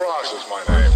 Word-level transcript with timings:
Frost 0.00 0.32
is. 0.32 0.44
My 0.48 0.62
name. 0.68 0.92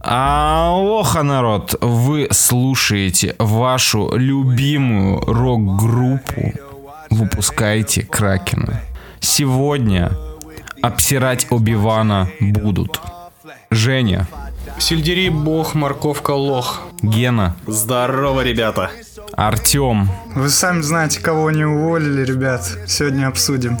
Алоха, 0.00 1.22
народ! 1.22 1.76
Вы 1.80 2.26
слушаете 2.32 3.36
вашу 3.38 4.16
любимую 4.16 5.20
рок-группу 5.20 6.52
«Выпускайте 7.10 8.02
Кракена». 8.02 8.80
Сегодня 9.20 10.10
обсирать 10.82 11.46
Оби-Вана 11.50 12.28
будут 12.40 13.00
Женя, 13.70 14.26
Сельдерей 14.78 15.28
бог, 15.30 15.74
морковка 15.74 16.32
лох. 16.32 16.80
Гена, 17.02 17.56
Здорово, 17.66 18.42
ребята. 18.42 18.90
Артем, 19.32 20.08
Вы 20.34 20.48
сами 20.48 20.80
знаете, 20.80 21.20
кого 21.20 21.50
не 21.50 21.64
уволили, 21.64 22.24
ребят. 22.24 22.62
Сегодня 22.86 23.26
обсудим. 23.28 23.78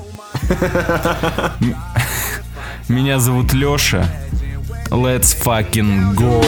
меня 2.88 3.18
зовут 3.18 3.52
Лёша. 3.52 4.08
Let's 4.90 5.34
fucking 5.34 6.14
go! 6.14 6.40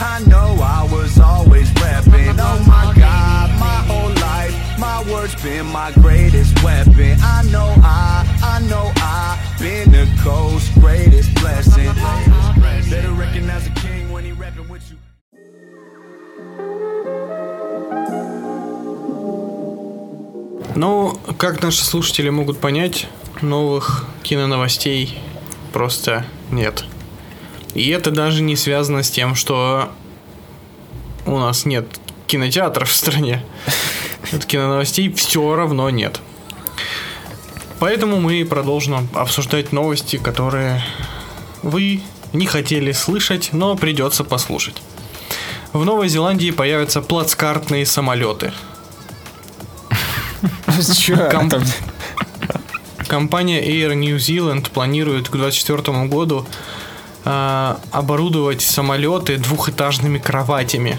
I 0.00 0.20
know 0.26 0.58
I 0.60 0.84
was 0.90 1.18
always 1.18 1.70
repping. 1.74 2.36
Oh 2.38 2.58
my 2.66 2.92
god, 2.94 3.50
my 3.58 3.78
whole 3.88 4.10
life, 4.20 4.54
my 4.78 5.00
words 5.10 5.34
been 5.42 5.64
my 5.66 5.90
greatest 5.92 6.62
weapon. 6.62 7.16
I 7.22 7.42
know 7.50 7.72
I, 7.82 8.26
I 8.42 8.60
know 8.68 8.92
I 8.96 9.38
been 9.58 9.90
the 9.90 10.06
coast's 10.22 10.68
greatest 10.78 11.32
blessing. 11.36 11.88
Ну, 20.78 21.18
как 21.38 21.60
наши 21.60 21.84
слушатели 21.84 22.28
могут 22.28 22.60
понять, 22.60 23.08
новых 23.42 24.06
киноновостей 24.22 25.18
просто 25.72 26.24
нет. 26.52 26.84
И 27.74 27.88
это 27.88 28.12
даже 28.12 28.42
не 28.42 28.54
связано 28.54 29.02
с 29.02 29.10
тем, 29.10 29.34
что 29.34 29.90
у 31.26 31.36
нас 31.36 31.64
нет 31.64 31.88
кинотеатров 32.28 32.88
в 32.88 32.94
стране. 32.94 33.44
От 34.32 34.44
киноновостей 34.44 35.12
все 35.12 35.56
равно 35.56 35.90
нет. 35.90 36.20
Поэтому 37.80 38.20
мы 38.20 38.44
продолжим 38.44 39.08
обсуждать 39.14 39.72
новости, 39.72 40.14
которые 40.16 40.84
вы 41.64 42.02
не 42.32 42.46
хотели 42.46 42.92
слышать, 42.92 43.48
но 43.50 43.74
придется 43.74 44.22
послушать. 44.22 44.80
В 45.72 45.84
Новой 45.84 46.08
Зеландии 46.08 46.52
появятся 46.52 47.02
плацкартные 47.02 47.84
самолеты. 47.84 48.52
Ком- 51.30 51.50
Компания 53.06 53.62
Air 53.64 53.94
New 53.94 54.16
Zealand 54.16 54.70
планирует 54.70 55.28
к 55.28 55.32
2024 55.32 56.06
году 56.08 56.46
а, 57.24 57.80
оборудовать 57.90 58.60
самолеты 58.62 59.38
двухэтажными 59.38 60.18
кроватями. 60.18 60.98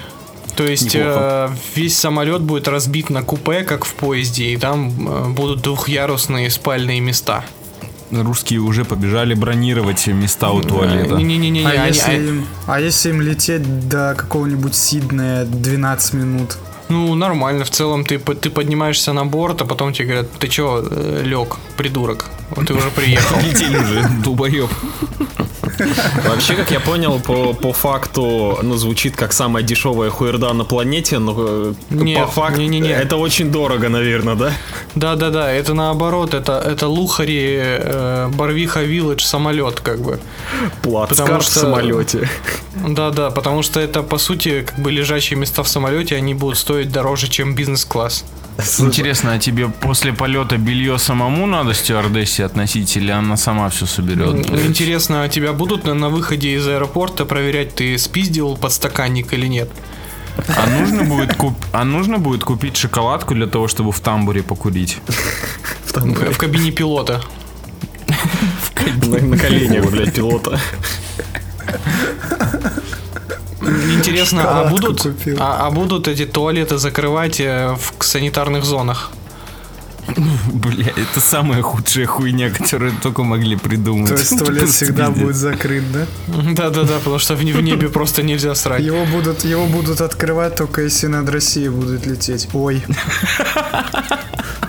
То 0.55 0.65
есть 0.65 0.93
э, 0.93 1.49
весь 1.75 1.97
самолет 1.97 2.41
будет 2.41 2.67
разбит 2.67 3.09
на 3.09 3.21
купе, 3.23 3.63
как 3.63 3.85
в 3.85 3.93
поезде, 3.93 4.45
и 4.47 4.57
там 4.57 5.07
э, 5.07 5.29
будут 5.29 5.61
двухъярусные 5.61 6.49
спальные 6.49 6.99
места. 6.99 7.45
Русские 8.11 8.59
уже 8.59 8.83
побежали 8.83 9.35
бронировать 9.35 10.05
места 10.07 10.49
у 10.51 10.61
туалета. 10.61 11.15
Не-не-не, 11.15 11.63
А, 11.65 11.87
если 11.87 12.27
им, 12.27 12.47
а 12.67 12.81
если 12.81 13.09
им 13.09 13.21
лететь 13.21 13.87
до 13.87 14.15
какого-нибудь 14.17 14.75
Сиднея 14.75 15.45
12 15.45 16.13
минут? 16.13 16.57
Ну 16.89 17.15
нормально, 17.15 17.63
в 17.63 17.69
целом 17.69 18.03
ты 18.03 18.17
ты 18.19 18.49
поднимаешься 18.49 19.13
на 19.13 19.25
борт, 19.25 19.61
а 19.61 19.65
потом 19.65 19.93
тебе 19.93 20.05
говорят, 20.07 20.31
ты 20.39 20.47
чё, 20.47 20.83
лег, 21.23 21.57
придурок, 21.77 22.25
вот 22.55 22.67
ты 22.67 22.73
уже 22.73 22.89
приехал. 22.89 23.39
Летели 23.43 23.77
уже, 23.77 24.09
долбоёб. 24.23 24.69
Вообще, 26.27 26.53
как 26.55 26.71
я 26.71 26.79
понял, 26.79 27.19
по, 27.19 27.53
по 27.53 27.73
факту, 27.73 28.59
ну, 28.61 28.75
звучит 28.75 29.15
как 29.15 29.33
самая 29.33 29.63
дешевая 29.63 30.09
хуерда 30.09 30.53
на 30.53 30.63
планете, 30.65 31.19
но 31.19 31.33
э, 31.37 31.73
Нет, 31.89 32.25
по 32.25 32.31
факту 32.31 32.61
не-не-не. 32.61 32.89
это 32.89 33.17
очень 33.17 33.51
дорого, 33.51 33.89
наверное, 33.89 34.35
да? 34.35 34.51
Да-да-да, 34.95 35.51
это 35.51 35.73
наоборот, 35.73 36.33
это, 36.33 36.59
это 36.59 36.87
Лухари, 36.87 37.55
э, 37.59 38.27
Барвиха 38.33 38.81
Вилледж 38.83 39.23
самолет, 39.23 39.79
как 39.79 39.99
бы. 40.01 40.19
Плацкарт 40.81 41.19
Потому 41.19 41.39
в 41.39 41.43
что- 41.43 41.59
самолете. 41.59 42.29
Да-да, 42.87 43.29
потому 43.29 43.63
что 43.63 43.79
это, 43.79 44.03
по 44.03 44.17
сути, 44.17 44.61
как 44.61 44.79
бы 44.79 44.91
лежачие 44.91 45.37
места 45.39 45.63
в 45.63 45.67
самолете, 45.67 46.15
они 46.15 46.33
будут 46.33 46.57
стоить 46.57 46.91
дороже, 46.91 47.27
чем 47.29 47.55
бизнес-класс. 47.55 48.23
Интересно, 48.79 49.33
а 49.33 49.39
тебе 49.39 49.69
после 49.69 50.13
полета 50.13 50.57
белье 50.57 50.97
самому 50.97 51.45
надо 51.45 51.73
стюардессе 51.73 52.45
относить, 52.45 52.97
или 52.97 53.11
она 53.11 53.37
сама 53.37 53.69
все 53.69 53.85
соберет? 53.85 54.49
Интересно, 54.49 55.23
а 55.23 55.29
тебя 55.29 55.53
будут 55.53 55.85
на, 55.85 55.93
на 55.93 56.09
выходе 56.09 56.55
из 56.55 56.67
аэропорта 56.67 57.25
проверять, 57.25 57.75
ты 57.75 57.97
спиздил 57.97 58.57
подстаканник 58.57 59.33
или 59.33 59.47
нет? 59.47 59.69
А 60.47 60.67
нужно 60.67 61.03
будет 61.03 61.35
куп... 61.35 61.53
а 61.71 61.83
нужно 61.83 62.17
будет 62.17 62.43
купить 62.43 62.77
шоколадку 62.77 63.33
для 63.35 63.47
того, 63.47 63.67
чтобы 63.67 63.91
в 63.91 63.99
тамбуре 63.99 64.43
покурить? 64.43 64.97
В 65.85 66.37
кабине 66.37 66.71
пилота. 66.71 67.21
На, 69.07 69.17
на 69.19 69.37
коленях, 69.37 69.91
блядь, 69.91 70.13
пилота. 70.13 70.59
Интересно, 73.61 74.43
а 74.45 74.69
будут, 74.69 75.05
а, 75.37 75.67
а 75.67 75.71
будут 75.71 76.07
эти 76.07 76.25
туалеты 76.25 76.77
закрывать 76.77 77.39
э, 77.39 77.75
в 77.75 78.03
санитарных 78.03 78.63
зонах? 78.63 79.11
Бля, 80.53 80.91
это 80.95 81.19
самая 81.19 81.61
худшая 81.61 82.05
хуйня, 82.05 82.49
которую 82.49 82.93
только 83.01 83.23
могли 83.23 83.55
придумать. 83.55 84.09
То 84.09 84.15
есть 84.15 84.39
туалет 84.45 84.69
всегда 84.69 85.11
будет 85.11 85.35
закрыт, 85.35 85.83
да? 85.91 86.07
Да-да-да, 86.27 86.97
потому 86.99 87.19
что 87.19 87.35
в, 87.35 87.39
в 87.39 87.61
небе 87.61 87.89
просто 87.89 88.23
нельзя 88.23 88.55
срать. 88.55 88.81
Его 88.81 89.05
будут, 89.05 89.43
его 89.45 89.67
будут 89.67 90.01
открывать 90.01 90.55
только 90.55 90.81
если 90.81 91.07
над 91.07 91.29
Россией 91.29 91.69
будут 91.69 92.05
лететь. 92.05 92.47
Ой, 92.53 92.83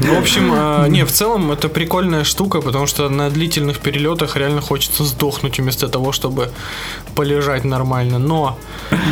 Ну, 0.00 0.14
в 0.14 0.18
общем, 0.18 0.52
э, 0.52 0.88
не, 0.88 1.04
в 1.04 1.12
целом 1.12 1.52
это 1.52 1.68
прикольная 1.68 2.24
штука, 2.24 2.60
потому 2.60 2.86
что 2.86 3.08
на 3.08 3.30
длительных 3.30 3.78
перелетах 3.78 4.36
реально 4.36 4.60
хочется 4.60 5.04
сдохнуть 5.04 5.58
вместо 5.58 5.88
того, 5.88 6.12
чтобы 6.12 6.50
полежать 7.14 7.64
нормально. 7.64 8.18
Но 8.18 8.58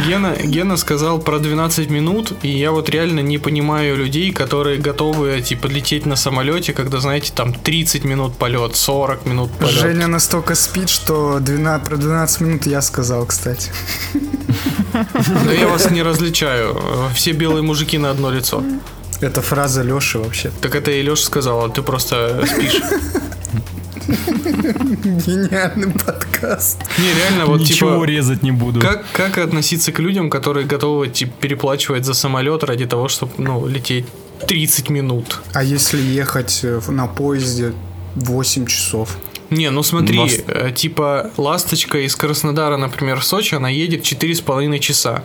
Гена, 0.06 0.34
Гена 0.43 0.76
сказал 0.76 1.19
про 1.19 1.38
12 1.38 1.91
минут, 1.91 2.32
и 2.43 2.49
я 2.49 2.72
вот 2.72 2.88
реально 2.88 3.20
не 3.20 3.38
понимаю 3.38 3.97
людей, 3.97 4.32
которые 4.32 4.78
готовы, 4.78 5.41
типа, 5.41 5.66
лететь 5.66 6.06
на 6.06 6.16
самолете, 6.16 6.72
когда, 6.72 7.00
знаете, 7.00 7.32
там 7.34 7.53
30 7.53 8.04
минут 8.04 8.37
полет, 8.37 8.76
40 8.76 9.26
минут 9.26 9.50
полет. 9.53 9.75
Женя 9.75 10.06
настолько 10.06 10.54
спит, 10.54 10.88
что 10.88 11.38
12, 11.41 11.87
про 11.87 11.97
12 11.97 12.41
минут 12.41 12.66
я 12.66 12.82
сказал, 12.82 13.26
кстати. 13.26 13.70
Да 14.93 15.53
я 15.53 15.69
вас 15.69 15.91
не 15.91 16.03
различаю. 16.03 16.76
Все 17.15 17.32
белые 17.32 17.62
мужики 17.62 17.99
на 17.99 18.10
одно 18.10 18.31
лицо. 18.31 18.62
Это 19.20 19.42
фраза 19.42 19.82
Леши 19.82 20.19
вообще. 20.19 20.50
Так 20.60 20.75
это 20.75 20.91
и 20.91 21.03
Леша 21.03 21.25
сказал, 21.25 21.64
а 21.64 21.69
ты 21.69 21.82
просто 21.82 22.42
спишь. 22.47 22.81
Гениальный 25.26 25.92
подкаст. 25.92 26.82
Не, 26.98 27.12
реально, 27.14 27.47
вот 27.47 27.60
Ничего 27.60 27.94
типа... 27.94 28.04
резать 28.04 28.42
не 28.42 28.50
буду. 28.50 28.81
Как, 28.81 29.04
как 29.12 29.38
относиться 29.38 29.92
к 29.92 29.98
людям, 29.98 30.31
которые 30.31 30.66
готовы 30.66 31.08
типа, 31.08 31.32
переплачивать 31.41 32.04
за 32.04 32.14
самолет 32.14 32.64
ради 32.64 32.86
того, 32.86 33.08
чтобы 33.08 33.32
ну, 33.38 33.66
лететь 33.66 34.06
30 34.47 34.91
минут? 34.91 35.41
А 35.52 35.62
если 35.62 36.00
ехать 36.00 36.60
э, 36.62 36.81
на 36.88 37.06
поезде 37.06 37.75
8 38.14 38.66
часов? 38.66 39.16
Не, 39.50 39.70
ну 39.70 39.82
смотри, 39.82 40.19
Вас- 40.19 40.38
э, 40.47 40.72
типа 40.75 41.31
ласточка 41.37 41.98
из 41.98 42.16
Краснодара, 42.16 42.76
например, 42.76 43.20
в 43.20 43.25
Сочи, 43.25 43.54
она 43.54 43.69
едет 43.69 44.02
4,5 44.02 44.78
часа. 44.78 45.23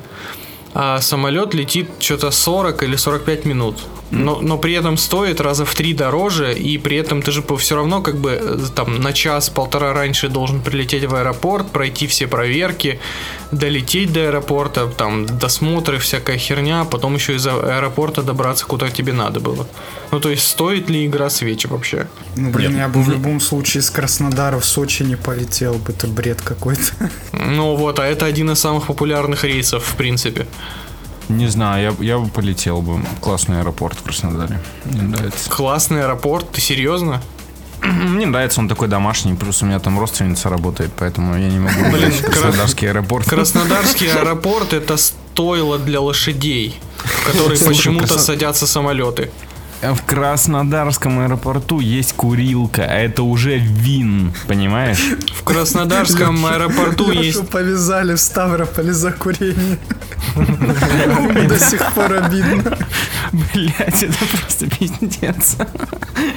А 0.78 1.00
самолет 1.00 1.54
летит 1.54 1.90
что-то 2.00 2.32
40 2.32 2.84
или 2.84 2.98
45 2.98 3.46
минут. 3.46 3.78
Но, 4.12 4.40
но 4.42 4.58
при 4.58 4.74
этом 4.74 4.98
стоит 4.98 5.42
раза 5.42 5.66
в 5.66 5.74
три 5.74 5.94
дороже, 5.94 6.54
и 6.54 6.78
при 6.78 6.98
этом 6.98 7.22
ты 7.22 7.32
же 7.32 7.44
все 7.58 7.76
равно 7.76 8.02
как 8.02 8.18
бы 8.18 8.40
э, 8.40 8.58
там 8.76 9.02
на 9.02 9.14
час-полтора 9.14 9.94
раньше 9.94 10.30
должен 10.30 10.62
прилететь 10.62 11.06
в 11.06 11.16
аэропорт, 11.16 11.72
пройти 11.72 12.06
все 12.06 12.28
проверки, 12.28 13.00
долететь 13.52 14.14
до 14.14 14.28
аэропорта, 14.28 14.88
там 14.88 15.26
досмотры, 15.26 15.98
всякая 15.98 16.38
херня, 16.38 16.82
а 16.82 16.86
потом 16.86 17.16
еще 17.16 17.36
из 17.36 17.48
аэропорта 17.48 18.22
добраться 18.22 18.66
куда 18.66 18.90
тебе 18.90 19.14
надо 19.14 19.40
было. 19.40 19.68
Ну 20.12 20.20
то 20.20 20.30
есть 20.30 20.48
стоит 20.48 20.90
ли 20.90 21.06
игра 21.06 21.30
свечи 21.30 21.68
вообще? 21.68 22.08
Ну, 22.36 22.52
блин, 22.52 22.78
я 22.78 22.88
бы 22.88 23.02
в 23.02 23.10
любом 23.10 23.40
случае 23.40 23.82
из 23.82 23.90
Краснодара 23.90 24.60
в 24.60 24.66
Сочи 24.66 25.04
не 25.04 25.16
полетел 25.16 25.74
бы. 25.76 25.92
Это 25.92 26.08
бред 26.08 26.42
какой-то. 26.42 27.10
Ну 27.32 27.76
вот, 27.76 28.00
а 28.00 28.06
это 28.06 28.26
один 28.26 28.52
из 28.52 28.60
самых 28.60 28.88
популярных 28.88 29.44
рейсов, 29.44 29.84
в 29.84 29.96
принципе. 29.96 30.46
Не 31.30 31.48
знаю, 31.48 31.96
я, 32.00 32.06
я 32.06 32.18
бы 32.20 32.28
полетел 32.30 32.82
бы. 32.82 33.02
Классный 33.22 33.60
аэропорт 33.62 33.98
в 33.98 34.04
Краснодаре. 34.04 34.60
Мне 34.86 35.02
нравится. 35.02 35.50
Классный 35.50 36.04
аэропорт, 36.04 36.52
ты 36.52 36.62
серьезно? 36.62 37.22
Мне 37.82 38.26
нравится, 38.26 38.62
он 38.62 38.68
такой 38.68 38.88
домашний, 38.88 39.34
плюс 39.36 39.62
у 39.62 39.66
меня 39.66 39.80
там 39.80 40.00
родственница 40.00 40.50
работает, 40.50 40.92
поэтому 40.98 41.38
я 41.38 41.48
не 41.50 41.60
могу 41.60 41.80
Блин, 41.92 41.92
блин, 42.10 42.14
Кра- 42.22 42.32
Краснодарский 42.32 42.88
аэропорт. 42.90 43.28
Краснодарский 43.30 44.08
аэропорт 44.12 44.74
это 44.74 44.98
стойло 44.98 45.78
для 45.78 46.02
лошадей, 46.02 46.80
в 46.98 47.26
которые 47.32 47.60
почему-то 47.60 48.18
садятся 48.18 48.66
самолеты. 48.66 49.30
В 49.94 50.04
Краснодарском 50.06 51.20
аэропорту 51.20 51.80
есть 51.80 52.14
курилка, 52.14 52.84
а 52.86 52.96
это 52.96 53.24
уже 53.24 53.58
вин, 53.58 54.34
понимаешь? 54.48 55.00
В 55.34 55.44
Краснодарском 55.44 56.46
аэропорту 56.46 57.12
есть 57.12 57.48
повязали 57.50 58.16
в 58.16 58.20
Ставрополе 58.20 58.94
за 58.94 59.12
курение. 59.12 59.78
Мне 60.36 61.48
До 61.48 61.60
сих 61.60 61.94
пор 61.94 62.14
обидно. 62.14 62.78
Блять, 63.54 64.04
это 64.04 64.18
просто 64.26 64.70
пиздец. 64.70 65.58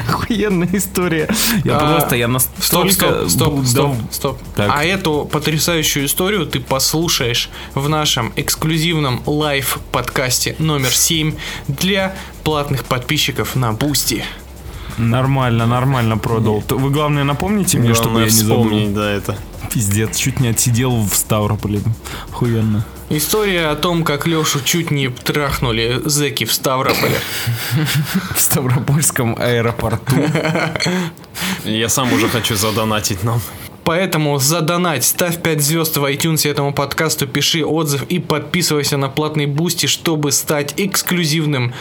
Охуенная 0.08 0.68
история. 0.72 1.28
Я 1.64 1.76
А, 1.78 1.94
просто, 1.96 2.16
я 2.16 2.28
Стоп, 2.28 2.84
настолько... 2.84 3.28
стоп, 3.28 3.64
стоп, 3.64 3.96
стоп. 4.10 4.38
А 4.56 4.84
эту 4.84 5.28
потрясающую 5.30 6.06
историю 6.06 6.46
ты 6.46 6.60
послушаешь 6.60 7.50
в 7.74 7.88
нашем 7.88 8.32
эксклюзивном 8.36 9.22
лайв-подкасте 9.26 10.56
номер 10.58 10.92
7 10.92 11.34
для 11.68 12.14
платных 12.48 12.86
подписчиков 12.86 13.56
на 13.56 13.74
Boosty. 13.74 14.24
Нормально, 14.96 15.66
нормально 15.66 16.16
продал. 16.16 16.64
Вы, 16.70 16.88
главное, 16.88 17.22
напомните 17.22 17.76
мне, 17.76 17.92
чтобы 17.92 18.20
я 18.20 18.24
не 18.24 18.30
забыл. 18.30 18.94
да, 18.94 19.10
это. 19.10 19.36
Пиздец, 19.70 20.16
чуть 20.16 20.40
не 20.40 20.48
отсидел 20.48 20.96
в 20.96 21.14
Ставрополе. 21.14 21.82
Охуенно. 22.32 22.86
История 23.10 23.66
о 23.66 23.76
том, 23.76 24.02
как 24.02 24.26
Лешу 24.26 24.62
чуть 24.64 24.90
не 24.90 25.10
трахнули 25.10 26.00
зэки 26.06 26.44
в 26.44 26.52
Ставрополе. 26.54 27.20
В 28.34 28.40
Ставропольском 28.40 29.36
аэропорту. 29.38 30.16
Я 31.66 31.90
сам 31.90 32.10
уже 32.14 32.30
хочу 32.30 32.56
задонатить 32.56 33.24
нам. 33.24 33.42
Поэтому 33.84 34.38
задонать, 34.38 35.04
ставь 35.04 35.42
5 35.42 35.60
звезд 35.60 35.98
в 35.98 36.04
iTunes 36.04 36.48
этому 36.48 36.72
подкасту, 36.72 37.26
пиши 37.26 37.62
отзыв 37.62 38.04
и 38.04 38.18
подписывайся 38.18 38.96
на 38.96 39.10
платный 39.10 39.44
Boosty, 39.44 39.84
чтобы 39.84 40.32
стать 40.32 40.72
эксклюзивным 40.78 41.74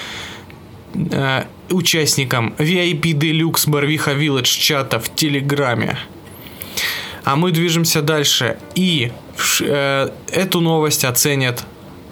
э, 1.11 1.44
участником 1.69 2.53
VIP 2.57 3.13
Deluxe 3.13 3.69
Барвиха 3.69 4.11
Village 4.11 4.44
чата 4.44 4.99
в 4.99 5.13
Телеграме. 5.13 5.97
А 7.23 7.35
мы 7.35 7.51
движемся 7.51 8.01
дальше. 8.01 8.57
И 8.75 9.11
э, 9.61 10.09
эту 10.31 10.61
новость 10.61 11.03
оценят 11.03 11.65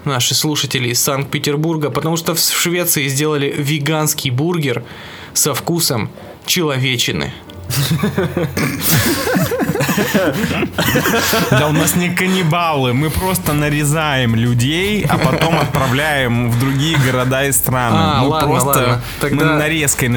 наши 0.04 0.36
слушатели 0.36 0.90
из 0.90 1.02
Санкт-Петербурга, 1.02 1.90
потому 1.90 2.18
что 2.18 2.36
в 2.36 2.40
Швеции 2.40 3.08
сделали 3.08 3.54
веганский 3.58 4.30
бургер 4.30 4.84
со 5.34 5.54
вкусом 5.54 6.10
человечины. 6.46 7.34
Да 11.52 11.68
у 11.68 11.72
нас 11.72 11.96
не 11.96 12.10
каннибалы, 12.10 12.94
мы 12.94 13.10
просто 13.10 13.54
нарезаем 13.54 14.36
людей, 14.36 15.06
а 15.10 15.18
потом 15.18 15.58
отправляем 15.60 16.52
в 16.52 16.60
другие 16.60 16.98
города 16.98 17.46
и 17.46 17.52
страны. 17.52 17.98
А, 18.00 18.22
мы 18.22 18.28
ладно, 18.30 18.48
просто 18.48 18.68
ладно. 18.68 19.02
Тогда- 19.20 19.46
мы 19.46 19.54
нарезкой 19.60 20.10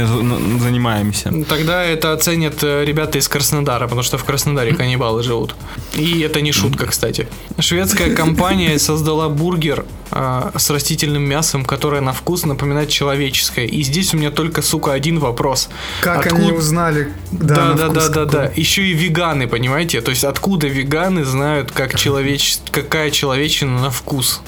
занимаемся. 0.60 1.32
Тогда 1.48 1.84
это 1.84 2.12
оценят 2.12 2.62
э, 2.62 2.84
ребята 2.84 3.18
из 3.18 3.28
Краснодара, 3.28 3.84
потому 3.84 4.02
что 4.02 4.18
в 4.18 4.24
Краснодаре 4.24 4.74
каннибалы 4.74 5.22
живут. 5.22 5.54
И 5.94 6.20
это 6.20 6.40
не 6.40 6.52
шутка, 6.52 6.86
кстати. 6.86 7.28
Шведская 7.58 8.14
компания 8.14 8.78
создала 8.78 9.28
бургер 9.28 9.84
а, 10.10 10.52
с 10.56 10.70
растительным 10.70 11.22
мясом, 11.22 11.64
которое 11.64 12.00
на 12.00 12.12
вкус 12.12 12.44
напоминает 12.44 12.88
человеческое. 12.88 13.66
И 13.66 13.82
здесь 13.82 14.14
у 14.14 14.16
меня 14.16 14.30
только, 14.30 14.62
сука, 14.62 14.92
один 14.92 15.18
вопрос. 15.18 15.68
Как 16.00 16.26
Откуда- 16.26 16.42
они 16.42 16.52
узнали? 16.52 17.12
Да, 17.30 17.74
да, 17.74 17.88
да, 17.88 18.08
да, 18.08 18.24
да. 18.24 18.52
Еще 18.56 18.82
и 18.82 18.94
веганы, 18.94 19.46
понимаете? 19.68 20.00
То 20.00 20.10
есть 20.10 20.24
откуда 20.24 20.66
веганы 20.66 21.24
знают, 21.24 21.72
как 21.72 21.94
человеч... 21.94 22.58
какая 22.70 23.10
человечина 23.10 23.82
на 23.82 23.90
вкус? 23.90 24.40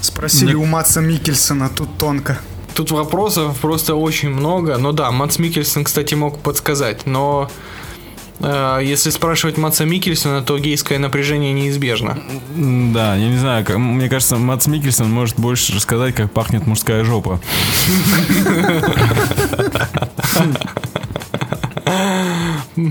Спросили 0.00 0.54
у 0.54 0.64
Матса 0.64 1.02
Микельсона, 1.02 1.68
тут 1.68 1.98
тонко. 1.98 2.38
Тут 2.74 2.90
вопросов 2.90 3.58
просто 3.58 3.94
очень 3.94 4.30
много. 4.30 4.78
Но 4.78 4.92
да, 4.92 5.10
Мац 5.10 5.38
Микельсон, 5.38 5.84
кстати, 5.84 6.14
мог 6.14 6.38
подсказать. 6.38 7.04
Но 7.04 7.50
э, 8.40 8.80
если 8.82 9.10
спрашивать 9.10 9.58
Маца 9.58 9.84
Микельсона, 9.84 10.40
то 10.40 10.58
гейское 10.58 10.98
напряжение 10.98 11.52
неизбежно. 11.52 12.18
Да, 12.56 13.16
я 13.16 13.28
не 13.28 13.38
знаю, 13.38 13.66
как- 13.66 13.76
мне 13.76 14.08
кажется, 14.08 14.36
Мац 14.36 14.66
Микельсон 14.66 15.10
может 15.10 15.38
больше 15.38 15.74
рассказать, 15.74 16.14
как 16.14 16.32
пахнет 16.32 16.66
мужская 16.66 17.04
жопа. 17.04 17.38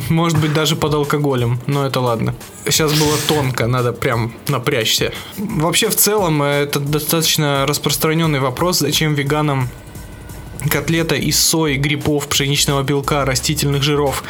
Может 0.10 0.40
быть, 0.40 0.54
даже 0.54 0.76
под 0.76 0.94
алкоголем. 0.94 1.60
Но 1.68 1.86
это 1.86 2.00
ладно. 2.02 2.36
Сейчас 2.66 2.92
было 2.94 3.18
тонко, 3.28 3.68
надо 3.68 3.94
прям 3.94 4.34
напрячься. 4.48 5.14
Вообще, 5.38 5.90
в 5.90 5.96
целом, 5.96 6.42
это 6.44 6.80
достаточно 6.80 7.66
распространенный 7.66 8.40
вопрос, 8.40 8.80
зачем 8.80 9.14
веганам 9.14 9.70
котлета 10.70 11.16
из 11.16 11.40
сои, 11.40 11.76
грибов, 11.76 12.28
пшеничного 12.28 12.84
белка, 12.84 13.24
растительных 13.26 13.84
жиров 13.84 14.24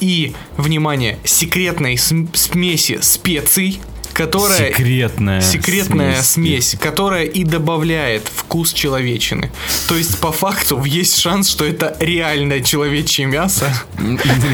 и, 0.00 0.34
внимание, 0.56 1.18
секретной 1.24 1.96
см- 1.98 2.36
смеси 2.36 2.98
специй, 3.02 3.80
которая... 4.16 4.68
Секретная 4.70 5.40
Секретная 5.40 6.22
смесь. 6.22 6.70
смесь, 6.70 6.76
которая 6.80 7.24
и 7.24 7.44
добавляет 7.44 8.26
вкус 8.34 8.72
человечины. 8.72 9.50
То 9.88 9.96
есть, 9.96 10.18
по 10.20 10.32
факту, 10.32 10.82
есть 10.84 11.18
шанс, 11.18 11.48
что 11.50 11.64
это 11.64 11.96
реальное 12.00 12.60
человечье 12.60 13.26
мясо, 13.26 13.66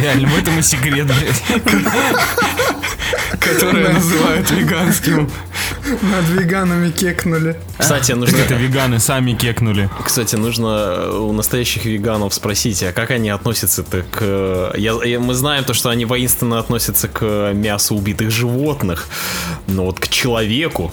Реально, 0.03 0.29
в 0.29 0.39
этом 0.39 0.59
и 0.59 0.63
секрет, 0.63 1.07
блядь. 1.07 1.63
которое 3.39 3.89
называют 3.93 4.51
веганским. 4.51 5.31
Над 6.03 6.29
веганами 6.29 6.91
кекнули. 6.91 7.57
Кстати, 7.79 8.09
Так 8.13 8.17
нужно, 8.21 8.37
это 8.37 8.55
веганы 8.55 8.99
сами 9.01 9.33
кекнули. 9.35 9.91
кстати, 10.05 10.37
нужно 10.37 11.11
у 11.19 11.33
настоящих 11.33 11.85
веганов 11.85 12.35
спросить, 12.35 12.83
а 12.83 12.93
как 12.93 13.11
они 13.11 13.31
относятся-то 13.31 14.03
к... 14.03 14.19
э, 14.21 14.73
Я, 14.77 14.93
я- 15.05 15.19
мы 15.21 15.35
знаем 15.35 15.65
то, 15.65 15.75
что 15.75 15.89
они 15.89 16.05
воинственно 16.05 16.59
относятся 16.61 17.09
к 17.09 17.53
мясу 17.55 17.97
убитых 17.97 18.31
животных, 18.31 19.09
но 19.67 19.87
вот 19.87 20.01
к 20.01 20.09
человеку, 20.09 20.93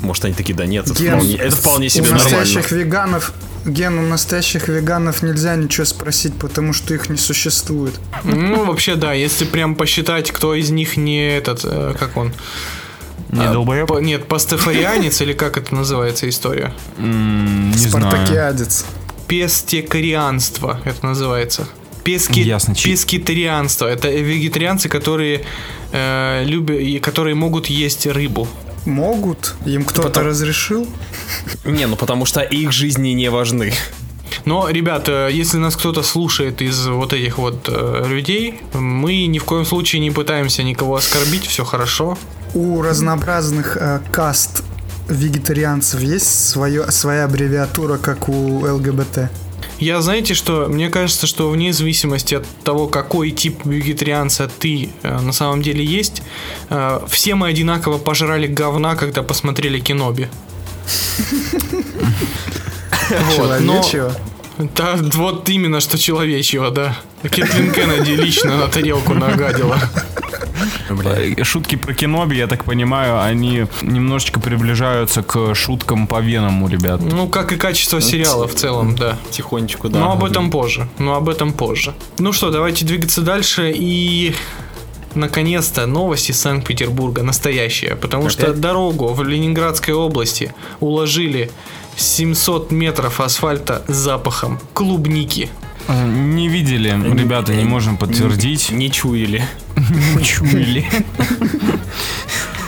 может, 0.00 0.24
они 0.24 0.34
такие, 0.34 0.54
да 0.54 0.66
нет, 0.66 0.86
это 0.88 0.94
Ген, 1.02 1.14
вполне, 1.14 1.34
это 1.36 1.56
вполне 1.56 1.88
себе 1.90 2.02
у 2.02 2.10
нормально. 2.12 2.36
настоящих 2.38 2.72
веганов 2.72 3.32
Ген, 3.66 3.98
у 3.98 4.02
настоящих 4.02 4.68
веганов 4.68 5.22
нельзя 5.22 5.54
ничего 5.56 5.84
спросить, 5.84 6.34
потому 6.38 6.72
что 6.72 6.94
их 6.94 7.10
не 7.10 7.18
существует. 7.18 8.00
Ну, 8.24 8.64
вообще, 8.64 8.94
да, 8.96 9.12
если 9.12 9.44
прям 9.44 9.74
посчитать, 9.74 10.30
кто 10.32 10.54
из 10.54 10.70
них 10.70 10.96
не 10.96 11.36
этот, 11.36 11.60
э, 11.64 11.94
как 11.98 12.16
он? 12.16 12.32
Не 13.28 13.44
А, 13.44 13.52
долбоеб? 13.52 13.86
по- 13.86 13.98
Нет, 14.00 14.26
пастефарианец 14.26 15.20
или 15.20 15.34
как 15.34 15.56
это 15.58 15.74
называется 15.74 16.26
история? 16.28 16.72
М, 16.96 17.70
Не 17.70 17.76
знаю. 17.76 18.10
Спартакиадец. 18.10 18.86
Пестекарианство 19.28 20.80
это 20.84 21.06
называется. 21.06 21.68
Пески... 22.04 22.40
Ясно, 22.40 22.74
Пескитарианство. 22.74 23.86
Это 23.86 24.08
вегетарианцы, 24.10 24.88
которые 24.88 25.44
э, 25.92 26.44
любят 26.44 27.02
которые 27.02 27.34
могут 27.34 27.66
есть 27.66 28.06
рыбу. 28.06 28.48
Могут? 28.86 29.54
Им 29.66 29.84
кто-то 29.84 30.08
Потом- 30.08 30.26
разрешил? 30.26 30.86
Не, 31.64 31.86
ну 31.86 31.96
потому 31.96 32.24
что 32.24 32.40
их 32.40 32.72
жизни 32.72 33.10
не 33.10 33.30
важны. 33.30 33.72
Но, 34.44 34.68
ребята, 34.68 35.28
если 35.28 35.58
нас 35.58 35.76
кто-то 35.76 36.02
слушает 36.02 36.62
из 36.62 36.86
вот 36.86 37.12
этих 37.12 37.38
вот 37.38 37.68
э, 37.68 38.04
людей, 38.08 38.60
мы 38.72 39.26
ни 39.26 39.38
в 39.38 39.44
коем 39.44 39.64
случае 39.66 40.00
не 40.00 40.10
пытаемся 40.10 40.62
никого 40.62 40.96
оскорбить, 40.96 41.46
все 41.46 41.64
хорошо. 41.64 42.16
У 42.54 42.80
разнообразных 42.80 43.76
э, 43.76 44.00
каст 44.12 44.62
вегетарианцев 45.08 46.00
есть 46.00 46.48
свое, 46.48 46.90
своя 46.90 47.24
аббревиатура, 47.24 47.98
как 47.98 48.28
у 48.28 48.60
ЛГБТ. 48.64 49.30
Я, 49.78 50.00
знаете, 50.02 50.34
что 50.34 50.66
мне 50.68 50.90
кажется, 50.90 51.26
что 51.26 51.50
вне 51.50 51.72
зависимости 51.72 52.34
от 52.34 52.46
того, 52.64 52.86
какой 52.86 53.30
тип 53.30 53.64
вегетарианца 53.64 54.50
ты 54.58 54.90
э, 55.02 55.20
на 55.20 55.32
самом 55.32 55.62
деле 55.62 55.84
есть, 55.84 56.22
э, 56.68 57.00
все 57.08 57.34
мы 57.34 57.48
одинаково 57.48 57.98
пожрали 57.98 58.46
говна, 58.46 58.96
когда 58.96 59.22
посмотрели 59.22 59.80
Киноби. 59.80 60.28
Вот, 63.36 63.60
но-. 63.60 63.82
Да, 64.76 64.96
вот 65.14 65.48
именно 65.48 65.80
что 65.80 65.98
человечьего, 65.98 66.70
да. 66.70 66.96
Кэтлин 67.22 67.72
Кеннеди 67.72 68.12
лично 68.12 68.56
на 68.56 68.68
тарелку 68.68 69.14
нагадила. 69.14 69.78
Э, 70.90 71.44
Шутки 71.44 71.76
про 71.76 71.94
Кеноби, 71.94 72.36
я 72.36 72.46
так 72.46 72.64
понимаю, 72.64 73.22
они 73.22 73.66
немножечко 73.82 74.40
приближаются 74.40 75.22
к 75.22 75.54
шуткам 75.54 76.06
по 76.06 76.20
Веному, 76.20 76.68
ребят. 76.68 77.00
Ну, 77.00 77.28
как 77.28 77.52
и 77.52 77.56
качество 77.56 78.00
сериала 78.00 78.46
в 78.46 78.54
целом, 78.54 78.96
да. 78.96 79.16
Тихонечку, 79.30 79.88
да. 79.88 80.00
Но 80.00 80.12
об 80.12 80.24
этом 80.24 80.50
позже. 80.50 80.88
Но 80.98 81.14
об 81.14 81.28
этом 81.28 81.52
позже. 81.52 81.94
Ну 82.18 82.32
что, 82.32 82.50
давайте 82.50 82.84
двигаться 82.84 83.22
дальше 83.22 83.72
и 83.74 84.34
наконец-то 85.14 85.86
новости 85.86 86.32
Санкт-Петербурга 86.32 87.22
настоящие, 87.22 87.96
потому 87.96 88.28
что 88.28 88.44
Опять? 88.44 88.60
дорогу 88.60 89.08
в 89.08 89.22
Ленинградской 89.22 89.94
области 89.94 90.54
уложили 90.80 91.50
700 91.96 92.70
метров 92.70 93.20
асфальта 93.20 93.82
с 93.88 93.94
запахом 93.94 94.60
клубники. 94.72 95.50
Не 95.88 96.48
видели, 96.48 96.88
ребята, 96.88 97.54
не 97.54 97.64
можем 97.64 97.96
подтвердить. 97.96 98.70
Не 98.70 98.90
чуяли. 98.90 99.44
Чули. 100.22 100.84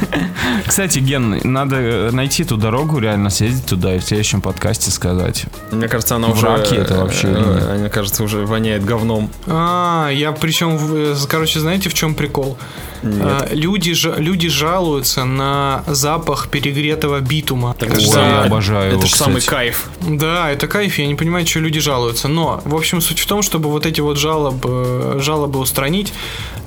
Кстати, 0.67 0.99
Ген, 0.99 1.41
надо 1.45 1.77
э, 1.77 2.11
найти 2.11 2.45
ту 2.45 2.57
дорогу, 2.57 2.99
реально 2.99 3.31
съездить 3.31 3.67
туда 3.67 3.95
и 3.95 3.99
в 3.99 4.05
следующем 4.05 4.41
подкасте 4.41 4.91
сказать. 4.91 5.45
Мне 5.71 5.89
кажется, 5.89 6.17
она 6.17 6.29
уже... 6.29 6.47
раке 6.47 6.77
это 6.77 6.97
вообще 6.97 7.29
или 7.29 7.39
нет? 7.39 7.63
э, 7.69 7.79
Мне 7.79 7.89
кажется, 7.89 8.23
уже 8.23 8.47
воняет 8.47 8.85
говном. 8.85 9.31
А, 9.47 10.09
я 10.11 10.33
причем, 10.33 10.77
в- 10.77 11.27
короче, 11.27 11.61
знаете, 11.61 11.89
в 11.89 11.95
чем 11.95 12.15
прикол? 12.15 12.57
А, 13.05 13.49
люди, 13.53 13.95
люди 14.19 14.49
жалуются 14.49 15.25
на 15.25 15.83
запах 15.87 16.49
перегретого 16.49 17.21
битума. 17.21 17.75
Так 17.79 17.91
Ой, 17.95 18.01
я 18.05 18.43
обожаю 18.45 18.89
Это 18.89 18.99
его, 18.99 19.07
же 19.07 19.17
самый 19.17 19.43
кайф. 19.43 19.89
Да, 20.01 20.51
это 20.51 20.69
кайф, 20.69 20.99
я 20.99 21.07
не 21.07 21.15
понимаю, 21.15 21.47
что 21.47 21.59
люди 21.61 21.81
жалуются. 21.81 22.29
Но, 22.29 22.63
в 22.65 22.75
общем, 22.75 23.01
суть 23.01 23.19
в 23.19 23.27
том, 23.27 23.43
чтобы 23.43 23.71
вот 23.71 23.87
эти 23.87 24.01
вот 24.01 24.19
жалобы, 24.19 25.17
жалобы 25.21 25.59
устранить, 25.59 26.13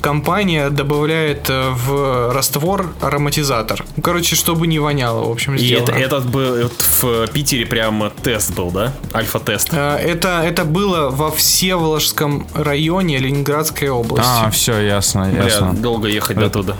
компания 0.05 0.69
добавляет 0.69 1.49
э, 1.49 1.69
в 1.71 2.31
раствор 2.31 2.93
ароматизатор. 3.01 3.83
Короче, 4.03 4.35
чтобы 4.35 4.67
не 4.67 4.77
воняло, 4.77 5.27
в 5.27 5.31
общем, 5.31 5.55
И 5.55 5.57
сделано. 5.57 5.83
это, 5.89 5.91
этот 5.93 6.25
был 6.29 6.61
вот 6.61 6.85
в 7.01 7.27
Питере 7.33 7.65
прям 7.65 8.11
тест 8.21 8.53
был, 8.53 8.69
да? 8.69 8.93
Альфа-тест. 9.15 9.69
Э, 9.71 9.95
Это, 9.97 10.43
это 10.45 10.63
было 10.63 11.09
во 11.09 11.31
Всеволожском 11.31 12.45
районе 12.53 13.17
Ленинградской 13.17 13.89
области. 13.89 14.29
А, 14.31 14.51
все, 14.51 14.79
ясно, 14.79 15.27
Бля, 15.33 15.43
ясно. 15.45 15.73
долго 15.73 16.07
ехать 16.07 16.37
до 16.37 16.51
туда. 16.51 16.75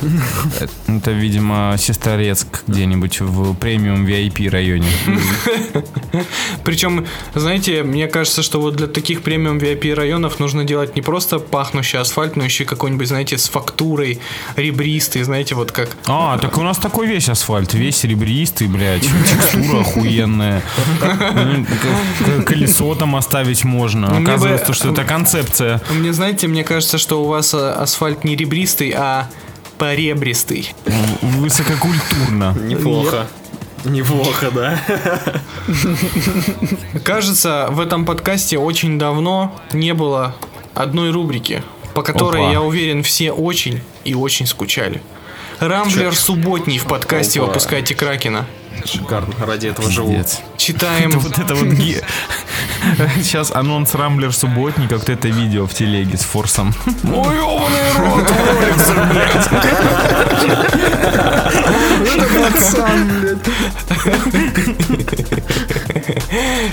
Это, 0.88 1.10
видимо, 1.10 1.76
Сестрорецк 1.80 2.64
где-нибудь 2.68 3.22
в 3.22 3.56
премиум 3.56 4.06
VIP 4.06 4.48
районе. 4.52 4.86
Причем, 6.64 7.08
знаете, 7.34 7.82
мне 7.82 8.08
кажется, 8.08 8.44
что 8.44 8.62
вот 8.62 8.76
для 8.76 8.86
таких 8.88 9.24
премиум 9.24 9.58
VIP 9.58 9.96
районов 9.96 10.40
нужно 10.40 10.64
делать 10.64 10.96
не 10.96 11.02
просто 11.02 11.40
пахнущий 11.40 11.98
асфальт, 12.00 12.36
но 12.36 12.44
еще 12.44 12.64
и 12.64 12.68
какой-нибудь, 12.68 13.08
знаете, 13.16 13.38
с 13.38 13.48
фактурой, 13.48 14.20
ребристый, 14.58 15.24
знаете, 15.24 15.56
вот 15.56 15.72
как... 15.72 15.96
А, 16.06 16.38
так 16.38 16.58
у 16.58 16.62
нас 16.64 16.78
такой 16.78 17.08
весь 17.08 17.30
асфальт, 17.30 17.74
весь 17.74 18.04
ребристый, 18.04 18.68
блядь, 18.68 19.04
текстура 19.30 19.80
охуенная. 19.80 20.62
Ну, 21.02 21.66
Колесо 22.46 22.94
там 22.96 23.16
оставить 23.16 23.64
можно. 23.64 24.18
Оказывается, 24.18 24.74
что 24.74 24.92
это 24.92 25.06
концепция. 25.06 25.82
Мне, 25.92 26.12
знаете, 26.12 26.50
мне 26.50 26.66
кажется, 26.66 26.98
что 26.98 27.24
у 27.24 27.28
вас 27.28 27.54
э, 27.54 27.72
асфальт 27.72 28.26
не 28.26 28.36
ребристый, 28.36 28.94
а 28.94 29.30
поребристый. 29.78 30.76
Высококультурно. 31.22 32.54
Неплохо. 32.60 33.28
Неплохо, 33.86 34.52
да. 34.52 34.78
Кажется, 37.06 37.68
в 37.70 37.80
этом 37.80 38.06
подкасте 38.06 38.58
очень 38.58 39.00
давно 39.00 39.56
не 39.72 39.94
было 39.94 40.36
одной 40.74 41.12
рубрики, 41.12 41.64
по 41.96 42.04
которой, 42.04 42.42
Опа. 42.42 42.52
я 42.52 42.62
уверен, 42.62 43.02
все 43.02 43.32
очень 43.32 43.82
и 44.04 44.14
очень 44.14 44.46
скучали. 44.46 45.02
Рамблер 45.60 46.14
субботний 46.14 46.78
в 46.78 46.86
подкасте 46.86 47.40
Опа. 47.40 47.48
«Выпускайте 47.48 47.96
Кракена». 47.96 48.46
Шикарно. 48.84 49.34
Ради 49.40 49.68
этого 49.68 49.90
живу. 49.90 50.22
Читаем... 50.58 51.10
Это 51.10 51.20
вот 51.20 51.40
это 51.40 51.56
вот 51.56 51.68
Сейчас 53.18 53.52
анонс 53.52 53.96
Рамблер 53.96 54.34
субботника, 54.34 54.98
вот 54.98 55.10
это 55.10 55.28
видео 55.28 55.66
в 55.66 55.74
телеге 55.74 56.18
с 56.18 56.22
форсом. 56.22 56.74
Ой, 57.04 57.36
ёбаный 57.38 57.92
рот, 57.98 58.28
Пацан, 58.78 59.10
блядь. 59.10 59.50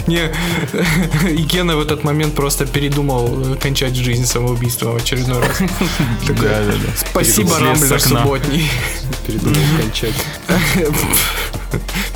Не, 0.06 0.30
и 1.30 1.42
Гена 1.42 1.76
в 1.76 1.80
этот 1.80 2.04
момент 2.04 2.34
просто 2.34 2.66
передумал 2.66 3.54
э, 3.54 3.56
кончать 3.56 3.94
жизнь 3.94 4.26
самоубийством 4.26 4.92
в 4.92 4.96
очередной 4.96 5.40
раз. 5.40 5.58
Да, 6.28 6.34
да, 6.34 6.72
да. 6.72 6.92
Спасибо, 7.10 7.58
Рамблер 7.58 8.00
субботний. 8.00 8.68
Передумал 9.26 9.56
кончать. 9.80 10.14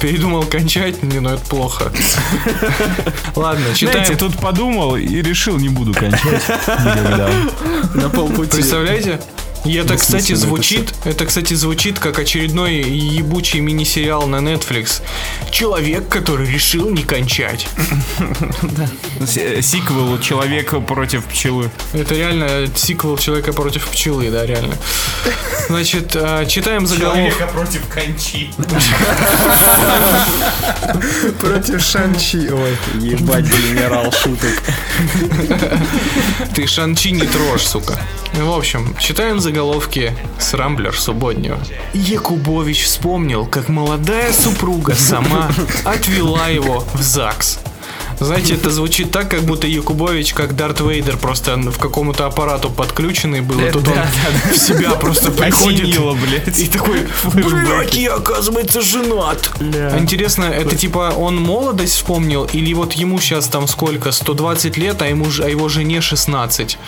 Передумал 0.01 0.43
кончать? 0.45 1.03
Не, 1.03 1.21
ну 1.21 1.31
это 1.31 1.45
плохо. 1.57 1.85
Ладно, 3.35 3.65
Знаете, 3.65 3.79
читаем. 3.79 4.19
тут 4.19 4.39
подумал 4.39 4.97
и 4.97 5.23
решил, 5.23 5.57
не 5.57 5.69
буду 5.71 5.95
кончать 5.95 6.43
никогда. 6.69 7.31
На 7.95 8.11
полпути. 8.11 8.53
Представляете? 8.53 9.21
И 9.67 9.75
это, 9.75 9.97
кстати, 9.97 10.35
звучит, 10.35 10.93
это, 11.05 11.27
кстати, 11.27 11.55
звучит 11.55 11.99
как 11.99 12.19
очередной 12.19 12.75
ебучий 12.77 13.61
мини-сериал 13.61 14.27
на 14.27 14.37
Netflix. 14.37 15.03
Человек, 15.51 16.09
который 16.09 16.51
решил 16.51 16.91
не 16.91 17.03
кончать. 17.03 17.69
С- 19.21 19.63
Сиквел 19.67 20.19
«Человек 20.21 20.75
против 20.87 21.25
пчелы». 21.25 21.71
Это 21.93 22.15
реально 22.15 22.69
сиквел 22.75 23.19
Человека 23.19 23.53
против 23.53 23.87
пчелы, 23.89 24.31
да, 24.31 24.47
реально. 24.47 24.75
Значит, 25.69 26.13
э, 26.15 26.47
читаем 26.49 26.87
заголовок. 26.87 27.35
против 27.53 27.83
кончи. 27.93 28.51
Против 31.41 31.83
Шанчи. 31.83 32.49
Ой. 32.51 32.77
Ебать, 33.01 33.45
генерал 33.47 34.13
шуток. 34.13 34.63
Ты 36.55 36.67
Шанчи 36.67 37.11
не 37.11 37.27
трожь, 37.27 37.63
сука. 37.65 37.99
В 38.35 38.51
общем, 38.51 38.95
читаем 38.99 39.41
заголовки 39.57 40.13
с 40.39 40.53
Рамблер 40.53 40.95
субботнего. 40.95 41.59
Якубович 41.95 42.85
вспомнил, 42.85 43.47
как 43.47 43.71
молодая 43.71 44.31
супруга 44.35 44.95
сама 44.95 45.51
отвела 45.85 46.49
его 46.49 46.85
в 46.93 47.01
ЗАГС. 47.01 47.61
Знаете, 48.21 48.55
это 48.55 48.71
звучит 48.71 49.11
так, 49.11 49.31
как 49.31 49.43
будто 49.43 49.67
Якубович, 49.67 50.35
как 50.35 50.57
Дарт 50.57 50.81
Вейдер, 50.81 51.17
просто 51.17 51.57
в 51.57 51.79
какому-то 51.79 52.27
аппарату 52.27 52.69
подключенный 52.69 53.41
был, 53.41 53.59
и 53.59 53.71
тут 53.71 53.89
он 53.89 53.95
в 54.53 54.57
себя 54.57 54.91
просто 54.91 55.31
приходит. 55.31 55.85
Осенило, 55.85 56.15
блядь. 56.15 56.59
И 56.59 56.67
такой, 56.67 57.07
блядь, 57.33 57.95
я, 57.95 58.15
оказывается, 58.15 58.83
женат. 58.83 59.51
Интересно, 59.99 60.45
это 60.45 60.77
типа 60.77 61.15
он 61.17 61.37
молодость 61.37 61.95
вспомнил, 61.95 62.45
или 62.45 62.75
вот 62.75 62.93
ему 62.93 63.19
сейчас 63.21 63.47
там 63.49 63.67
сколько, 63.69 64.13
120 64.13 64.77
лет, 64.77 65.01
а, 65.01 65.07
ему, 65.07 65.27
а 65.43 65.49
его 65.49 65.69
жене 65.71 66.03
16? 66.03 66.79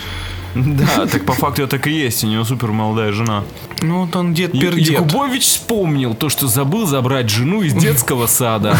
Да, 0.79 1.05
так 1.05 1.25
по 1.25 1.33
факту 1.33 1.67
так 1.67 1.87
и 1.87 1.91
есть, 1.91 2.23
у 2.23 2.27
него 2.27 2.43
супер 2.43 2.71
молодая 2.71 3.11
жена. 3.11 3.43
Ну, 3.81 4.05
вот 4.05 4.15
он 4.15 4.33
дед 4.33 4.51
пердет. 4.51 4.89
Якубович 4.89 5.43
вспомнил 5.43 6.13
то, 6.13 6.29
что 6.29 6.47
забыл 6.47 6.85
забрать 6.85 7.29
жену 7.29 7.61
из 7.61 7.73
детского 7.81 8.27
сада. 8.27 8.75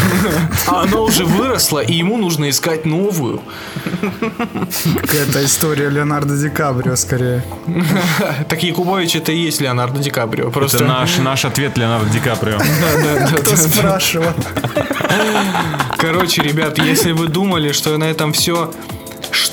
А 0.66 0.82
она 0.82 1.00
уже 1.00 1.24
выросла, 1.24 1.80
и 1.80 1.94
ему 1.94 2.16
нужно 2.16 2.50
искать 2.50 2.84
новую. 2.86 3.40
Какая-то 5.00 5.44
история 5.44 5.88
Леонардо 5.90 6.36
Ди 6.36 6.48
Каприо 6.48 6.96
скорее. 6.96 7.44
Так 8.48 8.62
Якубович 8.62 9.16
это 9.16 9.32
и 9.32 9.38
есть 9.38 9.60
Леонардо 9.60 10.00
Ди 10.00 10.10
Каприо. 10.10 10.50
Просто... 10.50 10.78
Это 10.78 10.86
наш, 10.86 11.18
наш 11.18 11.44
ответ 11.44 11.76
Леонардо 11.78 12.10
Ди 12.10 12.20
Каприо. 12.20 12.58
Кто 13.40 13.56
спрашивал? 13.56 14.32
Короче, 15.98 16.42
ребят, 16.42 16.78
если 16.78 17.12
вы 17.12 17.28
думали, 17.28 17.72
что 17.72 17.96
на 17.96 18.04
этом 18.04 18.32
все, 18.32 18.72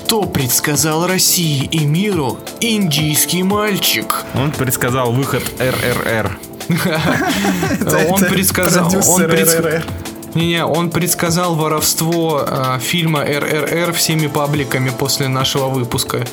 что 0.08 0.24
предсказал 0.24 1.06
России 1.06 1.66
и 1.66 1.86
миру 1.86 2.40
индийский 2.62 3.44
мальчик? 3.44 4.24
Он 4.36 4.54
предсказал 4.54 5.12
выход 5.12 5.44
РРР. 5.60 6.40
Он 8.10 8.22
предсказал... 8.22 8.90
Не-не, 10.34 10.66
он 10.66 10.92
предсказал 10.92 11.56
воровство 11.56 12.44
э, 12.46 12.80
фильма 12.80 13.24
РРР 13.24 13.92
всеми 13.94 14.28
пабликами 14.28 14.92
после 14.92 15.28
нашего 15.30 15.68
выпуска. 15.68 16.26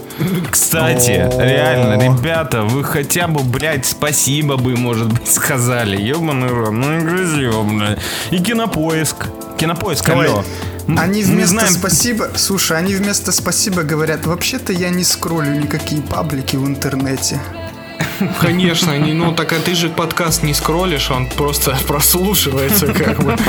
Кстати, 0.50 1.28
реально, 1.38 2.00
ребята, 2.00 2.62
вы 2.62 2.84
хотя 2.84 3.28
бы, 3.28 3.42
блядь, 3.42 3.86
спасибо 3.86 4.56
бы, 4.56 4.76
может 4.76 5.10
быть, 5.10 5.32
сказали. 5.32 6.00
Ёбаный 6.00 6.48
рот, 6.48 6.72
ну 6.72 7.00
красиво, 7.00 7.62
блядь. 7.62 7.98
И 8.30 8.38
кинопоиск. 8.38 9.28
Кинопоиск, 9.56 10.08
алло. 10.10 10.44
Они 10.86 11.20
не 11.20 11.24
вместо 11.24 11.54
знаем- 11.54 11.72
спасибо, 11.72 12.30
слушай, 12.36 12.76
они 12.76 12.94
вместо 12.94 13.32
спасибо 13.32 13.82
говорят, 13.82 14.26
вообще-то 14.26 14.72
я 14.72 14.90
не 14.90 15.04
скроллю 15.04 15.54
никакие 15.54 16.02
паблики 16.02 16.56
в 16.56 16.66
интернете. 16.66 17.40
Конечно, 18.40 18.96
не, 18.98 19.12
ну 19.12 19.32
так 19.32 19.52
а 19.52 19.60
ты 19.60 19.74
же 19.74 19.88
подкаст 19.88 20.42
не 20.42 20.52
скроллишь, 20.54 21.10
он 21.10 21.26
просто 21.28 21.76
прослушивается 21.86 22.92
как 22.92 23.22
бы. 23.22 23.36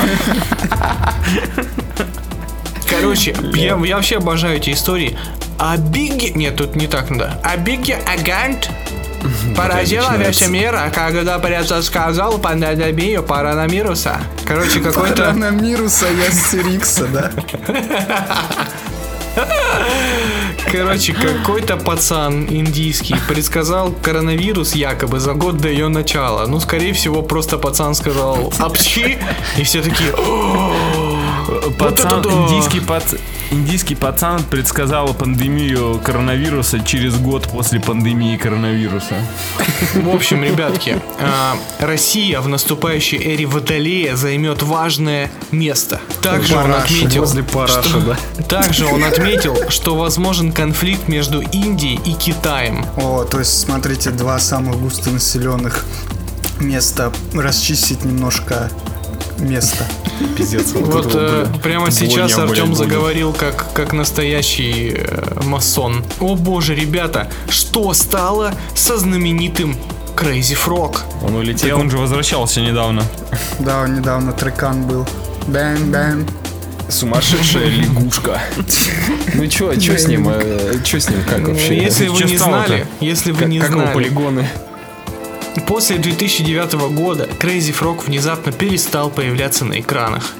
Короче, 2.88 3.36
я, 3.54 3.76
я 3.76 3.96
вообще 3.96 4.16
обожаю 4.16 4.56
эти 4.56 4.70
истории. 4.70 5.18
А 5.58 5.76
Бигги... 5.76 6.32
Нет, 6.34 6.56
тут 6.56 6.76
не 6.76 6.86
так 6.86 7.10
надо. 7.10 7.40
А 7.42 7.56
Бигги 7.56 7.92
Агант 7.92 8.70
поразила 9.56 10.16
весь 10.16 10.46
мир, 10.48 10.74
а 10.74 10.90
когда 10.90 11.38
предсказал 11.38 12.38
пандемию 12.38 13.22
коронавируса. 13.22 14.20
Короче, 14.44 14.80
какой-то... 14.80 15.26
Коронавируса 15.26 16.06
я 16.06 16.30
Сирикса, 16.30 17.06
да? 17.06 17.32
Короче, 20.70 21.12
какой-то 21.12 21.76
пацан 21.76 22.46
индийский 22.48 23.16
предсказал 23.28 23.92
коронавирус 24.02 24.74
якобы 24.74 25.20
за 25.20 25.34
год 25.34 25.58
до 25.58 25.68
ее 25.68 25.88
начала. 25.88 26.46
Ну, 26.46 26.58
скорее 26.60 26.92
всего, 26.92 27.22
просто 27.22 27.58
пацан 27.58 27.94
сказал 27.94 28.52
«Апчхи!» 28.58 29.18
И 29.58 29.62
все 29.62 29.82
такие 29.82 30.12
«О, 30.12 30.72
вот 31.48 31.78
Пацан, 31.78 32.20
это 32.20 32.28
да!» 32.28 32.34
индийский, 32.34 32.80
пац... 32.80 33.14
Индийский 33.50 33.94
пацан 33.94 34.42
предсказал 34.42 35.14
пандемию 35.14 36.00
коронавируса 36.02 36.80
через 36.80 37.16
год 37.16 37.48
после 37.48 37.80
пандемии 37.80 38.36
коронавируса. 38.36 39.14
В 39.94 40.08
общем, 40.14 40.42
ребятки, 40.42 41.00
а, 41.20 41.56
Россия 41.78 42.40
в 42.40 42.48
наступающей 42.48 43.18
эре 43.18 43.46
Водолея 43.46 44.16
займет 44.16 44.62
важное 44.62 45.30
место. 45.52 46.00
Также 46.22 46.56
он 46.56 46.64
Параши, 46.64 46.96
отметил, 46.96 47.20
возле 47.20 47.42
Параши, 47.44 47.88
что- 47.88 48.00
да. 48.00 48.42
также 48.48 48.86
он 48.86 49.04
отметил, 49.04 49.56
что 49.70 49.94
возможен 49.94 50.52
конфликт 50.52 51.06
между 51.06 51.40
Индией 51.40 52.00
и 52.04 52.14
Китаем. 52.14 52.84
О, 52.96 53.24
то 53.24 53.38
есть, 53.38 53.60
смотрите, 53.60 54.10
два 54.10 54.40
самых 54.40 54.76
густонаселенных 54.80 55.84
места. 56.60 57.12
Расчистить 57.32 58.04
немножко 58.04 58.70
место. 59.38 59.84
Пиздец. 60.36 60.72
Вот 60.72 61.06
это, 61.06 61.48
э, 61.54 61.58
прямо 61.62 61.90
сейчас 61.90 62.36
Артем 62.38 62.66
будет. 62.68 62.78
заговорил 62.78 63.32
как, 63.32 63.72
как 63.72 63.92
настоящий 63.92 64.94
э, 64.96 65.40
масон. 65.44 66.04
О 66.20 66.34
боже, 66.36 66.74
ребята, 66.74 67.28
что 67.48 67.92
стало 67.94 68.54
со 68.74 68.96
знаменитым 68.98 69.76
Crazy 70.16 70.56
Frog? 70.56 70.98
Он 71.22 71.28
Так 71.28 71.36
улетел. 71.36 71.78
он 71.80 71.90
же 71.90 71.98
возвращался 71.98 72.60
недавно. 72.60 73.02
Да, 73.58 73.86
недавно 73.86 74.32
трекан 74.32 74.82
был. 74.86 75.06
Бэм, 75.46 75.92
бэм. 75.92 76.26
Сумасшедшая 76.88 77.66
лягушка. 77.70 78.40
Ну 79.34 79.46
чё, 79.48 79.74
чё 79.74 79.98
с 79.98 80.06
ним? 80.06 80.28
э, 80.30 80.78
Чё 80.84 81.00
с 81.00 81.10
ним? 81.10 81.18
Как 81.28 81.46
вообще? 81.48 81.76
Если 81.76 82.06
вы 82.08 82.22
не 82.22 82.36
знали, 82.38 82.86
если 83.00 83.32
вы 83.32 83.40
Как 83.40 83.48
не 83.48 83.58
как 83.58 83.70
его 83.70 83.80
знали, 83.80 83.94
полигоны? 83.94 84.48
После 85.66 85.98
2009 85.98 86.72
года 86.92 87.24
Crazy 87.24 87.74
Frog 87.76 88.04
внезапно 88.04 88.52
перестал 88.52 89.10
появляться 89.10 89.64
на 89.64 89.80
экранах. 89.80 90.34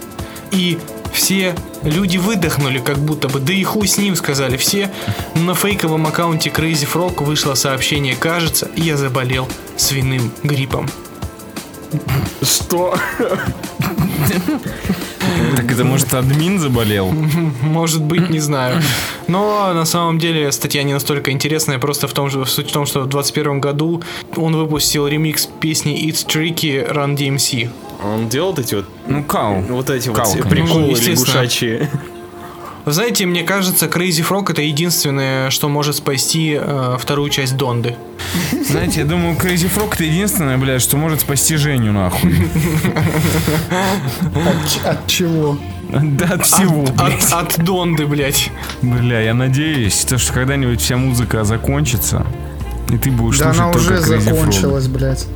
И 0.51 0.79
все 1.13 1.55
люди 1.83 2.19
выдохнули, 2.19 2.79
как 2.79 2.99
будто 2.99 3.29
бы, 3.29 3.41
да 3.41 3.53
и 3.53 3.63
хуй 3.65 3.89
с 3.89 3.99
ним, 3.99 4.15
сказали 4.17 4.57
все. 4.57 4.91
На 5.35 5.55
фейковом 5.55 6.07
аккаунте 6.07 6.51
Crazy 6.51 6.87
Frog 6.91 7.25
вышло 7.25 7.55
сообщение 7.55 8.15
«Кажется, 8.15 8.71
я 8.77 8.97
заболел 8.97 9.49
свиным 9.77 10.31
гриппом». 10.43 10.91
Что? 12.43 12.95
Так 15.57 15.71
это 15.73 15.85
может 15.85 16.13
админ 16.15 16.59
заболел? 16.59 17.11
Может 17.63 18.03
быть, 18.03 18.31
не 18.31 18.39
знаю. 18.41 18.83
Но 19.27 19.73
на 19.75 19.85
самом 19.85 20.19
деле 20.19 20.53
статья 20.53 20.83
не 20.83 20.93
настолько 20.93 21.31
интересная, 21.31 21.79
просто 21.79 22.07
в 22.09 22.13
том 22.13 22.31
же 22.31 22.45
суть 22.47 22.71
в 22.71 22.73
том, 22.73 22.87
что 22.87 23.01
в 23.01 23.09
2021 23.09 23.61
году 23.61 24.03
он 24.37 24.55
выпустил 24.57 25.07
ремикс 25.07 25.49
песни 25.61 26.07
It's 26.09 26.27
Tricky 26.27 26.89
Run 26.93 27.17
DMC. 27.17 27.71
Он 28.05 28.29
делал 28.29 28.51
вот 28.51 28.59
эти 28.59 28.75
вот 28.77 28.85
Ну, 29.07 29.25
кау. 29.25 29.63
вот 29.69 29.91
эти 29.91 30.09
вот 30.09 30.17
Кау, 30.19 30.27
все 30.27 30.43
конечно. 30.43 30.51
приколы 30.65 30.95
Ну, 30.95 31.11
лягушачьи. 31.11 31.89
Вы 32.87 32.93
знаете, 32.93 33.27
мне 33.27 33.43
кажется, 33.43 33.87
Crazy 33.87 34.25
Frog 34.25 34.53
это 34.53 34.63
единственное, 34.63 35.51
что 35.51 35.69
может 35.69 35.97
спасти 35.97 36.57
э, 36.57 36.97
вторую 37.01 37.31
часть 37.31 37.57
Донды. 37.57 37.97
Знаете, 38.65 39.01
я 39.01 39.07
думаю, 39.07 39.35
Crazy 39.37 39.69
Frog 39.69 39.95
это 39.95 40.05
единственное, 40.05 40.57
блядь, 40.57 40.81
что 40.83 40.97
может 40.97 41.21
спасти 41.23 41.57
Женю, 41.57 41.93
нахуй. 41.93 42.49
От, 44.35 44.87
от 44.87 45.07
чего? 45.09 45.59
Да 45.91 46.27
от 46.35 46.47
всего, 46.47 46.83
блядь. 46.83 47.25
От, 47.33 47.59
от 47.59 47.65
Донды, 47.65 48.07
блядь. 48.07 48.51
Бля, 48.83 49.21
я 49.21 49.35
надеюсь, 49.35 50.05
то, 50.05 50.17
что 50.17 50.33
когда-нибудь 50.33 50.81
вся 50.81 50.97
музыка 50.97 51.43
закончится, 51.43 52.25
и 52.89 52.99
ты 52.99 53.11
будешь 53.11 53.39
Да 53.39 53.53
слушать 53.53 53.61
она 53.63 53.73
только 53.73 53.93
уже 54.01 54.15
Crazy 54.15 54.19
Frog. 54.19 54.35
закончилась, 54.37 54.87
блядь. 54.87 55.27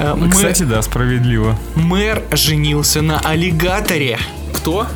Э, 0.00 0.14
Ну, 0.16 0.28
Кстати, 0.30 0.64
да, 0.64 0.82
справедливо. 0.82 1.56
мэр 1.76 2.24
женился 2.32 3.02
на 3.02 3.20
аллигаторе. 3.20 4.18
Кто? 4.52 4.88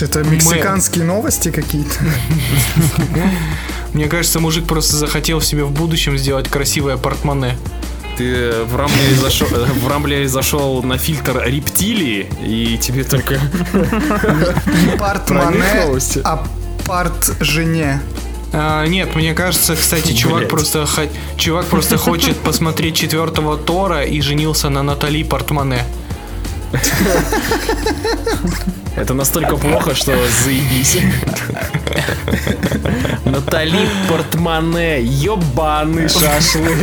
Это 0.00 0.22
мексиканские 0.22 1.04
новости 1.04 1.50
какие-то. 1.50 1.94
Мне 3.92 4.06
кажется, 4.06 4.38
мужик 4.40 4.66
просто 4.66 4.96
захотел 4.96 5.40
себе 5.40 5.64
в 5.64 5.72
будущем 5.72 6.16
сделать 6.16 6.48
красивое 6.48 6.96
портмоне. 6.96 7.56
Ты 8.16 8.52
в 8.64 8.76
Рамблере 8.76 9.14
зашел, 9.16 9.48
в 9.48 9.88
Рамблере 9.88 10.28
зашел 10.28 10.82
на 10.82 10.98
фильтр 10.98 11.42
рептилии, 11.44 12.28
и 12.44 12.78
тебе 12.78 13.04
только... 13.04 13.40
Парт 14.98 15.30
Мане, 15.30 15.58
Пронюхалось? 15.58 16.18
а 16.22 16.46
парт 16.86 17.36
жене. 17.40 18.00
А, 18.52 18.84
нет, 18.86 19.14
мне 19.14 19.32
кажется, 19.32 19.76
кстати, 19.76 20.12
чувак 20.12 20.40
Блядь. 20.40 20.50
просто, 20.50 20.86
чувак 21.36 21.66
просто 21.66 21.96
хочет 21.96 22.36
посмотреть 22.36 22.96
четвертого 22.96 23.56
Тора 23.56 24.02
и 24.02 24.20
женился 24.20 24.68
на 24.68 24.82
Натали 24.82 25.22
Портмоне. 25.22 25.84
Это 28.96 29.14
настолько 29.14 29.56
плохо, 29.56 29.94
что 29.94 30.12
заебись. 30.44 30.98
Натали 33.24 33.88
Портмане, 34.08 35.00
ёбаный 35.02 36.08
шашлык. 36.08 36.76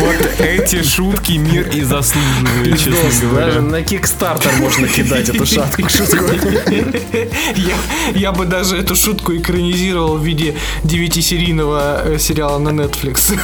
Вот 0.00 0.40
эти 0.40 0.82
шутки 0.82 1.32
мир 1.32 1.68
и 1.68 1.82
заслуживает, 1.82 2.78
честно 2.78 2.94
Даже 3.02 3.20
говоря. 3.26 3.60
на 3.60 3.82
Кикстартер 3.82 4.52
можно 4.58 4.88
кидать 4.88 5.28
эту 5.28 5.46
шатку. 5.46 5.88
шутку. 5.88 6.24
Я, 7.56 7.74
я 8.14 8.32
бы 8.32 8.46
даже 8.46 8.76
эту 8.76 8.96
шутку 8.96 9.36
экранизировал 9.36 10.16
в 10.16 10.24
виде 10.24 10.56
девятисерийного 10.82 12.02
э, 12.04 12.18
сериала 12.18 12.58
на 12.58 12.70
Netflix. 12.70 13.38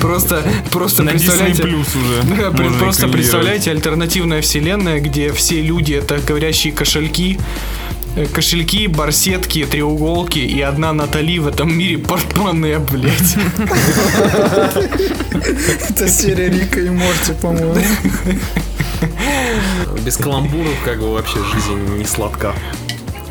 Просто, 0.00 0.42
просто 0.70 1.02
На 1.02 1.10
представляете... 1.12 1.62
Plus 1.62 1.86
уже. 1.98 2.22
Да, 2.36 2.50
просто 2.78 3.08
представляете 3.08 3.70
альтернативная 3.70 4.42
вселенная, 4.42 5.00
где 5.00 5.32
все 5.32 5.60
люди 5.62 5.94
это 5.94 6.18
говорящие 6.18 6.72
кошельки, 6.72 7.38
э, 8.16 8.26
кошельки, 8.26 8.86
барсетки, 8.86 9.64
треуголки 9.64 10.38
и 10.38 10.60
одна 10.60 10.92
Натали 10.92 11.38
в 11.38 11.46
этом 11.46 11.76
мире 11.76 11.98
портмоне, 11.98 12.78
блядь. 12.78 13.36
Это 15.88 16.08
серия 16.08 16.48
Рика 16.50 16.80
и 16.80 16.90
Морти, 16.90 17.32
по-моему. 17.40 17.76
Без 20.04 20.16
каламбуров 20.16 20.74
как 20.84 21.00
бы 21.00 21.12
вообще 21.12 21.38
жизнь 21.52 21.96
не 21.96 22.04
сладка. 22.04 22.54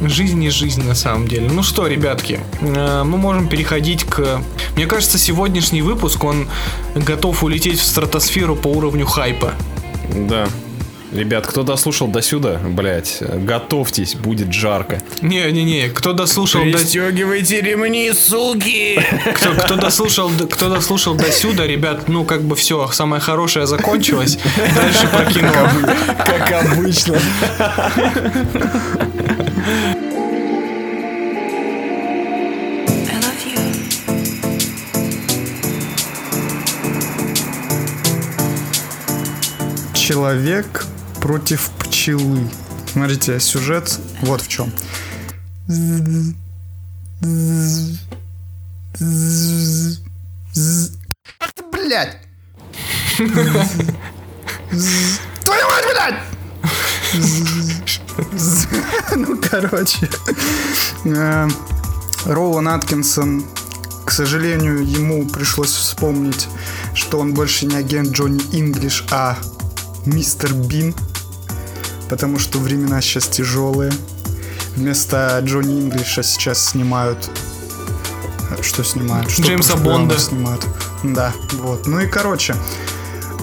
Жизнь 0.01 0.39
не 0.39 0.49
жизнь 0.49 0.83
на 0.83 0.95
самом 0.95 1.27
деле. 1.27 1.49
Ну 1.49 1.63
что, 1.63 1.87
ребятки, 1.87 2.39
э, 2.61 3.03
мы 3.03 3.17
можем 3.17 3.47
переходить 3.47 4.03
к... 4.03 4.41
Мне 4.75 4.87
кажется, 4.87 5.17
сегодняшний 5.17 5.81
выпуск, 5.81 6.23
он 6.23 6.47
готов 6.95 7.43
улететь 7.43 7.79
в 7.79 7.85
стратосферу 7.85 8.55
по 8.55 8.67
уровню 8.67 9.05
хайпа. 9.05 9.53
Да. 10.13 10.47
Ребят, 11.11 11.45
кто 11.45 11.63
дослушал 11.63 12.07
до 12.07 12.21
сюда, 12.21 12.57
блять, 12.63 13.21
готовьтесь, 13.21 14.15
будет 14.15 14.53
жарко. 14.53 15.01
Не-не-не, 15.21 15.89
кто 15.89 16.13
дослушал 16.13 16.63
до... 16.63 16.71
Пристегивайте 16.71 17.59
ремни, 17.59 18.13
суки! 18.13 18.97
Кто, 19.35 19.51
кто 19.51 19.75
дослушал, 19.75 20.31
кто 20.49 20.69
дослушал 20.69 21.15
до 21.15 21.29
сюда, 21.29 21.67
ребят, 21.67 22.07
ну 22.07 22.23
как 22.23 22.43
бы 22.43 22.55
все, 22.55 22.87
самое 22.93 23.21
хорошее 23.21 23.67
закончилось. 23.67 24.39
Дальше 24.73 25.07
про 25.07 25.25
кино. 25.25 25.53
Как 26.17 26.49
обычно. 26.63 27.19
I 29.63 29.93
love 33.21 33.45
you. 33.45 33.61
Человек 39.93 40.85
против 41.21 41.69
пчелы. 41.79 42.49
Смотрите, 42.91 43.39
сюжет 43.39 43.99
вот 44.23 44.41
в 44.41 44.47
чем. 44.47 44.73
Блять! 51.71 52.17
Твою 55.43 55.67
мать, 55.69 55.85
блядь! 55.91 56.15
Ну, 59.15 59.37
короче. 59.49 60.09
э, 61.05 61.47
Роуэн 62.25 62.67
Аткинсон, 62.67 63.43
к 64.05 64.11
сожалению, 64.11 64.85
ему 64.85 65.25
пришлось 65.27 65.71
вспомнить, 65.71 66.47
что 66.93 67.19
он 67.19 67.33
больше 67.33 67.65
не 67.65 67.75
агент 67.75 68.09
Джонни 68.09 68.41
Инглиш, 68.51 69.05
а 69.11 69.37
мистер 70.05 70.53
Бин, 70.53 70.93
потому 72.09 72.39
что 72.39 72.59
времена 72.59 73.01
сейчас 73.01 73.27
тяжелые. 73.27 73.91
Вместо 74.75 75.39
Джонни 75.43 75.81
Инглиша 75.81 76.23
сейчас 76.23 76.69
снимают... 76.69 77.29
Что 78.61 78.83
снимают? 78.83 79.29
Что 79.31 79.41
Джеймса 79.43 79.75
Бонда. 79.75 80.19
снимают. 80.19 80.65
Да, 81.03 81.33
вот. 81.53 81.87
Ну 81.87 81.99
и 81.99 82.07
короче, 82.07 82.55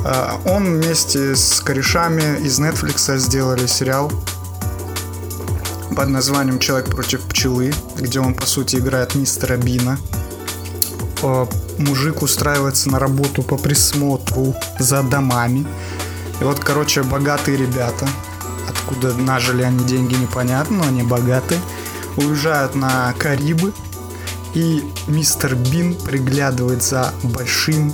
э, 0.05 0.31
он 0.45 0.65
вместе 0.65 1.35
с 1.35 1.61
корешами 1.61 2.41
из 2.45 2.61
Netflix 2.61 3.17
сделали 3.19 3.67
сериал 3.67 4.13
под 5.95 6.09
названием 6.09 6.59
«Человек 6.59 6.91
против 6.91 7.23
пчелы», 7.23 7.73
где 7.97 8.21
он, 8.21 8.35
по 8.35 8.47
сути, 8.47 8.77
играет 8.77 9.15
мистера 9.15 9.57
Бина. 9.57 9.99
Э, 11.23 11.47
Мужик 11.79 12.23
устраивается 12.23 12.91
на 12.91 12.99
работу 12.99 13.43
по 13.43 13.57
присмотру 13.57 14.55
за 14.79 15.03
домами. 15.03 15.67
И 16.41 16.45
вот, 16.45 16.59
короче, 16.59 17.03
богатые 17.03 17.57
ребята 17.57 18.09
откуда 18.89 19.15
нажили 19.15 19.63
они 19.63 19.85
деньги, 19.85 20.15
непонятно, 20.15 20.79
но 20.79 20.85
они 20.85 21.03
богаты. 21.03 21.59
Уезжают 22.17 22.75
на 22.75 23.13
Карибы, 23.19 23.73
и 24.55 24.83
мистер 25.07 25.55
Бин 25.55 25.95
приглядывает 25.95 26.83
за 26.83 27.13
большим, 27.23 27.93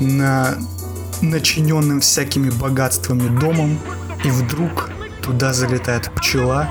на 0.00 0.56
начиненным 1.20 2.00
всякими 2.00 2.50
богатствами 2.50 3.28
домом, 3.38 3.78
и 4.24 4.30
вдруг 4.30 4.90
туда 5.22 5.52
залетает 5.52 6.10
пчела, 6.14 6.70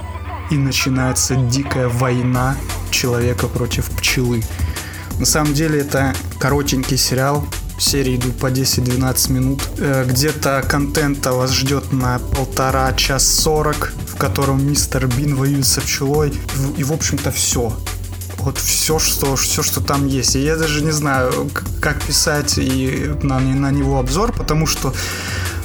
и 0.52 0.58
начинается 0.58 1.36
дикая 1.36 1.88
война 1.88 2.56
человека 2.92 3.48
против 3.48 3.90
пчелы. 3.92 4.44
На 5.20 5.26
самом 5.26 5.54
деле 5.54 5.80
это 5.80 6.14
коротенький 6.40 6.98
сериал, 6.98 7.48
серии 7.82 8.16
идут 8.16 8.38
по 8.38 8.48
10-12 8.52 9.32
минут. 9.32 9.62
Э, 9.78 10.06
Где-то 10.08 10.64
контента 10.68 11.32
вас 11.34 11.52
ждет 11.52 11.92
на 11.92 12.20
полтора 12.20 12.94
час 12.94 13.28
сорок, 13.28 13.94
в 14.08 14.18
котором 14.18 14.66
мистер 14.66 15.08
Бин 15.08 15.36
воюет 15.36 15.66
со 15.66 15.82
пчелой. 15.82 16.34
И, 16.78 16.84
в 16.84 16.92
общем-то, 16.92 17.32
все. 17.32 17.74
Вот 18.38 18.58
все, 18.58 19.00
что, 19.00 19.36
все, 19.36 19.64
что 19.64 19.82
там 19.82 20.08
есть. 20.08 20.36
И 20.36 20.40
я 20.40 20.56
даже 20.56 20.84
не 20.84 20.92
знаю, 20.92 21.50
как 21.80 22.02
писать 22.02 22.58
и 22.58 23.12
на, 23.22 23.40
на 23.40 23.72
него 23.72 24.00
обзор, 24.00 24.32
потому 24.34 24.66
что, 24.66 24.94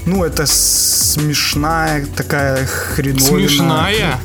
ну, 0.05 0.25
это 0.25 0.47
смешная 0.47 2.07
такая 2.07 2.67
хреновина. 2.67 3.27
Смешная? 3.27 4.21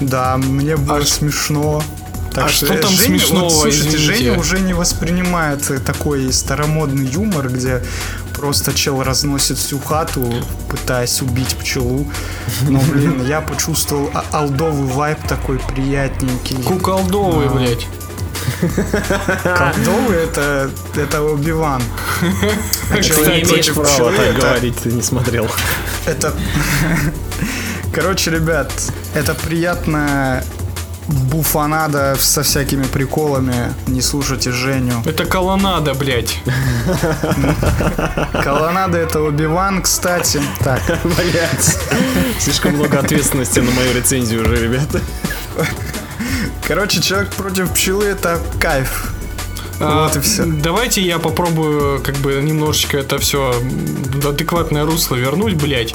Да, 0.00 0.36
мне 0.36 0.76
было 0.76 1.00
ш- 1.00 1.06
смешно. 1.06 1.82
Так 2.32 2.46
а 2.46 2.48
что 2.48 2.66
там 2.66 2.90
Женя- 2.90 3.18
смешного, 3.18 3.44
вот, 3.44 3.52
слушайте, 3.52 3.96
извините? 3.96 4.24
Женя 4.24 4.38
уже 4.38 4.60
не 4.60 4.74
воспринимает 4.74 5.70
э, 5.70 5.78
такой 5.78 6.30
старомодный 6.32 7.06
юмор, 7.06 7.48
где 7.48 7.82
просто 8.34 8.74
чел 8.74 9.02
разносит 9.02 9.56
всю 9.56 9.78
хату, 9.78 10.34
пытаясь 10.68 11.22
убить 11.22 11.56
пчелу. 11.56 12.06
Но, 12.68 12.78
блин, 12.80 13.24
я 13.26 13.40
почувствовал 13.40 14.10
а- 14.12 14.24
алдовый 14.32 14.86
вайб 14.92 15.18
такой 15.26 15.58
приятненький. 15.58 16.62
Куколдовый, 16.62 17.48
блядь. 17.48 17.86
Колдовый 19.42 20.18
это, 20.24 20.70
это 20.94 21.22
Убиван. 21.22 21.82
А 22.90 22.96
Ты 22.96 23.02
человек 23.02 23.46
не 23.46 23.50
имеешь 23.52 23.72
права 23.72 24.12
так 24.12 24.20
это- 24.26 24.40
говорить, 24.40 24.76
ты 24.76 24.92
не 24.92 25.00
смотрел. 25.02 25.48
Это... 26.04 26.34
Короче, 27.96 28.30
ребят, 28.30 28.70
это 29.14 29.34
приятная 29.34 30.44
буфанада 31.08 32.14
со 32.18 32.42
всякими 32.42 32.84
приколами. 32.84 33.72
Не 33.86 34.02
слушайте 34.02 34.52
Женю. 34.52 35.02
Это 35.06 35.24
колоннада, 35.24 35.94
блядь. 35.94 36.38
Колоннада 38.44 38.98
это 38.98 39.22
Оби-Ван, 39.22 39.80
кстати. 39.80 40.42
Так, 40.62 40.82
Блять. 41.04 41.78
Слишком 42.38 42.74
много 42.74 42.98
ответственности 42.98 43.60
на 43.60 43.70
мою 43.70 43.94
рецензию 43.94 44.42
уже, 44.42 44.62
ребята. 44.62 45.00
короче, 46.68 47.00
человек 47.00 47.30
против 47.30 47.72
пчелы 47.72 48.04
это 48.04 48.38
кайф. 48.60 49.15
А, 49.80 50.04
Вот 50.04 50.16
и 50.16 50.20
все. 50.20 50.44
Давайте 50.46 51.02
я 51.02 51.18
попробую 51.18 52.00
как 52.02 52.16
бы 52.16 52.34
немножечко 52.42 52.98
это 52.98 53.18
все 53.18 53.54
адекватное 54.26 54.84
русло 54.86 55.16
вернуть, 55.16 55.54
блядь. 55.54 55.94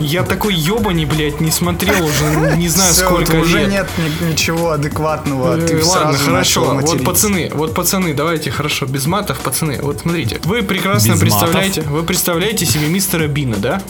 Я 0.00 0.24
такой 0.24 0.54
ебаный, 0.54 1.04
блядь, 1.04 1.40
не 1.40 1.50
смотрел 1.50 2.04
уже 2.04 2.56
не 2.56 2.68
знаю 2.68 2.92
Всё, 2.92 3.04
сколько 3.06 3.32
вот 3.36 3.44
уже 3.44 3.58
лет. 3.60 3.70
нет 3.70 3.86
ни- 3.98 4.30
ничего 4.32 4.72
адекватного. 4.72 5.56
Э, 5.58 5.66
Ты 5.66 5.76
Ладно, 5.84 6.12
сразу 6.12 6.24
хорошо. 6.24 6.74
начал 6.74 6.80
Вот 6.80 7.04
пацаны, 7.04 7.50
вот 7.54 7.74
пацаны, 7.74 8.14
давайте 8.14 8.50
хорошо, 8.50 8.86
без 8.86 9.06
матов, 9.06 9.38
пацаны. 9.38 9.78
Вот 9.80 10.00
смотрите, 10.00 10.40
вы 10.44 10.62
прекрасно 10.62 11.12
Без 11.12 11.20
представляете, 11.20 11.82
вы 11.82 12.02
представляете 12.02 12.66
себе 12.66 12.88
мистера 12.88 13.28
Бина, 13.28 13.56
да? 13.56 13.80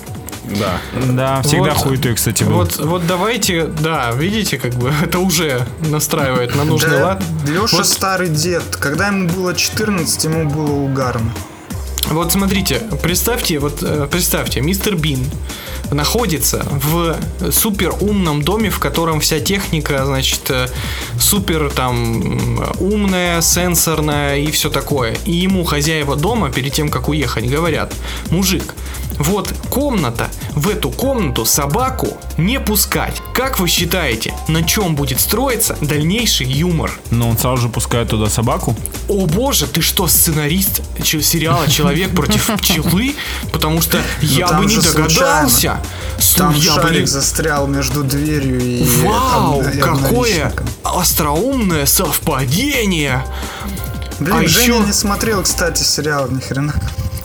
Да. 0.45 0.81
Да, 1.09 1.43
всегда 1.43 1.71
Вот. 1.71 1.79
хуетой, 1.79 2.15
кстати, 2.15 2.43
был. 2.45 2.53
Вот, 2.55 2.77
вот 2.79 3.07
давайте, 3.07 3.67
да, 3.67 4.11
видите, 4.13 4.59
как 4.59 4.75
бы 4.75 4.93
это 5.03 5.19
уже 5.21 5.67
настраивает 5.89 6.55
на 6.57 6.65
нужный 6.65 6.91
Да, 6.99 7.05
лад. 7.05 7.23
Леша 7.47 7.77
Вот- 7.79 7.87
старый 7.87 8.29
дед. 8.29 8.63
Когда 8.77 9.09
ему 9.09 9.29
было 9.29 9.55
14, 9.55 10.25
ему 10.25 10.49
было 10.51 10.73
угарно. 10.73 11.33
Вот 12.11 12.33
смотрите, 12.33 12.81
представьте, 13.03 13.59
вот 13.61 13.79
э, 13.83 14.09
представьте, 14.11 14.61
мистер 14.61 14.97
Бин 14.97 15.25
находится 15.93 16.65
в 16.71 17.17
супер 17.53 17.95
умном 18.01 18.43
доме, 18.43 18.71
в 18.71 18.81
котором 18.81 19.21
вся 19.21 19.41
техника, 19.41 20.05
значит, 20.05 20.41
э, 20.51 20.67
супер 21.19 21.71
там 21.71 22.61
умная, 22.81 23.41
сенсорная 23.41 24.39
и 24.39 24.51
все 24.51 24.69
такое. 24.69 25.17
И 25.25 25.33
ему 25.33 25.65
хозяева 25.65 26.17
дома 26.17 26.51
перед 26.51 26.73
тем, 26.75 26.89
как 26.91 27.09
уехать, 27.09 27.47
говорят, 27.49 27.95
мужик, 28.31 28.75
вот 29.23 29.53
комната, 29.71 30.29
в 30.55 30.69
эту 30.69 30.91
комнату 30.91 31.45
собаку 31.45 32.17
не 32.39 32.61
пускать. 32.61 33.21
Как 33.35 33.59
вы 33.59 33.69
считаете, 33.69 34.35
на 34.49 34.63
чем 34.63 34.95
будет 34.95 35.21
строиться 35.21 35.77
дальнейший 35.81 36.47
юмор? 36.47 36.93
Но 37.11 37.29
он 37.29 37.39
сразу 37.39 37.63
же 37.63 37.69
пускает 37.69 38.09
туда 38.09 38.29
собаку. 38.29 38.77
О 39.09 39.27
боже, 39.27 39.67
ты 39.67 39.81
что, 39.81 40.07
сценарист 40.09 40.83
сериала 41.03 41.69
«Человек 41.69 42.11
против 42.15 42.51
пчелы»? 42.59 43.15
Потому 43.53 43.81
что 43.81 43.99
я 44.21 44.47
Ну, 44.47 44.53
там 44.53 44.61
бы 44.63 44.67
не 44.67 44.77
догадался. 44.79 45.81
Там 46.37 46.55
я 46.57 46.77
бы 46.77 46.83
шарик 46.83 47.09
застрял 47.09 47.67
между 47.67 48.03
дверью 48.05 48.61
и... 48.61 48.85
Вау, 49.05 49.63
какое 49.81 50.53
остроумное 50.83 51.87
совпадение! 51.87 53.25
Блин, 54.19 54.37
А 54.37 54.47
Женя 54.49 54.75
ещё- 54.77 54.87
не 54.87 54.93
смотрел, 54.93 55.43
кстати, 55.43 55.83
сериал 55.83 56.29
ни 56.29 56.41
хрена. 56.41 56.75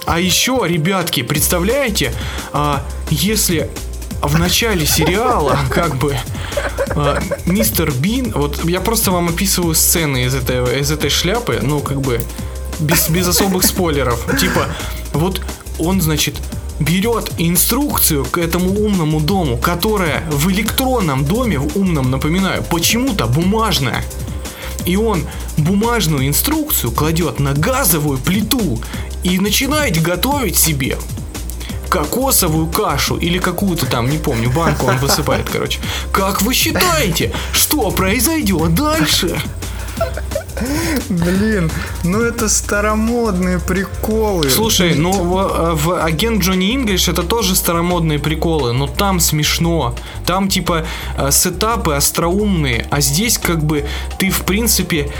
А 0.07 0.21
еще, 0.21 0.61
ребятки, 0.63 1.21
представляете, 1.21 2.13
а, 2.53 2.81
если 3.09 3.69
в 4.21 4.39
начале 4.39 4.85
сериала, 4.85 5.59
как 5.69 5.97
бы, 5.97 6.15
а, 6.95 7.21
мистер 7.45 7.91
Бин, 7.91 8.31
вот 8.31 8.63
я 8.63 8.79
просто 8.79 9.11
вам 9.11 9.27
описываю 9.27 9.75
сцены 9.75 10.23
из 10.23 10.33
этой, 10.33 10.79
из 10.79 10.91
этой 10.91 11.09
шляпы, 11.09 11.59
ну, 11.61 11.81
как 11.81 11.99
бы, 11.99 12.21
без, 12.79 13.09
без 13.09 13.27
особых 13.27 13.65
спойлеров. 13.65 14.25
Типа, 14.39 14.67
вот 15.11 15.41
он, 15.77 15.99
значит, 15.99 16.35
берет 16.79 17.33
инструкцию 17.37 18.23
к 18.23 18.37
этому 18.37 18.69
умному 18.79 19.19
дому, 19.19 19.57
которая 19.57 20.23
в 20.31 20.49
электронном 20.49 21.25
доме, 21.25 21.59
в 21.59 21.77
умном, 21.77 22.11
напоминаю, 22.11 22.63
почему-то 22.63 23.27
бумажная. 23.27 24.05
И 24.85 24.95
он 24.95 25.25
бумажную 25.57 26.27
инструкцию 26.27 26.91
кладет 26.91 27.39
на 27.39 27.53
газовую 27.53 28.17
плиту 28.17 28.79
и 29.23 29.39
начинает 29.39 30.01
готовить 30.01 30.57
себе 30.57 30.97
кокосовую 31.89 32.67
кашу 32.67 33.15
или 33.17 33.39
какую-то 33.39 33.85
там, 33.85 34.09
не 34.09 34.17
помню, 34.17 34.49
банку 34.49 34.87
он 34.87 34.97
высыпает, 34.97 35.49
короче. 35.49 35.79
Как 36.11 36.41
вы 36.41 36.53
считаете, 36.53 37.31
что 37.53 37.89
произойдет 37.91 38.75
дальше? 38.75 39.39
Блин, 41.09 41.71
ну 42.03 42.21
это 42.21 42.49
старомодные 42.49 43.59
приколы. 43.59 44.49
Слушай, 44.49 44.95
ну 44.95 45.11
в, 45.11 45.75
в 45.75 46.03
агент 46.03 46.41
Джонни 46.43 46.75
Инглиш 46.75 47.07
это 47.07 47.23
тоже 47.23 47.55
старомодные 47.55 48.19
приколы, 48.19 48.73
но 48.73 48.87
там 48.87 49.19
смешно. 49.19 49.95
Там 50.25 50.49
типа 50.49 50.85
э, 51.17 51.31
сетапы 51.31 51.93
остроумные, 51.93 52.87
а 52.89 53.01
здесь 53.01 53.37
как 53.37 53.63
бы 53.63 53.85
ты 54.17 54.29
в 54.29 54.41
принципе... 54.41 55.11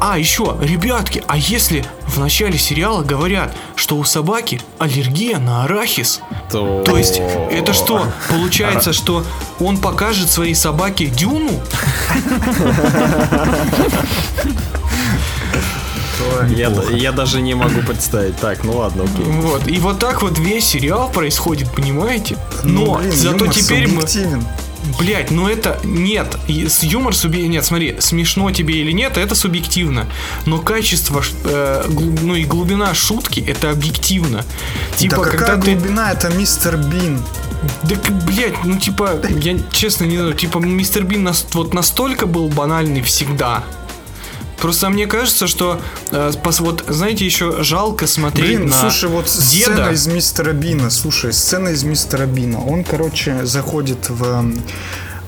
А, 0.00 0.18
еще, 0.18 0.56
ребятки, 0.60 1.22
а 1.26 1.36
если 1.36 1.84
в 2.06 2.18
начале 2.18 2.58
сериала 2.58 3.02
говорят, 3.02 3.54
что 3.76 3.96
у 3.96 4.04
собаки 4.04 4.60
аллергия 4.78 5.38
на 5.38 5.64
арахис? 5.64 6.20
То, 6.50 6.82
То 6.82 6.96
есть, 6.96 7.20
это 7.50 7.72
что? 7.72 8.06
Получается, 8.28 8.92
что 8.92 9.24
он 9.60 9.78
покажет 9.78 10.30
своей 10.30 10.54
собаке 10.54 11.06
дюну? 11.06 11.60
Я, 16.50 16.72
я 16.90 17.12
даже 17.12 17.40
не 17.40 17.54
могу 17.54 17.80
представить. 17.80 18.36
Так, 18.36 18.64
ну 18.64 18.76
ладно, 18.76 19.04
окей. 19.04 19.24
Вот. 19.24 19.66
И 19.66 19.78
вот 19.78 19.98
так 19.98 20.22
вот 20.22 20.38
весь 20.38 20.66
сериал 20.66 21.10
происходит, 21.10 21.70
понимаете? 21.70 22.36
Ну, 22.62 22.86
Но 22.86 22.94
блин, 22.98 23.12
зато 23.12 23.46
теперь 23.48 23.88
мы... 23.88 24.02
Блять, 24.98 25.30
ну 25.30 25.48
это 25.48 25.78
нет. 25.84 26.36
С 26.48 26.82
юмор 26.82 27.14
суби... 27.14 27.42
Нет, 27.48 27.64
смотри, 27.64 27.96
смешно 28.00 28.50
тебе 28.50 28.74
или 28.80 28.92
нет, 28.92 29.16
это 29.16 29.34
субъективно. 29.34 30.06
Но 30.46 30.58
качество, 30.58 31.22
э, 31.44 31.84
гл- 31.88 32.18
ну 32.22 32.34
и 32.34 32.44
глубина 32.44 32.94
шутки 32.94 33.40
это 33.46 33.70
объективно. 33.70 34.44
Типа, 34.96 35.16
да 35.16 35.22
когда 35.22 35.38
какая 35.38 35.60
ты. 35.62 35.74
глубина, 35.74 36.12
это 36.12 36.28
мистер 36.30 36.76
Бин. 36.76 37.22
Да, 37.82 37.96
блять, 38.26 38.62
ну 38.64 38.78
типа, 38.78 39.20
я 39.28 39.58
честно 39.72 40.04
не 40.04 40.18
знаю, 40.18 40.34
типа, 40.34 40.58
мистер 40.58 41.04
Бин 41.04 41.24
нас, 41.24 41.46
вот 41.52 41.72
настолько 41.72 42.26
был 42.26 42.48
банальный 42.48 43.00
всегда. 43.02 43.64
Просто 44.60 44.88
мне 44.88 45.06
кажется, 45.06 45.46
что 45.46 45.80
э, 46.10 46.32
пос- 46.42 46.62
вот, 46.62 46.84
знаете, 46.88 47.24
еще 47.26 47.62
жалко 47.62 48.06
смотреть 48.06 48.58
Блин, 48.58 48.66
на 48.68 48.80
слушай, 48.80 49.08
вот 49.08 49.28
сцена 49.28 49.76
деда. 49.76 49.90
из 49.92 50.06
мистера 50.06 50.52
Бина. 50.52 50.90
Слушай, 50.90 51.32
сцена 51.32 51.68
из 51.70 51.84
мистера 51.84 52.26
Бина. 52.26 52.64
Он, 52.64 52.84
короче, 52.84 53.44
заходит 53.44 54.08
в, 54.08 54.24
эм, 54.24 54.62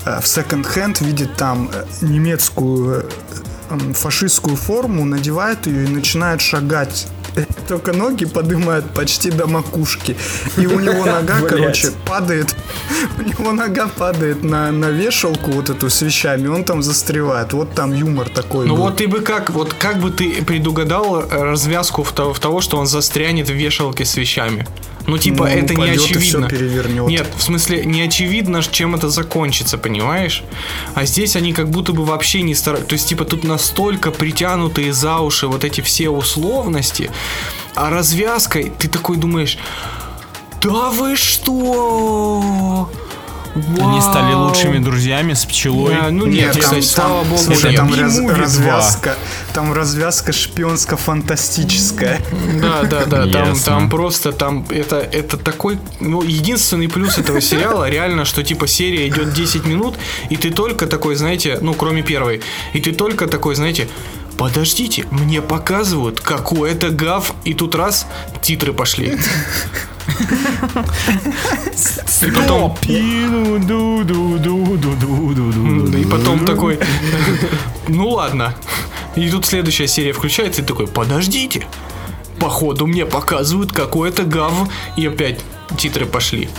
э, 0.05 0.19
в 0.21 0.27
секонд-хенд, 0.27 1.01
видит 1.01 1.35
там 1.35 1.69
э, 1.73 1.85
немецкую 2.01 3.01
э, 3.01 3.09
эм, 3.71 3.93
фашистскую 3.93 4.55
форму, 4.55 5.05
надевает 5.05 5.67
ее 5.67 5.85
и 5.85 5.87
начинает 5.87 6.41
шагать 6.41 7.07
только 7.67 7.93
ноги 7.93 8.25
поднимает 8.25 8.85
почти 8.93 9.31
до 9.31 9.47
макушки. 9.47 10.15
И 10.57 10.65
у 10.65 10.79
него 10.79 11.05
нога, 11.05 11.41
короче, 11.41 11.91
падает. 12.05 12.55
У 13.17 13.21
него 13.21 13.51
нога 13.51 13.87
падает 13.87 14.43
на, 14.43 14.71
на 14.71 14.89
вешалку 14.89 15.51
вот 15.51 15.69
эту 15.69 15.89
с 15.89 16.01
вещами, 16.01 16.47
он 16.47 16.63
там 16.63 16.83
застревает. 16.83 17.53
Вот 17.53 17.73
там 17.73 17.93
юмор 17.93 18.29
такой. 18.29 18.67
Ну 18.67 18.75
был. 18.75 18.83
вот 18.83 18.97
ты 18.97 19.07
бы 19.07 19.21
как, 19.21 19.49
вот 19.49 19.73
как 19.73 19.99
бы 19.99 20.11
ты 20.11 20.43
предугадал 20.43 21.21
э, 21.21 21.43
развязку 21.43 22.03
в 22.03 22.11
того, 22.11 22.33
в 22.33 22.39
того, 22.39 22.61
что 22.61 22.77
он 22.77 22.87
застрянет 22.87 23.49
в 23.49 23.53
вешалке 23.53 24.05
с 24.05 24.15
вещами? 24.17 24.65
Ну, 25.07 25.17
типа, 25.17 25.45
Ну, 25.45 25.49
это 25.49 25.73
не 25.73 25.89
очевидно. 25.89 26.49
Нет, 27.07 27.27
в 27.37 27.41
смысле, 27.41 27.85
не 27.85 28.01
очевидно, 28.01 28.61
чем 28.61 28.93
это 28.93 29.09
закончится, 29.09 29.77
понимаешь? 29.77 30.43
А 30.95 31.05
здесь 31.05 31.37
они 31.37 31.53
как 31.53 31.69
будто 31.69 31.93
бы 31.93 32.03
вообще 32.03 32.41
не 32.41 32.53
стараются. 32.53 32.89
То 32.89 32.93
есть, 32.93 33.07
типа, 33.07 33.23
тут 33.23 33.45
настолько 33.45 34.11
притянутые 34.11 34.91
за 34.91 35.19
уши 35.19 35.47
вот 35.47 35.63
эти 35.63 35.79
все 35.79 36.09
условности, 36.09 37.09
а 37.73 37.89
развязкой 37.89 38.71
ты 38.77 38.89
такой 38.89 39.15
думаешь, 39.15 39.57
да 40.61 40.89
вы 40.89 41.15
что? 41.15 42.89
Они 43.79 44.01
стали 44.01 44.33
Вау!» 44.33 44.47
лучшими 44.47 44.79
друзьями 44.79 45.33
с 45.33 45.45
пчелой. 45.45 45.93
Да, 45.95 46.09
ну 46.09 46.25
Нет, 46.25 46.35
нет, 46.35 46.51
там, 46.53 46.61
кстати, 46.61 46.85
слава 46.85 47.23
богу, 47.23 47.41
слушай, 47.41 47.75
там 47.75 47.93
раз- 47.93 48.19
развязка, 48.19 49.15
там 49.53 49.73
развязка 49.73 50.31
шпионско-фантастическая. 51.07 52.21
Да, 52.61 52.83
да, 52.83 53.05
да, 53.05 53.21
там, 53.31 53.49
Ясно. 53.49 53.63
там 53.65 53.89
просто 53.89 54.31
там 54.31 54.65
это, 54.69 54.97
это 54.97 55.37
такой, 55.37 55.77
ну, 55.99 56.21
единственный 56.23 56.87
плюс 56.87 57.17
этого 57.17 57.41
сериала 57.41 57.89
реально, 57.89 58.25
что 58.25 58.43
типа 58.43 58.67
серия 58.67 59.07
идет 59.07 59.33
10 59.33 59.65
минут, 59.65 59.95
и 60.29 60.35
ты 60.37 60.51
только 60.51 60.87
такой, 60.87 61.15
знаете, 61.15 61.57
ну, 61.61 61.73
кроме 61.73 62.01
первой, 62.03 62.41
и 62.73 62.79
ты 62.79 62.91
только 62.91 63.27
такой, 63.27 63.55
знаете, 63.55 63.87
подождите, 64.37 65.05
мне 65.11 65.41
показывают 65.41 66.19
какой-то 66.19 66.89
гав, 66.89 67.33
и 67.43 67.53
тут 67.53 67.75
раз, 67.75 68.07
титры 68.41 68.73
пошли. 68.73 69.17
И 72.21 72.31
потом, 72.31 72.77
и 75.95 76.05
потом 76.05 76.45
такой, 76.45 76.79
ну 77.87 78.09
ладно. 78.09 78.55
И 79.15 79.29
тут 79.29 79.45
следующая 79.45 79.87
серия 79.87 80.13
включается, 80.13 80.61
и 80.61 80.65
такой, 80.65 80.87
подождите. 80.87 81.67
Походу 82.39 82.85
мне 82.87 83.05
показывают 83.05 83.71
какой-то 83.73 84.23
гав, 84.23 84.69
и 84.95 85.07
опять 85.07 85.41
титры 85.77 86.05
пошли. 86.05 86.49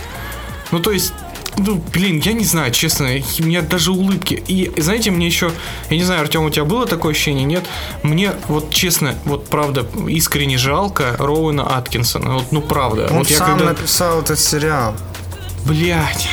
Ну 0.71 0.79
то 0.79 0.91
есть, 0.91 1.13
ну 1.59 1.81
блин, 1.93 2.21
я 2.23 2.33
не 2.33 2.45
знаю, 2.45 2.71
честно, 2.71 3.07
у 3.07 3.43
меня 3.43 3.61
даже 3.61 3.91
улыбки. 3.91 4.43
И 4.47 4.71
знаете, 4.81 5.11
мне 5.11 5.27
еще, 5.27 5.51
я 5.89 5.97
не 5.97 6.03
знаю, 6.03 6.21
Артем, 6.21 6.43
у 6.43 6.49
тебя 6.49 6.65
было 6.65 6.85
такое 6.85 7.11
ощущение, 7.11 7.45
нет? 7.45 7.65
Мне 8.03 8.31
вот 8.47 8.71
честно, 8.71 9.15
вот 9.25 9.47
правда, 9.47 9.85
искренне 10.07 10.57
жалко 10.57 11.15
Роуэна 11.17 11.77
Аткинсона. 11.77 12.35
Вот, 12.35 12.51
ну 12.51 12.61
правда. 12.61 13.07
Он 13.11 13.19
вот 13.19 13.29
я 13.29 13.37
сам 13.37 13.57
когда... 13.57 13.65
написал 13.65 14.21
этот 14.21 14.39
сериал. 14.39 14.95
Блять. 15.65 16.27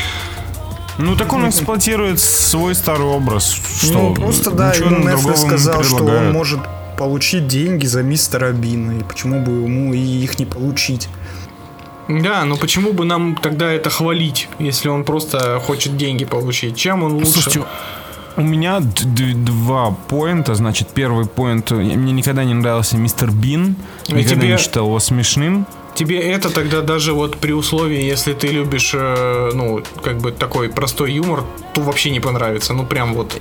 Ну 0.99 1.15
так 1.15 1.33
он 1.33 1.49
эксплуатирует 1.49 2.21
свой 2.21 2.75
старый 2.75 3.07
образ. 3.07 3.53
Что? 3.53 3.93
ну, 3.93 4.15
просто, 4.15 4.51
да, 4.51 4.71
Ничего 4.71 4.91
ему 4.91 5.05
другого 5.05 5.17
Netflix 5.17 5.43
не 5.43 5.49
сказал, 5.49 5.85
что 5.85 6.05
он 6.05 6.33
может 6.33 6.61
получить 6.97 7.47
деньги 7.47 7.87
за 7.87 8.03
мистера 8.03 8.53
Бина. 8.53 9.01
И 9.01 9.03
почему 9.03 9.41
бы 9.41 9.53
ему 9.53 9.93
и 9.93 9.99
их 9.99 10.39
не 10.39 10.47
получить? 10.47 11.09
Да, 12.09 12.45
но 12.45 12.57
почему 12.57 12.93
бы 12.93 13.05
нам 13.05 13.35
тогда 13.37 13.71
это 13.73 13.91
хвалить, 13.91 14.49
если 14.59 14.89
он 14.89 15.05
просто 15.05 15.59
хочет 15.61 15.97
деньги 15.97 16.25
получить? 16.25 16.77
Чем 16.77 17.03
он 17.03 17.15
лучше? 17.15 17.33
Слушайте, 17.33 17.65
у 18.37 18.43
меня 18.43 18.81
два 18.81 19.91
поинта. 20.09 20.55
Значит, 20.55 20.89
первый 20.95 21.27
поинт. 21.27 21.73
э, 21.73 21.75
Мне 21.75 22.13
никогда 22.13 22.45
не 22.45 22.55
нравился 22.55 22.97
мистер 22.97 23.31
Бин. 23.31 23.77
А 24.09 24.13
Никогда 24.13 24.41
тебе- 24.43 24.53
не 24.53 24.59
считал 24.59 24.87
его 24.87 25.01
смешным. 25.01 25.67
Тебе 25.95 26.21
это 26.21 26.51
тогда 26.51 26.83
даже 26.83 27.13
вот 27.15 27.39
при 27.39 27.53
условии, 27.53 28.03
если 28.03 28.35
ты 28.35 28.49
любишь, 28.49 28.91
э, 28.95 29.51
ну, 29.55 29.83
как 30.05 30.19
бы 30.19 30.31
такой 30.31 30.69
простой 30.69 31.13
юмор, 31.15 31.45
то 31.73 31.81
вообще 31.81 32.11
не 32.11 32.21
понравится. 32.21 32.75
Ну, 32.75 32.85
прям 32.85 33.15
вот. 33.15 33.41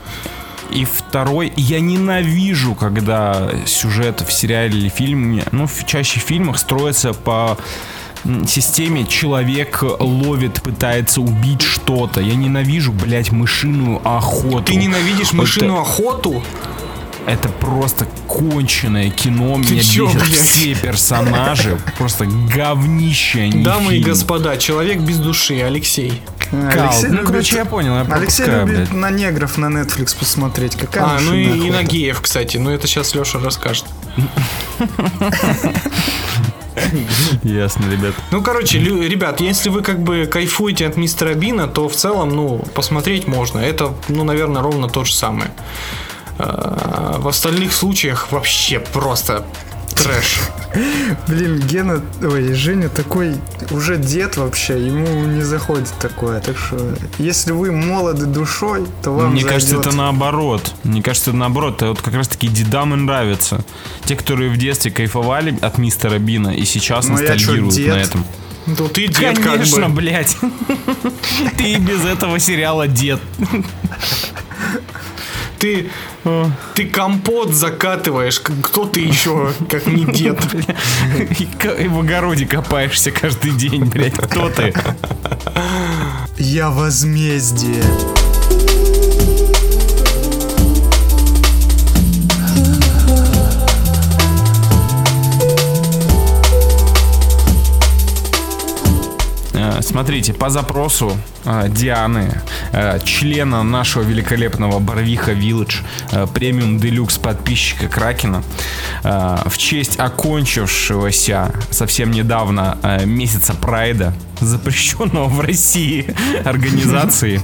И 0.72 0.86
второй, 0.86 1.52
я 1.58 1.80
ненавижу, 1.82 2.74
когда 2.74 3.52
сюжет 3.68 4.22
в 4.22 4.32
сериале 4.32 4.80
или 4.80 4.90
фильме, 4.90 5.44
ну, 5.52 5.68
чаще 5.86 6.20
в 6.20 6.24
фильмах 6.24 6.58
строится 6.58 7.14
по 7.14 7.58
системе 8.48 9.06
человек 9.06 9.84
ловит, 10.00 10.62
пытается 10.62 11.22
убить 11.22 11.62
что-то. 11.62 12.22
Я 12.22 12.36
ненавижу, 12.36 12.92
блядь, 12.92 13.32
мышиную 13.32 14.02
охоту. 14.08 14.64
Ты 14.64 14.76
ненавидишь 14.76 15.34
мышиную 15.34 15.80
охоту? 15.82 16.44
Это 17.28 17.50
просто 17.50 18.06
конченое 18.28 19.10
кино. 19.10 19.58
Меня 19.58 19.82
чё, 19.82 20.06
бесят 20.08 20.22
блядь? 20.22 20.40
все 20.40 20.76
персонажи. 20.76 21.80
Просто 21.98 22.26
говнище 22.26 23.42
они 23.42 23.64
Дамы 23.64 23.94
и 23.94 23.98
фильм. 23.98 24.10
господа, 24.10 24.58
человек 24.58 25.00
без 25.00 25.18
души, 25.18 25.60
Алексей. 25.62 26.22
Кал. 26.52 26.94
Ну, 27.10 27.24
короче, 27.26 27.58
я 27.58 27.66
понял, 27.66 27.96
я 27.96 28.02
Алексей 28.02 28.46
пропускаю, 28.46 28.68
любит 28.68 28.90
блядь. 28.90 28.94
на 28.94 29.10
негров 29.10 29.58
на 29.58 29.66
Netflix 29.66 30.18
посмотреть. 30.18 30.76
Какая 30.76 31.04
А, 31.04 31.20
ну 31.20 31.34
и, 31.34 31.44
и 31.68 31.72
на 31.72 31.84
геев, 31.84 32.22
кстати. 32.22 32.58
Ну 32.58 32.70
это 32.72 32.88
сейчас 32.88 33.16
Леша 33.16 33.40
расскажет. 33.40 33.86
Ясно, 37.44 37.90
ребят. 37.90 38.14
Ну, 38.32 38.42
короче, 38.42 38.80
ребят, 38.80 39.40
если 39.42 39.70
вы 39.70 39.82
как 39.82 40.02
бы 40.04 40.26
кайфуете 40.26 40.88
от 40.88 40.98
мистера 40.98 41.34
Бина, 41.34 41.68
то 41.68 41.88
в 41.88 41.96
целом, 41.96 42.30
ну, 42.30 42.60
посмотреть 42.74 43.28
можно. 43.28 43.60
Это, 43.60 43.94
ну, 44.10 44.24
наверное, 44.24 44.62
ровно 44.62 44.90
то 44.90 45.06
же 45.06 45.14
самое. 45.14 45.52
А, 46.38 47.18
В 47.20 47.28
остальных 47.28 47.74
случаях 47.74 48.32
вообще 48.32 48.80
просто 48.80 49.46
трэш. 49.96 50.40
Блин, 51.28 51.60
Гена, 51.62 52.02
ой, 52.22 52.54
Женя 52.54 52.90
такой 52.90 53.36
уже 53.72 53.98
дед 53.98 54.36
вообще, 54.38 54.86
ему 54.86 55.08
не 55.26 55.42
заходит 55.42 55.90
такое. 56.00 56.42
Так 56.42 56.58
что, 56.58 56.96
если 57.18 57.52
вы 57.54 57.72
молоды 57.72 58.26
душой, 58.26 58.86
то 59.04 59.12
вам 59.12 59.32
Мне 59.32 59.44
кажется, 59.44 59.76
зайдет. 59.76 59.88
это 59.88 59.96
наоборот. 59.96 60.74
Мне 60.84 61.02
кажется, 61.02 61.30
это 61.32 61.38
наоборот. 61.40 61.76
Это 61.78 61.88
вот 61.90 62.02
как 62.02 62.14
раз 62.14 62.28
таки 62.28 62.48
дедам 62.48 62.94
и 62.94 62.98
нравится. 62.98 63.64
Те, 64.04 64.16
которые 64.16 64.50
в 64.50 64.58
детстве 64.58 64.92
кайфовали 64.92 65.58
от 65.62 65.78
мистера 65.78 66.20
Бина 66.20 66.50
и 66.50 66.66
сейчас 66.66 67.08
Ну, 67.08 67.18
я 67.18 67.18
чё, 67.18 67.34
ностальгируют 67.34 67.74
дед? 67.76 67.88
на 67.88 67.98
этом. 68.00 68.26
Ну, 68.68 68.88
ты 68.90 69.08
дед 69.08 69.38
Конечно, 69.40 69.82
как 69.82 69.90
бы. 69.92 69.96
блядь. 69.98 70.36
Ты 71.58 71.76
без 71.78 72.04
этого 72.04 72.40
сериала 72.40 72.88
дед. 72.88 73.20
Ты, 75.60 75.90
ты 76.76 76.86
компот 76.88 77.54
закатываешь. 77.54 78.40
Кто 78.40 78.86
ты 78.86 79.02
еще, 79.02 79.54
как 79.70 79.88
не 79.88 80.06
дед? 80.06 80.40
И 81.80 81.88
в 81.88 82.00
огороде 82.00 82.46
копаешься 82.46 83.12
каждый 83.12 83.52
день, 83.52 83.86
блядь. 83.86 84.16
Кто 84.16 84.50
ты? 84.50 84.74
Я 86.38 86.70
возмездие. 86.70 87.84
Смотрите, 99.86 100.34
по 100.34 100.50
запросу 100.50 101.16
э, 101.46 101.68
Дианы, 101.70 102.42
э, 102.72 103.00
члена 103.04 103.62
нашего 103.62 104.02
великолепного 104.02 104.80
Барвиха 104.80 105.34
Village, 105.34 105.76
э, 106.12 106.26
премиум 106.34 106.80
делюкс 106.80 107.20
подписчика 107.20 107.88
Кракена, 107.88 108.44
э, 109.04 109.38
в 109.46 109.58
честь 109.60 110.00
окончившегося 110.00 111.54
совсем 111.70 112.10
недавно 112.10 112.78
э, 112.82 113.06
месяца 113.06 113.54
Прайда, 113.54 114.14
запрещенного 114.42 115.26
в 115.30 115.40
России 115.40 116.14
организации 116.44 117.40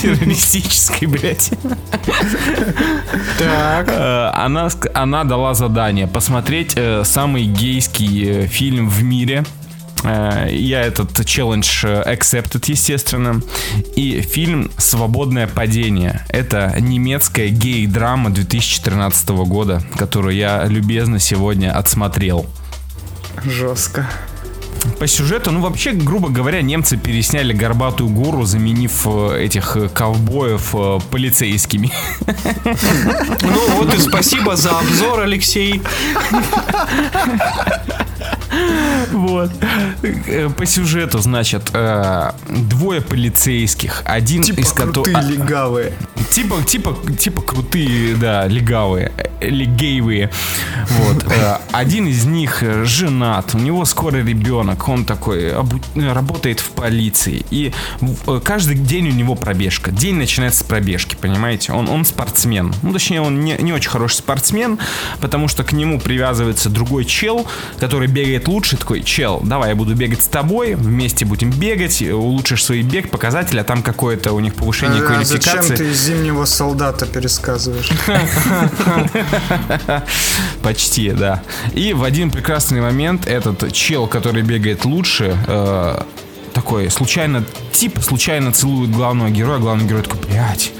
террористической, 0.00 1.08
блядь, 1.08 1.50
Так. 3.38 3.88
Э, 3.88 4.30
она, 4.34 4.68
она 4.94 5.24
дала 5.24 5.54
задание 5.54 6.06
посмотреть 6.06 6.74
э, 6.76 7.02
самый 7.04 7.44
гейский 7.44 8.44
э, 8.44 8.46
фильм 8.46 8.88
в 8.88 9.02
мире. 9.02 9.44
Э, 10.02 10.48
я 10.50 10.82
этот 10.82 11.24
челлендж 11.24 11.84
э, 11.84 12.02
accepted, 12.02 12.64
естественно. 12.66 13.40
И 13.96 14.20
фильм 14.20 14.70
«Свободное 14.78 15.46
падение». 15.46 16.24
Это 16.28 16.74
немецкая 16.78 17.48
гей-драма 17.48 18.30
2013 18.30 19.28
года, 19.30 19.82
которую 19.96 20.34
я 20.34 20.64
любезно 20.64 21.18
сегодня 21.18 21.76
отсмотрел. 21.76 22.46
Жестко. 23.44 24.08
По 24.98 25.06
сюжету, 25.06 25.52
ну 25.52 25.60
вообще, 25.60 25.92
грубо 25.92 26.28
говоря, 26.28 26.60
немцы 26.60 26.96
пересняли 26.96 27.52
горбатую 27.52 28.10
гору, 28.10 28.42
заменив 28.44 29.06
э, 29.06 29.44
этих 29.44 29.76
ковбоев 29.94 30.74
полицейскими. 31.10 31.92
Ну 33.42 33.76
вот 33.76 33.94
и 33.94 33.98
спасибо 33.98 34.56
за 34.56 34.70
обзор, 34.78 35.20
Алексей. 35.20 35.80
Вот. 39.12 39.50
Э, 40.02 40.48
По 40.56 40.66
сюжету, 40.66 41.18
значит, 41.18 41.70
э, 41.72 42.30
двое 42.48 43.00
полицейских. 43.00 44.02
Один 44.04 44.42
Типа 44.42 44.60
из 44.60 44.72
которых... 44.72 45.12
крутые 45.12 45.36
легавые. 45.36 45.92
Типа, 46.30 46.62
типа, 46.62 46.96
типа 47.18 47.42
крутые, 47.42 48.14
да, 48.16 48.46
легавые. 48.46 49.12
легеевые. 49.40 50.30
Вот. 50.88 51.24
Э, 51.30 51.58
Один 51.72 52.06
из 52.06 52.24
них 52.24 52.62
э, 52.62 52.84
женат, 52.84 53.54
у 53.54 53.58
него 53.58 53.84
скоро 53.84 54.16
ребенок, 54.16 54.88
он 54.88 55.04
такой 55.04 55.52
э, 55.52 56.12
работает 56.12 56.60
в 56.60 56.70
полиции. 56.70 57.44
И 57.50 57.72
э, 58.00 58.40
каждый 58.42 58.76
день 58.76 59.08
у 59.08 59.12
него 59.12 59.34
пробежка. 59.34 59.90
День 59.90 60.16
начинается 60.16 60.60
с 60.60 60.62
пробежки, 60.62 61.16
понимаете? 61.20 61.72
Он, 61.72 61.88
он 61.88 62.04
спортсмен. 62.04 62.72
Ну, 62.82 62.92
точнее, 62.92 63.20
он 63.20 63.40
не, 63.40 63.56
не 63.58 63.72
очень 63.72 63.90
хороший 63.90 64.16
спортсмен, 64.16 64.78
потому 65.20 65.48
что 65.48 65.64
к 65.64 65.72
нему 65.72 66.00
привязывается 66.00 66.70
другой 66.70 67.04
чел, 67.04 67.46
который 67.78 68.08
бегает 68.12 68.48
лучше. 68.48 68.76
Такой, 68.76 69.02
чел, 69.02 69.40
давай 69.42 69.70
я 69.70 69.74
буду 69.74 69.94
бегать 69.94 70.22
с 70.22 70.26
тобой, 70.26 70.74
вместе 70.74 71.24
будем 71.24 71.50
бегать, 71.50 72.02
улучшишь 72.02 72.64
свой 72.64 72.82
бег, 72.82 73.10
показатели, 73.10 73.58
а 73.58 73.64
там 73.64 73.82
какое-то 73.82 74.32
у 74.32 74.40
них 74.40 74.54
повышение 74.54 75.02
А 75.02 75.24
зачем 75.24 75.54
квалификации. 75.54 75.76
ты 75.76 75.92
зимнего 75.92 76.44
солдата 76.44 77.06
пересказываешь? 77.06 77.90
Почти, 80.62 81.10
да. 81.10 81.42
И 81.74 81.92
в 81.92 82.04
один 82.04 82.30
прекрасный 82.30 82.80
момент 82.80 83.26
этот 83.26 83.72
чел, 83.72 84.06
который 84.06 84.42
бегает 84.42 84.84
лучше, 84.84 85.36
э, 85.46 86.02
такой 86.52 86.90
случайно, 86.90 87.44
типа 87.72 88.00
случайно 88.00 88.52
целует 88.52 88.90
главного 88.90 89.30
героя, 89.30 89.58
главный 89.58 89.86
герой 89.86 90.02
такой, 90.02 90.20
блядь, 90.28 90.72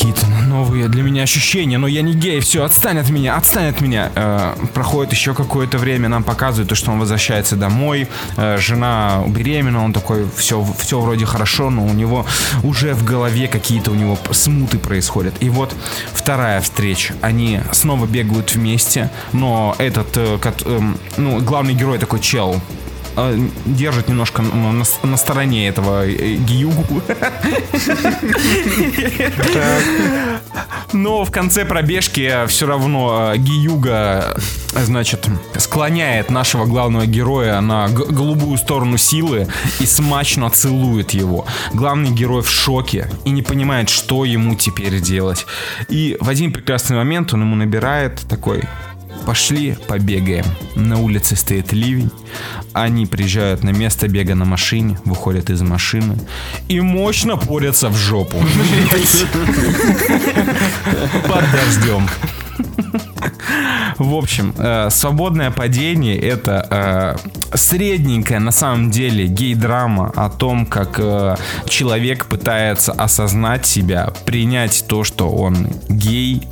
какие-то 0.00 0.26
новые 0.48 0.88
для 0.88 1.02
меня 1.02 1.24
ощущения, 1.24 1.76
но 1.76 1.86
я 1.86 2.00
не 2.00 2.14
гей, 2.14 2.40
все, 2.40 2.64
отстань 2.64 2.98
от 2.98 3.10
меня, 3.10 3.36
отстань 3.36 3.68
от 3.68 3.82
меня. 3.82 4.10
Э, 4.14 4.54
проходит 4.72 5.12
еще 5.12 5.34
какое-то 5.34 5.76
время, 5.76 6.08
нам 6.08 6.22
показывают 6.22 6.70
то, 6.70 6.74
что 6.74 6.90
он 6.90 6.98
возвращается 6.98 7.54
домой, 7.54 8.08
э, 8.38 8.56
жена 8.58 9.22
беременна, 9.26 9.84
он 9.84 9.92
такой, 9.92 10.26
все, 10.38 10.66
все 10.78 10.98
вроде 11.00 11.26
хорошо, 11.26 11.68
но 11.68 11.84
у 11.84 11.92
него 11.92 12.24
уже 12.62 12.94
в 12.94 13.04
голове 13.04 13.46
какие-то 13.46 13.90
у 13.90 13.94
него 13.94 14.16
смуты 14.30 14.78
происходят. 14.78 15.34
И 15.40 15.50
вот 15.50 15.74
вторая 16.14 16.62
встреча, 16.62 17.12
они 17.20 17.60
снова 17.72 18.06
бегают 18.06 18.54
вместе, 18.54 19.10
но 19.32 19.74
этот, 19.76 20.16
э, 20.16 20.38
кот- 20.40 20.62
эм, 20.64 20.96
ну, 21.18 21.42
главный 21.42 21.74
герой 21.74 21.98
такой 21.98 22.20
чел, 22.20 22.54
э, 22.54 22.89
держит 23.66 24.08
немножко 24.08 24.42
на, 24.42 24.84
на 25.02 25.16
стороне 25.16 25.68
этого 25.68 26.06
э, 26.06 26.34
Гиюгу. 26.34 27.02
Но 30.92 31.24
в 31.24 31.30
конце 31.30 31.64
пробежки 31.64 32.46
все 32.46 32.66
равно 32.66 33.32
э, 33.32 33.38
Гиюга, 33.38 34.34
э, 34.74 34.84
значит, 34.84 35.28
склоняет 35.56 36.30
нашего 36.30 36.66
главного 36.66 37.06
героя 37.06 37.60
на 37.60 37.88
голубую 37.88 38.58
сторону 38.58 38.96
силы 38.96 39.48
и 39.80 39.86
смачно 39.86 40.50
целует 40.50 41.10
его. 41.10 41.46
Главный 41.72 42.10
герой 42.10 42.42
в 42.42 42.50
шоке 42.50 43.08
и 43.24 43.30
не 43.30 43.42
понимает, 43.42 43.88
что 43.88 44.24
ему 44.24 44.54
теперь 44.54 45.00
делать. 45.00 45.46
И 45.88 46.16
в 46.20 46.28
один 46.28 46.52
прекрасный 46.52 46.96
момент 46.96 47.32
он 47.34 47.42
ему 47.42 47.56
набирает 47.56 48.20
такой 48.28 48.64
Пошли 49.26 49.76
побегаем. 49.86 50.44
На 50.74 50.98
улице 50.98 51.36
стоит 51.36 51.72
ливень. 51.72 52.10
Они 52.72 53.06
приезжают 53.06 53.62
на 53.62 53.70
место 53.70 54.08
бега 54.08 54.34
на 54.34 54.44
машине, 54.44 54.98
выходят 55.04 55.50
из 55.50 55.62
машины 55.62 56.18
и 56.68 56.80
мощно 56.80 57.36
порятся 57.36 57.88
в 57.88 57.96
жопу. 57.96 58.38
Под 61.28 61.44
дождем. 61.52 62.08
В 63.98 64.14
общем, 64.14 64.54
э, 64.56 64.88
свободное 64.90 65.50
падение 65.50 66.16
это 66.16 67.16
э, 67.52 67.54
средненькая 67.54 68.38
на 68.40 68.50
самом 68.50 68.90
деле 68.90 69.26
гей-драма 69.26 70.10
о 70.16 70.30
том, 70.30 70.64
как 70.64 70.98
э, 70.98 71.36
человек 71.68 72.24
пытается 72.24 72.92
осознать 72.92 73.66
себя, 73.66 74.10
принять 74.24 74.86
то, 74.88 75.04
что 75.04 75.28
он 75.28 75.68
гей, 75.90 76.48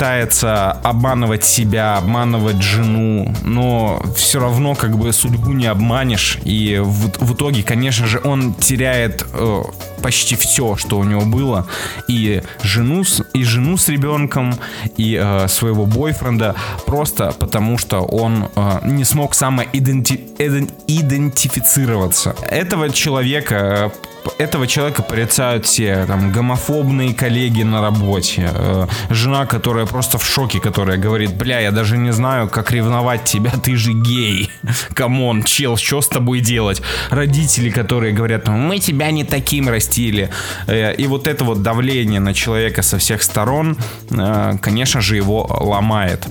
пытается 0.00 0.70
обманывать 0.82 1.44
себя, 1.44 1.98
обманывать 1.98 2.62
жену, 2.62 3.34
но 3.44 4.02
все 4.16 4.40
равно 4.40 4.74
как 4.74 4.96
бы 4.96 5.12
судьбу 5.12 5.52
не 5.52 5.66
обманешь. 5.66 6.38
И 6.42 6.80
в, 6.82 7.10
в 7.22 7.34
итоге, 7.34 7.62
конечно 7.62 8.06
же, 8.06 8.18
он 8.24 8.54
теряет 8.54 9.26
э, 9.34 9.62
почти 10.02 10.36
все, 10.36 10.76
что 10.76 10.98
у 10.98 11.04
него 11.04 11.26
было. 11.26 11.66
И 12.08 12.42
жену, 12.62 13.04
с- 13.04 13.22
и 13.34 13.44
жену 13.44 13.76
с 13.76 13.90
ребенком, 13.90 14.54
и 14.96 15.20
э, 15.22 15.48
своего 15.48 15.84
бойфренда, 15.84 16.54
просто 16.86 17.34
потому 17.38 17.76
что 17.76 18.00
он 18.00 18.48
э, 18.56 18.78
не 18.84 19.04
смог 19.04 19.34
самоидентифицироваться. 19.34 22.34
Этого 22.48 22.88
человека 22.88 23.54
э, 23.54 23.90
этого 24.38 24.66
человека 24.66 25.02
порицают 25.02 25.66
все 25.66 26.04
там 26.06 26.32
гомофобные 26.32 27.14
коллеги 27.14 27.62
на 27.62 27.80
работе, 27.80 28.50
э, 28.52 28.86
жена, 29.10 29.46
которая 29.46 29.86
просто 29.86 30.18
в 30.18 30.26
шоке, 30.26 30.60
которая 30.60 30.98
говорит, 30.98 31.34
бля, 31.34 31.60
я 31.60 31.70
даже 31.70 31.96
не 31.98 32.12
знаю, 32.12 32.48
как 32.48 32.70
ревновать 32.70 33.24
тебя, 33.24 33.50
ты 33.50 33.76
же 33.76 33.92
гей, 33.92 34.50
come 34.94 35.21
on, 35.21 35.42
чел, 35.42 35.76
что 35.76 36.00
с 36.00 36.08
тобой 36.08 36.40
делать? 36.40 36.82
Родители, 37.10 37.70
которые 37.70 38.12
говорят, 38.12 38.46
«Ну, 38.46 38.56
мы 38.56 38.78
тебя 38.78 39.10
не 39.10 39.24
таким 39.24 39.68
растили, 39.68 40.30
Э, 40.66 40.94
и 40.94 41.06
вот 41.06 41.26
это 41.26 41.44
вот 41.44 41.62
давление 41.62 42.20
на 42.20 42.34
человека 42.34 42.82
со 42.82 42.98
всех 42.98 43.22
сторон, 43.22 43.76
э, 44.10 44.52
конечно 44.60 45.00
же, 45.00 45.16
его 45.16 45.46
ломает. 45.60 46.26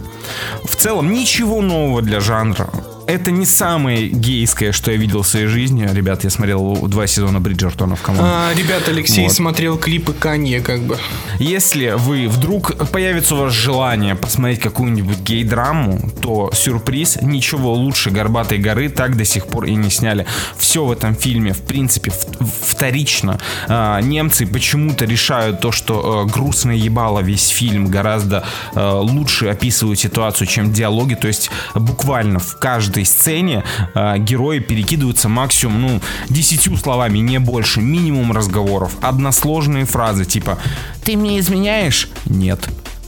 В 0.63 0.75
целом, 0.75 1.11
ничего 1.11 1.61
нового 1.61 2.01
для 2.01 2.19
жанра. 2.19 2.69
Это 3.09 3.31
не 3.31 3.47
самое 3.47 4.07
гейское, 4.07 4.71
что 4.71 4.91
я 4.91 4.97
видел 4.97 5.23
в 5.23 5.27
своей 5.27 5.47
жизни. 5.47 5.89
Ребят, 5.91 6.23
я 6.23 6.29
смотрел 6.29 6.75
два 6.87 7.07
сезона 7.07 7.39
Бриджертонов, 7.39 8.03
кому. 8.03 8.19
А, 8.21 8.53
ребят, 8.55 8.87
Алексей 8.87 9.23
Вот. 9.23 9.33
смотрел 9.33 9.79
клипы 9.79 10.13
Канье, 10.13 10.61
как 10.61 10.81
бы. 10.81 10.95
Если 11.39 11.95
вы 11.97 12.27
вдруг 12.27 12.75
появится 12.91 13.33
у 13.33 13.39
вас 13.39 13.53
желание 13.53 14.13
посмотреть 14.13 14.59
какую-нибудь 14.59 15.21
гей-драму, 15.21 15.99
то 16.21 16.51
сюрприз, 16.53 17.17
ничего 17.23 17.73
лучше 17.73 18.11
«Горбатой 18.11 18.59
горы» 18.59 18.89
так 18.89 19.17
до 19.17 19.25
сих 19.25 19.47
пор 19.47 19.65
и 19.65 19.73
не 19.73 19.89
сняли. 19.89 20.27
Все 20.55 20.85
в 20.85 20.91
этом 20.91 21.15
фильме, 21.15 21.53
в 21.53 21.61
принципе, 21.63 22.11
в- 22.11 22.45
вторично. 22.67 23.39
А, 23.67 23.99
немцы 24.01 24.45
почему-то 24.45 25.05
решают 25.05 25.61
то, 25.61 25.71
что 25.71 26.25
э, 26.27 26.31
грустное 26.31 26.75
ебало 26.75 27.21
весь 27.21 27.47
фильм 27.47 27.87
гораздо 27.87 28.43
э, 28.75 28.91
лучше 29.01 29.47
описывают 29.47 29.97
ситуацию, 29.99 30.45
чем 30.47 30.71
диалоги. 30.71 31.15
То 31.15 31.27
есть 31.27 31.49
буквально 31.73 32.37
в 32.37 32.59
каждой 32.59 32.98
сцене 33.05 33.63
э, 33.95 34.17
герои 34.19 34.59
перекидываются 34.59 35.29
максимум, 35.29 35.81
ну, 35.81 36.01
десятью 36.29 36.75
словами, 36.77 37.19
не 37.19 37.39
больше, 37.39 37.81
минимум 37.81 38.31
разговоров. 38.31 38.93
Односложные 39.01 39.85
фразы, 39.85 40.25
типа 40.25 40.57
«Ты 41.03 41.17
мне 41.17 41.39
изменяешь?» 41.39 42.09
«Нет». 42.25 42.67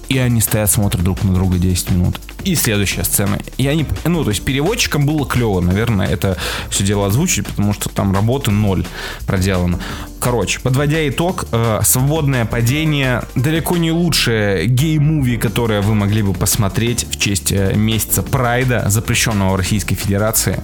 И 0.09 0.17
они 0.17 0.41
стоят, 0.41 0.69
смотрят 0.69 1.03
друг 1.03 1.23
на 1.23 1.33
друга 1.33 1.57
10 1.57 1.91
минут. 1.91 2.19
И 2.43 2.55
следующая 2.55 3.03
сцена. 3.03 3.39
И 3.57 3.67
они, 3.67 3.85
ну, 4.05 4.23
то 4.23 4.29
есть 4.29 4.43
переводчикам 4.43 5.05
было 5.05 5.25
клево, 5.27 5.61
наверное, 5.61 6.07
это 6.07 6.37
все 6.69 6.83
дело 6.83 7.07
озвучить, 7.07 7.47
потому 7.47 7.73
что 7.73 7.89
там 7.89 8.13
работы 8.13 8.51
ноль 8.51 8.85
проделано. 9.27 9.79
Короче, 10.19 10.59
подводя 10.59 11.07
итог, 11.07 11.45
э, 11.51 11.79
«Свободное 11.83 12.45
падение» 12.45 13.23
далеко 13.35 13.77
не 13.77 13.91
лучшее 13.91 14.67
гей-муви, 14.67 15.37
которое 15.37 15.81
вы 15.81 15.95
могли 15.95 16.21
бы 16.21 16.33
посмотреть 16.33 17.07
в 17.09 17.19
честь 17.19 17.51
э, 17.51 17.73
месяца 17.75 18.23
Прайда, 18.23 18.85
запрещенного 18.87 19.53
в 19.53 19.55
Российской 19.55 19.95
Федерации. 19.95 20.59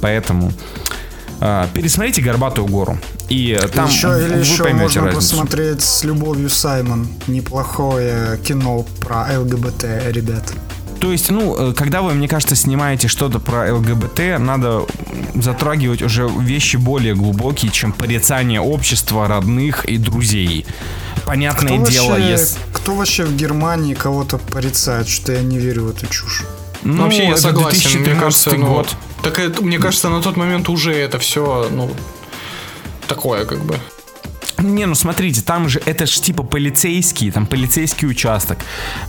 Поэтому 0.00 0.52
э, 1.40 1.66
пересмотрите 1.74 2.22
«Горбатую 2.22 2.66
гору». 2.66 2.98
И 3.28 3.58
э, 3.58 3.68
там 3.68 3.88
еще, 3.88 4.08
или 4.08 4.34
вы 4.34 4.40
еще 4.40 4.62
поймете 4.62 4.82
можно 4.82 5.04
разницу. 5.06 5.36
посмотреть 5.36 5.82
с 5.82 6.04
любовью 6.04 6.50
Саймон. 6.50 7.08
Неплохое 7.26 8.38
кино 8.38 8.84
про 9.00 9.38
ЛГБТ, 9.38 9.84
ребят. 10.12 10.52
То 11.04 11.12
есть, 11.12 11.30
ну, 11.30 11.54
э, 11.58 11.74
когда 11.74 12.00
вы, 12.00 12.14
мне 12.14 12.28
кажется, 12.28 12.56
снимаете 12.56 13.08
что-то 13.08 13.38
про 13.38 13.74
ЛГБТ, 13.74 14.38
надо 14.38 14.86
затрагивать 15.34 16.00
уже 16.00 16.26
вещи 16.26 16.76
более 16.76 17.14
глубокие, 17.14 17.70
чем 17.70 17.92
порицание 17.92 18.58
общества, 18.58 19.28
родных 19.28 19.84
и 19.84 19.98
друзей. 19.98 20.64
Понятное 21.26 21.78
Кто 21.78 21.90
дело, 21.90 22.08
вообще, 22.08 22.30
если... 22.30 22.58
кто 22.72 22.94
вообще 22.94 23.24
в 23.24 23.36
Германии 23.36 23.92
кого-то 23.92 24.38
порицает? 24.38 25.06
Что 25.06 25.32
я 25.32 25.42
не 25.42 25.58
верю 25.58 25.84
в 25.84 25.90
эту 25.90 26.06
чушь. 26.06 26.44
Ну, 26.82 27.02
Вообще, 27.02 27.28
я 27.28 27.36
согласен. 27.36 27.80
2013 27.82 28.06
мне 28.06 28.20
кажется, 28.20 28.50
ну, 28.56 28.66
год. 28.66 28.96
Так 29.22 29.38
это, 29.38 29.62
мне 29.62 29.78
кажется, 29.78 30.08
на 30.08 30.22
тот 30.22 30.38
момент 30.38 30.70
уже 30.70 30.94
это 30.94 31.18
все, 31.18 31.68
ну, 31.70 31.90
такое, 33.08 33.44
как 33.44 33.62
бы. 33.62 33.78
Не, 34.58 34.86
ну 34.86 34.94
смотрите, 34.94 35.42
там 35.42 35.68
же 35.68 35.80
это 35.84 36.06
ж 36.06 36.20
типа 36.20 36.42
полицейский, 36.42 37.30
там 37.30 37.46
полицейский 37.46 38.08
участок. 38.08 38.58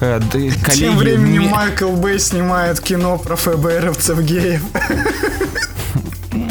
Э, 0.02 0.20
да, 0.20 0.40
коллеги 0.64 0.80
Тем 0.80 0.98
временем 0.98 1.44
ме- 1.44 1.50
Майкл 1.50 1.92
Бэй 1.92 2.20
снимает 2.20 2.80
кино 2.80 3.18
про 3.18 3.36
ФБРовцев 3.36 4.20
геев. 4.22 4.62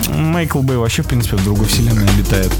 Майкл 0.08 0.60
Бэй 0.60 0.76
вообще, 0.76 1.02
в 1.02 1.06
принципе, 1.06 1.36
в 1.36 1.44
другой 1.44 1.66
вселенной 1.66 2.08
обитает. 2.08 2.52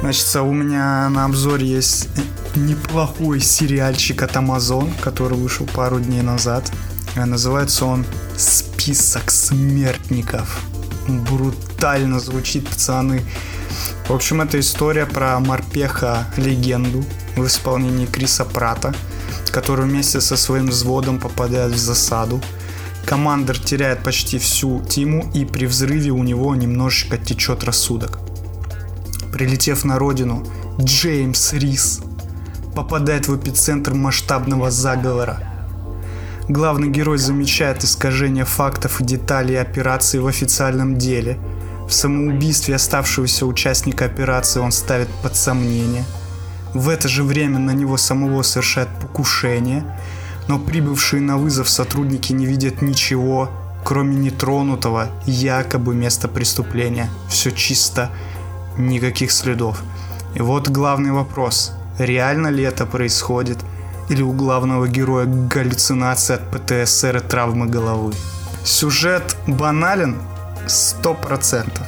Значит, 0.00 0.36
у 0.36 0.52
меня 0.52 1.08
на 1.10 1.24
обзоре 1.26 1.66
есть 1.66 2.08
неплохой 2.56 3.40
сериальчик 3.40 4.22
от 4.22 4.36
Amazon, 4.36 4.92
который 5.00 5.36
вышел 5.36 5.66
пару 5.66 6.00
дней 6.00 6.22
назад. 6.22 6.70
Э, 7.14 7.24
Называется 7.24 7.84
он 7.86 8.04
Список 8.36 9.30
смертников. 9.30 10.62
Брутально 11.06 12.20
звучит, 12.20 12.68
пацаны. 12.68 13.22
В 14.08 14.12
общем, 14.12 14.40
это 14.40 14.58
история 14.58 15.06
про 15.06 15.38
морпеха 15.38 16.26
легенду 16.36 17.04
в 17.36 17.46
исполнении 17.46 18.06
Криса 18.06 18.44
Прата, 18.44 18.94
который 19.52 19.84
вместе 19.84 20.20
со 20.20 20.36
своим 20.36 20.68
взводом 20.68 21.18
попадает 21.18 21.72
в 21.72 21.78
засаду. 21.78 22.40
Командир 23.04 23.58
теряет 23.58 24.02
почти 24.02 24.38
всю 24.38 24.82
тиму, 24.84 25.30
и 25.34 25.44
при 25.44 25.66
взрыве 25.66 26.10
у 26.10 26.22
него 26.22 26.54
немножечко 26.54 27.18
течет 27.18 27.64
рассудок. 27.64 28.20
Прилетев 29.32 29.84
на 29.84 29.98
родину, 29.98 30.46
Джеймс 30.80 31.52
Рис 31.52 32.00
попадает 32.80 33.28
в 33.28 33.36
эпицентр 33.36 33.92
масштабного 33.92 34.70
заговора. 34.70 35.38
Главный 36.48 36.88
герой 36.88 37.18
замечает 37.18 37.84
искажение 37.84 38.46
фактов 38.46 39.02
и 39.02 39.04
деталей 39.04 39.60
операции 39.60 40.16
в 40.16 40.26
официальном 40.26 40.96
деле. 40.96 41.38
В 41.86 41.92
самоубийстве 41.92 42.76
оставшегося 42.76 43.44
участника 43.44 44.06
операции 44.06 44.60
он 44.60 44.72
ставит 44.72 45.08
под 45.22 45.36
сомнение. 45.36 46.04
В 46.72 46.88
это 46.88 47.06
же 47.06 47.22
время 47.22 47.58
на 47.58 47.72
него 47.72 47.98
самого 47.98 48.40
совершает 48.40 48.88
покушение, 48.98 49.84
но 50.48 50.58
прибывшие 50.58 51.20
на 51.20 51.36
вызов 51.36 51.68
сотрудники 51.68 52.32
не 52.32 52.46
видят 52.46 52.80
ничего, 52.80 53.50
кроме 53.84 54.16
нетронутого 54.16 55.08
якобы 55.26 55.94
места 55.94 56.28
преступления. 56.28 57.10
Все 57.28 57.50
чисто, 57.50 58.10
никаких 58.78 59.32
следов. 59.32 59.82
И 60.34 60.40
вот 60.40 60.70
главный 60.70 61.12
вопрос. 61.12 61.74
Реально 62.00 62.46
ли 62.46 62.64
это 62.64 62.86
происходит? 62.86 63.58
Или 64.08 64.22
у 64.22 64.32
главного 64.32 64.88
героя 64.88 65.26
галлюцинация 65.26 66.36
от 66.38 66.50
ПТСР 66.50 67.18
и 67.18 67.20
травмы 67.20 67.66
головы? 67.66 68.14
Сюжет 68.64 69.36
банален 69.46 70.16
100%. 70.66 71.82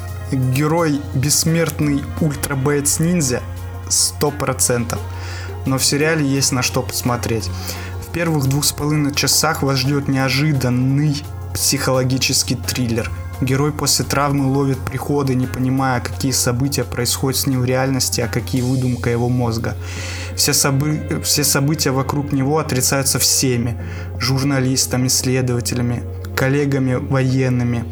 Герой 0.53 1.01
бессмертный 1.15 2.05
ультра 2.21 2.57
бейтс 2.57 2.99
ниндзя 3.01 3.41
100%. 3.89 4.99
Но 5.65 5.79
в 5.79 5.85
сериале 5.85 6.27
есть 6.27 6.53
на 6.53 6.61
что 6.61 6.83
посмотреть. 6.83 7.49
В 8.07 8.13
первых 8.13 8.49
двух 8.49 8.67
с 8.67 8.73
половиной 8.73 9.15
часах 9.15 9.63
вас 9.63 9.79
ждет 9.79 10.09
неожиданный 10.09 11.25
психологический 11.55 12.57
триллер. 12.57 13.11
Герой 13.43 13.73
после 13.73 14.05
травмы 14.05 14.47
ловит 14.47 14.79
приходы, 14.79 15.35
не 15.35 15.47
понимая, 15.49 16.01
какие 16.01 16.31
события 16.33 16.85
происходят 16.85 17.39
с 17.41 17.47
ним 17.47 17.61
в 17.61 17.65
реальности, 17.65 18.21
а 18.21 18.29
какие 18.29 18.63
выдумка 18.63 19.11
его 19.11 19.29
мозга. 19.29 19.75
Все, 20.37 20.53
собы- 20.53 21.21
все 21.23 21.43
события 21.43 21.91
вокруг 21.91 22.33
него 22.33 22.59
отрицаются 22.59 23.19
всеми. 23.19 23.77
Журналистами, 24.19 25.09
следователями, 25.09 26.05
коллегами 26.37 26.95
военными. 26.95 27.85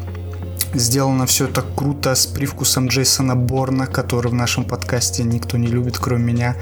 Сделано 0.73 1.25
все 1.25 1.47
так 1.47 1.65
круто, 1.75 2.15
с 2.15 2.25
привкусом 2.25 2.87
Джейсона 2.87 3.35
Борна, 3.35 3.87
который 3.87 4.31
в 4.31 4.33
нашем 4.33 4.63
подкасте 4.63 5.23
никто 5.23 5.57
не 5.57 5.67
любит, 5.67 5.97
кроме 5.99 6.23
меня. 6.33 6.55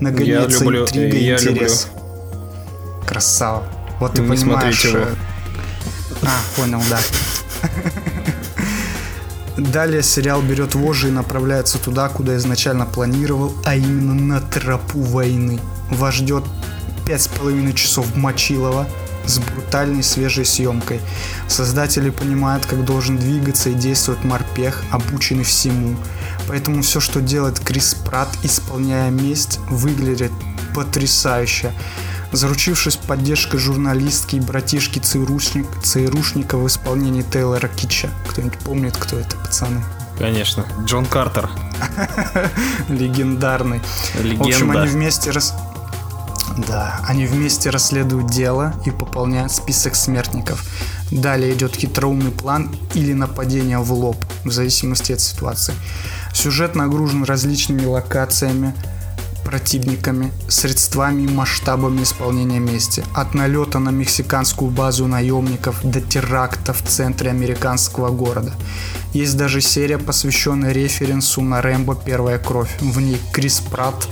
Нагоняется 0.00 0.64
люблю, 0.64 0.82
интрига 0.82 1.16
и 1.16 1.24
я 1.24 1.34
интерес. 1.34 1.86
Красава. 3.06 3.62
Вот 4.00 4.14
ты 4.14 4.22
Не 4.22 4.28
понимаешь... 4.28 4.80
смотрите 4.80 4.88
его. 4.88 4.98
э, 5.08 6.26
А, 6.26 6.60
понял, 6.60 6.82
да. 6.90 6.98
Далее 9.56 10.02
сериал 10.02 10.42
берет 10.42 10.74
вожжи 10.74 11.08
и 11.08 11.12
направляется 11.12 11.78
туда, 11.78 12.08
куда 12.08 12.36
изначально 12.36 12.86
планировал, 12.86 13.54
а 13.64 13.76
именно 13.76 14.14
на 14.14 14.40
тропу 14.40 15.00
войны. 15.00 15.60
Вас 15.90 16.16
ждет 16.16 16.44
пять 17.06 17.22
с 17.22 17.28
половиной 17.28 17.74
часов 17.74 18.16
Мочилова 18.16 18.88
с 19.26 19.38
брутальной 19.38 20.02
свежей 20.02 20.44
съемкой. 20.44 21.00
Создатели 21.48 22.10
понимают, 22.10 22.66
как 22.66 22.84
должен 22.84 23.16
двигаться 23.16 23.70
и 23.70 23.74
действовать 23.74 24.24
морпех, 24.24 24.82
обученный 24.90 25.44
всему. 25.44 25.96
Поэтому 26.48 26.82
все, 26.82 27.00
что 27.00 27.20
делает 27.20 27.60
Крис 27.60 27.94
Пратт, 27.94 28.30
исполняя 28.42 29.10
месть, 29.10 29.60
выглядит 29.68 30.32
потрясающе. 30.74 31.72
Заручившись 32.34 32.96
поддержкой 32.96 33.58
журналистки 33.58 34.34
и 34.36 34.40
братишки 34.40 34.98
ЦРУшник, 34.98 35.66
ЦРУшника 35.84 36.56
в 36.56 36.66
исполнении 36.66 37.22
Тейлора 37.22 37.68
Китча. 37.68 38.10
Кто-нибудь 38.28 38.58
помнит, 38.58 38.96
кто 38.96 39.16
это, 39.16 39.36
пацаны? 39.36 39.84
Конечно. 40.18 40.66
Джон 40.84 41.06
Картер. 41.06 41.48
Легендарный. 42.88 43.80
В 44.14 44.42
общем, 44.42 44.72
Легенда. 44.72 44.82
они 44.82 44.90
вместе 44.90 45.30
рас... 45.30 45.54
Да, 46.66 47.00
они 47.06 47.26
вместе 47.26 47.70
расследуют 47.70 48.26
дело 48.30 48.74
и 48.84 48.90
пополняют 48.90 49.52
список 49.52 49.94
смертников. 49.94 50.64
Далее 51.12 51.52
идет 51.54 51.76
хитроумный 51.76 52.32
план 52.32 52.74
или 52.94 53.12
нападение 53.12 53.78
в 53.78 53.92
лоб, 53.92 54.16
в 54.44 54.50
зависимости 54.50 55.12
от 55.12 55.20
ситуации. 55.20 55.74
Сюжет 56.32 56.74
нагружен 56.74 57.22
различными 57.22 57.84
локациями, 57.84 58.74
противниками, 59.44 60.32
средствами 60.48 61.22
и 61.22 61.28
масштабами 61.28 62.02
исполнения 62.02 62.58
мести. 62.58 63.04
От 63.14 63.34
налета 63.34 63.78
на 63.78 63.90
мексиканскую 63.90 64.70
базу 64.70 65.06
наемников 65.06 65.80
до 65.84 66.00
теракта 66.00 66.72
в 66.72 66.82
центре 66.82 67.30
американского 67.30 68.10
города. 68.10 68.52
Есть 69.12 69.36
даже 69.36 69.60
серия, 69.60 69.98
посвященная 69.98 70.72
референсу 70.72 71.42
на 71.42 71.62
Рэмбо 71.62 71.94
«Первая 71.94 72.38
кровь». 72.38 72.70
В 72.80 73.00
ней 73.00 73.20
Крис 73.32 73.60
Пратт 73.60 74.08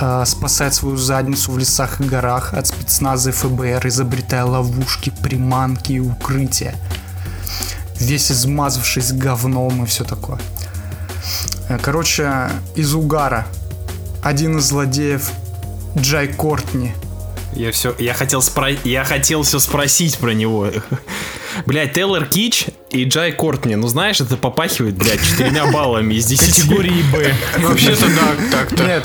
э, 0.00 0.24
спасает 0.26 0.74
свою 0.74 0.96
задницу 0.96 1.52
в 1.52 1.58
лесах 1.58 2.00
и 2.00 2.04
горах 2.04 2.54
от 2.54 2.66
спецназа 2.66 3.32
ФБР, 3.32 3.86
изобретая 3.86 4.44
ловушки, 4.44 5.12
приманки 5.22 5.92
и 5.92 6.00
укрытия. 6.00 6.74
Весь 8.00 8.32
измазавшись 8.32 9.12
говном 9.12 9.84
и 9.84 9.86
все 9.86 10.04
такое. 10.04 10.38
Э, 11.68 11.78
Короче, 11.78 12.50
из 12.76 12.94
угара. 12.94 13.46
Один 14.24 14.56
из 14.56 14.64
злодеев 14.64 15.30
Джай 15.98 16.28
Кортни. 16.28 16.92
Я 17.52 17.72
все, 17.72 17.94
я 17.98 18.14
хотел 18.14 18.40
спро... 18.40 18.70
я 18.82 19.04
хотел 19.04 19.42
все 19.42 19.58
спросить 19.58 20.16
про 20.16 20.30
него. 20.30 20.70
Блять, 21.66 21.92
Тейлор 21.92 22.24
Кич 22.24 22.68
и 22.94 23.04
Джай 23.04 23.32
Кортни. 23.32 23.74
Ну 23.76 23.88
знаешь, 23.88 24.20
это 24.20 24.36
попахивает, 24.36 24.94
блядь, 24.96 25.20
четырьмя 25.22 25.66
баллами 25.72 26.14
из 26.14 26.26
10. 26.26 26.54
Категории 26.54 27.02
Б. 27.12 27.34
Вообще-то 27.58 28.06
да, 28.06 28.50
так-то. 28.52 28.84
Нет, 28.84 29.04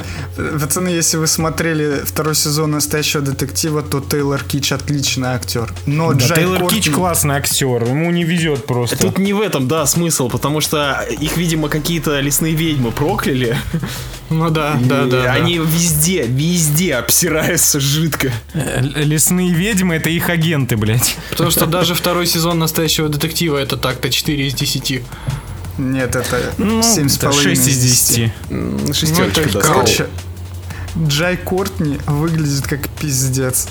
пацаны, 0.61 0.89
если 0.89 1.17
вы 1.17 1.27
смотрели 1.27 2.01
второй 2.05 2.35
сезон 2.35 2.71
настоящего 2.71 3.21
детектива, 3.23 3.81
то 3.81 3.99
Тейлор 3.99 4.43
Кич 4.43 4.71
отличный 4.71 5.29
актер. 5.29 5.73
Но 5.85 6.13
Да, 6.13 6.19
Джай 6.25 6.37
Тейлор 6.37 6.61
Кортни- 6.61 6.81
Кич 6.81 6.89
классный 6.91 7.35
актер, 7.35 7.83
ему 7.83 8.11
не 8.11 8.23
везет 8.23 8.65
просто. 8.65 8.97
Тут 8.97 9.17
не 9.17 9.33
в 9.33 9.41
этом, 9.41 9.67
да, 9.67 9.85
смысл, 9.85 10.29
потому 10.29 10.61
что 10.61 11.05
их, 11.19 11.37
видимо, 11.37 11.67
какие-то 11.69 12.19
лесные 12.19 12.53
ведьмы 12.53 12.91
прокляли. 12.91 13.57
Ну 14.31 14.51
да, 14.51 14.77
и 14.79 14.85
да, 14.85 15.05
да. 15.05 15.23
да. 15.23 15.33
Они 15.33 15.57
везде, 15.57 16.21
везде 16.27 16.93
обсираются 16.93 17.79
жидко. 17.79 18.31
Э, 18.53 18.79
Лесные 18.79 19.51
ведьмы 19.51 19.95
это 19.95 20.11
их 20.11 20.29
агенты, 20.29 20.77
блядь. 20.77 21.17
Потому 21.31 21.49
что 21.49 21.65
даже 21.65 21.95
второй 21.95 22.27
сезон 22.27 22.59
настоящего 22.59 23.09
детектива 23.09 23.57
это 23.57 23.75
так-то 23.82 24.09
4 24.09 24.47
из 24.47 24.53
10. 24.53 25.01
Нет, 25.77 26.15
это 26.15 26.53
Ну, 26.57 26.80
7,5 26.82 27.41
6 27.43 27.67
из 27.67 27.77
10. 27.77 28.95
Шестерочка, 28.95 29.41
это 29.41 29.53
да, 29.53 29.61
кал. 29.61 29.88
скорее. 29.88 29.97
Короче, 29.97 30.07
Джай 31.07 31.38
Кортни 31.38 31.99
выглядит 32.07 32.67
как 32.67 32.89
пиздец. 32.89 33.67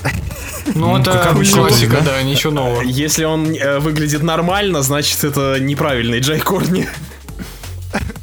Ну, 0.74 0.98
это 0.98 1.12
как 1.12 1.32
обычно, 1.32 1.58
классика, 1.58 1.96
да? 1.98 2.12
да, 2.12 2.22
ничего 2.22 2.52
нового. 2.52 2.82
Если 2.82 3.24
он 3.24 3.54
э, 3.54 3.78
выглядит 3.78 4.22
нормально, 4.22 4.82
значит 4.82 5.24
это 5.24 5.58
неправильный 5.60 6.20
Джай 6.20 6.40
Кортни. 6.40 6.86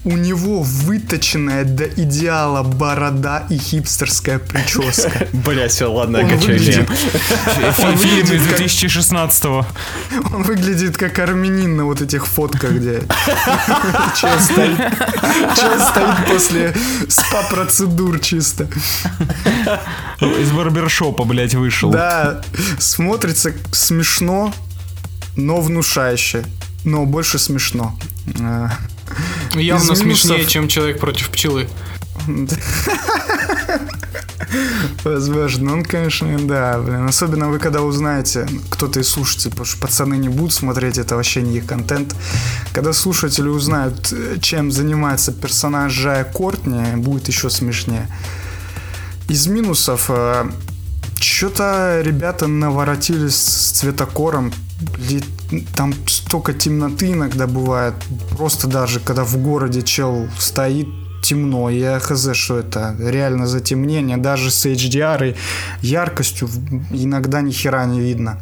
У 0.05 0.17
него 0.17 0.61
выточенная 0.61 1.63
до 1.63 1.85
идеала 1.85 2.61
борода 2.61 3.47
и 3.49 3.57
хипстерская 3.57 4.37
прическа. 4.37 5.27
Блять, 5.33 5.71
все, 5.71 5.91
ладно, 5.91 6.17
я 6.17 6.23
Он 6.25 6.29
качаю 6.29 6.59
выглядит- 6.59 6.77
лем. 6.77 6.87
Фильм 7.73 7.93
из 7.95 7.99
выглядит 8.29 8.41
как- 8.51 8.59
2016-го. 8.61 9.65
Он 10.35 10.43
выглядит 10.43 10.95
как 10.97 11.17
армянин 11.17 11.75
на 11.75 11.85
вот 11.85 12.01
этих 12.01 12.27
фотках, 12.27 12.71
где 12.71 13.01
человек 14.15 14.41
стоит, 14.41 14.77
после 16.31 16.73
спа-процедур 17.09 18.19
чисто. 18.19 18.67
Из 20.21 20.51
барбершопа, 20.51 21.23
блядь, 21.25 21.55
вышел. 21.55 21.89
Да, 21.89 22.41
смотрится 22.77 23.53
смешно, 23.71 24.53
но 25.35 25.61
внушающе. 25.61 26.45
Но 26.83 27.05
больше 27.07 27.39
смешно. 27.39 27.97
Явно 29.53 29.93
Из 29.93 30.01
минусов- 30.01 30.03
смешнее, 30.03 30.45
чем 30.45 30.67
человек 30.67 30.99
против 30.99 31.29
пчелы. 31.29 31.67
Возможно, 35.03 35.73
он, 35.73 35.83
конечно, 35.83 36.37
да, 36.47 36.79
блин. 36.79 37.07
Особенно 37.07 37.49
вы 37.49 37.59
когда 37.59 37.81
узнаете, 37.81 38.47
кто-то 38.69 38.99
из 38.99 39.09
слушателей, 39.09 39.51
потому 39.51 39.65
что 39.65 39.77
пацаны 39.79 40.15
не 40.15 40.29
будут 40.29 40.53
смотреть, 40.53 40.97
это 40.97 41.15
вообще 41.15 41.41
не 41.41 41.57
их 41.57 41.65
контент. 41.65 42.15
Когда 42.73 42.93
слушатели 42.93 43.47
узнают, 43.47 44.13
чем 44.41 44.71
занимается 44.71 45.31
персонаж 45.31 45.91
Жая 45.91 46.23
Кортни, 46.23 46.95
будет 46.95 47.27
еще 47.27 47.49
смешнее. 47.49 48.07
Из 49.27 49.47
минусов, 49.47 50.05
э, 50.09 50.49
Что-то 51.27 52.01
ребята 52.03 52.45
наворотились 52.45 53.35
с 53.35 53.71
цветокором. 53.71 54.53
Блин, 54.79 55.23
Там 55.75 55.93
столько 56.07 56.53
темноты 56.53 57.13
иногда 57.13 57.47
бывает. 57.47 57.95
Просто 58.37 58.67
даже, 58.67 58.99
когда 58.99 59.23
в 59.23 59.35
городе 59.37 59.81
чел 59.81 60.27
стоит, 60.37 60.87
темно. 61.23 61.71
Я 61.71 61.99
хз, 61.99 62.29
что 62.33 62.59
это 62.59 62.95
реально 62.99 63.47
затемнение. 63.47 64.17
Даже 64.17 64.51
с 64.51 64.67
HDR 64.67 65.31
и 65.31 65.35
яркостью 65.87 66.47
иногда 66.91 67.41
ни 67.41 67.51
хера 67.51 67.85
не 67.85 68.01
видно. 68.01 68.39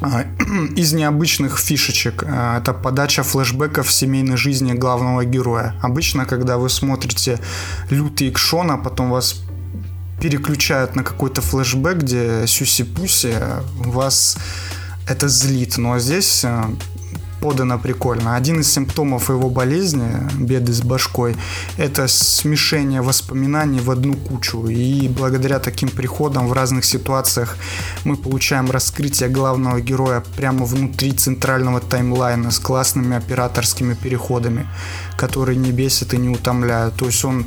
А, 0.00 0.24
Из 0.76 0.94
необычных 0.94 1.58
фишечек 1.58 2.24
а, 2.26 2.58
это 2.58 2.72
подача 2.72 3.22
флешбеков 3.22 3.92
семейной 3.92 4.38
жизни 4.38 4.72
главного 4.72 5.26
героя. 5.26 5.74
Обычно, 5.82 6.24
когда 6.24 6.56
вы 6.56 6.70
смотрите 6.70 7.38
лютый 7.90 8.30
экшон, 8.30 8.70
а 8.70 8.78
потом 8.78 9.10
вас 9.10 9.44
переключают 10.24 10.96
на 10.96 11.04
какой-то 11.04 11.42
флешбэк, 11.42 11.98
где 11.98 12.46
сюси-пуси, 12.46 13.36
вас 13.76 14.38
это 15.06 15.28
злит. 15.28 15.76
Но 15.76 15.98
здесь 15.98 16.46
а, 16.46 16.74
подано 17.42 17.78
прикольно. 17.78 18.34
Один 18.34 18.60
из 18.60 18.72
симптомов 18.72 19.28
его 19.28 19.50
болезни, 19.50 20.08
беды 20.38 20.72
с 20.72 20.80
башкой, 20.80 21.36
это 21.76 22.08
смешение 22.08 23.02
воспоминаний 23.02 23.80
в 23.80 23.90
одну 23.90 24.14
кучу. 24.14 24.66
И 24.66 25.08
благодаря 25.08 25.58
таким 25.58 25.90
приходам 25.90 26.48
в 26.48 26.54
разных 26.54 26.86
ситуациях 26.86 27.58
мы 28.04 28.16
получаем 28.16 28.70
раскрытие 28.70 29.28
главного 29.28 29.82
героя 29.82 30.22
прямо 30.36 30.64
внутри 30.64 31.12
центрального 31.12 31.80
таймлайна 31.80 32.50
с 32.50 32.58
классными 32.58 33.14
операторскими 33.14 33.92
переходами, 33.92 34.66
которые 35.18 35.58
не 35.58 35.70
бесят 35.70 36.14
и 36.14 36.16
не 36.16 36.30
утомляют. 36.30 36.94
То 36.96 37.04
есть 37.04 37.22
он 37.26 37.44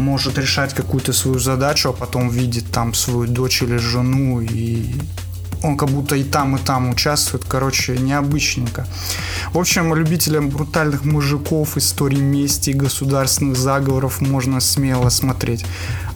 может 0.00 0.38
решать 0.38 0.74
какую-то 0.74 1.12
свою 1.12 1.38
задачу, 1.38 1.90
а 1.90 1.92
потом 1.92 2.28
видит 2.28 2.70
там 2.70 2.94
свою 2.94 3.26
дочь 3.26 3.62
или 3.62 3.76
жену 3.76 4.40
и 4.40 4.94
он 5.62 5.76
как 5.76 5.90
будто 5.90 6.16
и 6.16 6.24
там, 6.24 6.56
и 6.56 6.58
там 6.58 6.90
участвует. 6.90 7.44
Короче, 7.44 7.96
необычненько. 7.98 8.86
В 9.52 9.58
общем, 9.58 9.94
любителям 9.94 10.48
брутальных 10.48 11.04
мужиков, 11.04 11.76
историй 11.76 12.20
мести, 12.20 12.70
государственных 12.70 13.58
заговоров 13.58 14.20
можно 14.20 14.60
смело 14.60 15.10
смотреть. 15.10 15.64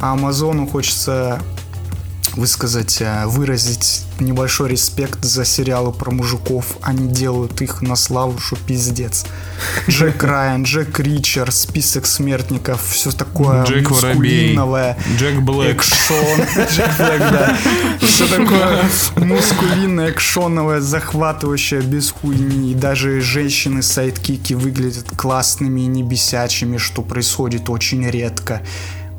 А 0.01 0.13
Амазону 0.13 0.67
хочется 0.67 1.43
высказать, 2.37 2.99
э, 3.01 3.27
выразить 3.27 4.03
небольшой 4.21 4.71
респект 4.71 5.25
за 5.25 5.45
сериалы 5.45 5.93
про 5.93 6.11
мужиков. 6.11 6.77
Они 6.83 7.09
делают 7.09 7.61
их 7.63 7.83
на 7.83 7.97
славу, 7.97 8.39
что 8.39 8.57
пиздец. 8.57 9.25
Джек 9.89 10.23
Райан, 10.23 10.65
Джек 10.65 10.99
Ричер, 10.99 11.51
список 11.53 12.07
смертников, 12.07 12.83
все 12.89 13.11
такое 13.11 13.65
Джек 13.65 13.91
Воробей. 13.91 14.15
мускулиновое. 14.15 14.99
Джек 15.17 15.41
Блэк. 15.41 15.77
Экшон. 15.77 16.41
Джек 16.71 16.91
Блэк, 16.99 17.19
да. 17.19 17.59
Все 18.01 18.27
такое 18.27 18.85
мускулинное, 19.17 20.11
экшоновое, 20.11 20.81
захватывающее, 20.81 21.81
без 21.81 22.11
хуйни. 22.11 22.73
И 22.73 22.75
даже 22.75 23.21
женщины-сайдкики 23.21 24.55
выглядят 24.55 25.07
классными 25.17 25.83
и 25.83 25.87
не 25.87 26.03
бесячими, 26.03 26.79
что 26.79 27.03
происходит 27.03 27.71
очень 27.71 28.09
редко. 28.09 28.63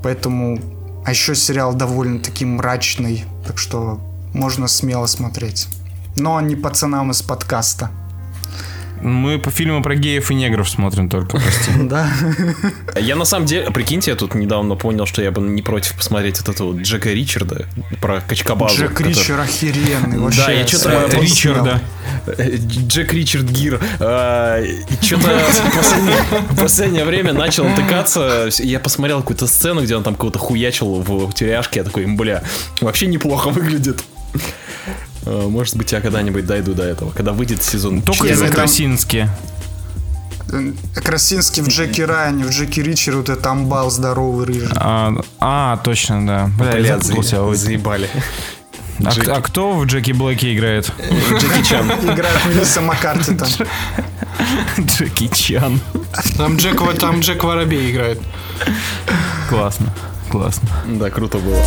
Поэтому... 0.03 0.74
А 1.06 1.12
еще 1.12 1.36
сериал 1.36 1.76
довольно-таки 1.76 2.45
мрачный, 2.45 3.26
так 3.45 3.60
что 3.60 3.99
можно 4.34 4.68
смело 4.68 5.06
смотреть. 5.06 5.68
Но 6.18 6.41
не 6.41 6.56
пацанам 6.56 7.12
из 7.12 7.22
подкаста. 7.22 7.91
Мы 9.02 9.38
по 9.39 9.52
фильму 9.52 9.84
про 9.84 9.96
геев 9.96 10.32
и 10.32 10.36
негров 10.36 10.70
смотрим 10.70 11.10
только, 11.10 11.38
прости. 11.38 11.72
Да. 11.86 12.10
Я 13.00 13.16
на 13.16 13.26
самом 13.26 13.46
деле, 13.46 13.70
прикиньте, 13.72 14.12
я 14.12 14.18
тут 14.18 14.34
недавно 14.36 14.76
понял, 14.76 15.06
что 15.06 15.22
я 15.22 15.32
бы 15.32 15.41
не 15.41 15.62
против 15.62 15.93
посмотреть 15.96 16.39
вот 16.39 16.56
этого 16.56 16.76
Джека 16.80 17.12
Ричарда 17.12 17.68
про 18.02 18.22
Качкабазу. 18.22 18.76
Джек 18.76 19.00
Ричер 19.02 19.39
охеренный. 19.39 20.20
Вообще, 20.20 20.46
Да, 20.46 20.52
я 20.52 20.68
что-то 20.68 21.18
Ричарда. 21.20 21.82
Э, 22.28 22.56
Джек 22.58 23.14
Ричард 23.14 23.46
Гир. 23.46 23.80
А, 24.00 24.64
что-то 25.02 25.39
в 26.50 26.62
последнее, 26.62 27.06
время 27.06 27.34
начал 27.34 27.66
натыкаться. 27.66 28.50
Я 28.60 28.80
посмотрел 28.80 29.20
какую-то 29.20 29.48
сцену, 29.48 29.82
где 29.84 29.96
он 29.96 30.04
там 30.04 30.16
кого-то 30.16 30.39
хуячил 30.39 31.02
в 31.02 31.34
тюряшке. 31.34 31.80
Я 31.80 31.84
такой, 31.84 32.06
бля, 32.06 32.43
вообще 32.82 33.08
неплохо 33.08 33.50
выглядит. 33.50 34.04
А, 35.26 35.47
Может 35.49 35.76
быть, 35.78 35.91
я 35.91 36.01
когда-нибудь 36.01 36.45
дойду 36.45 36.73
до 36.73 36.84
этого, 36.84 37.11
когда 37.11 37.34
выйдет 37.34 37.63
сезон 37.63 38.01
Только 38.01 38.28
4. 38.28 38.34
из-за 38.34 38.47
Красински. 38.47 39.30
Красинский 40.93 41.63
в 41.63 41.67
Джеки 41.67 42.01
Райане, 42.01 42.45
в 42.45 42.49
Джеки 42.49 42.80
Ричер, 42.80 43.17
вот 43.17 43.30
это 43.30 43.49
амбал 43.49 43.89
здоровый 43.89 44.45
рыжий. 44.45 44.69
А, 44.76 45.13
а, 45.39 45.78
точно, 45.78 46.26
да. 46.26 46.49
Бля, 46.57 46.67
я 46.78 46.80
Блядь, 46.80 47.03
запутался. 47.03 47.43
Ой. 47.43 47.55
заебали. 47.55 48.09
А, 49.03 49.11
а 49.28 49.41
кто 49.41 49.73
в 49.73 49.86
Джеки 49.86 50.11
Блэке 50.13 50.55
играет? 50.55 50.89
Джеки 51.39 51.67
Чан. 51.67 51.89
Играет 51.91 52.45
Мелисса 52.45 52.80
Маккарти 52.82 53.36
там. 53.36 53.49
Джеки 54.80 55.28
Чан. 55.28 55.82
Там 56.38 56.55
Джек, 56.57 56.82
там 56.99 57.19
Джек 57.19 57.43
Воробей 57.43 57.91
играет. 57.91 58.21
Классно, 59.49 59.93
классно. 60.32 60.69
Да, 60.88 61.09
круто 61.09 61.39
было. 61.39 61.61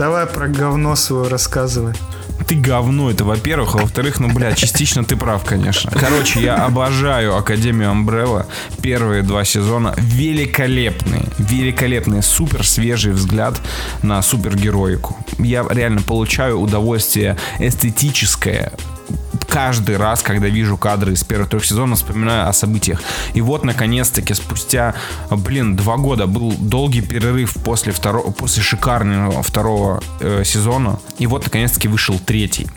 Давай 0.00 0.24
про 0.24 0.48
говно 0.48 0.96
свое 0.96 1.28
рассказывай. 1.28 1.92
Ты 2.48 2.54
говно, 2.54 3.10
это 3.10 3.22
во-первых, 3.24 3.74
а 3.74 3.78
во-вторых, 3.80 4.18
ну, 4.18 4.32
бля, 4.32 4.54
частично 4.54 5.04
ты 5.04 5.14
прав, 5.14 5.44
конечно. 5.44 5.90
Короче, 5.90 6.40
я 6.40 6.64
обожаю 6.64 7.36
Академию 7.36 7.90
Амбрелла. 7.90 8.46
Первые 8.80 9.22
два 9.22 9.44
сезона 9.44 9.92
великолепные, 9.98 11.24
великолепные, 11.36 12.22
супер 12.22 12.66
свежий 12.66 13.12
взгляд 13.12 13.60
на 14.02 14.22
супергероику. 14.22 15.18
Я 15.38 15.66
реально 15.68 16.00
получаю 16.00 16.58
удовольствие 16.60 17.36
эстетическое 17.58 18.72
каждый 19.50 19.96
раз, 19.96 20.22
когда 20.22 20.48
вижу 20.48 20.76
кадры 20.76 21.12
из 21.12 21.24
первых 21.24 21.48
трех 21.50 21.64
сезонов, 21.64 21.98
вспоминаю 21.98 22.48
о 22.48 22.52
событиях. 22.52 23.02
И 23.34 23.40
вот, 23.40 23.64
наконец-таки, 23.64 24.32
спустя, 24.34 24.94
блин, 25.30 25.76
два 25.76 25.96
года 25.96 26.26
был 26.26 26.52
долгий 26.52 27.02
перерыв 27.02 27.54
после, 27.64 27.92
второго, 27.92 28.30
после 28.30 28.62
шикарного 28.62 29.42
второго 29.42 30.02
э, 30.20 30.44
сезона. 30.44 31.00
И 31.18 31.26
вот, 31.26 31.44
наконец-таки, 31.44 31.88
вышел 31.88 32.18
третий. 32.18 32.68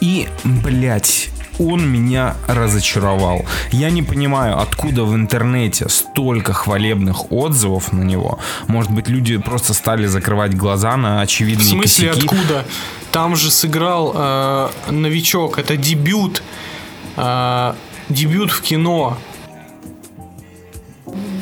И, 0.00 0.28
блядь, 0.44 1.30
он 1.58 1.88
меня 1.88 2.34
разочаровал. 2.46 3.44
Я 3.72 3.90
не 3.90 4.02
понимаю, 4.02 4.58
откуда 4.60 5.04
в 5.04 5.14
интернете 5.14 5.88
столько 5.88 6.52
хвалебных 6.52 7.30
отзывов 7.32 7.92
на 7.92 8.02
него. 8.02 8.38
Может 8.66 8.90
быть, 8.92 9.08
люди 9.08 9.36
просто 9.38 9.74
стали 9.74 10.06
закрывать 10.06 10.54
глаза 10.56 10.96
на 10.96 11.18
В 11.18 11.22
очевидные 11.22 11.66
смысле, 11.68 12.08
косяки. 12.10 12.26
откуда? 12.26 12.64
Там 13.12 13.36
же 13.36 13.50
сыграл 13.50 14.12
э, 14.14 14.68
новичок. 14.90 15.58
Это 15.58 15.76
дебют. 15.76 16.42
э, 17.16 17.74
дебют 18.08 18.50
в 18.52 18.60
кино. 18.62 19.16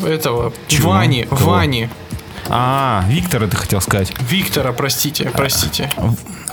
Этого. 0.06 0.52
Чего? 0.68 0.90
Вани. 0.90 1.24
Кого? 1.24 1.50
Вани. 1.52 1.88
А, 2.48 3.04
Виктор, 3.08 3.42
это 3.44 3.56
хотел 3.56 3.80
сказать. 3.80 4.12
Виктора, 4.20 4.72
простите, 4.72 5.30
простите. 5.30 5.90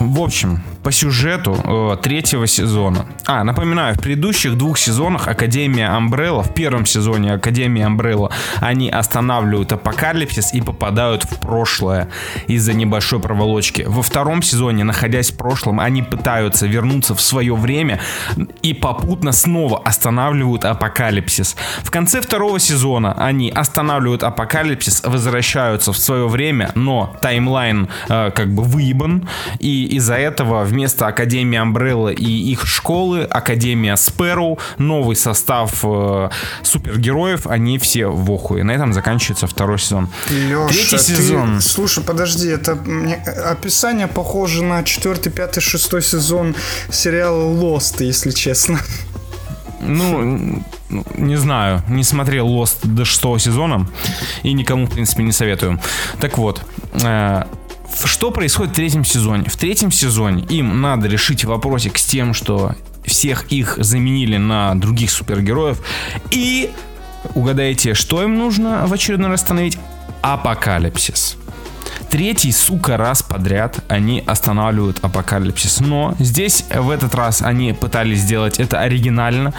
В 0.02 0.20
общем, 0.20 0.64
по 0.82 0.92
сюжету 0.92 1.56
э, 1.64 1.98
третьего 2.02 2.48
сезона. 2.48 3.06
А, 3.28 3.44
напоминаю, 3.44 3.94
в 3.94 4.00
предыдущих 4.00 4.58
двух 4.58 4.80
сезонах 4.80 5.28
Академия 5.28 5.90
Амбрелла, 5.90 6.42
в 6.42 6.56
первом 6.56 6.88
сезоне 6.88 7.34
Академия 7.34 7.86
Амбрелла, 7.86 8.32
они 8.62 8.90
останавливают 8.90 9.72
апокалипсис 9.74 10.56
и 10.56 10.62
попадают 10.62 11.26
в 11.26 11.40
прошлое 11.40 12.10
из-за 12.48 12.74
небольшой 12.74 13.20
проволочки. 13.20 13.86
Во 13.88 14.02
втором 14.02 14.42
сезоне, 14.42 14.84
находясь 14.84 15.30
в 15.30 15.38
прошлом, 15.38 15.80
они 15.80 16.02
пытаются 16.02 16.66
вернуться 16.66 17.14
в 17.14 17.22
свое 17.22 17.54
время 17.54 18.00
и 18.64 18.74
попутно 18.74 19.34
снова 19.34 19.80
останавливают 19.86 20.66
апокалипсис. 20.66 21.56
В 21.84 21.92
конце 21.92 22.22
второго 22.22 22.60
сезона 22.60 23.14
они 23.24 23.52
останавливают 23.52 24.24
апокалипсис, 24.24 25.04
возвращаются 25.06 25.94
в 25.94 25.98
свое 26.00 26.28
время, 26.28 26.72
но 26.74 27.16
таймлайн 27.22 27.88
э, 28.10 28.32
как 28.32 28.52
бы 28.52 28.64
выебан, 28.64 29.30
и 29.60 29.91
из-за 29.92 30.16
этого 30.16 30.64
вместо 30.64 31.08
Академии 31.08 31.58
Амбрелла 31.60 32.10
и 32.10 32.26
их 32.26 32.66
школы, 32.66 33.24
Академия 33.24 33.96
Спэроу, 33.98 34.58
новый 34.78 35.16
состав 35.16 35.80
э, 35.84 36.30
супергероев, 36.64 37.48
они 37.48 37.78
все 37.78 38.08
в 38.08 38.32
охуе. 38.32 38.64
На 38.64 38.72
этом 38.72 38.94
заканчивается 38.94 39.48
второй 39.48 39.80
сезон. 39.80 40.10
Леша, 40.30 40.68
Третий 40.68 40.98
ты- 40.98 41.22
сезон. 41.22 41.62
Слушай, 41.62 42.04
подожди, 42.04 42.48
это 42.50 42.76
мне- 42.76 43.16
описание 43.16 44.08
похоже 44.08 44.64
на 44.64 44.84
четвертый, 44.84 45.32
пятый, 45.32 45.62
шестой 45.62 46.02
сезон 46.02 46.56
сериала 46.90 47.44
Lost, 47.54 48.04
если 48.04 48.32
честно. 48.32 48.80
Ну, 49.84 50.64
ну, 50.90 51.04
не 51.18 51.38
знаю, 51.38 51.82
не 51.90 52.04
смотрел 52.04 52.48
Lost 52.48 52.78
до 52.84 53.04
шестого 53.04 53.40
сезона 53.40 53.88
и 54.44 54.54
никому, 54.54 54.86
в 54.86 54.92
принципе, 54.92 55.24
не 55.24 55.32
советую. 55.32 55.80
Так 56.20 56.38
вот, 56.38 56.62
э, 57.04 57.44
что 58.06 58.32
происходит 58.32 58.74
в 58.74 58.76
третьем 58.76 59.06
сезоне? 59.06 59.50
В 59.50 59.58
третьем 59.58 59.92
сезоне 59.92 60.44
им 60.46 60.82
надо 60.82 61.08
решить 61.08 61.46
вопросик 61.46 61.98
с 61.98 62.06
тем, 62.06 62.34
что 62.34 62.76
всех 63.06 63.52
их 63.52 63.76
заменили 63.78 64.38
на 64.38 64.76
других 64.76 65.12
супергероев. 65.12 65.82
И 66.32 66.72
угадайте, 67.36 67.94
что 67.94 68.24
им 68.24 68.38
нужно 68.38 68.86
в 68.88 68.94
очередной 68.94 69.30
раз 69.30 69.42
остановить? 69.42 69.78
Апокалипсис. 70.22 71.38
Третий, 72.10 72.52
сука, 72.52 72.98
раз 72.98 73.24
подряд 73.24 73.80
они 73.88 74.22
останавливают 74.26 75.00
апокалипсис. 75.02 75.80
Но 75.80 76.14
здесь 76.20 76.66
в 76.70 76.90
этот 76.90 77.16
раз 77.16 77.42
они 77.42 77.74
пытались 77.74 78.20
сделать 78.20 78.60
это 78.60 78.82
оригинально. 78.82 79.54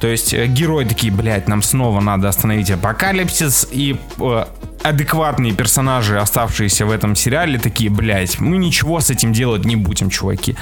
То 0.00 0.06
есть 0.06 0.32
э, 0.32 0.46
герои 0.46 0.86
такие, 0.86 1.12
блядь, 1.12 1.46
нам 1.46 1.62
снова 1.62 2.00
надо 2.00 2.28
остановить 2.28 2.70
апокалипсис. 2.70 3.68
И 3.70 3.98
э, 4.18 4.44
адекватные 4.82 5.52
персонажи, 5.52 6.18
оставшиеся 6.18 6.86
в 6.86 6.90
этом 6.90 7.16
сериале, 7.16 7.58
такие, 7.58 7.90
блядь, 7.90 8.40
мы 8.40 8.56
ничего 8.56 9.00
с 9.00 9.10
этим 9.10 9.32
делать 9.32 9.64
не 9.64 9.76
будем, 9.76 10.10
чуваки. 10.10 10.56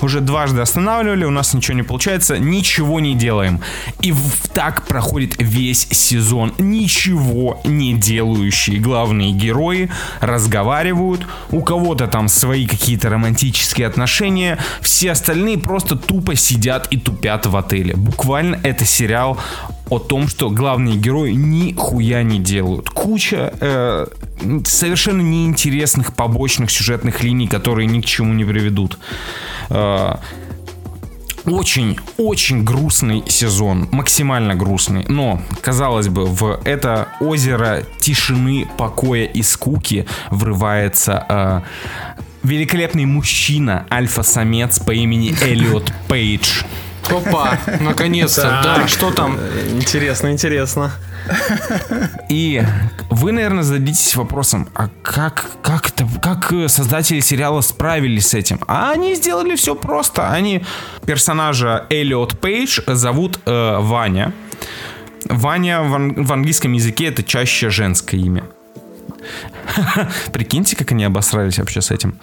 Уже 0.00 0.20
дважды 0.20 0.60
останавливали, 0.60 1.24
у 1.24 1.30
нас 1.30 1.54
ничего 1.54 1.76
не 1.76 1.82
получается, 1.82 2.38
ничего 2.38 3.00
не 3.00 3.14
делаем. 3.14 3.60
И 4.00 4.14
так 4.52 4.86
проходит 4.86 5.36
весь 5.38 5.88
сезон. 5.90 6.54
Ничего 6.58 7.60
не 7.64 7.94
делающие 7.94 8.78
главные 8.78 9.32
герои 9.32 9.90
разговаривают, 10.20 11.26
у 11.50 11.62
кого-то 11.62 12.06
там 12.06 12.28
свои 12.28 12.66
какие-то 12.66 13.08
романтические 13.08 13.86
отношения, 13.86 14.58
все 14.80 15.12
остальные 15.12 15.58
просто 15.58 15.96
тупо 15.96 16.34
сидят 16.34 16.88
и 16.90 16.98
тупят 16.98 17.46
в 17.46 17.56
отеле. 17.56 17.94
Буквально 17.96 18.58
это 18.62 18.84
сериал 18.84 19.38
о 19.90 19.98
том, 19.98 20.28
что 20.28 20.50
главные 20.50 20.96
герои 20.96 21.32
нихуя 21.32 22.22
не 22.22 22.38
делают. 22.38 22.90
Куча 22.90 23.52
э, 23.60 24.06
совершенно 24.64 25.20
неинтересных 25.20 26.14
побочных 26.14 26.70
сюжетных 26.70 27.22
линий, 27.22 27.48
которые 27.48 27.86
ни 27.86 28.00
к 28.00 28.06
чему 28.06 28.32
не 28.32 28.44
приведут. 28.44 28.98
Э, 29.68 30.14
очень, 31.44 31.98
очень 32.18 32.64
грустный 32.64 33.24
сезон, 33.26 33.88
максимально 33.90 34.54
грустный. 34.54 35.04
Но, 35.08 35.40
казалось 35.62 36.08
бы, 36.08 36.26
в 36.26 36.60
это 36.64 37.08
озеро 37.20 37.84
тишины, 37.98 38.68
покоя 38.78 39.24
и 39.24 39.42
скуки 39.42 40.06
врывается 40.30 41.24
э, 41.28 41.60
великолепный 42.42 43.06
мужчина, 43.06 43.86
альфа-самец 43.90 44.78
по 44.78 44.92
имени 44.92 45.34
Эллиот 45.42 45.92
Пейдж. 46.08 46.62
Опа, 47.08 47.58
наконец-то. 47.80 48.60
Да, 48.62 48.86
что 48.88 49.10
там? 49.10 49.38
Интересно, 49.70 50.30
интересно. 50.32 50.92
И 52.28 52.62
вы, 53.10 53.32
наверное, 53.32 53.62
зададитесь 53.62 54.16
вопросом, 54.16 54.68
а 54.74 54.88
как, 55.02 55.46
как, 55.62 55.88
это, 55.88 56.06
как 56.22 56.52
э, 56.52 56.68
создатели 56.68 57.20
сериала 57.20 57.60
справились 57.60 58.28
с 58.28 58.34
этим? 58.34 58.60
А 58.66 58.90
они 58.92 59.14
сделали 59.14 59.54
все 59.56 59.74
просто. 59.74 60.30
Они 60.30 60.64
персонажа 61.06 61.86
Эллиот 61.90 62.40
Пейдж 62.40 62.80
зовут 62.86 63.38
э, 63.44 63.76
Ваня. 63.80 64.32
Ваня 65.26 65.82
в, 65.82 65.94
ан- 65.94 66.24
в 66.24 66.32
английском 66.32 66.72
языке 66.72 67.06
это 67.06 67.22
чаще 67.22 67.70
женское 67.70 68.18
имя. 68.20 68.44
Прикиньте, 70.32 70.76
как 70.76 70.92
они 70.92 71.04
обосрались 71.04 71.58
вообще 71.58 71.80
с 71.80 71.90
этим. 71.90 72.14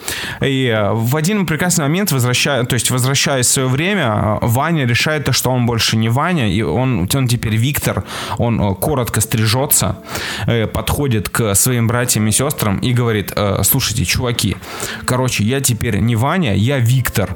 И 0.42 0.68
э, 0.68 0.92
в 0.94 1.16
один 1.16 1.46
прекрасный 1.46 1.84
момент, 1.84 2.12
возвращая, 2.12 2.64
то 2.64 2.74
есть 2.74 2.92
возвращаясь 2.92 3.48
в 3.48 3.52
свое 3.52 3.68
время, 3.68 4.04
э, 4.04 4.38
Ваня 4.42 4.86
решает, 4.86 5.26
то, 5.26 5.32
что 5.32 5.52
он 5.52 5.66
больше 5.66 5.98
не 5.98 6.10
Ваня, 6.10 6.52
и 6.52 6.62
он, 6.62 7.10
он 7.14 7.28
теперь 7.28 7.56
Виктор, 7.56 8.04
он 8.38 8.62
э, 8.62 8.76
коротко 8.76 9.22
стрижется, 9.22 9.98
подходит 10.74 11.30
к 11.30 11.56
своим 11.56 11.88
братьям 11.88 12.28
и 12.28 12.32
сестрам 12.32 12.78
и 12.80 12.94
говорит, 12.94 13.34
слушайте, 13.64 14.06
чуваки, 14.06 14.58
короче, 15.06 15.44
я 15.44 15.62
теперь 15.62 16.00
не 16.00 16.16
Ваня, 16.16 16.56
я 16.56 16.80
Виктор. 16.80 17.36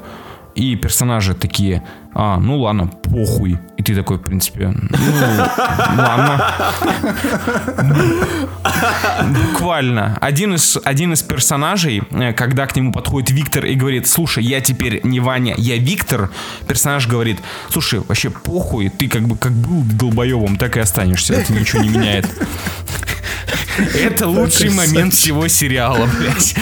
И 0.54 0.76
персонажи 0.76 1.34
такие, 1.34 1.82
а, 2.14 2.38
ну 2.38 2.58
ладно, 2.58 2.86
похуй. 2.86 3.58
И 3.78 3.82
ты 3.82 3.94
такой, 3.94 4.18
в 4.18 4.22
принципе, 4.22 4.68
ну, 4.68 4.96
ладно. 5.96 6.44
Буквально. 9.50 10.18
Один 10.20 10.54
из, 10.54 10.78
один 10.84 11.12
из 11.14 11.22
персонажей, 11.22 12.02
э, 12.10 12.32
когда 12.32 12.66
к 12.66 12.76
нему 12.76 12.92
подходит 12.92 13.30
Виктор 13.30 13.64
и 13.64 13.74
говорит, 13.74 14.06
слушай, 14.06 14.44
я 14.44 14.60
теперь 14.60 15.00
не 15.04 15.20
Ваня, 15.20 15.54
я 15.56 15.76
Виктор, 15.78 16.30
персонаж 16.68 17.08
говорит, 17.08 17.38
слушай, 17.70 18.00
вообще 18.00 18.30
похуй, 18.30 18.88
ты 18.88 19.08
как 19.08 19.22
бы 19.22 19.36
как 19.36 19.52
был 19.52 19.82
долбоебом, 19.82 20.56
так 20.56 20.76
и 20.76 20.80
останешься, 20.80 21.34
это 21.34 21.52
ничего 21.52 21.82
не 21.82 21.88
меняет. 21.88 22.28
Это 23.94 24.26
лучший 24.26 24.70
момент 24.70 25.14
всего 25.14 25.48
сериала, 25.48 26.06
блядь. 26.18 26.54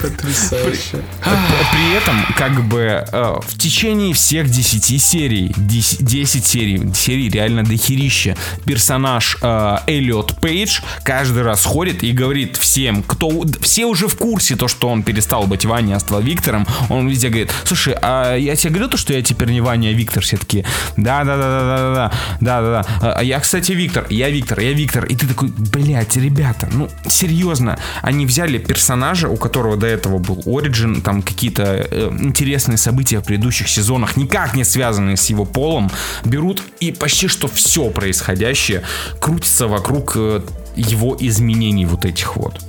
Потрясающе. 0.00 1.02
При 1.22 1.96
этом, 1.96 2.24
как 2.36 2.62
бы, 2.64 3.04
э, 3.10 3.34
в 3.46 3.58
течение 3.58 4.14
всех 4.14 4.37
10 4.46 5.02
серий, 5.02 5.52
10, 5.56 6.04
10 6.04 6.46
серий, 6.46 6.94
серий 6.94 7.28
реально 7.28 7.64
дохерища, 7.64 8.36
персонаж 8.64 9.36
э, 9.42 9.76
Эллиот 9.86 10.40
Пейдж 10.40 10.80
каждый 11.02 11.42
раз 11.42 11.64
ходит 11.64 12.02
и 12.02 12.12
говорит 12.12 12.56
всем, 12.56 13.02
кто... 13.02 13.44
Все 13.60 13.86
уже 13.86 14.08
в 14.08 14.16
курсе 14.16 14.56
то, 14.56 14.68
что 14.68 14.88
он 14.88 15.02
перестал 15.02 15.46
быть 15.46 15.64
Ваней, 15.64 15.94
а 15.94 16.00
стал 16.00 16.20
Виктором. 16.20 16.66
Он 16.88 17.08
везде 17.08 17.28
говорит, 17.28 17.50
слушай, 17.64 17.94
а 18.00 18.36
я 18.36 18.56
тебе 18.56 18.70
говорил 18.70 18.90
то, 18.90 18.96
что 18.96 19.12
я 19.12 19.22
теперь 19.22 19.50
не 19.50 19.60
Ваня, 19.60 19.88
а 19.88 19.92
Виктор 19.92 20.22
все 20.22 20.36
таки 20.36 20.64
да-да-да-да-да-да, 20.96 22.12
да-да-да. 22.40 23.12
А 23.12 23.22
я, 23.22 23.40
кстати, 23.40 23.72
Виктор, 23.72 24.06
я 24.10 24.30
Виктор, 24.30 24.60
я 24.60 24.72
Виктор. 24.72 25.04
И 25.04 25.14
ты 25.14 25.26
такой, 25.26 25.48
блядь, 25.48 26.16
ребята, 26.16 26.68
ну, 26.72 26.88
серьезно, 27.08 27.78
они 28.02 28.26
взяли 28.26 28.58
персонажа, 28.58 29.28
у 29.28 29.36
которого 29.36 29.76
до 29.76 29.86
этого 29.86 30.18
был 30.18 30.42
Origin, 30.46 31.00
там 31.00 31.22
какие-то 31.22 31.86
э, 31.90 32.10
интересные 32.20 32.78
события 32.78 33.20
в 33.20 33.24
предыдущих 33.24 33.68
сезонах, 33.68 34.16
никак 34.28 34.54
не 34.54 34.64
связанные 34.64 35.16
с 35.16 35.26
его 35.26 35.44
полом, 35.44 35.90
берут 36.24 36.62
и 36.80 36.92
почти 36.92 37.28
что 37.28 37.48
все 37.48 37.90
происходящее 37.90 38.82
крутится 39.20 39.68
вокруг 39.68 40.12
э, 40.16 40.42
его 40.76 41.16
изменений 41.18 41.86
вот 41.86 42.04
этих 42.04 42.36
вот. 42.36 42.60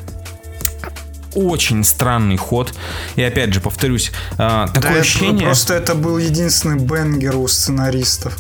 Очень 1.36 1.84
странный 1.84 2.38
ход. 2.38 2.74
И 3.16 3.22
опять 3.22 3.54
же, 3.54 3.62
повторюсь, 3.62 4.12
э, 4.34 4.38
Да, 4.38 4.68
такое 4.68 4.92
это 4.92 5.02
ощущение... 5.02 5.46
просто 5.46 5.74
это 5.74 5.96
был 5.96 6.18
единственный 6.18 6.80
бенгер 6.80 7.36
у 7.36 7.48
сценаристов. 7.48 8.38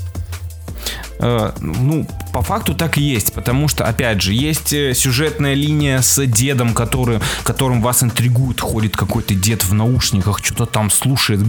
Э, 1.19 1.51
ну, 1.59 2.07
по 2.31 2.41
факту 2.41 2.73
так 2.73 2.97
и 2.97 3.01
есть, 3.01 3.33
потому 3.33 3.67
что, 3.67 3.83
опять 3.83 4.21
же, 4.21 4.33
есть 4.33 4.71
э, 4.71 4.93
сюжетная 4.93 5.53
линия 5.53 6.01
с 6.01 6.25
дедом, 6.25 6.73
который, 6.73 7.19
которым 7.43 7.81
вас 7.81 8.03
интригует, 8.03 8.61
ходит 8.61 8.95
какой-то 8.95 9.35
дед 9.35 9.65
в 9.65 9.73
наушниках, 9.73 10.39
что-то 10.43 10.65
там 10.65 10.89
слушает, 10.89 11.41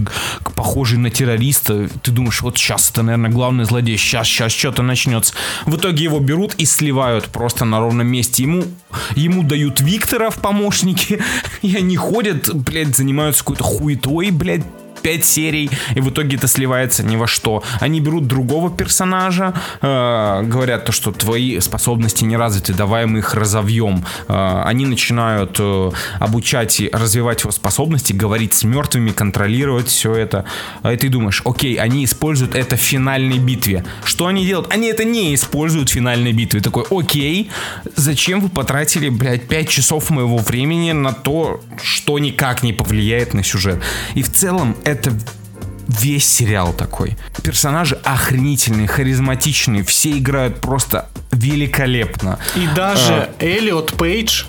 похожий 0.55 0.97
на 0.97 1.09
террориста. 1.09 1.89
Ты 2.03 2.11
думаешь, 2.11 2.41
вот 2.41 2.57
сейчас 2.57 2.91
это, 2.91 3.01
наверное, 3.01 3.31
главный 3.31 3.63
злодей, 3.63 3.97
сейчас, 3.97 4.27
сейчас 4.27 4.51
что-то 4.51 4.83
начнется. 4.83 5.33
В 5.65 5.77
итоге 5.77 6.03
его 6.03 6.19
берут 6.19 6.55
и 6.55 6.65
сливают 6.65 7.27
просто 7.27 7.63
на 7.63 7.79
ровном 7.79 8.07
месте. 8.07 8.43
Ему, 8.43 8.65
ему 9.15 9.43
дают 9.43 9.79
Виктора 9.79 10.31
в 10.31 10.39
помощники, 10.39 11.21
и 11.61 11.75
они 11.77 11.95
ходят, 11.95 12.53
блядь, 12.53 12.95
занимаются 12.95 13.41
какой-то 13.43 13.63
хуетой, 13.63 14.31
блядь, 14.31 14.65
5 15.01 15.25
серий, 15.25 15.69
и 15.95 16.01
в 16.01 16.09
итоге 16.09 16.37
это 16.37 16.47
сливается 16.47 17.03
ни 17.03 17.15
во 17.15 17.27
что. 17.27 17.63
Они 17.79 17.99
берут 17.99 18.27
другого 18.27 18.69
персонажа, 18.69 19.53
э, 19.81 20.43
говорят 20.43 20.85
то, 20.85 20.91
что 20.91 21.11
твои 21.11 21.59
способности 21.59 22.23
не 22.23 22.37
развиты, 22.37 22.73
давай 22.73 23.05
мы 23.05 23.19
их 23.19 23.33
разовьем. 23.33 24.05
Э, 24.27 24.61
они 24.65 24.85
начинают 24.85 25.57
э, 25.59 25.91
обучать 26.19 26.79
и 26.79 26.89
развивать 26.91 27.41
его 27.41 27.51
способности, 27.51 28.13
говорить 28.13 28.53
с 28.53 28.63
мертвыми, 28.63 29.11
контролировать 29.11 29.87
все 29.87 30.13
это. 30.13 30.45
А 30.83 30.93
И 30.93 30.97
ты 30.97 31.09
думаешь, 31.09 31.41
окей, 31.45 31.75
они 31.75 32.05
используют 32.05 32.55
это 32.55 32.75
в 32.75 32.79
финальной 32.79 33.39
битве. 33.39 33.83
Что 34.03 34.27
они 34.27 34.45
делают? 34.45 34.73
Они 34.73 34.87
это 34.87 35.03
не 35.03 35.33
используют 35.33 35.89
в 35.89 35.93
финальной 35.93 36.33
битве. 36.33 36.61
Такой, 36.61 36.83
окей, 36.89 37.49
зачем 37.95 38.41
вы 38.41 38.49
потратили, 38.49 39.09
блядь, 39.09 39.47
5 39.47 39.69
часов 39.69 40.09
моего 40.09 40.37
времени 40.37 40.91
на 40.91 41.13
то, 41.13 41.59
что 41.81 42.19
никак 42.19 42.63
не 42.63 42.73
повлияет 42.73 43.33
на 43.33 43.43
сюжет? 43.43 43.79
И 44.15 44.23
в 44.23 44.31
целом 44.31 44.75
это 44.83 44.90
весь 45.87 46.27
сериал 46.27 46.73
такой. 46.73 47.17
Персонажи 47.43 47.99
охренительные, 48.03 48.87
харизматичные, 48.87 49.83
все 49.83 50.17
играют 50.17 50.61
просто 50.61 51.09
великолепно. 51.31 52.39
И 52.55 52.67
даже 52.75 53.29
Эллиот 53.39 53.93
Пейдж 53.97 54.45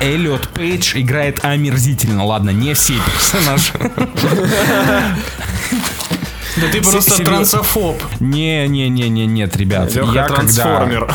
Эллиот 0.00 0.48
Пейдж 0.48 0.96
играет 0.96 1.44
омерзительно. 1.44 2.24
Ладно, 2.24 2.50
не 2.50 2.74
все 2.74 2.94
персонажи. 3.06 3.72
Да 6.56 6.68
ты 6.72 6.80
просто 6.80 7.22
трансофоб. 7.22 8.02
Не-не-не-не, 8.20 9.26
нет, 9.26 9.56
ребят. 9.56 9.94
Я 9.94 10.02
когда... 10.02 10.28
трансформер. 10.28 11.14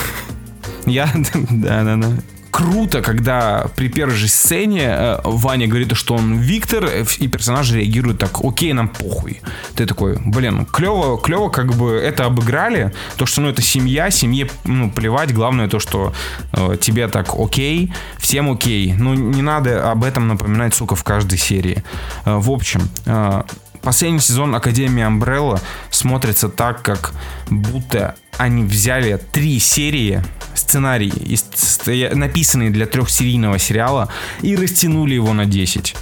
Я, 0.85 1.09
да-да-да. 1.33 2.11
Круто, 2.51 3.01
когда 3.01 3.67
при 3.75 3.87
первой 3.87 4.15
же 4.15 4.27
сцене 4.27 4.83
э, 4.87 5.19
Ваня 5.23 5.67
говорит, 5.67 5.95
что 5.95 6.15
он 6.15 6.37
Виктор, 6.37 6.85
э, 6.85 7.05
и 7.19 7.27
персонажи 7.27 7.77
реагируют 7.77 8.19
так, 8.19 8.43
окей, 8.43 8.73
нам 8.73 8.89
похуй. 8.89 9.41
Ты 9.75 9.85
такой, 9.85 10.17
блин, 10.25 10.65
клево, 10.65 11.17
клево, 11.17 11.49
как 11.49 11.73
бы 11.73 11.91
это 11.93 12.25
обыграли, 12.25 12.91
то, 13.15 13.25
что, 13.25 13.41
ну, 13.41 13.49
это 13.49 13.61
семья, 13.61 14.11
семье, 14.11 14.49
ну, 14.65 14.91
плевать, 14.91 15.33
главное 15.33 15.69
то, 15.69 15.79
что 15.79 16.13
э, 16.53 16.75
тебе 16.79 17.07
так 17.07 17.29
окей, 17.37 17.93
всем 18.17 18.51
окей. 18.51 18.93
Ну, 18.93 19.13
не 19.13 19.41
надо 19.41 19.89
об 19.89 20.03
этом 20.03 20.27
напоминать, 20.27 20.73
сука, 20.73 20.95
в 20.95 21.03
каждой 21.03 21.37
серии. 21.37 21.83
Э, 22.25 22.35
в 22.37 22.51
общем, 22.51 22.81
э, 23.05 23.43
Последний 23.81 24.19
сезон 24.19 24.53
Академии 24.53 25.03
Umbrella 25.03 25.59
смотрится 25.89 26.49
так, 26.49 26.83
как 26.83 27.13
будто 27.49 28.15
они 28.41 28.63
взяли 28.63 29.19
три 29.31 29.59
серии 29.59 30.23
сценарий, 30.55 31.13
написанные 32.15 32.71
для 32.71 32.87
трехсерийного 32.87 33.59
сериала, 33.59 34.09
и 34.41 34.55
растянули 34.55 35.13
его 35.13 35.33
на 35.33 35.45
10 35.45 35.95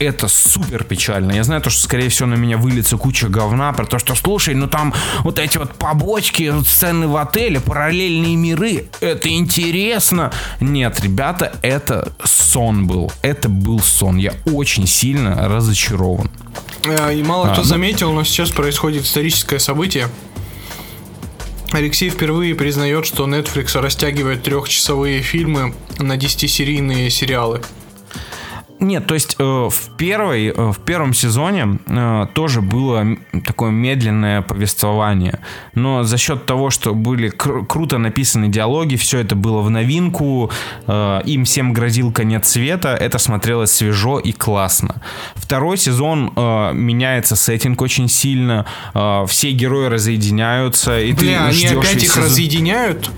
это 0.00 0.28
супер 0.28 0.82
печально. 0.84 1.32
Я 1.32 1.44
знаю, 1.44 1.60
то, 1.60 1.68
что, 1.68 1.82
скорее 1.82 2.08
всего, 2.08 2.26
на 2.26 2.34
меня 2.34 2.56
выльется 2.56 2.96
куча 2.96 3.28
говна 3.28 3.70
про 3.74 3.84
то, 3.84 3.98
что, 3.98 4.14
слушай, 4.14 4.54
ну 4.54 4.66
там 4.66 4.94
вот 5.24 5.38
эти 5.38 5.58
вот 5.58 5.74
побочки, 5.74 6.48
вот 6.48 6.66
сцены 6.66 7.06
в 7.06 7.16
отеле, 7.18 7.60
параллельные 7.60 8.34
миры, 8.34 8.86
это 9.00 9.28
интересно. 9.28 10.32
Нет, 10.58 11.00
ребята, 11.00 11.52
это 11.60 12.12
сон 12.24 12.86
был. 12.86 13.12
Это 13.20 13.50
был 13.50 13.80
сон. 13.80 14.16
Я 14.16 14.32
очень 14.46 14.86
сильно 14.86 15.46
разочарован. 15.48 16.30
Э, 16.84 17.14
И 17.14 17.22
мало 17.22 17.48
А, 17.48 17.52
кто 17.52 17.60
ну- 17.60 17.68
заметил, 17.68 18.12
но 18.12 18.24
сейчас 18.24 18.48
происходит 18.48 19.04
историческое 19.04 19.58
событие. 19.58 20.08
Алексей 21.72 22.10
впервые 22.10 22.56
признает, 22.56 23.06
что 23.06 23.26
Netflix 23.26 23.80
растягивает 23.80 24.42
трехчасовые 24.42 25.22
фильмы 25.22 25.74
на 25.98 26.16
10-серийные 26.16 27.08
сериалы. 27.10 27.62
Нет, 28.80 29.06
то 29.06 29.14
есть 29.14 29.36
э, 29.38 29.42
в 29.44 29.96
первой, 29.98 30.46
э, 30.46 30.72
в 30.72 30.78
первом 30.78 31.12
сезоне 31.12 31.78
э, 31.86 32.26
тоже 32.32 32.62
было 32.62 33.06
такое 33.44 33.70
медленное 33.70 34.40
повествование, 34.40 35.38
но 35.74 36.02
за 36.02 36.16
счет 36.16 36.46
того, 36.46 36.70
что 36.70 36.94
были 36.94 37.30
кру- 37.30 37.66
круто 37.66 37.98
написаны 37.98 38.48
диалоги, 38.48 38.96
все 38.96 39.18
это 39.18 39.34
было 39.36 39.60
в 39.60 39.68
новинку, 39.68 40.50
э, 40.86 41.20
им 41.26 41.44
всем 41.44 41.74
грозил 41.74 42.10
конец 42.10 42.48
света, 42.48 42.94
это 42.94 43.18
смотрелось 43.18 43.70
свежо 43.70 44.18
и 44.18 44.32
классно. 44.32 45.02
Второй 45.34 45.76
сезон 45.76 46.32
э, 46.34 46.72
меняется 46.72 47.36
сеттинг 47.36 47.82
очень 47.82 48.08
сильно, 48.08 48.64
э, 48.94 49.24
все 49.28 49.50
герои 49.52 49.88
разъединяются, 49.88 50.98
и 51.00 51.12
ты 51.12 51.26
Бля, 51.26 51.44
они 51.44 51.52
ждешь 51.52 51.72
опять 51.72 51.94
весь 51.94 52.04
их 52.04 52.10
сезон- 52.12 52.24
разъединяют? 52.24 53.10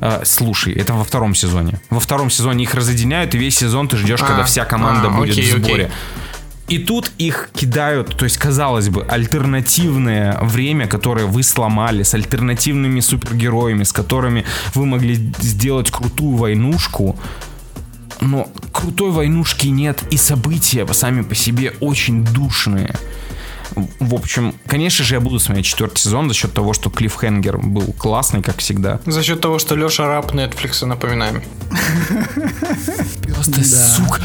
А, 0.00 0.22
слушай, 0.24 0.72
это 0.74 0.94
во 0.94 1.04
втором 1.04 1.34
сезоне. 1.34 1.80
Во 1.90 2.00
втором 2.00 2.30
сезоне 2.30 2.64
их 2.64 2.74
разъединяют, 2.74 3.34
и 3.34 3.38
весь 3.38 3.58
сезон 3.58 3.88
ты 3.88 3.96
ждешь, 3.96 4.20
А, 4.22 4.26
когда 4.26 4.44
вся 4.44 4.64
команда 4.64 5.08
а, 5.08 5.10
будет 5.10 5.32
окей, 5.32 5.50
в 5.52 5.56
окей. 5.56 5.64
сборе. 5.64 5.90
И 6.68 6.78
тут 6.78 7.12
их 7.18 7.50
кидают, 7.54 8.16
то 8.16 8.24
есть, 8.24 8.38
казалось 8.38 8.88
бы, 8.88 9.04
альтернативное 9.04 10.36
время, 10.42 10.88
которое 10.88 11.26
вы 11.26 11.44
сломали, 11.44 12.02
с 12.02 12.12
альтернативными 12.12 12.98
супергероями, 12.98 13.84
с 13.84 13.92
которыми 13.92 14.44
вы 14.74 14.84
могли 14.84 15.14
сделать 15.38 15.92
крутую 15.92 16.36
войнушку. 16.36 17.16
Но 18.20 18.48
крутой 18.72 19.12
войнушки 19.12 19.68
нет, 19.68 20.02
и 20.10 20.16
события 20.16 20.86
сами 20.92 21.22
по 21.22 21.34
себе 21.36 21.74
очень 21.80 22.24
душные. 22.24 22.94
В 23.74 24.14
общем, 24.14 24.54
конечно 24.66 25.04
же, 25.04 25.14
я 25.14 25.20
буду 25.20 25.38
смотреть 25.38 25.66
четвертый 25.66 25.98
сезон 26.00 26.28
за 26.28 26.34
счет 26.34 26.52
того, 26.52 26.72
что 26.72 26.90
Клиффхенгер 26.90 27.58
был 27.58 27.92
классный, 27.98 28.42
как 28.42 28.58
всегда. 28.58 29.00
За 29.06 29.22
счет 29.22 29.40
того, 29.40 29.58
что 29.58 29.74
Леша 29.74 30.06
раб 30.06 30.32
Netflix, 30.32 30.84
напоминаем. 30.86 31.42
Просто 33.34 33.64
сука. 33.64 34.22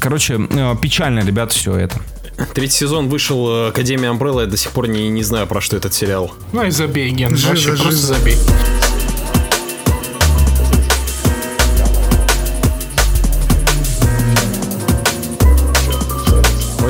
Короче, 0.00 0.38
э, 0.50 0.76
печально, 0.80 1.20
ребят, 1.20 1.52
все 1.52 1.74
это. 1.76 1.98
Третий 2.54 2.76
сезон 2.76 3.08
вышел 3.08 3.48
э, 3.50 3.68
Академия 3.70 4.08
Umbrella, 4.10 4.42
я 4.42 4.46
до 4.46 4.56
сих 4.56 4.70
пор 4.72 4.86
не, 4.86 5.08
не 5.08 5.22
знаю, 5.22 5.46
про 5.46 5.60
что 5.60 5.76
этот 5.76 5.94
сериал. 5.94 6.32
Ну 6.52 6.62
и 6.64 6.70
забей, 6.70 7.10
Ген. 7.10 7.34
Жиза, 7.34 7.48
Вообще 7.48 7.68
просто 7.68 7.90
жиза. 7.90 8.06
забей. 8.14 8.36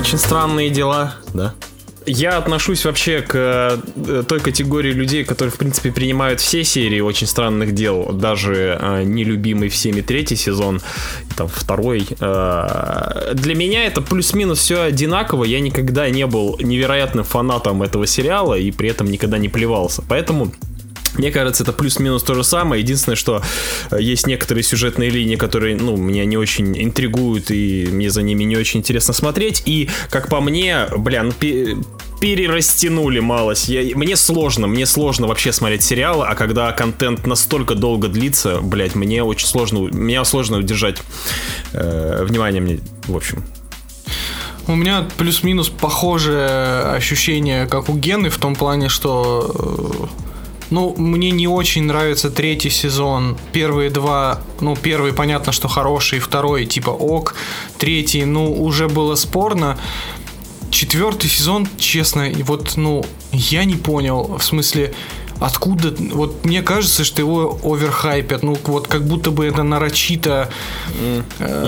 Очень 0.08 0.20
странные 0.20 0.70
дела, 0.70 1.16
да. 1.34 1.54
Я 2.06 2.38
отношусь 2.38 2.86
вообще 2.86 3.20
к 3.20 3.34
э, 3.34 4.22
той 4.26 4.40
категории 4.40 4.90
людей, 4.90 5.22
которые, 5.22 5.52
в 5.52 5.58
принципе, 5.58 5.92
принимают 5.92 6.40
все 6.40 6.64
серии 6.64 7.00
очень 7.00 7.26
странных 7.26 7.74
дел, 7.74 8.14
даже 8.14 8.78
э, 8.80 9.02
нелюбимый 9.02 9.68
всеми 9.68 10.00
третий 10.00 10.36
сезон, 10.36 10.80
там 11.36 11.48
второй. 11.48 12.06
Э, 12.20 13.34
для 13.34 13.54
меня 13.54 13.84
это 13.84 14.00
плюс-минус 14.00 14.60
все 14.60 14.80
одинаково. 14.80 15.44
Я 15.44 15.60
никогда 15.60 16.08
не 16.08 16.24
был 16.24 16.56
невероятным 16.58 17.26
фанатом 17.26 17.82
этого 17.82 18.06
сериала 18.06 18.54
и 18.54 18.70
при 18.70 18.88
этом 18.88 19.10
никогда 19.10 19.36
не 19.36 19.50
плевался. 19.50 20.02
Поэтому 20.08 20.50
мне 21.14 21.30
кажется, 21.30 21.62
это 21.62 21.72
плюс-минус 21.72 22.22
то 22.22 22.34
же 22.34 22.44
самое. 22.44 22.82
Единственное, 22.82 23.16
что 23.16 23.42
э, 23.90 23.98
есть 24.00 24.26
некоторые 24.26 24.62
сюжетные 24.62 25.10
линии, 25.10 25.36
которые, 25.36 25.76
ну, 25.76 25.96
меня 25.96 26.24
не 26.24 26.36
очень 26.36 26.80
интригуют, 26.82 27.50
и 27.50 27.88
мне 27.90 28.10
за 28.10 28.22
ними 28.22 28.44
не 28.44 28.56
очень 28.56 28.80
интересно 28.80 29.14
смотреть. 29.14 29.62
И, 29.66 29.88
как 30.10 30.28
по 30.28 30.40
мне, 30.40 30.86
бля, 30.96 31.22
ну, 31.22 31.32
пе- 31.32 31.76
перерастянули 32.20 33.20
малость. 33.20 33.68
Я, 33.68 33.96
мне 33.96 34.16
сложно, 34.16 34.66
мне 34.66 34.86
сложно 34.86 35.26
вообще 35.26 35.52
смотреть 35.52 35.82
сериалы, 35.82 36.26
а 36.26 36.34
когда 36.34 36.72
контент 36.72 37.26
настолько 37.26 37.74
долго 37.74 38.08
длится, 38.08 38.60
блядь, 38.60 38.94
мне 38.94 39.22
очень 39.22 39.46
сложно, 39.46 39.88
меня 39.88 40.24
сложно 40.24 40.58
удержать 40.58 40.98
э, 41.72 42.24
внимание 42.24 42.60
мне, 42.60 42.80
в 43.06 43.16
общем. 43.16 43.44
У 44.66 44.74
меня 44.74 45.06
плюс-минус 45.16 45.70
похожее 45.70 46.82
ощущение, 46.92 47.66
как 47.66 47.88
у 47.88 47.96
Гены, 47.96 48.28
в 48.28 48.36
том 48.36 48.54
плане, 48.54 48.88
что... 48.88 50.10
Ну, 50.70 50.94
мне 50.96 51.30
не 51.30 51.48
очень 51.48 51.84
нравится 51.84 52.30
третий 52.30 52.70
сезон. 52.70 53.36
Первые 53.52 53.90
два, 53.90 54.40
ну, 54.60 54.76
первый, 54.76 55.12
понятно, 55.12 55.52
что 55.52 55.68
хороший, 55.68 56.18
второй, 56.18 56.66
типа, 56.66 56.90
ок. 56.90 57.34
Третий, 57.78 58.24
ну, 58.24 58.52
уже 58.52 58.88
было 58.88 59.14
спорно. 59.14 59.78
Четвертый 60.70 61.30
сезон, 61.30 61.66
честно, 61.78 62.30
вот, 62.44 62.76
ну, 62.76 63.04
я 63.32 63.64
не 63.64 63.76
понял, 63.76 64.36
в 64.38 64.42
смысле, 64.42 64.92
откуда, 65.40 65.94
вот 66.12 66.44
мне 66.44 66.62
кажется, 66.62 67.04
что 67.04 67.22
его 67.22 67.58
оверхайпят, 67.62 68.42
ну, 68.42 68.56
вот 68.64 68.88
как 68.88 69.04
будто 69.04 69.30
бы 69.30 69.46
это 69.46 69.62
нарочито 69.62 70.50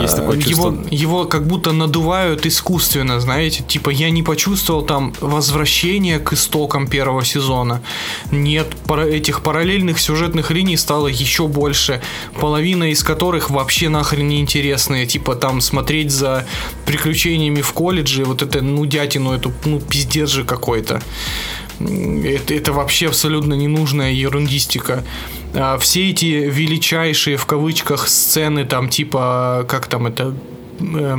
Есть 0.01 0.17
такое 0.17 0.31
Э, 0.39 0.41
чувство. 0.41 0.71
Его, 0.71 0.85
его 0.91 1.25
как 1.25 1.47
будто 1.47 1.73
надувают 1.73 2.47
искусственно, 2.47 3.21
знаете. 3.21 3.63
Типа 3.67 3.91
я 3.91 4.11
не 4.11 4.23
почувствовал 4.23 4.83
там 4.83 5.13
возвращения 5.21 6.19
к 6.19 6.33
истокам 6.33 6.87
первого 6.87 7.25
сезона. 7.25 7.83
Нет, 8.31 8.69
этих 8.89 9.43
параллельных 9.43 9.99
сюжетных 9.99 10.51
линий 10.51 10.77
стало 10.77 11.09
еще 11.09 11.47
больше. 11.47 12.01
Половина 12.41 12.91
из 12.91 13.03
которых 13.03 13.51
вообще 13.51 13.89
нахрен 13.89 14.29
не 14.29 14.41
интересные. 14.41 15.07
Типа 15.07 15.35
там 15.35 15.61
смотреть 15.61 16.11
за 16.11 16.47
приключениями 16.87 17.61
в 17.61 17.73
колледже, 17.73 18.25
вот 18.25 18.43
это 18.43 18.63
нудятину, 18.63 19.33
эту, 19.33 19.53
ну, 19.65 19.81
пиздец 19.81 20.31
же 20.31 20.45
какой-то. 20.45 21.01
Это, 21.81 22.55
это 22.55 22.73
вообще 22.73 23.07
абсолютно 23.09 23.55
ненужная 23.55 24.13
ерундистика. 24.13 25.03
А, 25.55 25.77
все 25.79 26.11
эти 26.11 26.27
величайшие 26.27 27.37
в 27.37 27.47
кавычках 27.47 28.07
сцены, 28.09 28.65
там 28.65 28.89
типа, 28.89 29.65
как 29.69 29.87
там 29.87 30.07
это, 30.07 30.35
э, 30.81 31.19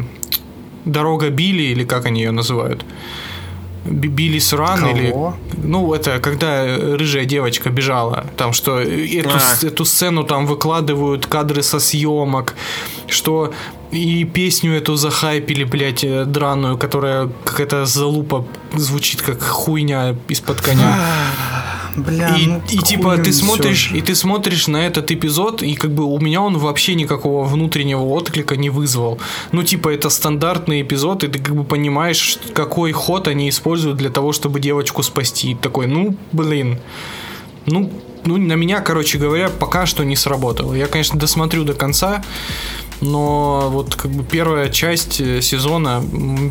дорога 0.86 1.30
Билли 1.30 1.64
или 1.64 1.84
как 1.84 2.05
они 2.05 2.22
ее 2.22 2.32
называют? 2.32 2.86
Би- 3.86 4.09
Билли 4.09 4.39
Сран 4.39 4.80
Кого? 4.80 4.91
или... 4.97 5.14
Ну, 5.64 5.93
это 5.93 6.20
когда 6.20 6.64
рыжая 6.97 7.26
девочка 7.26 7.72
бежала. 7.72 8.26
Там, 8.38 8.53
что 8.53 8.80
э, 8.80 9.07
эту, 9.20 9.30
А. 9.34 9.66
эту 9.66 9.86
сцену 9.86 10.24
там 10.24 10.45
выкладывают 10.45 11.26
кадры 11.26 11.64
со 11.64 11.80
съемок, 11.80 12.53
что 13.07 13.51
и 13.92 14.24
песню 14.24 14.74
эту 14.74 14.96
захайпили, 14.96 15.64
блядь, 15.64 16.04
э, 16.04 16.26
драную, 16.26 16.78
которая 16.78 17.30
какая-то 17.44 17.86
залупа 17.86 18.46
звучит 18.74 19.22
как 19.22 19.42
хуйня 19.44 20.16
из-под 20.30 20.62
коня. 20.62 20.98
Бля, 21.96 22.36
И, 22.38 22.48
ну, 22.48 22.62
и 22.70 22.78
типа 22.78 23.18
ты 23.18 23.34
смотришь, 23.34 23.89
же. 23.89 23.98
и 23.98 24.02
ты 24.02 24.16
смотришь 24.16 24.68
на 24.68 24.78
этот 24.78 25.12
эпизод, 25.12 25.62
и 25.62 25.76
как 25.76 25.92
бы 25.92 26.06
у 26.06 26.20
меня 26.20 26.42
он 26.42 26.58
вообще 26.58 26.96
никакого 26.96 27.44
внутреннего 27.44 28.04
отклика 28.04 28.56
не 28.56 28.70
вызвал. 28.70 29.20
Ну, 29.52 29.64
типа, 29.64 29.89
это 29.89 30.10
стандартный 30.10 30.84
эпизод, 30.84 31.26
и 31.26 31.28
ты 31.28 31.39
как 31.39 31.54
бы 31.54 31.66
понимаешь, 31.66 32.38
какой 32.54 32.94
ход 32.94 33.28
они 33.28 33.50
используют 33.50 33.98
для 33.98 34.10
того, 34.10 34.32
чтобы 34.32 34.62
девочку 34.62 35.04
спасти. 35.04 35.52
И 35.52 35.56
такой, 35.56 35.88
ну, 35.88 36.16
блин. 36.32 36.80
Ну, 37.66 37.92
ну, 38.24 38.38
на 38.38 38.54
меня, 38.54 38.80
короче 38.82 39.18
говоря, 39.18 39.50
пока 39.50 39.86
что 39.86 40.04
не 40.04 40.16
сработало. 40.16 40.74
Я, 40.74 40.88
конечно, 40.88 41.20
досмотрю 41.20 41.64
до 41.64 41.74
конца, 41.74 42.24
но 43.02 43.70
вот 43.72 43.95
как 43.95 44.12
бы 44.12 44.24
первая 44.24 44.70
часть 44.70 45.20
э, 45.22 45.41
сезона 45.41 46.02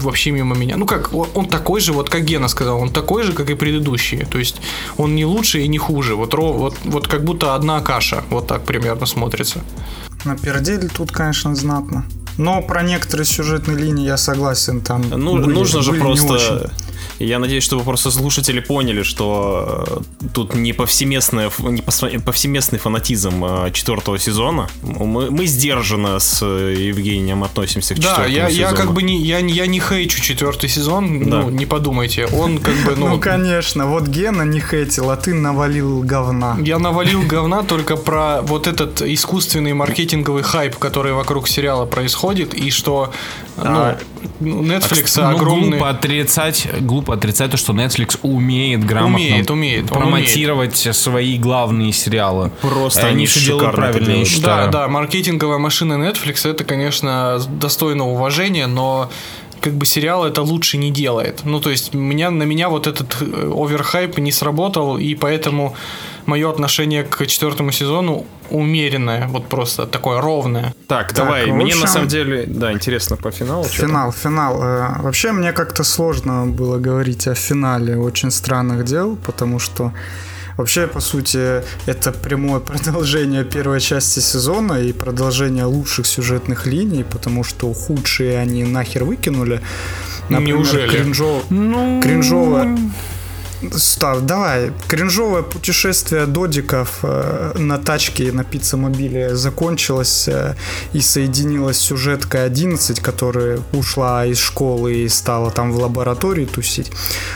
вообще 0.02 0.32
мимо 0.32 0.56
меня. 0.56 0.76
Ну 0.76 0.86
как, 0.86 1.12
он, 1.14 1.46
такой 1.46 1.80
же, 1.80 1.92
вот 1.92 2.10
как 2.10 2.24
Гена 2.24 2.48
сказал, 2.48 2.80
он 2.80 2.90
такой 2.90 3.22
же, 3.22 3.32
как 3.32 3.50
и 3.50 3.54
предыдущие. 3.54 4.26
То 4.26 4.38
есть 4.38 4.60
он 4.96 5.14
не 5.14 5.24
лучше 5.24 5.60
и 5.60 5.68
не 5.68 5.78
хуже. 5.78 6.14
Вот, 6.14 6.34
вот, 6.34 6.76
вот 6.84 7.08
как 7.08 7.24
будто 7.24 7.54
одна 7.54 7.80
каша, 7.80 8.22
вот 8.30 8.46
так 8.46 8.64
примерно 8.64 9.06
смотрится. 9.06 9.60
Напердели 10.24 10.88
тут, 10.88 11.12
конечно, 11.12 11.54
знатно. 11.54 12.04
Но 12.36 12.62
про 12.62 12.82
некоторые 12.82 13.26
сюжетные 13.26 13.76
линии 13.76 14.06
я 14.06 14.16
согласен, 14.16 14.80
там 14.80 15.04
Ну, 15.10 15.36
были- 15.36 15.54
нужно 15.54 15.82
же 15.82 15.90
были 15.92 16.00
не 16.00 16.04
просто... 16.06 16.72
Я 17.20 17.38
надеюсь, 17.38 17.62
что 17.64 17.78
вы 17.78 17.84
просто 17.84 18.10
слушатели 18.10 18.60
поняли, 18.60 19.02
что 19.02 19.84
э, 19.86 20.28
тут 20.32 20.54
не 20.54 20.72
повсеместная, 20.72 21.50
не 21.58 21.82
посма- 21.82 22.18
повсеместный 22.22 22.78
фанатизм 22.78 23.44
э, 23.44 23.70
четвертого 23.72 24.18
сезона. 24.18 24.68
Мы, 24.82 25.30
мы 25.30 25.44
сдержанно 25.46 26.18
с 26.18 26.40
э, 26.42 26.74
Евгением 26.88 27.44
относимся 27.44 27.94
к 27.94 27.98
Да, 27.98 28.08
четвертому 28.08 28.36
я, 28.36 28.48
я 28.48 28.50
сезону. 28.70 28.76
как 28.76 28.92
бы 28.94 29.02
не, 29.02 29.22
я, 29.22 29.42
не- 29.42 29.52
я 29.52 29.66
не 29.66 29.80
хейчу 29.80 30.20
четвертый 30.22 30.70
сезон, 30.70 31.28
Да. 31.28 31.42
ну, 31.42 31.50
не 31.50 31.66
подумайте. 31.66 32.26
Он 32.26 32.58
как 32.58 32.74
бы, 32.86 32.96
ну, 32.96 33.08
Ну, 33.08 33.20
конечно, 33.20 33.86
вот 33.86 34.08
Гена 34.08 34.42
не 34.42 34.60
хейтил, 34.60 35.10
а 35.10 35.16
ты 35.16 35.34
навалил 35.34 36.02
говна. 36.02 36.56
Я 36.64 36.78
навалил 36.78 37.22
говна 37.22 37.62
только 37.64 37.96
про 37.96 38.40
вот 38.40 38.66
этот 38.66 39.02
искусственный 39.02 39.74
маркетинговый 39.74 40.42
хайп, 40.42 40.76
который 40.76 41.12
вокруг 41.12 41.48
сериала 41.48 41.84
происходит, 41.84 42.54
и 42.54 42.70
что 42.70 43.12
А, 43.62 43.98
ну, 44.40 44.62
Netflix 44.62 45.12
Ну, 45.16 45.36
огромный... 45.36 45.70
глупо 45.70 45.90
отрицать, 45.90 46.68
глупо 46.80 47.14
отрицать 47.14 47.50
то, 47.50 47.56
что 47.56 47.72
Netflix 47.72 48.18
умеет 48.22 48.84
грамотно 48.84 49.16
Умеет, 49.16 49.50
умеет, 49.50 49.88
промотировать 49.88 50.76
свои 50.76 51.38
главные 51.38 51.92
сериалы. 51.92 52.50
Просто 52.60 53.06
они 53.06 53.26
все 53.26 53.40
делают 53.40 53.74
правильно, 53.74 54.10
я 54.10 54.24
считаю. 54.24 54.70
Да, 54.70 54.80
да, 54.80 54.88
маркетинговая 54.88 55.58
машина 55.58 55.94
Netflix 55.94 56.48
это, 56.48 56.64
конечно, 56.64 57.40
достойно 57.48 58.06
уважения, 58.08 58.66
но 58.66 59.10
как 59.60 59.74
бы 59.74 59.86
сериал 59.86 60.24
это 60.24 60.42
лучше 60.42 60.78
не 60.78 60.90
делает. 60.90 61.40
Ну, 61.44 61.60
то 61.60 61.70
есть 61.70 61.94
меня, 61.94 62.30
на 62.30 62.44
меня 62.44 62.68
вот 62.68 62.86
этот 62.86 63.16
э, 63.20 63.52
оверхайп 63.54 64.18
не 64.18 64.32
сработал, 64.32 64.96
и 64.98 65.14
поэтому 65.14 65.74
мое 66.26 66.48
отношение 66.50 67.02
к 67.04 67.26
четвертому 67.26 67.72
сезону 67.72 68.24
умеренное, 68.50 69.26
вот 69.28 69.48
просто 69.48 69.86
такое 69.86 70.20
ровное. 70.20 70.74
Так, 70.88 71.08
Так, 71.08 71.16
давай, 71.16 71.46
в 71.50 71.54
мне 71.54 71.74
на 71.76 71.86
самом 71.86 72.08
деле, 72.08 72.44
да, 72.46 72.72
интересно 72.72 73.16
по 73.16 73.30
финалу. 73.30 73.64
Финал, 73.64 74.12
финал. 74.12 74.62
Э, 74.62 75.02
Вообще 75.02 75.32
мне 75.32 75.52
как-то 75.52 75.84
сложно 75.84 76.46
было 76.46 76.78
говорить 76.78 77.28
о 77.28 77.34
финале 77.34 77.96
очень 77.96 78.30
странных 78.30 78.84
дел, 78.84 79.16
потому 79.26 79.58
что 79.60 79.92
вообще, 80.56 80.86
по 80.86 81.00
сути, 81.00 81.62
это 81.86 82.10
прямое 82.12 82.60
продолжение 82.70 83.44
первой 83.44 83.80
части 83.80 84.20
сезона 84.20 84.74
и 84.80 84.92
продолжение 84.92 85.64
лучших 85.64 86.06
сюжетных 86.06 86.66
линий, 86.66 87.04
потому 87.04 87.44
что 87.44 87.72
худшие 87.72 88.38
они 88.38 88.64
нахер 88.64 89.04
выкинули. 89.04 89.60
Например, 90.28 90.56
Неужели? 90.56 90.98
кринжо- 90.98 91.42
Ну, 91.50 92.00
кринжовое. 92.02 92.76
Став, 93.72 94.22
давай. 94.22 94.72
Кринжовое 94.88 95.42
путешествие 95.42 96.24
додиков 96.24 97.00
э, 97.02 97.52
на 97.58 97.76
тачке 97.76 98.32
на 98.32 98.42
пиццемобиле 98.42 99.36
закончилось 99.36 100.28
э, 100.28 100.54
и 100.94 101.00
соединилось 101.00 101.76
с 101.76 101.80
сюжеткой 101.80 102.46
11, 102.46 103.00
которая 103.00 103.60
ушла 103.72 104.24
из 104.24 104.38
школы 104.38 104.94
и 104.94 105.08
стала 105.08 105.50
там 105.50 105.72
в 105.72 105.76
лаборатории 105.78 106.46
тусить. 106.46 106.90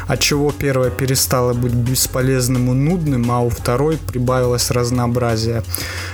От 0.07 0.21
чего 0.21 0.51
первая 0.51 0.91
перестала 0.91 1.53
быть 1.53 1.75
бесполезным 1.75 2.71
и 2.71 2.75
нудным, 2.75 3.31
а 3.31 3.41
у 3.41 3.51
второй 3.51 3.99
прибавилось 3.99 4.71
разнообразие. 4.71 5.63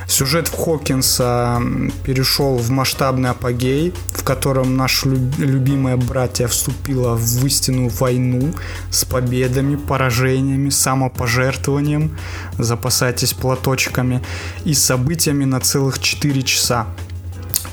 Сюжет 0.08 0.48
в 0.48 0.56
Хокинса 0.56 1.62
перешел 2.04 2.56
в 2.56 2.68
масштабный 2.70 3.30
апогей, 3.30 3.94
в 4.12 4.24
котором 4.24 4.76
наша 4.76 5.08
люб- 5.08 5.38
любимая 5.38 5.96
братья 5.96 6.48
вступила 6.48 7.14
в 7.14 7.46
истинную 7.46 7.90
войну 7.90 8.52
с 8.90 9.04
победами, 9.04 9.76
поражениями, 10.00 10.70
самопожертвованием, 10.70 12.16
запасайтесь 12.56 13.34
платочками, 13.34 14.22
и 14.64 14.72
событиями 14.72 15.44
на 15.44 15.60
целых 15.60 15.98
4 15.98 16.42
часа. 16.42 16.86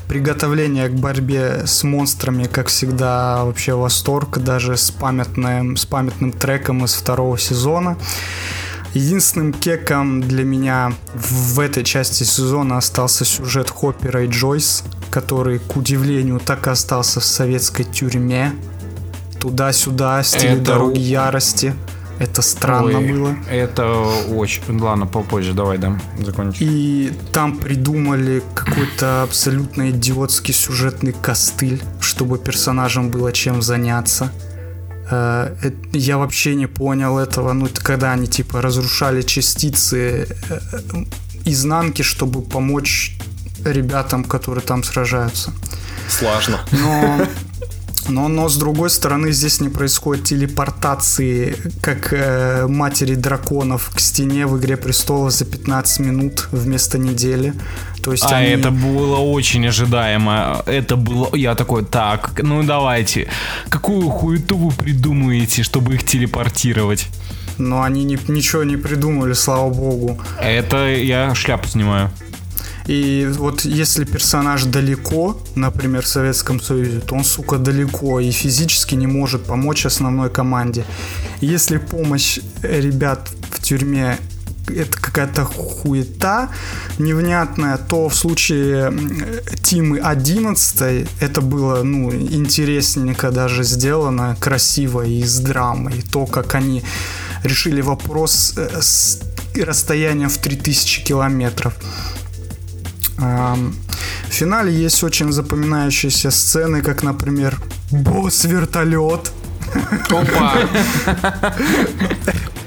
Приготовление 0.10 0.90
к 0.90 0.94
борьбе 0.94 1.64
с 1.66 1.84
монстрами, 1.84 2.44
как 2.44 2.68
всегда, 2.68 3.46
вообще 3.46 3.76
восторг, 3.76 4.40
даже 4.40 4.76
с 4.76 4.92
памятным, 4.92 5.78
с 5.78 5.86
памятным 5.86 6.34
треком 6.34 6.84
из 6.84 6.96
второго 6.96 7.38
сезона. 7.38 7.98
Единственным 8.94 9.54
кеком 9.54 10.22
для 10.22 10.44
меня 10.44 10.92
в 11.14 11.56
в 11.56 11.60
этой 11.62 11.86
части 11.86 12.24
сезона 12.24 12.78
остался 12.78 13.24
сюжет 13.24 13.70
Хоппера 13.70 14.26
и 14.26 14.28
Джойс, 14.28 14.84
который, 15.12 15.60
к 15.60 15.78
удивлению, 15.78 16.40
так 16.40 16.68
и 16.68 16.72
остался 16.72 17.22
в 17.22 17.26
советской 17.26 17.84
тюрьме. 17.84 18.52
Туда-сюда, 19.40 20.24
стиле 20.24 20.54
Это 20.54 20.62
дороги 20.64 21.00
ярости. 21.00 21.74
Это 22.20 22.42
странно 22.42 22.98
Ой, 23.00 23.12
было. 23.12 23.36
Это 23.50 23.88
очень... 24.30 24.62
Ладно, 24.80 25.06
попозже, 25.06 25.54
давай, 25.54 25.78
да, 25.78 26.00
закончим. 26.20 26.58
И 26.62 27.12
там 27.32 27.58
придумали 27.58 28.42
какой-то 28.56 29.24
абсолютно 29.24 29.92
идиотский 29.92 30.54
сюжетный 30.54 31.14
костыль, 31.14 31.82
чтобы 32.02 32.40
персонажам 32.40 33.10
было 33.10 33.32
чем 33.32 33.62
заняться. 33.62 34.32
Э, 35.12 35.56
Я 35.94 36.18
вообще 36.18 36.56
не 36.56 36.68
понял 36.68 37.18
этого. 37.18 37.54
Ну, 37.54 37.68
это 37.68 37.82
когда 37.84 38.14
они 38.14 38.28
типа 38.28 38.62
разрушали 38.62 39.22
частицы 39.22 40.28
э, 40.28 40.28
э, 40.50 40.60
изнанки, 41.46 42.02
чтобы 42.02 42.42
помочь 42.42 43.18
ребятам, 43.64 44.24
которые 44.24 44.64
там 44.64 44.84
сражаются. 44.84 45.54
Сложно. 46.10 46.60
Но, 46.72 47.26
но, 48.08 48.28
но 48.28 48.50
с 48.50 48.58
другой 48.58 48.90
стороны, 48.90 49.32
здесь 49.32 49.62
не 49.62 49.70
происходит 49.70 50.26
телепортации, 50.26 51.56
как 51.82 52.14
э, 52.14 52.68
матери 52.68 53.16
драконов 53.16 53.92
к 53.94 54.00
стене 54.00 54.46
в 54.48 54.58
Игре 54.58 54.78
престолов 54.78 55.32
за 55.32 55.46
15 55.46 56.00
минут 56.00 56.48
вместо 56.52 56.98
недели. 56.98 57.54
То 58.04 58.12
есть 58.12 58.24
А 58.24 58.38
они, 58.38 58.50
это 58.50 58.72
было 58.72 59.18
очень 59.18 59.68
ожидаемо. 59.68 60.64
Это 60.66 60.96
было... 60.96 61.36
Я 61.36 61.56
такой, 61.56 61.84
так, 61.86 62.42
ну 62.44 62.64
давайте. 62.64 63.28
Какую 63.70 64.10
хуету 64.10 64.58
вы 64.58 64.72
придумаете, 64.72 65.64
чтобы 65.64 65.96
их 65.96 66.06
телепортировать? 66.06 67.08
но 67.60 67.82
они 67.82 68.04
не- 68.04 68.20
ничего 68.28 68.64
не 68.64 68.78
придумали, 68.78 69.34
слава 69.34 69.74
богу. 69.74 70.22
Это 70.40 70.94
я 70.94 71.34
шляпу 71.34 71.68
снимаю. 71.68 72.12
И 72.88 73.28
вот 73.38 73.66
если 73.66 74.06
персонаж 74.06 74.64
далеко, 74.64 75.38
например, 75.56 76.04
в 76.04 76.08
Советском 76.08 76.62
Союзе, 76.62 77.00
то 77.00 77.16
он, 77.16 77.24
сука, 77.24 77.58
далеко 77.58 78.20
и 78.20 78.32
физически 78.32 78.96
не 78.96 79.08
может 79.08 79.44
помочь 79.44 79.86
основной 79.86 80.30
команде. 80.30 80.86
Если 81.42 81.78
помощь 81.78 82.40
ребят 82.64 83.30
в 83.52 83.62
тюрьме 83.62 84.18
это 84.70 84.98
какая-то 85.00 85.46
хуета 85.46 86.50
невнятная, 87.00 87.78
то 87.78 88.10
в 88.10 88.16
случае 88.16 88.94
Тимы 89.64 90.00
11 90.00 91.08
это 91.20 91.42
было, 91.42 91.84
ну, 91.84 92.12
интересненько 92.12 93.32
даже 93.32 93.64
сделано, 93.64 94.36
красиво 94.40 95.06
и 95.06 95.24
с 95.24 95.40
драмой. 95.40 96.04
То, 96.12 96.26
как 96.26 96.56
они 96.56 96.84
решили 97.44 97.82
вопрос 97.82 98.54
э, 98.58 98.82
с 98.82 99.22
расстоянием 99.56 100.30
в 100.30 100.38
3000 100.38 101.04
километров. 101.04 101.74
В 103.18 104.30
финале 104.30 104.72
есть 104.74 105.04
очень 105.04 105.32
запоминающиеся 105.32 106.32
сцены, 106.32 106.82
как, 106.82 107.04
например, 107.04 107.58
босс-вертолет. 107.92 109.32
Опа! 110.10 110.54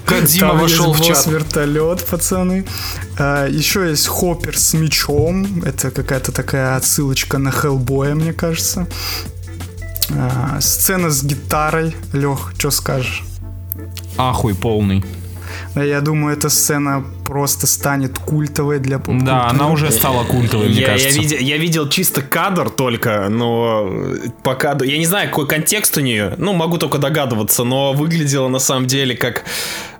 Кадзима 0.05 0.48
Там 0.48 0.59
вошел 0.59 0.92
в 0.92 0.98
чат. 1.01 1.09
босс-вертолет, 1.16 2.05
пацаны. 2.05 2.64
А, 3.18 3.46
Еще 3.46 3.88
есть 3.90 4.09
Хоппер 4.09 4.59
с 4.59 4.74
мечом. 4.74 5.62
Это 5.64 5.90
какая-то 5.92 6.32
такая 6.32 6.76
отсылочка 6.76 7.38
на 7.38 7.53
Хеллбоя, 7.53 8.14
мне 8.16 8.32
кажется. 8.32 8.88
А, 10.11 10.59
Сцена 10.61 11.11
с 11.11 11.22
гитарой. 11.22 11.94
Лех, 12.12 12.53
что 12.59 12.70
скажешь? 12.72 13.22
Ахуй 14.16 14.55
полный. 14.55 15.05
Я 15.74 16.00
думаю, 16.00 16.36
эта 16.36 16.48
сцена 16.48 17.04
просто 17.24 17.66
станет 17.66 18.18
культовой 18.18 18.80
для 18.80 18.98
поп 18.98 19.22
Да, 19.22 19.48
она 19.48 19.68
уже 19.68 19.90
стала 19.92 20.24
культовой, 20.24 20.68
мне 20.68 20.80
я, 20.80 20.86
я 20.88 20.92
кажется. 20.94 21.20
видел, 21.20 21.38
я 21.38 21.56
видел 21.58 21.88
чисто 21.88 22.22
кадр 22.22 22.70
только, 22.70 23.28
но 23.28 23.88
по 24.42 24.54
кадру... 24.54 24.86
Я 24.86 24.98
не 24.98 25.06
знаю, 25.06 25.28
какой 25.28 25.46
контекст 25.46 25.96
у 25.96 26.00
нее, 26.00 26.34
ну, 26.38 26.52
могу 26.54 26.78
только 26.78 26.98
догадываться, 26.98 27.62
но 27.62 27.92
выглядело 27.92 28.48
на 28.48 28.58
самом 28.58 28.86
деле 28.86 29.14
как 29.16 29.44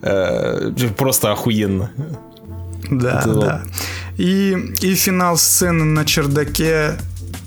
э, 0.03 0.73
просто 0.97 1.31
охуенно. 1.31 1.93
Да, 2.91 3.21
Это 3.21 3.35
да. 3.35 3.63
И, 4.17 4.57
и 4.81 4.95
финал 4.95 5.37
сцены 5.37 5.85
на 5.85 6.05
чердаке 6.05 6.97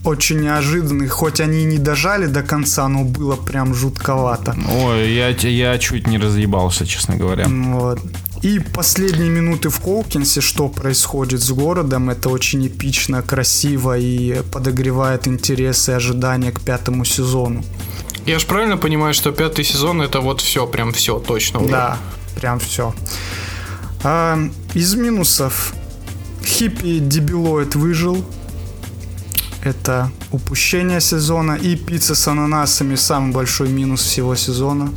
очень 0.04 0.42
неожиданный, 0.42 1.08
хоть 1.08 1.40
они 1.40 1.62
и 1.62 1.66
не 1.66 1.78
дожали 1.78 2.28
до 2.28 2.44
конца, 2.44 2.88
но 2.88 3.04
было 3.04 3.36
прям 3.36 3.74
жутковато. 3.74 4.56
Ой, 4.84 5.14
я, 5.14 5.30
я 5.30 5.78
чуть 5.78 6.08
не 6.08 6.18
разъебался, 6.18 6.86
честно 6.86 7.16
говоря. 7.16 7.48
Вот. 7.48 8.00
И 8.42 8.60
последние 8.60 9.30
минуты 9.30 9.70
в 9.70 9.82
Хоукинсе, 9.82 10.42
что 10.42 10.68
происходит 10.68 11.40
с 11.42 11.50
городом, 11.52 12.10
это 12.10 12.30
очень 12.30 12.68
эпично, 12.68 13.22
красиво 13.22 13.98
и 13.98 14.42
подогревает 14.52 15.28
интересы 15.28 15.92
и 15.92 15.96
ожидания 15.96 16.52
к 16.52 16.60
пятому 16.60 17.06
сезону. 17.06 17.64
Я 18.26 18.40
ж 18.40 18.46
правильно 18.46 18.78
понимаю, 18.78 19.14
что 19.14 19.32
пятый 19.32 19.64
сезон 19.64 20.02
это 20.02 20.20
вот 20.20 20.42
все, 20.42 20.68
прям 20.68 20.92
все, 20.92 21.20
точно 21.20 21.60
уже. 21.60 21.72
Да, 21.72 21.98
прям 22.36 22.60
все. 22.60 22.94
из 24.74 24.96
минусов 24.96 25.74
хиппи 26.46 27.00
дебилоид 27.00 27.76
выжил. 27.76 28.26
Это 29.64 30.12
упущение 30.32 31.00
сезона. 31.02 31.54
И 31.54 31.76
пицца 31.76 32.16
с 32.16 32.28
ананасами 32.28 32.96
самый 32.96 33.32
большой 33.32 33.70
минус 33.70 34.02
всего 34.02 34.36
сезона. 34.36 34.90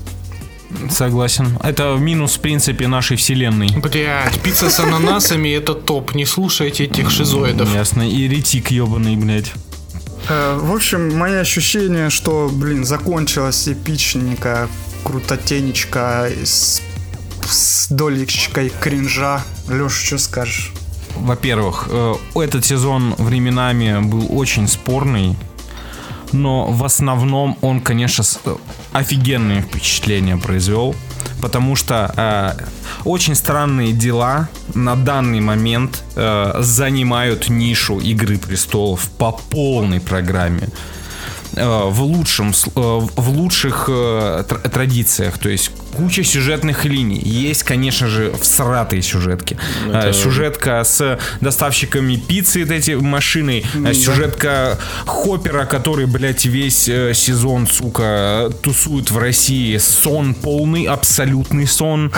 Согласен. 0.91 1.59
Это 1.63 1.97
минус, 1.99 2.37
в 2.37 2.41
принципе, 2.41 2.89
нашей 2.89 3.17
вселенной. 3.17 3.69
Блять, 3.77 4.41
пицца 4.43 4.69
с 4.69 4.81
ананасами 4.81 5.49
это 5.51 5.75
топ. 5.75 6.15
Не 6.15 6.27
слушайте 6.27 6.85
этих 6.85 7.11
шизоидов. 7.11 7.73
Ясно. 7.75 8.03
И 8.03 8.29
ретик 8.29 8.71
ебаный, 8.73 9.17
блядь. 9.17 9.53
Э, 10.29 10.59
В 10.61 10.75
общем, 10.75 11.17
мои 11.17 11.35
ощущения, 11.35 12.11
что, 12.11 12.51
блин, 12.53 12.85
закончилась 12.85 13.69
эпичненько, 13.69 14.69
крутотенечка 15.05 16.29
с, 16.45 16.83
с 17.49 17.87
долечкой 17.91 18.73
кринжа. 18.81 19.45
Леша, 19.69 20.07
что 20.07 20.19
скажешь? 20.19 20.73
Во-первых, 21.17 21.89
э, 21.91 22.15
этот 22.35 22.65
сезон 22.65 23.15
временами 23.19 24.01
был 24.01 24.27
очень 24.31 24.69
спорный, 24.69 25.37
но 26.33 26.67
в 26.67 26.85
основном 26.85 27.57
он, 27.61 27.81
конечно, 27.81 28.25
э, 28.45 28.57
офигенные 28.93 29.63
впечатления 29.63 30.37
произвел, 30.37 30.95
потому 31.41 31.77
что 31.77 32.13
э, 32.17 32.65
очень 33.05 33.35
странные 33.35 33.93
дела 33.93 34.49
на 34.75 34.97
данный 34.97 35.41
момент 35.41 36.03
э, 36.17 36.55
занимают 36.61 37.49
нишу 37.49 37.99
Игры 37.99 38.39
престолов 38.39 39.09
по 39.19 39.33
полной 39.33 40.01
программе. 40.01 40.69
Э, 41.55 41.89
в 41.89 42.03
лучшем, 42.03 42.53
в 42.75 43.29
лучших 43.31 43.89
тр- 43.89 44.69
традициях, 44.69 45.39
то 45.39 45.49
есть 45.49 45.71
куча 45.97 46.25
сюжетных 46.25 46.85
линий. 46.85 47.19
Есть, 47.19 47.63
конечно 47.63 48.07
же, 48.09 48.33
всратые 48.41 49.03
сюжетки. 49.03 49.57
Э, 49.93 50.13
Сюжетка 50.13 50.85
с 50.85 51.19
доставщиками 51.41 52.17
пиццы 52.17 52.63
эти 52.63 52.93
машиной, 52.93 53.65
э, 53.75 53.95
сюжетка 53.95 54.79
Хоппера, 55.07 55.65
который, 55.65 56.07
блядь, 56.07 56.45
весь 56.45 56.89
э, 56.89 57.15
сезон, 57.15 57.67
сука, 57.67 58.51
тусует 58.63 59.11
в 59.11 59.19
России. 59.19 59.79
Сон 59.79 60.35
полный, 60.35 60.85
абсолютный 60.85 61.67
сон. 61.67 62.13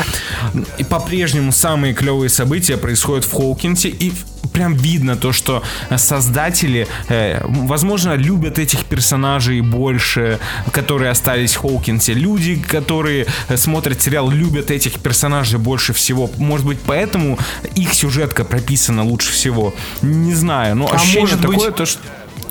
И 0.79 0.85
по-прежнему 0.85 1.53
самые 1.53 1.95
клевые 1.95 2.31
события 2.31 2.77
происходят 2.77 3.25
в 3.25 3.33
Хоукинсе, 3.33 3.89
и 3.89 4.13
прям 4.53 4.75
видно 4.75 5.17
то, 5.17 5.33
что 5.33 5.63
создатели, 5.97 6.87
э, 7.09 7.41
возможно, 7.45 8.15
любят 8.15 8.59
этих 8.59 8.85
персонажей 8.85 9.61
больше, 9.61 10.39
которые 10.73 11.11
остались 11.11 11.55
в 11.55 11.61
Хоукинсе. 11.61 12.15
Люди, 12.15 12.57
которые 12.57 13.27
э, 13.49 13.57
смотрят 13.69 14.01
сериал, 14.01 14.31
любят 14.31 14.71
этих 14.71 14.99
персонажей 14.99 15.59
больше 15.59 15.93
всего. 15.93 16.31
Может 16.39 16.67
быть, 16.67 16.79
поэтому 16.87 17.39
их 17.77 17.93
сюжетка 17.93 18.45
прописана 18.45 19.05
лучше 19.05 19.31
всего. 19.33 19.75
Не 20.03 20.33
знаю, 20.35 20.75
но 20.75 20.87
А 20.91 20.95
ощущение 20.95 21.21
может 21.21 21.41
быть- 21.43 21.57
такое, 21.59 21.73
то, 21.73 21.85
что... 21.87 22.01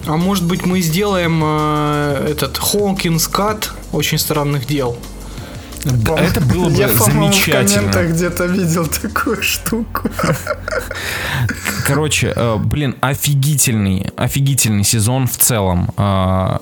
А 0.06 0.16
может 0.16 0.46
быть 0.46 0.64
мы 0.66 0.80
сделаем 0.82 1.42
э, 1.44 2.28
этот 2.32 2.58
Хокинс 2.60 3.28
Кат 3.28 3.72
очень 3.92 4.20
странных 4.20 4.68
дел. 4.68 4.96
Да, 5.84 6.16
это 6.20 6.40
было 6.40 6.70
бы 6.70 6.76
Я, 6.76 6.88
по-моему, 6.88 7.28
в 7.30 7.34
замечательно. 7.34 7.92
комментах 7.92 8.08
где-то 8.12 8.46
видел 8.46 8.86
такую 8.88 9.42
штуку. 9.42 10.10
Короче, 11.86 12.32
э, 12.36 12.58
блин, 12.58 12.96
офигительный, 13.02 14.12
офигительный 14.16 14.84
сезон 14.84 15.26
в 15.28 15.38
целом. 15.38 15.90
Э, 15.98 16.60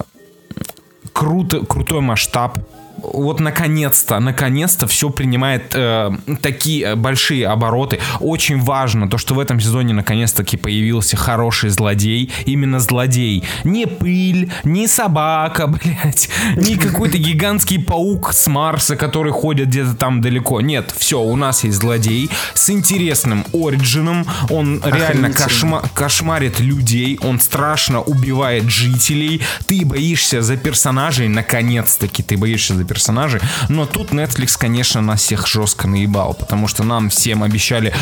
Круто, 1.13 1.59
крутой 1.65 2.01
масштаб. 2.01 2.57
Вот 2.97 3.39
наконец-то, 3.39 4.19
наконец-то 4.19 4.87
все 4.87 5.09
принимает 5.09 5.73
э, 5.75 6.11
такие 6.41 6.95
большие 6.95 7.47
обороты. 7.47 7.99
Очень 8.19 8.59
важно 8.61 9.09
то, 9.09 9.17
что 9.17 9.35
в 9.35 9.39
этом 9.39 9.59
сезоне 9.59 9.93
наконец-таки 9.93 10.57
появился 10.57 11.17
хороший 11.17 11.69
злодей. 11.69 12.31
Именно 12.45 12.79
злодей. 12.79 13.43
Не 13.63 13.85
пыль, 13.85 14.51
не 14.63 14.87
собака, 14.87 15.67
блядь, 15.83 16.29
не 16.55 16.75
какой-то 16.75 17.17
гигантский 17.17 17.83
паук 17.83 18.33
с 18.33 18.47
Марса, 18.47 18.95
который 18.95 19.31
ходит 19.31 19.67
где-то 19.67 19.95
там 19.95 20.21
далеко. 20.21 20.61
Нет, 20.61 20.93
все, 20.95 21.21
у 21.21 21.35
нас 21.35 21.63
есть 21.63 21.77
злодей 21.77 22.29
с 22.53 22.69
интересным 22.69 23.45
ориджином. 23.53 24.25
Он 24.49 24.81
реально 24.83 25.27
кошма- 25.27 25.85
кошмарит 25.93 26.59
людей, 26.59 27.19
он 27.21 27.39
страшно 27.39 28.01
убивает 28.01 28.69
жителей. 28.69 29.41
Ты 29.67 29.85
боишься 29.85 30.41
за 30.41 30.57
персонажей, 30.57 31.27
наконец-таки 31.27 32.23
ты 32.23 32.37
боишься 32.37 32.75
за 32.75 32.84
персонажей. 32.85 33.41
Но 33.69 33.85
тут 33.85 34.11
Netflix, 34.11 34.57
конечно, 34.57 35.01
нас 35.01 35.21
всех 35.21 35.47
жестко 35.47 35.87
наебал, 35.87 36.33
потому 36.33 36.67
что 36.67 36.83
нам 36.83 37.09
всем 37.09 37.43
обещали 37.43 37.93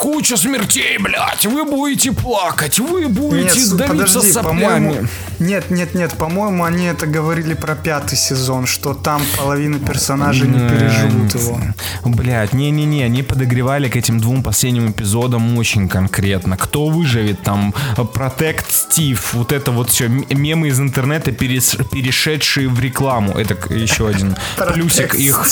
куча 0.00 0.38
смертей, 0.38 0.96
блядь, 0.98 1.44
вы 1.44 1.66
будете 1.66 2.12
плакать, 2.12 2.78
вы 2.78 3.02
Нет, 3.02 3.10
будете 3.12 3.60
су- 3.60 3.76
давиться 3.76 4.06
подожди, 4.16 4.32
соплями. 4.32 4.60
по-моему... 4.60 5.08
Нет, 5.40 5.70
нет, 5.70 5.94
нет, 5.94 6.14
по-моему, 6.14 6.64
они 6.64 6.86
это 6.86 7.06
говорили 7.06 7.52
про 7.52 7.74
пятый 7.74 8.16
сезон, 8.16 8.66
что 8.66 8.94
там 8.94 9.20
половина 9.36 9.78
персонажей 9.78 10.48
не 10.48 10.58
переживут 10.68 11.34
его. 11.34 11.60
Блять, 12.04 12.54
не-не-не, 12.54 13.04
они 13.04 13.22
подогревали 13.22 13.90
к 13.90 13.96
этим 13.96 14.20
двум 14.20 14.42
последним 14.42 14.90
эпизодам 14.90 15.58
очень 15.58 15.86
конкретно. 15.86 16.56
Кто 16.56 16.86
выживет 16.86 17.42
там, 17.42 17.74
Протект 18.14 18.72
Стив, 18.72 19.34
вот 19.34 19.52
это 19.52 19.70
вот 19.70 19.90
все, 19.90 20.08
мемы 20.08 20.68
из 20.68 20.80
интернета, 20.80 21.32
перешедшие 21.32 22.68
в 22.68 22.80
рекламу. 22.80 23.32
Это 23.32 23.54
еще 23.74 24.08
один 24.08 24.34
плюсик 24.56 25.14
их. 25.14 25.46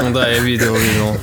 Ну 0.00 0.10
да, 0.10 0.26
я 0.28 0.38
видел, 0.38 0.74
видел 0.74 1.18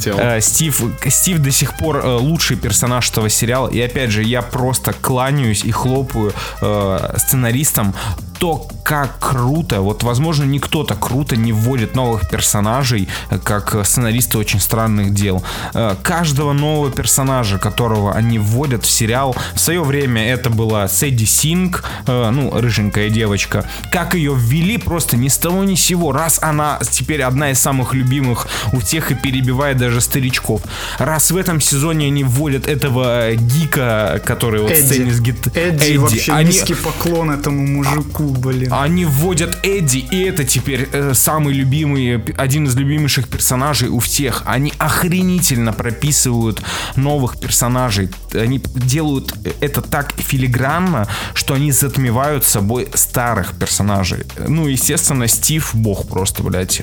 тему. 0.00 0.18
Э, 0.20 0.40
Стив, 0.40 0.82
Стив 1.08 1.38
до 1.38 1.50
сих 1.50 1.76
пор 1.76 1.96
э, 1.96 2.16
лучший 2.16 2.56
персонаж 2.56 3.10
этого 3.10 3.28
сериала. 3.28 3.68
И 3.68 3.80
опять 3.80 4.10
же, 4.10 4.22
я 4.22 4.42
просто 4.42 4.92
кланяюсь 4.92 5.64
и 5.64 5.70
хлопаю 5.70 6.32
э, 6.60 7.14
сценаристам. 7.18 7.94
То, 8.38 8.68
как 8.84 9.18
круто, 9.18 9.80
вот, 9.80 10.02
возможно, 10.04 10.44
никто 10.44 10.84
так 10.84 11.00
круто 11.00 11.36
не 11.36 11.52
вводит 11.52 11.94
новых 11.96 12.28
персонажей, 12.28 13.08
э, 13.30 13.38
как 13.38 13.84
сценаристы 13.84 14.38
очень 14.38 14.60
странных 14.60 15.12
дел. 15.12 15.42
Э, 15.74 15.96
каждого 16.02 16.52
нового 16.52 16.90
персонажа, 16.90 17.58
которого 17.58 18.14
они 18.14 18.38
вводят 18.38 18.84
в 18.84 18.90
сериал, 18.90 19.36
в 19.54 19.60
свое 19.60 19.82
время 19.82 20.24
это 20.32 20.50
была 20.50 20.86
Сэдди 20.88 21.24
Синг, 21.24 21.84
э, 22.06 22.30
ну, 22.30 22.52
рыженькая 22.60 23.10
девочка. 23.10 23.64
Как 23.90 24.14
ее 24.14 24.34
ввели, 24.36 24.78
просто 24.78 25.16
ни 25.16 25.28
с 25.28 25.36
того 25.36 25.64
ни 25.64 25.74
с 25.74 25.80
сего. 25.80 26.12
Раз 26.12 26.38
она 26.40 26.78
теперь 26.88 27.22
одна 27.22 27.50
из 27.50 27.58
самых 27.58 27.92
любимых 27.92 28.46
у 28.72 28.78
всех 28.78 29.10
и 29.10 29.14
перебивает 29.14 29.78
даже 29.78 30.00
старичков. 30.00 30.62
Раз 30.98 31.30
в 31.32 31.36
этом 31.36 31.60
сезоне 31.60 32.06
они 32.06 32.22
вводят 32.22 32.68
этого 32.68 33.34
гика, 33.34 34.20
который 34.24 34.62
вот 34.62 34.70
в 34.70 34.76
сцене 34.76 35.06
Эдди. 35.06 35.14
с 35.14 35.20
гит... 35.20 35.56
Эдди, 35.56 35.96
вообще 35.96 36.32
они- 36.32 36.48
низкий 36.50 36.74
поклон 36.74 37.30
этому 37.32 37.66
мужику, 37.66 38.27
блин. 38.30 38.72
они 38.72 39.04
вводят 39.04 39.58
Эдди, 39.62 39.98
и 39.98 40.22
это 40.22 40.44
теперь 40.44 40.88
э, 40.92 41.12
самый 41.14 41.54
любимый, 41.54 42.16
э, 42.16 42.20
один 42.36 42.66
из 42.66 42.74
любимейших 42.76 43.28
персонажей 43.28 43.88
у 43.88 43.98
всех. 43.98 44.42
Они 44.46 44.72
охренительно 44.78 45.72
прописывают 45.72 46.62
новых 46.96 47.40
персонажей. 47.40 48.10
Они 48.32 48.60
делают 48.74 49.34
это 49.60 49.80
так 49.82 50.12
филигранно, 50.16 51.06
что 51.34 51.54
они 51.54 51.72
затмевают 51.72 52.44
собой 52.44 52.88
старых 52.94 53.54
персонажей. 53.54 54.24
Ну, 54.46 54.66
естественно, 54.66 55.28
Стив 55.28 55.70
бог 55.74 56.08
просто, 56.08 56.42
блядь. 56.42 56.82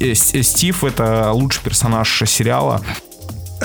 Э, 0.00 0.14
С- 0.14 0.42
Стив 0.42 0.84
это 0.84 1.32
лучший 1.32 1.62
персонаж 1.64 2.22
сериала. 2.26 2.82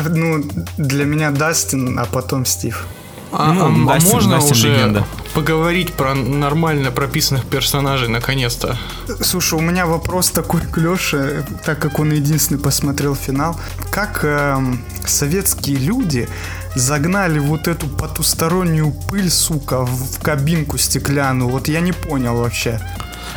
Ну, 0.09 0.43
для 0.77 1.05
меня 1.05 1.31
Дастин, 1.31 1.99
а 1.99 2.05
потом 2.05 2.45
Стив. 2.45 2.85
А, 3.31 3.53
Ну, 3.53 3.61
а- 3.89 3.93
а 3.93 3.95
Дастин- 3.95 4.11
можно 4.11 4.35
Дастин 4.35 4.51
уже 4.51 4.73
легенда. 4.73 5.07
поговорить 5.33 5.93
про 5.93 6.13
нормально 6.15 6.91
прописанных 6.91 7.45
персонажей 7.45 8.09
наконец-то? 8.09 8.77
Слушай, 9.21 9.55
у 9.59 9.61
меня 9.61 9.85
вопрос 9.85 10.29
такой 10.31 10.61
к 10.61 10.77
Лёше, 10.77 11.45
так 11.65 11.79
как 11.79 11.99
он 11.99 12.11
единственный 12.11 12.59
посмотрел 12.59 13.15
финал. 13.15 13.57
Как 13.89 14.21
эм, 14.23 14.83
советские 15.05 15.77
люди 15.77 16.27
загнали 16.75 17.39
вот 17.39 17.67
эту 17.67 17.87
потустороннюю 17.87 18.91
пыль, 19.09 19.29
сука, 19.29 19.81
в, 19.85 20.17
в 20.17 20.21
кабинку 20.21 20.77
стеклянную? 20.77 21.49
Вот 21.49 21.67
я 21.69 21.79
не 21.79 21.93
понял 21.93 22.35
вообще. 22.37 22.79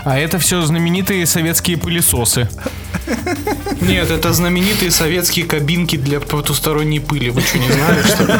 А 0.02 0.18
это 0.18 0.38
все 0.38 0.60
знаменитые 0.62 1.26
советские 1.26 1.76
пылесосы. 1.78 2.48
Нет, 3.80 4.10
это 4.10 4.32
знаменитые 4.32 4.90
советские 4.90 5.44
кабинки 5.46 5.96
для 5.96 6.20
потусторонней 6.20 7.00
пыли. 7.00 7.30
Вы 7.30 7.40
что, 7.42 7.58
не 7.58 7.68
знали, 7.70 8.02
что 8.02 8.24
ли? 8.24 8.34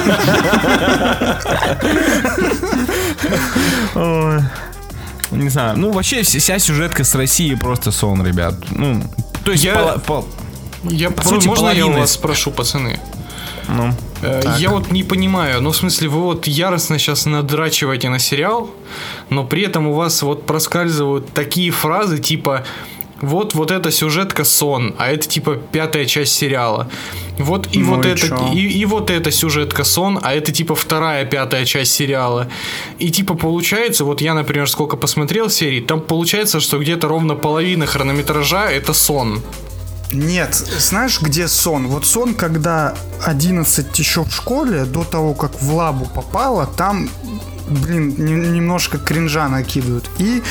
Не 5.30 5.48
знаю. 5.48 5.76
Ну, 5.78 5.90
вообще, 5.90 6.22
вся, 6.22 6.58
сюжетка 6.58 7.02
с 7.04 7.14
Россией 7.14 7.56
просто 7.56 7.90
сон, 7.90 8.24
ребят. 8.24 8.54
Ну, 8.70 9.02
то 9.44 9.52
есть, 9.52 9.64
Я- 9.64 9.74
пола- 9.74 9.98
пол- 9.98 10.28
Я, 10.84 11.10
По 11.10 11.22
сути, 11.22 11.46
можно 11.48 11.70
я 11.70 11.72
у 11.72 11.88
половина 11.88 11.98
вас 12.00 12.12
спрошу, 12.12 12.50
пацаны? 12.52 13.00
Ну, 13.68 13.92
Э, 14.24 14.42
Я 14.58 14.70
вот 14.70 14.90
не 14.90 15.04
понимаю, 15.04 15.60
ну 15.60 15.70
в 15.70 15.76
смысле 15.76 16.08
вы 16.08 16.22
вот 16.22 16.46
яростно 16.46 16.98
сейчас 16.98 17.26
надрачиваете 17.26 18.08
на 18.08 18.18
сериал, 18.18 18.70
но 19.30 19.44
при 19.44 19.62
этом 19.62 19.86
у 19.86 19.94
вас 19.94 20.22
вот 20.22 20.46
проскальзывают 20.46 21.32
такие 21.34 21.70
фразы 21.70 22.18
типа 22.18 22.64
вот, 23.20 23.54
вот 23.54 23.70
эта 23.70 23.90
сюжетка 23.90 24.44
сон, 24.44 24.94
а 24.98 25.10
это 25.10 25.28
типа 25.28 25.56
пятая 25.72 26.04
часть 26.04 26.34
сериала. 26.34 26.88
Вот 27.38 27.68
и 27.72 27.78
Ну 27.78 27.96
вот 27.96 28.06
и 28.06 28.08
это, 28.10 28.28
чё? 28.28 28.50
и, 28.52 28.58
и 28.58 28.84
вот 28.86 29.10
эта 29.10 29.30
сюжетка 29.30 29.84
сон, 29.84 30.18
а 30.22 30.34
это 30.34 30.52
типа 30.52 30.74
вторая, 30.74 31.24
пятая 31.24 31.64
часть 31.64 31.92
сериала. 31.92 32.48
И 32.98 33.10
типа 33.10 33.34
получается, 33.34 34.04
вот 34.04 34.20
я, 34.20 34.34
например, 34.34 34.68
сколько 34.68 34.96
посмотрел 34.96 35.48
серий, 35.50 35.80
там 35.80 36.00
получается, 36.00 36.60
что 36.60 36.78
где-то 36.78 37.08
ровно 37.08 37.34
половина 37.34 37.86
хронометража 37.86 38.70
это 38.70 38.92
сон. 38.92 39.40
Нет, 40.12 40.54
знаешь, 40.54 41.20
где 41.20 41.48
сон? 41.48 41.88
Вот 41.88 42.06
сон, 42.06 42.34
когда 42.34 42.94
11 43.24 43.98
еще 43.98 44.24
в 44.24 44.32
школе, 44.34 44.84
до 44.84 45.04
того, 45.04 45.34
как 45.34 45.60
в 45.60 45.74
лабу 45.74 46.04
попала, 46.06 46.66
там, 46.66 47.08
блин, 47.68 48.14
не- 48.18 48.48
немножко 48.56 48.98
кринжа 48.98 49.48
накидывают. 49.48 50.08
И 50.18 50.42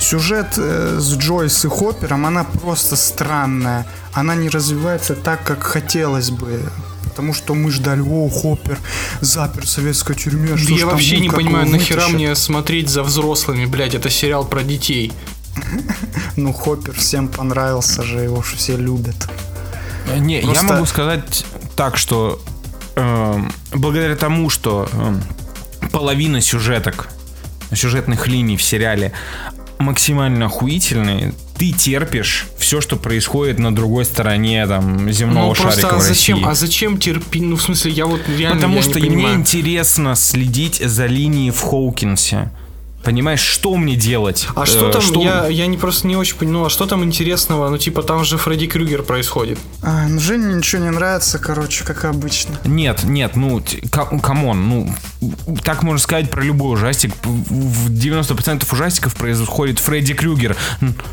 сюжет 0.00 0.54
э, 0.56 0.98
с 1.00 1.14
Джойс 1.16 1.64
и 1.64 1.68
Хоппером, 1.68 2.26
она 2.26 2.44
просто 2.44 2.96
странная. 2.96 3.86
Она 4.12 4.34
не 4.34 4.48
развивается 4.48 5.14
так, 5.14 5.44
как 5.44 5.62
хотелось 5.62 6.30
бы. 6.30 6.60
Потому 7.04 7.32
что 7.32 7.54
мы 7.54 7.70
ждали, 7.70 8.00
о, 8.00 8.28
Хоппер 8.28 8.76
запер 9.20 9.64
в 9.64 9.68
советской 9.68 10.16
тюрьме. 10.16 10.56
что 10.56 10.74
ж 10.74 10.78
я 10.80 10.86
вообще 10.86 11.20
не 11.20 11.28
понимаю, 11.30 11.68
нахера 11.70 11.98
вытащат?» 12.00 12.14
мне 12.16 12.34
смотреть 12.34 12.88
за 12.88 13.04
взрослыми, 13.04 13.66
блядь, 13.66 13.94
это 13.94 14.10
сериал 14.10 14.44
про 14.44 14.64
детей. 14.64 15.12
Ну, 16.36 16.52
Хоппер 16.52 16.94
всем 16.94 17.28
понравился 17.28 18.02
же, 18.02 18.20
его 18.20 18.42
ж 18.42 18.54
все 18.56 18.76
любят. 18.76 19.28
Не, 20.18 20.36
я 20.40 20.42
Просто- 20.42 20.64
могу 20.64 20.86
сказать 20.86 21.44
так, 21.76 21.96
что 21.96 22.40
эм, 22.96 23.52
благодаря 23.72 24.16
тому, 24.16 24.50
что 24.50 24.88
эм, 24.92 25.22
половина 25.92 26.40
сюжеток, 26.40 27.08
сюжетных 27.72 28.26
линий 28.26 28.56
в 28.56 28.62
сериале 28.62 29.12
максимально 29.78 30.46
охуительные, 30.46 31.34
ты 31.58 31.72
терпишь 31.72 32.46
все, 32.58 32.80
что 32.80 32.96
происходит 32.96 33.58
на 33.58 33.74
другой 33.74 34.04
стороне 34.04 34.66
там 34.66 35.10
земного 35.10 35.48
Ну 35.48 35.54
просто 35.54 35.80
шарика 35.82 35.96
а 35.96 35.98
в 35.98 36.02
зачем, 36.02 36.36
России. 36.38 36.50
а 36.50 36.54
зачем 36.54 36.98
терпеть? 36.98 37.42
Ну 37.42 37.56
в 37.56 37.62
смысле, 37.62 37.92
я 37.92 38.06
вот 38.06 38.20
реально 38.28 38.56
Потому 38.56 38.76
я 38.76 38.82
что 38.82 39.00
не 39.00 39.08
мне 39.08 39.16
понимаю. 39.16 39.36
интересно 39.36 40.14
следить 40.16 40.82
за 40.84 41.06
линией 41.06 41.50
в 41.50 41.60
Хоукинсе. 41.60 42.50
Понимаешь, 43.04 43.40
что 43.40 43.76
мне 43.76 43.96
делать? 43.96 44.48
А 44.54 44.66
что 44.66 44.88
Э, 44.88 44.92
там, 44.92 45.02
я, 45.20 45.46
я 45.48 45.66
не 45.66 45.76
просто 45.76 46.06
не 46.06 46.16
очень 46.16 46.36
понял, 46.36 46.66
а 46.66 46.70
что 46.70 46.86
там 46.86 47.04
интересного? 47.04 47.68
Ну, 47.68 47.78
типа, 47.78 48.02
там 48.02 48.24
же 48.24 48.38
Фредди 48.38 48.66
Крюгер 48.66 49.02
происходит. 49.02 49.58
А, 49.82 50.06
ну, 50.08 50.18
Жене 50.20 50.54
ничего 50.54 50.82
не 50.82 50.90
нравится, 50.90 51.38
короче, 51.38 51.84
как 51.84 52.04
обычно. 52.04 52.58
Нет, 52.64 53.04
нет, 53.04 53.36
ну, 53.36 53.62
come 54.22 54.48
on, 54.48 54.68
ну, 54.68 54.94
так 55.62 55.82
можно 55.82 55.98
сказать 56.00 56.30
про 56.30 56.42
любой 56.42 56.74
ужастик. 56.74 57.12
В 57.24 57.90
90% 57.90 58.66
ужастиков 58.72 59.14
происходит 59.14 59.78
Фредди 59.78 60.14
Крюгер. 60.14 60.56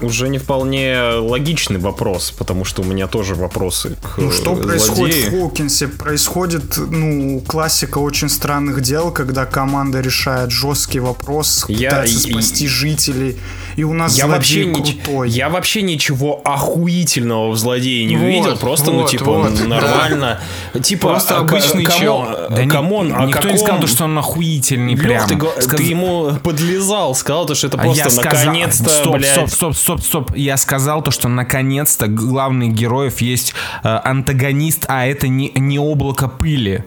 Уже 0.01 0.29
не 0.29 0.37
вполне 0.37 0.97
логичный 1.19 1.79
вопрос, 1.79 2.31
потому 2.31 2.65
что 2.65 2.81
у 2.81 2.85
меня 2.85 3.07
тоже 3.07 3.35
вопросы 3.35 3.97
к 4.01 4.17
Ну, 4.17 4.31
что 4.31 4.53
э, 4.53 4.63
происходит 4.63 5.15
злодею. 5.15 5.45
в 5.45 5.49
Хокинсе? 5.49 5.87
Происходит, 5.87 6.77
ну, 6.77 7.41
классика 7.45 7.97
очень 7.99 8.29
странных 8.29 8.81
дел, 8.81 9.11
когда 9.11 9.45
команда 9.45 10.01
решает 10.01 10.51
жесткий 10.51 10.99
вопрос, 10.99 11.65
Я- 11.81 11.89
пытается 11.89 12.27
и- 12.27 12.31
спасти 12.31 12.67
жителей, 12.67 13.35
и 13.75 13.83
у 13.83 13.93
нас 13.93 14.17
Я 14.17 14.27
вообще, 14.27 14.65
крутой. 14.65 15.29
я 15.29 15.49
вообще 15.49 15.81
ничего 15.81 16.41
охуительного 16.43 17.51
в 17.51 17.57
злодее 17.57 18.05
не 18.05 18.15
Вот, 18.17 18.23
увидел, 18.25 18.57
просто, 18.57 18.91
ну, 18.91 19.01
вот, 19.01 19.09
типа, 19.09 19.25
вот, 19.31 19.53
да. 19.55 19.65
нормально. 19.65 20.39
Типа, 20.83 21.09
Просто 21.09 21.37
а, 21.37 21.39
обычный 21.41 21.83
кому- 21.85 21.99
чел. 21.99 22.27
Да 22.49 22.63
ни- 22.65 22.69
come 22.69 22.95
on, 22.95 23.13
а 23.15 23.25
никто 23.25 23.47
не 23.47 23.53
каком- 23.53 23.57
сказал, 23.57 23.81
то, 23.81 23.87
что 23.87 24.03
он 24.05 24.17
охуительный 24.17 24.95
Лёх, 24.95 25.01
прям. 25.03 25.27
ты, 25.27 25.61
Сказ- 25.61 25.77
ты 25.77 25.83
ему 25.83 26.31
подлезал, 26.43 27.15
сказал, 27.15 27.45
то, 27.45 27.55
что 27.55 27.67
это 27.67 27.77
А 27.77 27.81
просто 27.81 28.03
я 28.03 28.09
сказал- 28.09 28.45
наконец-то, 28.45 28.89
стоп, 28.89 29.13
блядь. 29.17 29.31
стоп, 29.31 29.49
стоп, 29.49 29.75
стоп, 29.75 30.01
стоп. 30.01 30.31
Я 30.35 30.57
сказал 30.57 31.01
то, 31.01 31.11
что 31.11 31.27
наконец-то 31.29 32.07
главных 32.07 32.73
героев 32.73 33.21
есть 33.21 33.53
э, 33.83 33.99
антагонист, 34.03 34.85
а 34.87 35.05
это 35.07 35.27
не, 35.27 35.51
не 35.55 35.79
облако 35.79 36.27
пыли. 36.27 36.83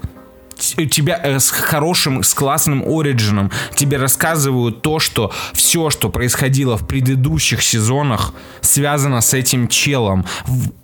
Тебя 0.56 1.20
э, 1.22 1.38
с 1.38 1.50
хорошим, 1.50 2.22
с 2.22 2.34
классным 2.34 2.82
origin 2.86 3.34
ом 3.34 3.50
тебе 3.74 3.96
рассказывают 3.96 4.82
то, 4.82 4.98
что 4.98 5.32
все, 5.52 5.90
что 5.90 6.10
происходило 6.10 6.76
в 6.76 6.86
предыдущих 6.86 7.62
сезонах, 7.62 8.32
связано 8.60 9.20
с 9.20 9.34
этим 9.34 9.68
челом. 9.68 10.24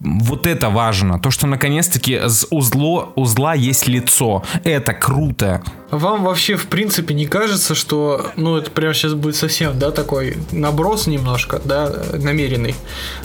Вот 0.01 0.47
это 0.47 0.71
важно. 0.71 1.19
То, 1.19 1.31
что 1.31 1.47
наконец-таки 1.47 2.21
узло, 2.51 3.13
узла 3.15 3.55
есть 3.55 3.89
лицо. 3.89 4.43
Это 4.65 4.93
круто. 4.93 5.63
Вам 5.91 6.23
вообще, 6.23 6.57
в 6.57 6.67
принципе, 6.67 7.15
не 7.15 7.27
кажется, 7.27 7.75
что, 7.75 8.31
ну, 8.37 8.57
это 8.57 8.71
прямо 8.71 8.95
сейчас 8.95 9.15
будет 9.15 9.35
совсем, 9.35 9.77
да, 9.77 9.91
такой 9.91 10.37
наброс 10.53 11.09
немножко, 11.09 11.61
да, 11.65 11.93
намеренный. 12.13 12.77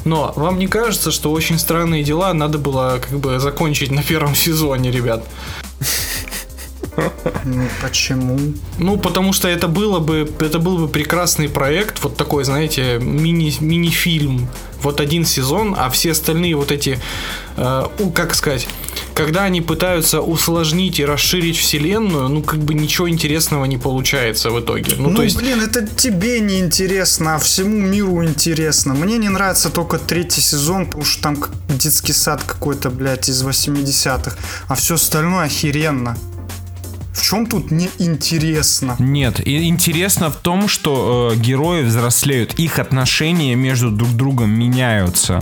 Но 0.04 0.34
вам 0.36 0.58
не 0.58 0.66
кажется, 0.68 1.12
что 1.12 1.32
очень 1.32 1.60
странные 1.60 2.04
дела 2.04 2.34
надо 2.34 2.58
было, 2.58 3.00
как 3.08 3.20
бы, 3.20 3.40
закончить 3.40 3.92
на 3.92 4.02
первом 4.02 4.34
сезоне, 4.36 4.92
ребят? 4.92 5.24
Ну, 7.46 7.68
почему? 7.82 8.40
Ну, 8.78 8.98
потому 8.98 9.34
что 9.34 9.48
это 9.48 9.68
было 9.68 10.00
бы, 10.00 10.32
это 10.40 10.60
был 10.60 10.78
бы 10.78 10.88
прекрасный 10.88 11.50
проект, 11.50 12.04
вот 12.04 12.18
такой, 12.18 12.44
знаете, 12.44 13.00
мини, 13.00 13.54
мини-фильм, 13.60 14.48
вот 14.82 15.00
один 15.00 15.26
сезон, 15.26 15.76
а 15.78 15.90
все 15.90 16.12
остальные 16.12 16.56
вот 16.56 16.72
эти, 16.72 17.00
э, 17.58 17.84
как 18.14 18.36
сказать, 18.36 18.68
когда 19.14 19.44
они 19.44 19.62
пытаются 19.62 20.22
усложнить 20.22 21.00
и 21.00 21.06
расширить 21.06 21.58
вселенную, 21.58 22.30
ну, 22.30 22.44
как 22.44 22.60
бы 22.60 22.74
ничего 22.74 23.10
интересного 23.10 23.66
не 23.66 23.78
получается 23.78 24.52
в 24.52 24.60
итоге. 24.60 24.94
Ну, 24.98 25.10
Ну, 25.10 25.16
то 25.16 25.24
есть... 25.24 25.38
блин, 25.38 25.62
это 25.62 25.88
тебе 25.88 26.40
не 26.40 26.60
интересно, 26.60 27.36
а 27.36 27.40
всему 27.40 27.78
миру 27.78 28.24
интересно. 28.26 28.94
Мне 28.94 29.18
не 29.18 29.30
нравится 29.30 29.70
только 29.70 29.98
третий 29.98 30.42
сезон, 30.42 30.86
потому 30.86 31.06
что 31.06 31.24
там 31.24 31.38
детский 31.70 32.14
сад 32.14 32.44
какой-то, 32.44 32.90
блядь, 32.90 33.30
из 33.30 33.42
80-х. 33.44 34.36
А 34.68 34.76
все 34.76 34.96
остальное 34.96 35.46
охеренно. 35.46 36.18
В 37.16 37.22
чем 37.24 37.48
тут 37.48 37.72
неинтересно? 37.72 38.98
Нет, 39.00 39.40
и 39.40 39.68
интересно 39.70 40.30
в 40.30 40.36
том, 40.36 40.68
что 40.68 41.32
э, 41.32 41.38
герои 41.38 41.82
взрослеют, 41.84 42.60
их 42.60 42.78
отношения 42.78 43.56
между 43.56 43.90
друг 43.90 44.10
другом 44.12 44.50
меняются. 44.52 45.40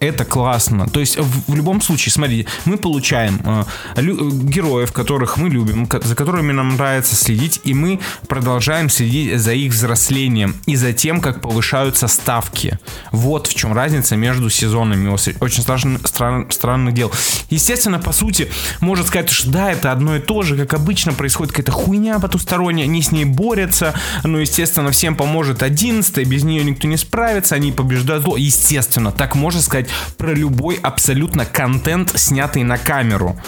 Это 0.00 0.24
классно. 0.24 0.88
То 0.88 1.00
есть 1.00 1.18
в, 1.18 1.52
в 1.52 1.54
любом 1.54 1.82
случае, 1.82 2.10
смотри, 2.12 2.46
мы 2.64 2.78
получаем 2.78 3.38
э, 3.44 3.64
лю- 4.00 4.28
э, 4.28 4.30
героев, 4.46 4.92
которых 4.92 5.36
мы 5.36 5.50
любим, 5.50 5.86
ко- 5.86 6.00
за 6.00 6.14
которыми 6.14 6.52
нам 6.52 6.76
нравится 6.76 7.14
следить, 7.14 7.60
и 7.64 7.74
мы 7.74 8.00
продолжаем 8.26 8.88
следить 8.88 9.38
за 9.38 9.52
их 9.52 9.72
взрослением 9.72 10.56
и 10.64 10.74
за 10.76 10.94
тем, 10.94 11.20
как 11.20 11.42
повышаются 11.42 12.08
ставки. 12.08 12.78
Вот 13.12 13.46
в 13.46 13.54
чем 13.54 13.74
разница 13.74 14.16
между 14.16 14.48
сезонами. 14.48 15.06
Очень 15.40 15.62
страшно, 15.62 15.98
стран- 16.04 16.50
странное 16.50 16.94
дело. 16.94 17.12
Естественно, 17.50 17.98
по 17.98 18.12
сути, 18.12 18.50
можно 18.80 19.04
сказать, 19.04 19.28
что 19.28 19.50
да, 19.50 19.70
это 19.70 19.92
одно 19.92 20.16
и 20.16 20.20
то 20.20 20.40
же, 20.42 20.56
как 20.56 20.72
обычно 20.72 21.12
происходит 21.12 21.52
какая-то 21.52 21.72
хуйня 21.72 22.18
потусторонняя, 22.20 22.86
они 22.86 23.02
с 23.02 23.12
ней 23.12 23.26
борются, 23.26 23.92
но, 24.24 24.38
естественно, 24.38 24.90
всем 24.92 25.14
поможет 25.14 25.62
11 25.62 26.26
без 26.26 26.42
нее 26.42 26.64
никто 26.64 26.88
не 26.88 26.96
справится, 26.96 27.54
они 27.54 27.70
побеждают 27.70 28.24
зло. 28.24 28.38
Естественно, 28.38 29.12
так 29.12 29.34
можно 29.34 29.60
сказать 29.60 29.89
про 30.16 30.34
любой 30.34 30.76
абсолютно 30.76 31.44
контент, 31.44 32.12
снятый 32.18 32.62
на 32.62 32.78
камеру. 32.78 33.40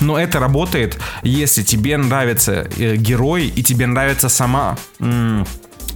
Но 0.00 0.18
это 0.18 0.40
работает, 0.40 0.98
если 1.22 1.62
тебе 1.62 1.96
нравятся 1.96 2.68
э, 2.76 2.96
герои 2.96 3.46
и 3.46 3.62
тебе 3.62 3.86
нравится 3.86 4.28
сама 4.28 4.76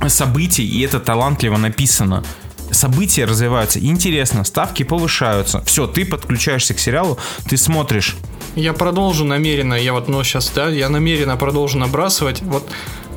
событие, 0.07 0.66
и 0.66 0.81
это 0.83 1.01
талантливо 1.01 1.57
написано. 1.57 2.24
События 2.70 3.24
развиваются 3.24 3.81
интересно, 3.81 4.45
ставки 4.45 4.83
повышаются. 4.83 5.62
Все, 5.64 5.87
ты 5.87 6.05
подключаешься 6.05 6.74
к 6.74 6.79
сериалу, 6.79 7.18
ты 7.49 7.57
смотришь. 7.57 8.16
Я 8.55 8.72
продолжу 8.72 9.24
намеренно, 9.24 9.74
я 9.74 9.93
вот, 9.93 10.09
ну, 10.09 10.22
сейчас, 10.22 10.51
да, 10.55 10.68
я 10.68 10.89
намеренно 10.89 11.37
продолжу 11.37 11.79
набрасывать. 11.79 12.43
Вот 12.43 12.68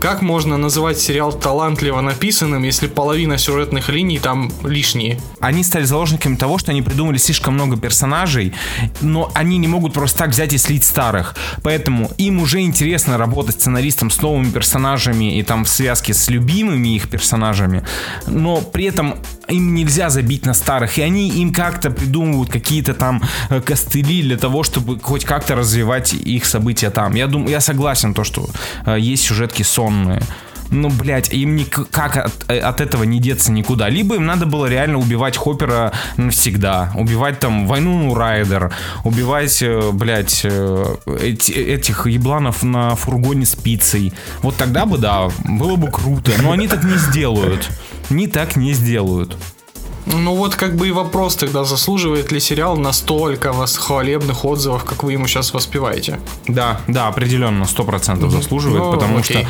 как 0.01 0.23
можно 0.23 0.57
называть 0.57 0.99
сериал 0.99 1.31
талантливо 1.31 2.01
написанным, 2.01 2.63
если 2.63 2.87
половина 2.87 3.37
сюжетных 3.37 3.87
линий 3.89 4.17
там 4.17 4.51
лишние? 4.63 5.19
Они 5.39 5.63
стали 5.63 5.83
заложниками 5.83 6.35
того, 6.35 6.57
что 6.57 6.71
они 6.71 6.81
придумали 6.81 7.17
слишком 7.17 7.53
много 7.53 7.77
персонажей, 7.77 8.53
но 9.01 9.32
они 9.36 9.59
не 9.59 9.67
могут 9.67 9.93
просто 9.93 10.17
так 10.17 10.29
взять 10.32 10.53
и 10.53 10.57
слить 10.57 10.83
старых. 10.83 11.36
Поэтому 11.61 12.09
им 12.17 12.41
уже 12.41 12.61
интересно 12.61 13.19
работать 13.19 13.55
сценаристом 13.55 14.09
с 14.09 14.19
новыми 14.21 14.49
персонажами 14.49 15.37
и 15.37 15.43
там 15.43 15.65
в 15.65 15.69
связке 15.69 16.15
с 16.15 16.29
любимыми 16.29 16.95
их 16.95 17.07
персонажами, 17.07 17.83
но 18.25 18.59
при 18.61 18.86
этом 18.86 19.15
им 19.47 19.75
нельзя 19.75 20.09
забить 20.09 20.45
на 20.45 20.53
старых, 20.53 20.97
и 20.97 21.01
они 21.01 21.29
им 21.29 21.53
как-то 21.53 21.91
придумывают 21.91 22.49
какие-то 22.49 22.93
там 22.93 23.21
э, 23.49 23.61
костыли 23.61 24.21
для 24.21 24.37
того, 24.37 24.63
чтобы 24.63 24.99
хоть 24.99 25.25
как-то 25.25 25.55
развивать 25.55 26.13
их 26.13 26.45
события 26.45 26.89
там. 26.89 27.15
Я 27.15 27.28
думаю, 27.28 27.51
я 27.51 27.59
согласен 27.59 28.13
то, 28.13 28.23
что 28.23 28.49
э, 28.86 28.97
есть 28.99 29.23
сюжетки 29.23 29.63
сонные. 29.92 30.22
Ну, 30.74 30.89
блядь, 30.89 31.34
им 31.34 31.58
никак 31.58 32.16
от, 32.16 32.46
э, 32.47 32.58
от 32.59 32.80
этого 32.80 33.04
не 33.04 33.20
деться 33.20 33.51
никуда. 33.51 33.89
Либо 33.89 34.16
им 34.16 34.26
надо 34.26 34.46
было 34.46 34.68
реально 34.68 35.00
убивать 35.00 35.36
Хоппера 35.36 35.92
навсегда. 36.16 36.93
Убивать 36.96 37.39
там 37.42 37.68
Войну 37.68 38.16
Райдер. 38.16 38.72
Убивать, 39.04 39.62
э, 39.62 39.92
блядь, 39.92 40.42
э, 40.46 40.96
эти- 41.22 41.51
этих 41.51 42.08
ебланов 42.08 42.63
на 42.63 42.96
фургоне 42.96 43.46
с 43.46 43.54
пиццей. 43.54 44.13
Вот 44.43 44.55
тогда 44.55 44.86
бы, 44.86 44.97
да, 44.97 45.30
было 45.43 45.76
бы 45.76 45.92
круто. 45.92 46.32
Но 46.42 46.54
они 46.54 46.70
так 46.70 46.86
не 46.86 46.96
сделают. 46.96 47.70
Они 48.09 48.28
так 48.28 48.55
не 48.55 48.72
сделают. 48.74 49.36
Ну 50.05 50.36
вот 50.36 50.55
как 50.55 50.75
бы 50.75 50.87
и 50.87 50.91
вопрос 50.91 51.36
тогда, 51.36 51.63
заслуживает 51.63 52.32
ли 52.32 52.39
сериал 52.39 52.78
настолько 52.78 53.53
вас 53.53 53.78
хвалебных 53.78 54.45
отзывов, 54.45 54.83
как 54.83 55.03
вы 55.03 55.13
ему 55.13 55.28
сейчас 55.28 55.53
воспеваете? 55.53 56.19
Да, 56.47 56.82
да, 56.87 57.07
определенно, 57.07 57.65
сто 57.65 57.83
процентов 57.83 58.32
заслуживает, 58.32 58.83
Ну, 58.83 58.91
потому 58.93 59.19
окей. 59.19 59.43
что 59.43 59.49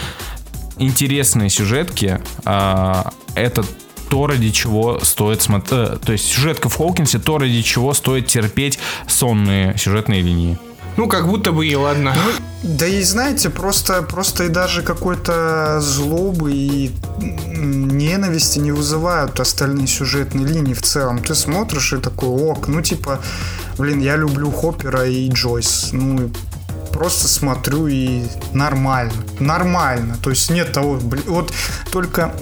интересные 0.77 1.49
сюжетки 1.49 2.21
а, 2.43 3.11
это 3.35 3.63
то, 4.09 4.27
ради 4.27 4.49
чего 4.49 4.99
стоит 4.99 5.41
смотреть. 5.41 6.01
То 6.01 6.11
есть 6.11 6.25
сюжетка 6.25 6.67
в 6.67 6.75
Хоукинсе, 6.75 7.17
то, 7.17 7.37
ради 7.37 7.61
чего 7.61 7.93
стоит 7.93 8.27
терпеть 8.27 8.77
сонные 9.07 9.77
сюжетные 9.77 10.21
линии. 10.21 10.57
Ну, 10.97 11.07
как 11.07 11.27
будто 11.27 11.51
бы 11.51 11.65
и 11.65 11.75
ладно. 11.75 12.15
Да 12.63 12.85
и 12.85 13.01
знаете, 13.01 13.49
просто, 13.49 14.03
просто 14.03 14.43
и 14.43 14.49
даже 14.49 14.83
какой-то 14.83 15.79
злобы 15.81 16.51
и 16.51 16.91
ненависти 17.19 18.59
не 18.59 18.71
вызывают 18.71 19.39
остальные 19.39 19.87
сюжетные 19.87 20.45
линии 20.45 20.73
в 20.73 20.81
целом. 20.81 21.19
Ты 21.19 21.33
смотришь 21.33 21.93
и 21.93 21.97
такой, 21.97 22.29
ок, 22.29 22.67
ну 22.67 22.81
типа, 22.81 23.19
блин, 23.77 23.99
я 23.99 24.15
люблю 24.15 24.51
Хоппера 24.51 25.07
и 25.07 25.29
Джойс. 25.29 25.89
Ну, 25.91 26.29
просто 26.91 27.27
смотрю 27.27 27.87
и 27.87 28.23
нормально. 28.53 29.13
Нормально. 29.39 30.17
То 30.21 30.29
есть 30.29 30.51
нет 30.51 30.71
того, 30.71 30.97
блин, 31.01 31.23
вот 31.27 31.51
только 31.91 32.35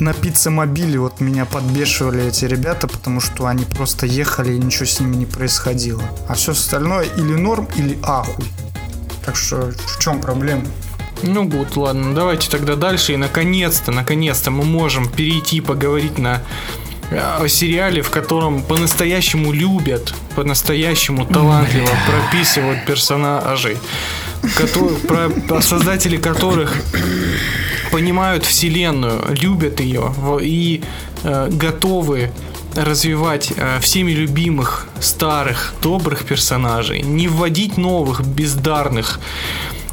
на 0.00 0.14
пиццемобиле 0.14 0.98
вот 0.98 1.20
меня 1.20 1.44
подбешивали 1.44 2.26
эти 2.26 2.46
ребята, 2.46 2.88
потому 2.88 3.20
что 3.20 3.46
они 3.46 3.64
просто 3.64 4.06
ехали 4.06 4.54
и 4.54 4.58
ничего 4.58 4.86
с 4.86 4.98
ними 4.98 5.16
не 5.16 5.26
происходило. 5.26 6.02
А 6.26 6.34
все 6.34 6.52
остальное 6.52 7.04
или 7.16 7.34
норм, 7.34 7.68
или 7.76 7.98
ахуй. 8.02 8.46
Так 9.24 9.36
что 9.36 9.70
в 9.70 10.00
чем 10.00 10.20
проблема? 10.20 10.64
Ну, 11.22 11.44
гуд, 11.44 11.76
ладно, 11.76 12.14
давайте 12.14 12.50
тогда 12.50 12.76
дальше. 12.76 13.12
И 13.12 13.16
наконец-то, 13.16 13.92
наконец-то 13.92 14.50
мы 14.50 14.64
можем 14.64 15.08
перейти 15.08 15.60
поговорить 15.60 16.18
на 16.18 16.42
о 17.10 17.48
сериале, 17.48 18.02
в 18.02 18.10
котором 18.10 18.62
по-настоящему 18.62 19.52
любят, 19.52 20.14
по-настоящему 20.36 21.26
талантливо 21.32 21.90
прописывают 22.06 22.84
персонажей, 22.86 23.76
про, 25.06 25.60
создатели 25.60 26.16
которых 26.16 26.74
понимают 27.90 28.44
вселенную, 28.44 29.22
любят 29.40 29.80
ее 29.80 30.12
и 30.40 30.82
э, 31.22 31.48
готовы 31.50 32.30
развивать 32.74 33.52
э, 33.56 33.80
всеми 33.80 34.12
любимых 34.12 34.88
старых 35.00 35.74
добрых 35.82 36.24
персонажей, 36.24 37.02
не 37.02 37.28
вводить 37.28 37.76
новых 37.76 38.24
бездарных 38.24 39.20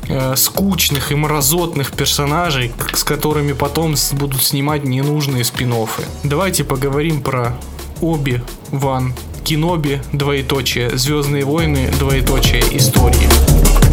э, 0.07 0.35
скучных 0.35 1.11
и 1.11 1.15
мразотных 1.15 1.91
персонажей, 1.91 2.71
с 2.93 3.03
которыми 3.03 3.53
потом 3.53 3.95
будут 4.13 4.43
снимать 4.43 4.83
ненужные 4.83 5.43
спин 5.43 5.73
-оффы. 5.73 6.03
Давайте 6.23 6.63
поговорим 6.63 7.21
про 7.21 7.57
Оби 8.01 8.43
Ван 8.71 9.13
Киноби, 9.43 10.01
двоеточие, 10.11 10.97
Звездные 10.97 11.45
войны, 11.45 11.89
двоеточие, 11.99 12.61
истории. 12.77 13.86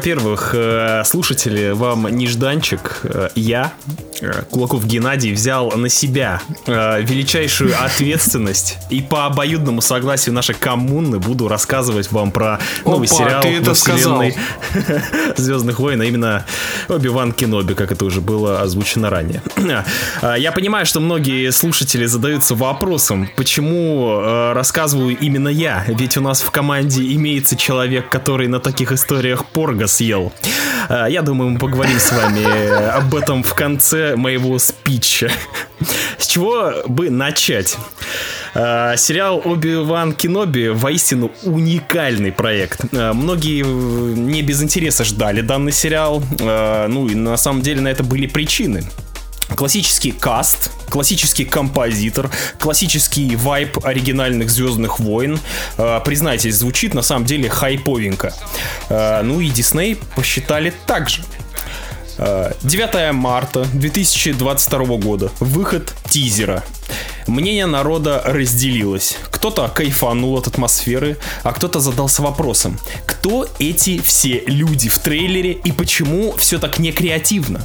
Во-первых, 0.00 0.54
э, 0.54 1.02
слушатели, 1.04 1.72
вам 1.72 2.08
нежданчик. 2.08 3.00
Э, 3.02 3.28
Я, 3.34 3.74
э, 4.22 4.44
Кулаков 4.50 4.86
Геннадий, 4.86 5.34
взял 5.34 5.70
на 5.72 5.90
себя 5.90 6.40
величайшую 6.66 7.74
ответственность 7.78 8.78
и 8.88 9.02
по 9.02 9.26
обоюдному 9.26 9.82
согласию 9.82 10.34
нашей 10.34 10.54
коммуны 10.54 11.18
буду 11.18 11.48
рассказывать 11.48 12.10
вам 12.12 12.30
про 12.30 12.58
новый 12.86 13.08
Опа, 13.08 13.14
сериал 13.14 13.42
ты 13.42 13.48
это 13.48 13.74
вселенной. 13.74 14.34
Звездных 15.36 15.78
войн, 15.78 16.00
а 16.00 16.06
именно 16.06 16.46
Оби-Ван 16.88 17.32
Кеноби, 17.32 17.74
как 17.74 17.92
это 17.92 18.06
уже 18.06 18.22
было 18.22 18.62
озвучено 18.62 19.10
ранее. 19.10 19.42
А, 20.22 20.34
Я 20.34 20.52
понимаю, 20.52 20.86
что 20.86 21.00
многие 21.00 21.50
слушатели 21.52 22.06
задаются 22.06 22.54
вопросом, 22.54 23.28
почему 23.36 24.20
рассказываю 24.54 25.16
именно 25.18 25.48
я, 25.48 25.84
ведь 25.88 26.16
у 26.16 26.22
нас 26.22 26.40
в 26.40 26.50
команде 26.50 27.02
имеется 27.14 27.54
человек, 27.56 28.08
который 28.08 28.48
на 28.48 28.60
таких 28.60 28.92
историях 28.92 29.44
порго 29.44 29.89
съел. 29.90 30.32
А, 30.88 31.06
Я 31.06 31.22
думаю, 31.22 31.50
мы 31.50 31.58
поговорим 31.58 31.98
с 31.98 32.12
вами 32.12 32.40
э, 32.46 32.88
об 32.90 33.14
этом 33.14 33.42
в 33.42 33.54
конце 33.54 34.16
моего 34.16 34.58
спича. 34.58 35.30
С 36.18 36.26
чего 36.26 36.72
бы 36.86 37.10
начать? 37.10 37.76
А, 38.54 38.96
Сериал 38.96 39.40
Оби-Ван 39.44 40.12
Кеноби 40.14 40.68
воистину 40.68 41.30
уникальный 41.42 42.32
проект. 42.32 42.80
А, 42.92 43.12
Многие 43.12 43.62
э, 43.62 44.14
не 44.16 44.42
без 44.42 44.62
интереса 44.62 45.04
ждали 45.04 45.40
данный 45.40 45.72
сериал. 45.72 46.22
Ну 46.40 47.06
и 47.08 47.14
на 47.14 47.36
самом 47.36 47.62
деле 47.62 47.80
на 47.80 47.88
это 47.88 48.02
были 48.02 48.26
причины. 48.26 48.82
Классический 49.54 50.12
каст, 50.12 50.70
классический 50.88 51.44
композитор, 51.44 52.30
классический 52.58 53.36
вайп 53.36 53.84
оригинальных 53.84 54.50
Звездных 54.50 55.00
войн. 55.00 55.38
Э, 55.76 56.00
признайтесь, 56.04 56.56
звучит 56.56 56.94
на 56.94 57.02
самом 57.02 57.24
деле 57.24 57.48
хайповенько. 57.48 58.34
Э, 58.88 59.22
ну 59.22 59.40
и 59.40 59.50
Дисней 59.50 59.96
посчитали 60.14 60.72
так 60.86 61.08
же. 61.08 61.22
Э, 62.18 62.52
9 62.62 63.12
марта 63.12 63.64
2022 63.72 64.96
года. 64.96 65.30
Выход 65.40 65.94
тизера. 66.08 66.62
Мнение 67.26 67.66
народа 67.66 68.22
разделилось. 68.24 69.16
Кто-то 69.30 69.68
кайфанул 69.68 70.36
от 70.36 70.46
атмосферы, 70.46 71.16
а 71.42 71.52
кто-то 71.52 71.80
задался 71.80 72.22
вопросом, 72.22 72.78
кто 73.06 73.46
эти 73.58 74.00
все 74.00 74.42
люди 74.46 74.88
в 74.88 74.98
трейлере 74.98 75.52
и 75.52 75.72
почему 75.72 76.34
все 76.36 76.58
так 76.58 76.78
некреативно? 76.78 77.62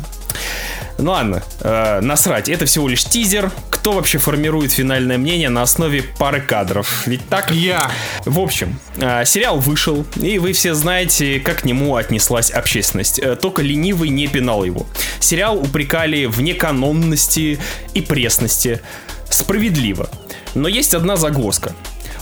Ну 0.98 1.12
ладно, 1.12 1.44
э, 1.60 2.00
насрать, 2.02 2.48
это 2.48 2.66
всего 2.66 2.88
лишь 2.88 3.04
тизер. 3.04 3.52
Кто 3.70 3.92
вообще 3.92 4.18
формирует 4.18 4.72
финальное 4.72 5.18
мнение 5.18 5.50
на 5.50 5.62
основе 5.62 6.04
пары 6.18 6.42
кадров? 6.42 7.06
Ведь 7.06 7.28
так? 7.28 7.52
Я. 7.52 7.92
В 8.26 8.40
общем, 8.40 8.80
э, 8.98 9.26
сериал 9.26 9.60
вышел, 9.60 10.06
и 10.16 10.40
вы 10.40 10.54
все 10.54 10.74
знаете, 10.74 11.40
как 11.40 11.62
к 11.62 11.66
нему 11.66 11.96
отнеслась 11.96 12.50
общественность. 12.50 13.20
Э, 13.20 13.36
Только 13.36 13.62
ленивый 13.62 14.10
не 14.10 14.28
пинал 14.28 14.64
его. 14.64 14.86
Сериал 15.20 15.58
упрекали 15.58 16.26
в 16.26 16.42
неканонности 16.42 17.60
и 17.94 18.02
пресности. 18.02 18.82
Справедливо. 19.30 20.10
Но 20.54 20.70
есть 20.70 20.94
одна 20.94 21.18
загвоздка. 21.18 21.76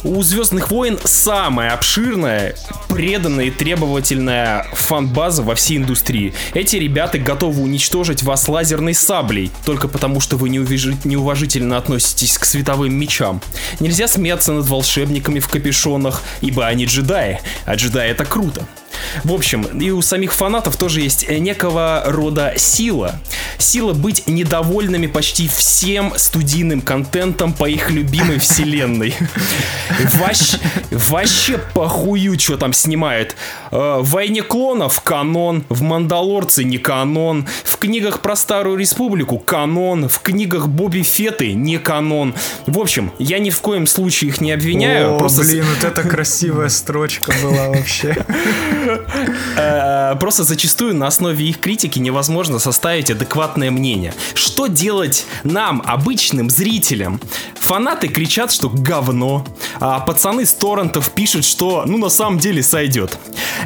У 0.03 0.21
Звездных 0.21 0.69
войн 0.69 0.99
самая 1.05 1.71
обширная, 1.71 2.55
преданная 2.89 3.45
и 3.45 3.51
требовательная 3.51 4.67
фан-база 4.73 5.43
во 5.43 5.55
всей 5.55 5.77
индустрии. 5.77 6.33
Эти 6.53 6.75
ребята 6.75 7.17
готовы 7.19 7.61
уничтожить 7.61 8.21
вас 8.21 8.49
лазерной 8.49 8.93
саблей, 8.95 9.49
только 9.65 9.87
потому 9.87 10.19
что 10.19 10.35
вы 10.35 10.49
неуважи- 10.49 10.97
неуважительно 11.05 11.77
относитесь 11.77 12.37
к 12.37 12.43
световым 12.43 12.93
мечам. 12.93 13.41
Нельзя 13.79 14.09
смеяться 14.09 14.51
над 14.51 14.67
волшебниками 14.67 15.39
в 15.39 15.47
капюшонах, 15.47 16.21
ибо 16.41 16.67
они 16.67 16.83
джедаи, 16.83 17.39
а 17.65 17.75
джедаи 17.75 18.11
это 18.11 18.25
круто. 18.25 18.67
В 19.23 19.31
общем, 19.33 19.63
и 19.63 19.91
у 19.91 20.01
самих 20.01 20.33
фанатов 20.33 20.75
тоже 20.77 21.01
есть 21.01 21.25
э, 21.27 21.37
некого 21.37 22.03
рода 22.05 22.53
сила. 22.57 23.19
Сила 23.57 23.93
быть 23.93 24.27
недовольными 24.27 25.07
почти 25.07 25.47
всем 25.47 26.13
студийным 26.17 26.81
контентом 26.81 27.53
по 27.53 27.65
их 27.69 27.89
любимой 27.91 28.39
вселенной. 28.39 29.15
Вообще, 30.17 30.57
вообще 30.91 31.57
похую, 31.57 32.39
что 32.39 32.57
там 32.57 32.73
снимают. 32.73 33.35
Э, 33.71 33.99
В 34.01 34.11
«Войне 34.11 34.41
клонов» 34.41 35.01
канон, 35.01 35.63
в 35.69 35.81
«Мандалорце» 35.81 36.63
не 36.63 36.77
канон, 36.77 37.47
в 37.63 37.77
книгах 37.77 38.21
про 38.21 38.35
Старую 38.35 38.77
Республику 38.77 39.39
канон, 39.39 40.07
в 40.09 40.19
книгах 40.19 40.67
Бобби 40.67 41.01
Феты 41.01 41.53
не 41.53 41.77
канон. 41.77 42.33
В 42.65 42.79
общем, 42.79 43.11
я 43.19 43.39
ни 43.39 43.49
в 43.49 43.59
коем 43.59 43.87
случае 43.87 44.29
их 44.29 44.41
не 44.41 44.51
обвиняю. 44.51 45.15
О, 45.15 45.19
просто 45.19 45.41
блин, 45.41 45.65
вот 45.73 45.83
это 45.83 46.03
красивая 46.07 46.69
строчка 46.69 47.33
была 47.41 47.69
вообще. 47.69 48.15
Э, 49.57 50.15
Просто 50.19 50.43
зачастую 50.43 50.95
на 50.95 51.07
основе 51.07 51.45
их 51.47 51.59
критики 51.59 51.99
невозможно 51.99 52.59
составить 52.59 53.09
адекватное 53.09 53.71
мнение. 53.71 54.13
Что 54.35 54.67
делать 54.67 55.25
нам, 55.43 55.81
обычным 55.85 56.49
зрителям? 56.49 57.19
Фанаты 57.59 58.07
кричат, 58.07 58.51
что 58.51 58.69
говно, 58.69 59.45
а 59.79 59.99
пацаны 59.99 60.45
с 60.45 60.53
торрентов 60.53 61.11
пишут, 61.11 61.45
что 61.45 61.83
ну 61.85 61.97
на 61.97 62.09
самом 62.09 62.39
деле 62.39 62.61
сойдет. 62.61 63.17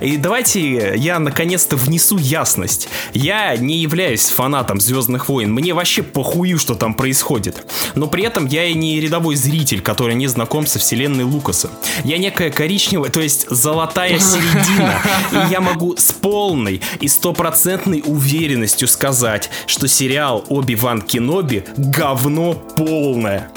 И 0.01 0.17
давайте 0.17 0.95
я 0.95 1.19
наконец-то 1.19 1.75
внесу 1.75 2.17
ясность. 2.17 2.89
Я 3.13 3.55
не 3.57 3.77
являюсь 3.77 4.29
фанатом 4.29 4.79
Звездных 4.79 5.29
войн. 5.29 5.51
Мне 5.51 5.73
вообще 5.73 6.03
похую, 6.03 6.59
что 6.59 6.75
там 6.75 6.93
происходит. 6.93 7.65
Но 7.95 8.07
при 8.07 8.23
этом 8.23 8.45
я 8.45 8.65
и 8.65 8.73
не 8.73 8.99
рядовой 8.99 9.35
зритель, 9.35 9.81
который 9.81 10.15
не 10.15 10.27
знаком 10.27 10.67
со 10.67 10.79
вселенной 10.79 11.23
Лукаса. 11.23 11.69
Я 12.03 12.17
некая 12.17 12.51
коричневая, 12.51 13.09
то 13.09 13.21
есть 13.21 13.49
золотая 13.49 14.19
середина. 14.19 15.01
И 15.31 15.51
я 15.51 15.61
могу 15.61 15.95
с 15.97 16.11
полной 16.11 16.81
и 16.99 17.07
стопроцентной 17.07 18.03
уверенностью 18.05 18.87
сказать, 18.87 19.49
что 19.65 19.87
сериал 19.87 20.45
Оби-Ван 20.49 21.01
Кеноби 21.01 21.63
говно 21.77 22.53
полное. 22.53 23.49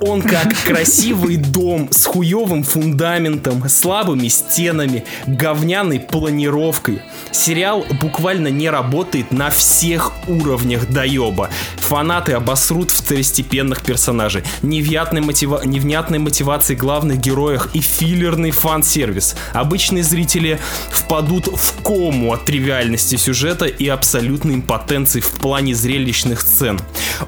Он 0.00 0.22
как 0.22 0.54
красивый 0.64 1.36
дом 1.36 1.88
с 1.90 2.04
хуевым 2.04 2.62
фундаментом, 2.62 3.68
слабыми 3.68 4.28
стенами, 4.28 5.04
говняной 5.26 6.00
планировкой. 6.00 7.02
Сериал 7.30 7.84
буквально 8.00 8.48
не 8.48 8.70
работает 8.70 9.30
на 9.32 9.50
всех 9.50 10.12
уровнях 10.26 10.88
доеба. 10.88 11.50
Фанаты 11.76 12.32
обосрут 12.32 12.90
второстепенных 12.90 13.82
персонажей, 13.82 14.42
невнятной, 14.62 15.20
мотива... 15.20 15.62
невнятной 15.64 16.18
мотивации 16.18 16.74
главных 16.74 17.18
героев 17.18 17.68
и 17.74 17.80
филлерный 17.80 18.50
фан-сервис. 18.50 19.36
Обычные 19.52 20.02
зрители 20.02 20.58
впадут 20.90 21.46
в 21.46 21.82
кому 21.82 22.32
от 22.32 22.44
тривиальности 22.44 23.16
сюжета 23.16 23.64
и 23.66 23.88
абсолютной 23.88 24.56
импотенции 24.56 25.20
в 25.20 25.30
плане 25.30 25.74
зрелищных 25.74 26.40
сцен. 26.42 26.78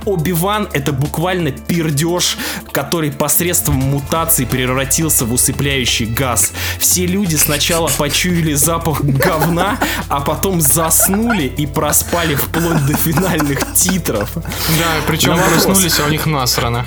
Оби-Ван 0.05 0.69
это 0.73 0.93
буквально 0.93 1.51
пердеж, 1.51 2.37
который 2.73 3.11
посредством 3.11 3.77
мутаций 3.77 4.47
превратился 4.47 5.25
в 5.25 5.33
усыпляющий 5.33 6.07
газ. 6.07 6.53
Все 6.79 7.07
люди 7.07 7.37
сначала 7.37 7.89
почуяли 7.89 8.55
запах 8.55 9.03
говна, 9.03 9.79
а 10.09 10.21
потом 10.21 10.61
заснули 10.61 11.45
и 11.45 11.67
проспали 11.67 12.35
вплоть 12.35 12.85
до 12.87 12.97
финальных 12.97 13.73
титров. 13.75 14.31
Да, 14.35 15.01
причем 15.07 15.39
проснулись, 15.39 15.99
а 16.01 16.05
у 16.05 16.09
них 16.09 16.27
насрано. 16.27 16.87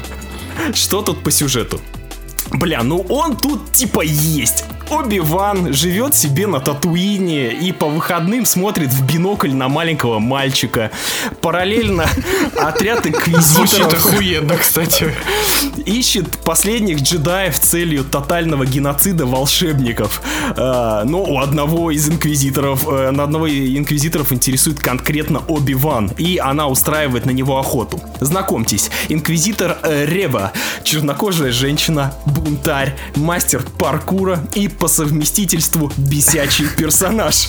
Что 0.73 1.01
тут 1.01 1.23
по 1.23 1.31
сюжету? 1.31 1.81
Бля, 2.51 2.83
ну 2.83 3.01
он 3.09 3.35
тут 3.35 3.73
типа 3.73 4.01
есть. 4.01 4.65
Оби-Ван 4.93 5.73
живет 5.73 6.13
себе 6.13 6.45
на 6.45 6.59
Татуине 6.59 7.51
и 7.51 7.71
по 7.71 7.87
выходным 7.87 8.45
смотрит 8.45 8.89
в 8.89 9.05
бинокль 9.05 9.51
на 9.51 9.67
маленького 9.67 10.19
мальчика. 10.19 10.91
Параллельно 11.41 12.05
отряд 12.57 13.03
Звучит 13.03 13.15
инквизиторов 13.15 14.05
охуенно, 14.05 14.55
кстати. 14.55 15.13
ищет 15.85 16.37
последних 16.43 17.01
джедаев 17.01 17.57
целью 17.59 18.03
тотального 18.03 18.67
геноцида 18.67 19.25
волшебников. 19.25 20.21
А, 20.55 21.03
но 21.05 21.23
у 21.23 21.39
одного 21.39 21.89
из 21.89 22.07
инквизиторов, 22.07 22.87
э, 22.87 23.09
на 23.11 23.23
одного 23.23 23.47
из 23.47 23.75
инквизиторов 23.75 24.31
интересует 24.31 24.79
конкретно 24.79 25.41
Оби-Ван, 25.47 26.11
и 26.19 26.37
она 26.37 26.67
устраивает 26.67 27.25
на 27.25 27.31
него 27.31 27.57
охоту. 27.57 27.99
Знакомьтесь, 28.19 28.91
инквизитор 29.09 29.77
э, 29.81 30.05
Рева, 30.05 30.51
чернокожая 30.83 31.51
женщина, 31.51 32.13
бунтарь, 32.25 32.95
мастер 33.15 33.63
паркура 33.77 34.39
и 34.53 34.67
по 34.83 34.89
совместительству 34.89 35.93
бесячий 35.95 36.65
персонаж. 36.67 37.47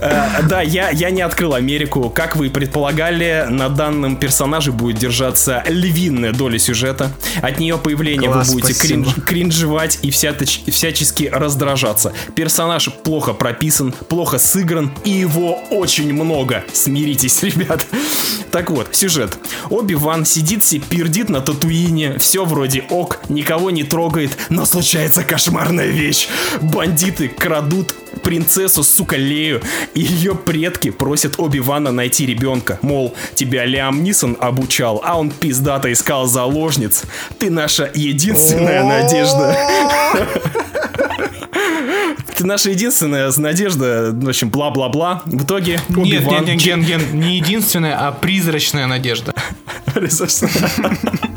Э, 0.00 0.42
Да, 0.48 0.62
я, 0.62 0.90
я 0.90 1.10
не 1.10 1.22
открыл 1.22 1.54
Америку. 1.54 2.08
Как 2.08 2.36
вы 2.36 2.46
и 2.46 2.50
предполагали, 2.50 3.46
на 3.50 3.68
данном 3.68 4.14
персонаже 4.16 4.70
будет 4.70 4.96
держаться 4.98 5.64
львиная 5.66 6.32
доля 6.32 6.60
сюжета. 6.60 7.10
От 7.42 7.58
нее 7.58 7.78
появления 7.78 8.28
вы 8.30 8.42
будете 8.52 8.72
кринж- 8.74 9.20
кринжевать 9.22 9.98
и 10.02 10.10
всяточ- 10.10 10.70
всячески 10.70 11.24
раздражаться. 11.32 12.12
Персонаж 12.36 12.88
плохо 13.02 13.32
прописан, 13.32 13.90
плохо 14.08 14.38
сыгран, 14.38 14.92
и 15.02 15.10
его 15.10 15.58
очень 15.70 16.12
много. 16.12 16.62
Смиритесь, 16.72 17.42
ребят. 17.42 17.84
Так 18.52 18.70
вот, 18.70 18.88
сюжет. 18.92 19.36
Оби-Ван 19.68 20.24
сидит 20.24 20.64
себе, 20.64 20.84
пердит 20.88 21.28
на 21.28 21.40
Татуине, 21.40 22.18
все 22.18 22.44
вроде 22.44 22.84
ок, 22.88 23.18
никого 23.28 23.70
не 23.70 23.82
трогает, 23.82 24.30
но 24.48 24.64
случается 24.64 25.22
кошмарная 25.24 25.86
вещь. 25.88 26.09
Бандиты 26.60 27.28
крадут 27.28 27.94
принцессу, 28.22 28.82
сука, 28.82 29.16
Лею, 29.16 29.62
и 29.94 30.00
ее 30.00 30.34
предки 30.34 30.90
просят 30.90 31.38
Оби-Вана 31.38 31.92
найти 31.92 32.26
ребенка. 32.26 32.78
Мол, 32.82 33.14
тебя 33.34 33.64
Лиам 33.64 34.02
Нисон 34.02 34.36
обучал, 34.40 35.00
а 35.04 35.18
он 35.18 35.30
пиздато 35.30 35.92
искал 35.92 36.26
заложниц. 36.26 37.02
Ты 37.38 37.50
наша 37.50 37.90
единственная 37.94 38.84
надежда. 38.84 39.56
Ты 42.40 42.46
наша 42.46 42.70
единственная 42.70 43.30
надежда, 43.36 44.12
в 44.14 44.28
общем, 44.28 44.48
бла-бла-бла. 44.48 45.22
В 45.26 45.44
итоге 45.44 45.78
Нет, 45.90 46.24
нет, 46.24 46.46
нет, 46.46 46.80
Ген, 46.86 47.02
не 47.12 47.36
единственная, 47.36 48.08
а 48.08 48.12
призрачная 48.12 48.86
надежда. 48.86 49.34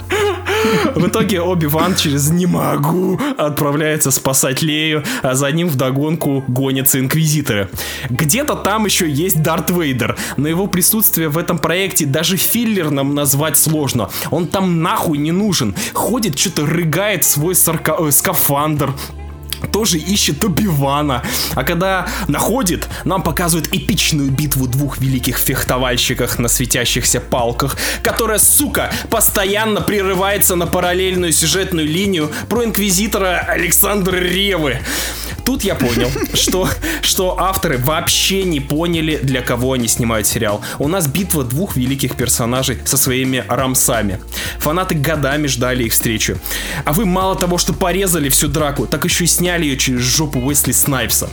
В 0.95 1.07
итоге 1.07 1.41
Оби-Ван 1.41 1.95
через 1.95 2.30
«не 2.30 2.45
могу» 2.45 3.19
отправляется 3.38 4.11
спасать 4.11 4.61
Лею, 4.61 5.03
а 5.22 5.35
за 5.35 5.52
ним 5.52 5.68
вдогонку 5.68 6.44
гонятся 6.48 6.99
инквизиторы. 6.99 7.69
Где-то 8.10 8.56
там 8.56 8.85
еще 8.85 9.10
есть 9.10 9.41
Дарт 9.41 9.69
Вейдер, 9.69 10.15
но 10.38 10.48
его 10.48 10.68
присутствие 10.68 11.30
в 11.30 11.38
этом 11.38 11.57
проекте 11.57 12.06
даже 12.06 12.38
филлерным 12.38 13.15
назвать 13.15 13.57
сложно. 13.57 14.10
Он 14.31 14.48
там 14.48 14.81
нахуй 14.81 15.18
не 15.18 15.31
нужен. 15.31 15.76
Ходит, 15.94 16.38
что-то 16.38 16.65
рыгает 16.65 17.23
свой 17.23 17.56
сарка- 17.56 17.95
э, 17.99 18.11
скафандр, 18.11 18.94
тоже 19.72 19.98
ищет 19.98 20.44
Оби-Вана. 20.44 21.23
А 21.56 21.64
когда 21.64 22.07
находит, 22.27 22.88
нам 23.06 23.23
показывают 23.23 23.69
эпичную 23.73 24.31
битву 24.31 24.68
двух 24.68 24.99
великих 24.99 25.38
фехтовальщиков 25.38 26.40
на 26.40 26.48
светящихся 26.48 27.19
палках, 27.19 27.77
которая, 28.02 28.40
сука, 28.40 28.91
постоянно 29.10 29.81
прерывается 29.81 30.56
на 30.56 30.68
параллельную 30.68 31.31
сюжетную 31.31 31.88
линию 31.88 32.31
про 32.49 32.65
инквизитора 32.65 33.40
Александра 33.48 34.18
Ревы. 34.18 34.80
Тут 35.45 35.64
я 35.64 35.76
понял, 35.76 36.10
что, 36.34 36.69
что 37.02 37.40
авторы 37.40 37.77
вообще 37.77 38.44
не 38.44 38.60
поняли, 38.60 39.19
для 39.22 39.41
кого 39.41 39.73
они 39.73 39.88
снимают 39.88 40.27
сериал. 40.27 40.61
У 40.80 40.88
нас 40.88 41.07
битва 41.07 41.44
двух 41.44 41.76
великих 41.76 42.15
персонажей 42.15 42.80
со 42.85 42.98
своими 42.98 43.44
рамсами. 43.48 44.19
Фанаты 44.60 44.95
годами 44.95 45.48
ждали 45.48 45.84
их 45.84 45.94
встречу. 45.94 46.38
А 46.85 46.94
вы 46.94 47.06
мало 47.06 47.35
того, 47.35 47.57
что 47.57 47.73
порезали 47.73 48.30
всю 48.30 48.48
драку, 48.48 48.88
так 48.88 49.03
еще 49.03 49.26
и 49.26 49.27
сняли 49.27 49.52
ее 49.61 49.77
через 49.77 50.01
жопу 50.01 50.39
Уэсли 50.39 50.71
Снайпса. 50.71 51.30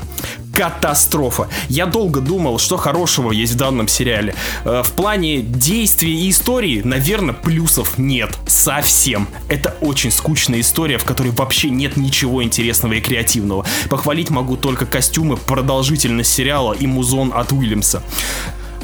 Катастрофа. 0.55 1.48
Я 1.68 1.86
долго 1.86 2.20
думал, 2.20 2.59
что 2.59 2.76
хорошего 2.76 3.32
есть 3.32 3.55
в 3.55 3.56
данном 3.56 3.88
сериале. 3.88 4.34
Э, 4.64 4.82
В 4.84 4.92
плане 4.92 5.40
действий 5.40 6.26
и 6.26 6.30
истории, 6.30 6.82
наверное, 6.84 7.32
плюсов 7.34 7.97
нет. 7.97 8.36
Совсем. 8.47 9.28
Это 9.48 9.76
очень 9.80 10.10
скучная 10.10 10.60
история, 10.60 10.98
в 10.98 11.05
которой 11.05 11.30
вообще 11.30 11.70
нет 11.70 11.97
ничего 11.97 12.42
интересного 12.42 12.94
и 12.94 13.01
креативного. 13.01 13.64
Похвалить 13.88 14.30
могу 14.30 14.56
только 14.56 14.84
костюмы, 14.84 15.36
продолжительность 15.36 16.32
сериала 16.32 16.74
и 16.74 16.86
музон 16.86 17.32
от 17.34 17.52
Уильямса. 17.52 18.02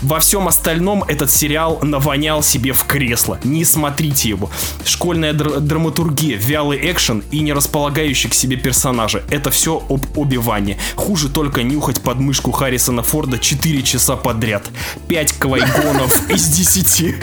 Во 0.02 0.20
всем 0.20 0.46
остальном 0.48 1.02
этот 1.04 1.30
сериал 1.30 1.78
навонял 1.82 2.42
себе 2.42 2.72
в 2.72 2.84
кресло. 2.84 3.38
Не 3.44 3.64
смотрите 3.64 4.28
его. 4.28 4.50
Школьная 4.84 5.32
др- 5.32 5.60
драматургия, 5.60 6.36
вялый 6.36 6.78
экшен 6.90 7.22
и 7.30 7.40
не 7.40 7.52
располагающий 7.52 8.28
к 8.28 8.34
себе 8.34 8.56
персонажи. 8.56 9.24
Это 9.30 9.50
все 9.50 9.82
об 9.88 10.04
Оби-Ване. 10.16 10.78
Хуже 10.94 11.28
только 11.28 11.62
нюхать 11.62 12.00
подмышку 12.02 12.52
Харрисона 12.52 13.02
Форда 13.02 13.38
4 13.38 13.82
часа 13.82 14.16
подряд. 14.16 14.64
5 15.08 15.32
квайгонов 15.32 16.30
из 16.30 16.46
10. 16.48 17.14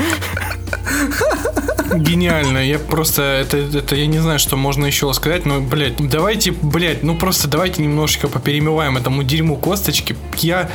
Гениально. 1.95 2.57
Я 2.65 2.79
просто, 2.79 3.21
это, 3.21 3.57
это 3.57 3.95
я 3.95 4.07
не 4.07 4.19
знаю, 4.19 4.39
что 4.39 4.57
можно 4.57 4.85
еще 4.85 5.13
сказать, 5.13 5.45
но, 5.45 5.61
блядь, 5.61 5.97
давайте, 5.97 6.51
блядь, 6.51 7.03
ну 7.03 7.15
просто 7.15 7.47
давайте 7.47 7.81
немножечко 7.83 8.27
поперемываем 8.27 8.97
этому 8.97 9.23
дерьму 9.23 9.57
косточки. 9.57 10.15
Я 10.37 10.69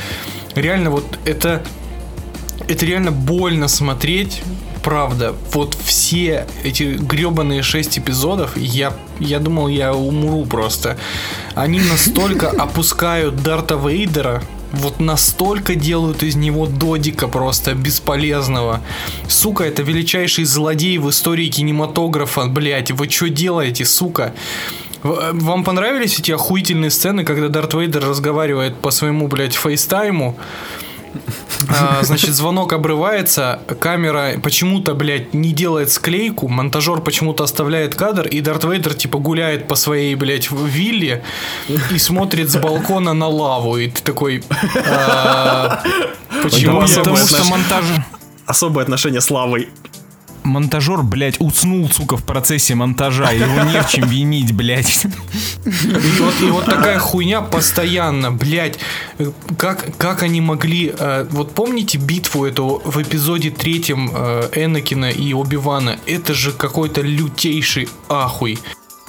реально 0.55 0.91
вот 0.91 1.19
это, 1.25 1.63
это 2.67 2.85
реально 2.85 3.11
больно 3.11 3.67
смотреть. 3.67 4.41
Правда, 4.83 5.35
вот 5.53 5.75
все 5.83 6.45
эти 6.63 6.83
гребаные 6.97 7.61
шесть 7.63 7.99
эпизодов, 7.99 8.55
я, 8.55 8.93
я 9.19 9.39
думал, 9.39 9.67
я 9.67 9.93
умру 9.93 10.45
просто. 10.45 10.97
Они 11.53 11.81
настолько 11.81 12.49
опускают 12.57 13.43
Дарта 13.43 13.75
Вейдера, 13.75 14.41
вот 14.71 14.99
настолько 15.01 15.75
делают 15.75 16.23
из 16.23 16.35
него 16.35 16.65
додика 16.65 17.27
просто 17.27 17.73
бесполезного. 17.73 18.81
Сука, 19.27 19.65
это 19.65 19.81
величайший 19.81 20.45
злодей 20.45 20.97
в 20.97 21.09
истории 21.09 21.49
кинематографа, 21.49 22.45
блять. 22.45 22.91
Вы 22.91 23.09
что 23.09 23.29
делаете, 23.29 23.83
сука? 23.83 24.33
В- 25.03 25.31
Вам 25.33 25.63
понравились 25.65 26.19
эти 26.19 26.31
охуительные 26.31 26.91
сцены, 26.91 27.25
когда 27.25 27.49
Дарт 27.49 27.73
Вейдер 27.73 28.05
разговаривает 28.07 28.75
по 28.77 28.91
своему, 28.91 29.27
блядь, 29.27 29.55
фейстайму? 29.55 30.37
А, 31.69 32.03
значит, 32.03 32.33
звонок 32.35 32.73
обрывается, 32.73 33.61
камера 33.79 34.35
почему-то, 34.41 34.93
блядь, 34.93 35.33
не 35.33 35.51
делает 35.51 35.91
склейку, 35.91 36.47
монтажер 36.47 37.01
почему-то 37.01 37.43
оставляет 37.43 37.95
кадр, 37.95 38.27
и 38.27 38.41
Дарт 38.41 38.63
Вейдер, 38.63 38.93
типа, 38.93 39.19
гуляет 39.19 39.67
по 39.67 39.75
своей, 39.75 40.15
блядь, 40.15 40.49
вилле 40.51 41.23
и 41.67 41.97
смотрит 41.97 42.49
с 42.49 42.55
балкона 42.55 43.13
на 43.13 43.27
лаву, 43.27 43.77
и 43.77 43.89
ты 43.89 44.01
такой... 44.01 44.43
а, 44.87 45.83
Почему 46.43 46.81
Потому 46.81 47.17
что 47.17 47.43
монтажер... 47.45 48.03
Особое 48.45 48.83
отношение 48.83 49.21
с 49.21 49.29
лавой. 49.29 49.69
Монтажер, 50.49 51.03
блядь, 51.03 51.39
уснул, 51.39 51.89
сука, 51.89 52.17
в 52.17 52.23
процессе 52.23 52.75
монтажа. 52.75 53.31
Его 53.31 53.63
не 53.63 53.81
в 53.81 53.89
чем 53.89 54.07
винить, 54.07 54.51
блядь. 54.53 55.05
И 55.65 56.19
вот, 56.19 56.33
и 56.41 56.45
вот 56.45 56.65
такая 56.65 56.99
хуйня 56.99 57.41
постоянно, 57.41 58.31
блядь. 58.31 58.79
Как, 59.57 59.97
как 59.97 60.23
они 60.23 60.41
могли... 60.41 60.93
э, 60.97 61.27
вот 61.29 61.53
помните 61.53 61.97
битву 61.97 62.45
эту 62.45 62.81
в 62.83 63.01
эпизоде 63.01 63.51
третьем 63.51 64.11
э, 64.13 64.49
Энакина 64.55 65.09
и 65.11 65.33
Оби-Вана? 65.33 65.99
Это 66.05 66.33
же 66.33 66.51
какой-то 66.51 67.01
лютейший 67.01 67.87
ахуй. 68.09 68.59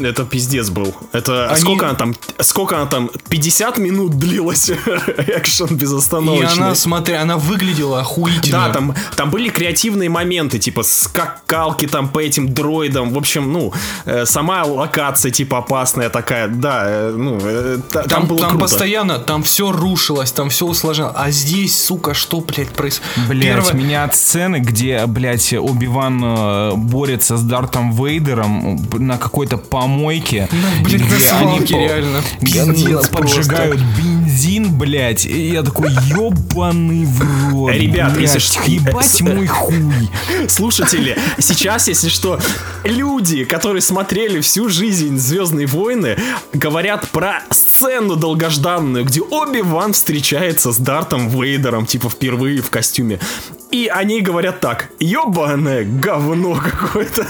Это 0.00 0.24
пиздец 0.24 0.68
был. 0.70 0.94
Это 1.12 1.48
Они- 1.50 1.60
сколько 1.60 1.86
она 1.86 1.94
там? 1.94 2.14
Сколько 2.40 2.76
она 2.76 2.86
там? 2.86 3.10
50 3.28 3.78
минут 3.78 4.18
длилась 4.18 4.70
экшен 5.16 5.66
И 5.68 5.74
безостановочный. 5.74 6.48
она, 6.64 6.74
смотри, 6.74 7.14
она 7.14 7.36
выглядела 7.36 8.00
охуительно. 8.00 8.66
Да, 8.68 8.72
там, 8.72 8.94
там 9.16 9.30
были 9.30 9.48
креативные 9.48 10.08
моменты, 10.08 10.58
типа 10.58 10.82
скакалки 10.82 11.86
там 11.86 12.08
по 12.08 12.18
этим 12.20 12.52
дроидам. 12.52 13.10
В 13.10 13.18
общем, 13.18 13.52
ну, 13.52 13.72
э, 14.06 14.24
сама 14.26 14.64
локация, 14.64 15.30
типа, 15.30 15.58
опасная 15.58 16.08
такая. 16.08 16.48
Да, 16.48 16.82
э, 16.86 17.14
ну, 17.16 17.38
э, 17.42 17.78
та- 17.90 18.02
там, 18.02 18.08
Там, 18.20 18.26
было 18.26 18.38
там 18.40 18.50
круто. 18.50 18.64
постоянно, 18.64 19.18
там 19.18 19.42
все 19.42 19.70
рушилось, 19.72 20.32
там 20.32 20.48
все 20.48 20.66
усложнялось. 20.66 21.14
А 21.16 21.30
здесь, 21.30 21.78
сука, 21.82 22.14
что, 22.14 22.40
блядь, 22.40 22.70
происходит? 22.70 23.28
Блять, 23.28 23.74
меня 23.74 24.04
от 24.04 24.14
сцены, 24.16 24.56
где, 24.56 25.04
блядь, 25.06 25.52
Оби-Ван 25.52 26.22
э, 26.24 26.72
борется 26.76 27.36
с 27.36 27.42
Дартом 27.42 27.92
Вейдером 27.92 28.78
на 28.92 29.18
какой-то 29.18 29.56
помойке. 29.90 30.48
Ну, 30.52 30.84
блядь, 30.84 31.00
на 31.00 31.06
где 31.06 31.28
свалке, 31.28 31.78
реально. 31.78 32.22
где 32.40 32.64
Пиздец 32.64 33.08
поджигают 33.08 33.80
бензин, 33.80 34.72
блядь. 34.78 35.26
И 35.26 35.50
я 35.50 35.62
такой, 35.62 35.90
ебаный 35.90 37.04
в 37.04 37.50
рот. 37.52 37.72
Ребят, 37.72 38.14
блядь, 38.14 38.34
если 38.34 38.38
что, 38.38 38.62
ебать 38.70 39.20
мой 39.22 39.46
хуй. 39.46 40.10
Слушатели, 40.48 41.18
сейчас, 41.38 41.88
если 41.88 42.08
что, 42.08 42.38
люди, 42.84 43.44
которые 43.44 43.82
смотрели 43.82 44.40
всю 44.40 44.68
жизнь 44.68 45.18
Звездные 45.18 45.66
войны, 45.66 46.16
говорят 46.52 47.08
про 47.10 47.42
сцену 47.50 48.16
долгожданную, 48.16 49.04
где 49.04 49.20
Оби-Ван 49.20 49.92
встречается 49.92 50.72
с 50.72 50.78
Дартом 50.78 51.28
Вейдером, 51.28 51.86
типа 51.86 52.08
впервые 52.08 52.62
в 52.62 52.70
костюме. 52.70 53.18
И 53.70 53.86
они 53.86 54.20
говорят 54.20 54.60
так, 54.60 54.88
ебаное 54.98 55.84
говно 55.84 56.54
какое-то. 56.54 57.24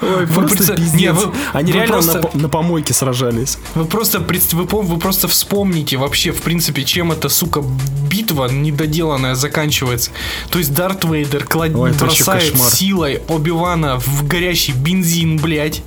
Ой, 0.00 0.26
Вы 0.26 0.46
просто 0.46 0.76
пиздец. 0.76 0.94
Не, 1.00 1.12
вы- 1.12 1.32
Они 1.52 1.72
вы 1.72 1.78
реально 1.78 1.91
просто- 1.92 2.30
на, 2.34 2.42
на 2.42 2.48
помойке 2.48 2.94
сражались. 2.94 3.58
Вы 3.74 3.84
просто, 3.84 4.18
вы, 4.18 4.64
вы 4.64 4.98
просто 4.98 5.28
вспомните 5.28 5.96
вообще, 5.96 6.32
в 6.32 6.42
принципе, 6.42 6.84
чем 6.84 7.12
эта, 7.12 7.28
сука, 7.28 7.62
битва 8.08 8.46
недоделанная 8.48 9.34
заканчивается. 9.34 10.10
То 10.50 10.58
есть 10.58 10.72
Дарт 10.74 11.04
Вейдер 11.04 11.44
клад... 11.44 11.74
Ой, 11.74 11.92
бросает 11.92 12.54
силой 12.72 13.22
Оби-Вана 13.28 13.98
в 13.98 14.26
горящий 14.26 14.72
бензин, 14.72 15.38
блядь, 15.38 15.82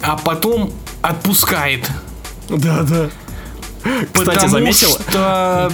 а 0.00 0.16
потом 0.16 0.72
отпускает. 1.02 1.88
Да-да. 2.48 3.10
Кстати, 4.12 4.12
Потому 4.12 4.48
заметил? 4.48 4.88
что, 4.88 5.72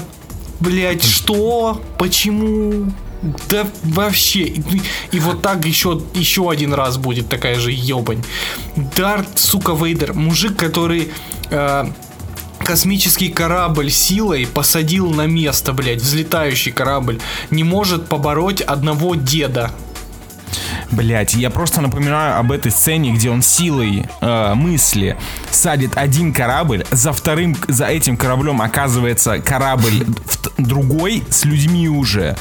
блядь, 0.58 1.04
что? 1.04 1.80
Почему? 1.98 2.92
Да 3.22 3.66
вообще. 3.82 4.40
И, 4.44 4.82
и 5.12 5.20
вот 5.20 5.42
так 5.42 5.64
еще, 5.66 6.00
еще 6.14 6.50
один 6.50 6.72
раз 6.72 6.96
будет 6.96 7.28
такая 7.28 7.58
же 7.58 7.70
ебань. 7.70 8.22
Дарт, 8.96 9.38
сука, 9.38 9.72
Вейдер. 9.72 10.14
Мужик, 10.14 10.56
который 10.56 11.12
э, 11.50 11.86
космический 12.58 13.28
корабль 13.28 13.90
силой 13.90 14.46
посадил 14.46 15.10
на 15.10 15.26
место, 15.26 15.72
блядь, 15.72 16.00
взлетающий 16.00 16.72
корабль, 16.72 17.20
не 17.50 17.64
может 17.64 18.08
побороть 18.08 18.62
одного 18.62 19.14
деда. 19.14 19.70
Блять, 20.90 21.34
я 21.34 21.50
просто 21.50 21.80
напоминаю 21.80 22.38
об 22.38 22.50
этой 22.50 22.72
сцене, 22.72 23.12
где 23.12 23.30
он 23.30 23.42
силой 23.42 24.06
э, 24.20 24.54
мысли 24.54 25.16
садит 25.50 25.96
один 25.96 26.32
корабль, 26.32 26.84
за 26.90 27.12
вторым, 27.12 27.56
за 27.68 27.86
этим 27.86 28.16
кораблем 28.16 28.60
оказывается 28.60 29.38
корабль 29.38 30.04
другой 30.58 31.22
с 31.30 31.44
людьми 31.44 31.88
уже. 31.88 32.36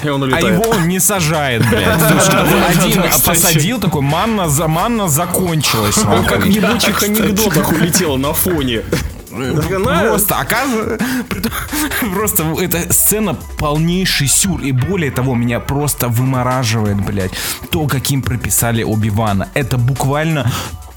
И 0.04 0.08
он 0.08 0.22
А 0.22 0.26
улетает. 0.26 0.54
его 0.54 0.70
он 0.70 0.88
не 0.88 0.98
сажает, 1.00 1.68
блядь. 1.68 1.86
Один 2.68 3.02
посадил, 3.24 3.80
такой, 3.80 4.02
манна, 4.02 4.48
за, 4.48 4.68
манна 4.68 5.08
закончилась. 5.08 5.98
Он 5.98 6.24
как 6.24 6.44
в 6.44 6.48
ебучих 6.48 7.02
анекдотах 7.02 7.70
улетел 7.72 8.16
на 8.16 8.32
фоне. 8.32 8.82
Просто, 9.30 10.40
оказывается, 10.40 11.06
просто 12.14 12.42
эта 12.60 12.92
сцена 12.92 13.36
полнейший 13.58 14.26
сюр. 14.26 14.60
И 14.60 14.72
более 14.72 15.10
того, 15.10 15.34
меня 15.34 15.60
просто 15.60 16.08
вымораживает, 16.08 17.00
блядь, 17.04 17.32
то, 17.70 17.86
каким 17.86 18.22
прописали 18.22 18.82
Оби-Вана. 18.82 19.48
Это 19.54 19.78
буквально 19.78 20.50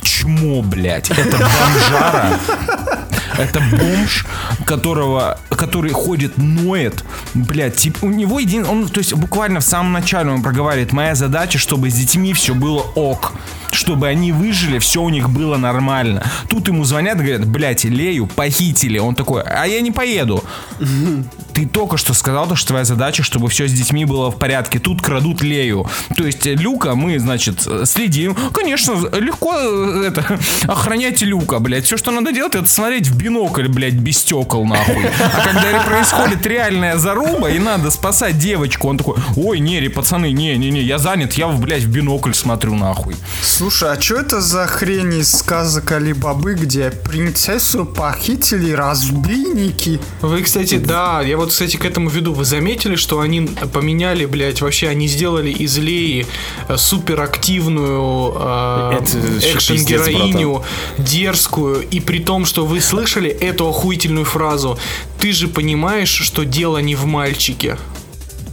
чмо, 0.03 0.61
блядь. 0.61 1.09
Это 1.09 1.37
бомжара. 1.37 2.39
Это 3.37 3.59
бомж, 3.71 4.25
которого, 4.65 5.39
который 5.49 5.91
ходит, 5.91 6.37
ноет, 6.37 7.03
блядь, 7.33 7.75
типа, 7.75 8.05
у 8.05 8.09
него 8.09 8.39
един, 8.39 8.65
он, 8.65 8.87
то 8.87 8.99
есть 8.99 9.13
буквально 9.13 9.59
в 9.59 9.63
самом 9.63 9.91
начале 9.91 10.29
он 10.29 10.43
проговаривает, 10.43 10.93
моя 10.93 11.15
задача, 11.15 11.57
чтобы 11.57 11.89
с 11.89 11.95
детьми 11.95 12.33
все 12.33 12.53
было 12.53 12.81
ок, 12.95 13.33
чтобы 13.73 14.07
они 14.07 14.31
выжили, 14.31 14.79
все 14.79 15.01
у 15.01 15.09
них 15.09 15.29
было 15.29 15.57
нормально. 15.57 16.23
Тут 16.49 16.67
ему 16.67 16.83
звонят 16.85 17.17
говорят, 17.17 17.45
блядь, 17.45 17.83
Лею 17.83 18.27
похитили. 18.27 18.97
Он 18.99 19.15
такой, 19.15 19.43
а 19.43 19.65
я 19.65 19.81
не 19.81 19.91
поеду. 19.91 20.43
Ты 21.53 21.67
только 21.67 21.97
что 21.97 22.13
сказал, 22.13 22.47
то, 22.47 22.55
что 22.55 22.69
твоя 22.69 22.85
задача, 22.85 23.21
чтобы 23.23 23.47
все 23.49 23.67
с 23.67 23.71
детьми 23.71 24.05
было 24.05 24.31
в 24.31 24.37
порядке. 24.37 24.79
Тут 24.79 25.01
крадут 25.01 25.43
Лею. 25.43 25.87
То 26.15 26.25
есть 26.25 26.47
э, 26.47 26.55
Люка 26.55 26.95
мы, 26.95 27.19
значит, 27.19 27.67
э, 27.67 27.85
следим. 27.85 28.35
Конечно, 28.53 28.93
легко 29.15 29.53
э, 29.55 30.05
это 30.07 30.39
охранять 30.67 31.21
Люка, 31.21 31.59
блядь. 31.59 31.85
Все, 31.85 31.95
что 31.97 32.11
надо 32.11 32.31
делать, 32.31 32.55
это 32.55 32.67
смотреть 32.67 33.07
в 33.07 33.15
бинокль, 33.15 33.67
блядь, 33.67 33.93
без 33.93 34.17
стекол, 34.17 34.65
нахуй. 34.65 35.05
А 35.19 35.47
когда 35.47 35.83
происходит 35.83 36.45
реальная 36.45 36.97
заруба, 36.97 37.49
и 37.49 37.59
надо 37.59 37.91
спасать 37.91 38.37
девочку, 38.39 38.89
он 38.89 38.97
такой, 38.97 39.17
ой, 39.35 39.59
не, 39.59 39.87
пацаны, 39.89 40.31
не-не-не, 40.31 40.81
я 40.81 40.97
занят, 40.97 41.33
я, 41.33 41.47
блядь, 41.47 41.83
в 41.83 41.89
бинокль 41.89 42.33
смотрю, 42.33 42.73
нахуй. 42.75 43.15
Слушай, 43.63 43.93
а 43.93 44.01
что 44.01 44.15
это 44.15 44.41
за 44.41 44.67
хрень 44.67 45.19
из 45.19 45.31
сказок 45.31 45.93
Али 45.93 46.11
Бабы, 46.11 46.53
где 46.53 46.91
принцессу 46.91 47.85
похитили 47.85 48.71
разбийники? 48.71 50.01
Вы, 50.19 50.41
кстати, 50.41 50.75
да, 50.75 51.21
я 51.21 51.37
вот, 51.37 51.51
кстати, 51.51 51.77
к 51.77 51.85
этому 51.85 52.09
веду. 52.09 52.33
Вы 52.33 52.43
заметили, 52.43 52.97
что 52.97 53.21
они 53.21 53.47
поменяли, 53.71 54.25
блядь, 54.25 54.59
вообще 54.59 54.89
они 54.89 55.07
сделали 55.07 55.49
из 55.49 55.77
Леи 55.77 56.27
э, 56.67 56.75
суперактивную 56.75 58.33
э, 58.35 58.99
экшен-героиню, 59.55 60.61
дерзкую, 60.97 61.87
и 61.87 62.01
при 62.01 62.19
том, 62.19 62.43
что 62.43 62.65
вы 62.65 62.81
слышали 62.81 63.29
эту 63.29 63.69
охуительную 63.69 64.25
фразу 64.25 64.77
«Ты 65.19 65.31
же 65.31 65.47
понимаешь, 65.47 66.11
что 66.11 66.43
дело 66.43 66.79
не 66.79 66.95
в 66.95 67.05
мальчике». 67.05 67.77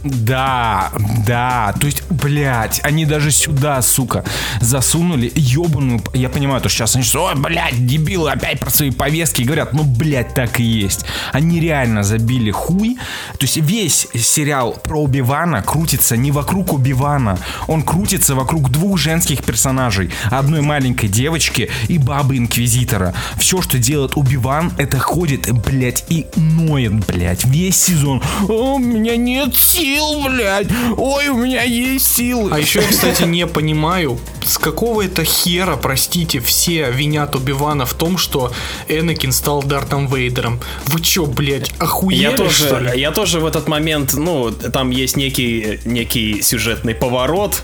Да, 0.03 0.91
да, 1.27 1.75
то 1.79 1.85
есть, 1.85 2.03
блядь, 2.09 2.81
они 2.83 3.05
даже 3.05 3.29
сюда, 3.31 3.81
сука, 3.81 4.23
засунули 4.59 5.31
ебаную... 5.35 6.01
Я 6.13 6.29
понимаю, 6.29 6.59
то 6.61 6.69
что 6.69 6.79
сейчас 6.79 6.95
они 6.95 7.03
что, 7.03 7.25
ой, 7.25 7.35
блядь, 7.35 7.85
дебилы 7.85 8.31
опять 8.31 8.59
про 8.59 8.71
свои 8.71 8.89
повестки 8.89 9.43
говорят, 9.43 9.73
ну, 9.73 9.83
блядь, 9.83 10.33
так 10.33 10.59
и 10.59 10.63
есть. 10.63 11.05
Они 11.31 11.59
реально 11.59 12.01
забили 12.03 12.49
хуй. 12.49 12.97
То 13.33 13.45
есть 13.45 13.57
весь 13.57 14.07
сериал 14.15 14.73
про 14.83 15.01
Убивана 15.03 15.61
крутится 15.61 16.17
не 16.17 16.31
вокруг 16.31 16.73
Убивана, 16.73 17.37
он 17.67 17.83
крутится 17.83 18.33
вокруг 18.33 18.71
двух 18.71 18.97
женских 18.97 19.43
персонажей. 19.43 20.09
Одной 20.31 20.61
маленькой 20.61 21.09
девочки 21.09 21.69
и 21.87 21.99
бабы-инквизитора. 21.99 23.13
Все, 23.37 23.61
что 23.61 23.77
делает 23.77 24.17
Убиван, 24.17 24.73
это 24.77 24.97
ходит, 24.99 25.51
блядь, 25.51 26.05
и 26.09 26.25
ноет, 26.35 27.05
блядь, 27.05 27.45
весь 27.45 27.77
сезон. 27.77 28.21
О, 28.47 28.75
у 28.75 28.79
меня 28.79 29.15
нет 29.15 29.55
сил, 29.55 29.90
блядь. 30.23 30.67
Ой, 30.97 31.29
у 31.29 31.37
меня 31.37 31.63
есть 31.63 32.15
силы. 32.15 32.49
А 32.53 32.59
еще 32.59 32.81
я, 32.81 32.87
кстати, 32.87 33.23
не 33.23 33.47
понимаю, 33.47 34.19
с 34.45 34.57
какого 34.57 35.03
это 35.05 35.23
хера, 35.23 35.75
простите, 35.75 36.39
все 36.39 36.91
винят 36.91 37.35
Убивана 37.35 37.85
в 37.85 37.93
том, 37.93 38.17
что 38.17 38.51
Энакин 38.87 39.31
стал 39.31 39.63
Дартом 39.63 40.07
Вейдером. 40.07 40.59
Вы 40.87 41.01
чё, 41.01 41.25
блядь, 41.25 41.71
охуели, 41.79 42.21
Я 42.21 42.31
что 42.31 42.43
тоже, 42.45 42.91
ли? 42.93 42.99
я 42.99 43.11
тоже 43.11 43.39
в 43.39 43.45
этот 43.45 43.67
момент, 43.67 44.13
ну, 44.13 44.51
там 44.51 44.89
есть 44.91 45.15
некий, 45.17 45.79
некий 45.85 46.41
сюжетный 46.41 46.95
поворот. 46.95 47.63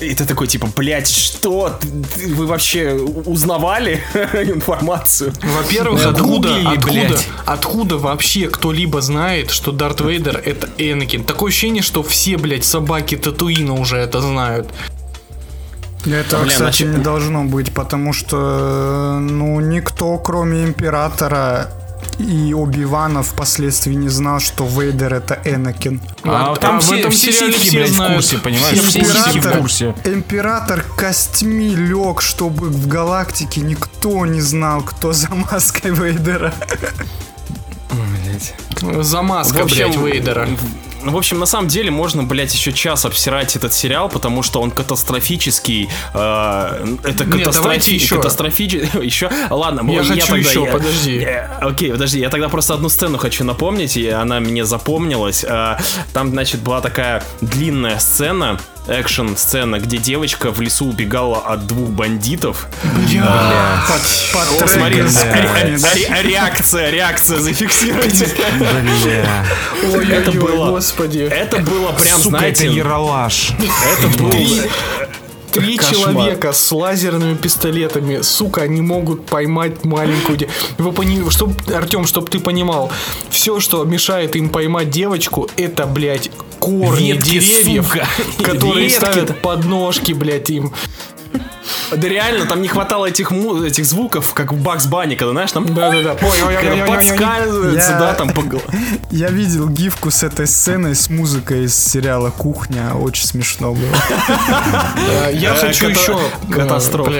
И 0.00 0.14
ты 0.14 0.24
такой, 0.24 0.46
типа, 0.46 0.68
блядь, 0.76 1.08
что? 1.08 1.78
Вы 2.16 2.46
вообще 2.46 2.92
узнавали 2.92 4.00
информацию? 4.14 5.32
Во-первых, 5.42 6.02
Да 6.02 6.10
откуда, 6.10 6.48
гуглили, 6.48 6.66
откуда, 6.76 6.90
блядь. 7.08 7.28
откуда 7.46 7.98
вообще 7.98 8.48
кто-либо 8.48 9.00
знает, 9.00 9.50
что 9.50 9.72
Дарт 9.72 10.00
Вейдер 10.00 10.40
это 10.44 10.68
Энакин? 10.78 11.24
Такое 11.24 11.50
ощущение, 11.50 11.82
что 11.82 12.02
все, 12.02 12.36
блядь, 12.36 12.64
собаки 12.64 13.16
Татуина 13.16 13.74
уже 13.74 13.96
это 13.96 14.20
знают. 14.20 14.68
Это, 16.06 16.38
Бля, 16.38 16.46
кстати, 16.48 16.56
значит- 16.58 16.88
не 16.88 17.02
должно 17.02 17.44
быть, 17.44 17.72
потому 17.74 18.12
что, 18.12 19.18
ну, 19.20 19.58
никто, 19.60 20.16
кроме 20.18 20.62
Императора 20.64 21.70
и 22.18 22.52
Оби-Вана 22.52 23.22
впоследствии 23.22 23.94
не 23.94 24.08
знал, 24.08 24.40
что 24.40 24.66
Вейдер 24.66 25.14
это 25.14 25.40
Энакин. 25.44 26.00
А, 26.24 26.52
А 26.52 26.56
там 26.56 26.80
в 26.80 26.82
все, 26.84 26.98
этом 26.98 27.10
все 27.12 27.32
сериале 27.32 27.52
ситхи, 27.54 27.68
все 27.68 27.78
блядь, 27.78 27.90
в 27.90 27.94
знают. 27.94 28.14
курсе, 28.14 28.38
понимаешь? 28.38 28.78
Все 28.78 28.88
Все 28.88 29.00
в 29.00 29.04
в 29.04 29.36
Император, 29.36 29.58
курсе. 29.60 29.94
император 30.04 30.84
костьми 30.96 31.74
лег, 31.76 32.20
чтобы 32.20 32.68
в 32.68 32.88
галактике 32.88 33.60
никто 33.60 34.26
не 34.26 34.40
знал, 34.40 34.82
кто 34.82 35.12
за 35.12 35.28
маской 35.34 35.92
Вейдера. 35.92 36.52
Замазка, 39.02 39.58
В 39.58 39.62
общем, 39.64 39.90
блядь, 39.92 39.96
Вейдера. 40.14 40.48
Ну, 41.00 41.12
в 41.12 41.16
общем, 41.16 41.38
на 41.38 41.46
самом 41.46 41.68
деле 41.68 41.92
можно, 41.92 42.24
блядь, 42.24 42.52
еще 42.52 42.72
час 42.72 43.04
обсирать 43.04 43.54
этот 43.54 43.72
сериал, 43.72 44.08
потому 44.08 44.42
что 44.42 44.60
он 44.60 44.72
катастрофический. 44.72 45.88
э, 46.12 46.96
это 47.04 47.24
Нет, 47.24 47.32
катастрофи... 47.38 47.62
давайте 47.62 47.94
еще. 47.94 48.16
катастрофический. 48.16 49.00
еще? 49.06 49.30
Ладно, 49.48 49.88
Я 49.90 50.00
вот 50.02 50.08
хочу 50.08 50.26
тогда- 50.26 50.36
еще, 50.50 50.64
я- 50.64 50.72
подожди. 50.72 51.18
Э, 51.20 51.46
Окей, 51.60 51.92
подожди, 51.92 52.18
я 52.18 52.30
тогда 52.30 52.48
просто 52.48 52.74
одну 52.74 52.88
сцену 52.88 53.16
хочу 53.16 53.44
напомнить, 53.44 53.96
и 53.96 54.08
она 54.08 54.40
мне 54.40 54.64
запомнилась. 54.64 55.44
Э, 55.44 55.78
Там, 56.12 56.30
значит, 56.30 56.60
была 56.62 56.80
такая 56.80 57.22
длинная 57.40 58.00
сцена, 58.00 58.58
экшн-сцена, 58.88 59.78
где 59.80 59.98
девочка 59.98 60.50
в 60.50 60.60
лесу 60.60 60.86
убегала 60.86 61.38
от 61.38 61.66
двух 61.66 61.90
бандитов. 61.90 62.66
Под 64.32 64.70
смотри, 64.70 64.96
ре- 64.96 65.04
кухни, 65.04 65.76
да? 65.76 65.94
ре- 65.94 66.22
реакция, 66.30 66.90
реакция, 66.90 67.38
зафиксируйте. 67.38 68.28
Бля. 68.58 69.44
Ой, 69.94 70.08
Это 70.08 70.32
было- 70.32 70.70
господи. 70.70 71.18
Это 71.30 71.58
было 71.58 71.92
прям, 71.92 72.20
Сука, 72.20 72.36
это 72.38 72.56
знаете, 72.56 72.66
Ералаш. 72.72 73.52
это 73.98 74.18
было... 74.18 74.32
Три 75.50 75.78
Кошмар. 75.78 75.94
человека 76.12 76.52
с 76.52 76.70
лазерными 76.70 77.34
пистолетами, 77.34 78.20
сука, 78.20 78.62
они 78.62 78.82
могут 78.82 79.24
поймать 79.24 79.82
маленькую 79.82 80.36
девочку. 80.36 80.58
Вы 80.76 80.92
пони... 80.92 81.28
чтоб, 81.30 81.50
Артем, 81.74 82.06
чтоб 82.06 82.28
ты 82.28 82.38
понимал, 82.38 82.92
все, 83.30 83.58
что 83.58 83.82
мешает 83.84 84.36
им 84.36 84.50
поймать 84.50 84.90
девочку, 84.90 85.48
это, 85.56 85.86
блядь, 85.86 86.30
корни 86.58 87.12
Ветки, 87.12 87.30
деревьев, 87.38 87.86
сука. 87.86 88.06
которые 88.42 88.88
Ветки. 88.88 88.96
ставят 88.98 89.40
подножки, 89.42 90.12
блядь, 90.12 90.50
им. 90.50 90.72
Да 91.94 92.08
реально, 92.08 92.46
там 92.46 92.62
не 92.62 92.68
хватало 92.68 93.06
этих, 93.06 93.30
му- 93.30 93.62
этих 93.62 93.84
звуков, 93.84 94.32
как 94.32 94.52
в 94.52 94.62
Бакс 94.62 94.86
Банни, 94.86 95.14
когда, 95.16 95.32
знаешь, 95.32 95.52
там 95.52 95.66
я- 95.76 95.92
я- 95.94 96.74
я- 96.74 96.86
подскальзывается, 96.86 97.96
да, 97.98 98.14
там 98.14 98.30
по 98.30 98.42
Я 99.10 99.28
видел 99.28 99.68
гифку 99.68 100.10
с 100.10 100.22
этой 100.22 100.46
сценой 100.46 100.94
с 100.94 101.10
музыкой 101.10 101.64
из 101.64 101.74
сериала 101.76 102.30
«Кухня». 102.30 102.94
Очень 102.94 103.26
смешно 103.26 103.74
было. 103.74 103.96
Я 105.32 105.54
Э, 105.54 105.60
хочу 105.60 105.88
еще... 105.88 106.18
катастрофа. 106.50 107.10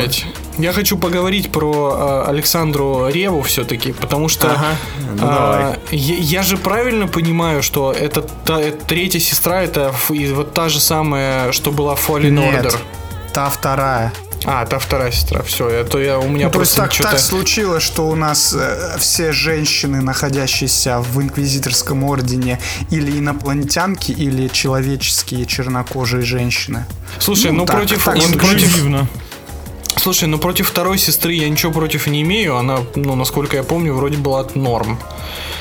Э, 0.58 0.62
я 0.62 0.72
хочу 0.72 0.98
поговорить 0.98 1.52
про 1.52 2.24
э, 2.26 2.30
Александру 2.30 3.08
Реву 3.08 3.42
все-таки, 3.42 3.92
потому 3.92 4.28
что 4.28 4.50
Ага, 4.50 4.76
ну 5.20 5.26
э, 5.26 5.76
я, 5.90 6.16
я 6.16 6.42
же 6.42 6.56
правильно 6.56 7.06
понимаю, 7.06 7.62
что 7.62 7.92
это, 7.92 8.22
та- 8.22 8.60
это 8.60 8.84
третья 8.86 9.20
сестра, 9.20 9.62
это 9.62 9.92
и 10.10 10.32
вот 10.32 10.54
та 10.54 10.68
же 10.68 10.80
самая, 10.80 11.52
что 11.52 11.70
была 11.70 11.94
в 11.94 12.08
Fallen 12.08 12.30
Нет, 12.30 12.64
Order. 12.66 12.76
та 13.32 13.48
вторая. 13.48 14.12
А, 14.44 14.64
та 14.66 14.78
вторая 14.78 15.10
сестра, 15.10 15.42
все, 15.42 15.68
это 15.68 15.98
я, 15.98 16.18
у 16.18 16.28
меня 16.28 16.46
Ну, 16.46 16.52
просто 16.52 16.82
так, 16.82 16.94
так 16.94 17.18
случилось, 17.18 17.82
что 17.82 18.06
у 18.08 18.14
нас 18.14 18.54
э, 18.56 18.96
все 18.98 19.32
женщины, 19.32 20.00
находящиеся 20.00 21.00
в 21.00 21.20
инквизиторском 21.20 22.04
ордене, 22.04 22.60
или 22.90 23.18
инопланетянки, 23.18 24.12
или 24.12 24.48
человеческие 24.48 25.44
чернокожие 25.44 26.22
женщины. 26.22 26.84
Слушай, 27.18 27.50
ну, 27.50 27.66
так, 27.66 27.76
против... 27.76 28.04
так 28.04 28.14
против... 28.38 29.08
Слушай, 29.98 30.28
ну 30.28 30.38
против 30.38 30.68
второй 30.68 30.98
сестры 30.98 31.32
я 31.34 31.48
ничего 31.48 31.72
против 31.72 32.06
не 32.06 32.22
имею. 32.22 32.56
Она, 32.56 32.78
ну, 32.94 33.14
насколько 33.14 33.56
я 33.56 33.62
помню, 33.62 33.94
вроде 33.94 34.16
была 34.16 34.46
норм. 34.54 34.98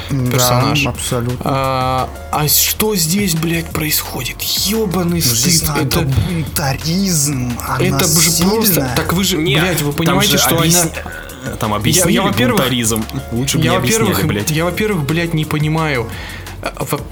персонаж. 0.10 0.84
Да, 0.84 0.90
абсолютно. 0.92 1.38
А, 1.44 2.10
а 2.32 2.48
что 2.48 2.96
здесь, 2.96 3.36
блядь, 3.36 3.70
происходит? 3.70 4.42
Ёбаный 4.42 5.22
Ну, 5.26 5.36
стыд. 5.36 5.70
Это, 5.82 6.02
бунтаризм, 6.02 7.52
это 7.80 8.08
же 8.08 8.44
просто... 8.44 8.94
Так 8.96 9.14
вы 9.14 9.24
же, 9.24 9.38
Нет, 9.38 9.62
блядь, 9.62 9.82
вы 9.82 9.92
понимаете, 9.94 10.38
что 10.38 10.58
объясни- 10.58 10.92
она... 11.04 11.56
Там 11.60 11.74
объяснили 11.74 12.12
я, 12.14 12.22
во-первых, 12.24 12.58
бунтаризм. 12.58 13.04
Лучше 13.32 13.58
бы 13.58 13.64
Я, 13.64 13.72
не 13.72 13.78
объясняли, 13.78 14.24
блядь. 14.24 14.52
я, 14.52 14.66
во-первых, 14.66 15.06
блядь, 15.06 15.34
не 15.34 15.46
понимаю. 15.46 16.10
Э, 16.62 16.70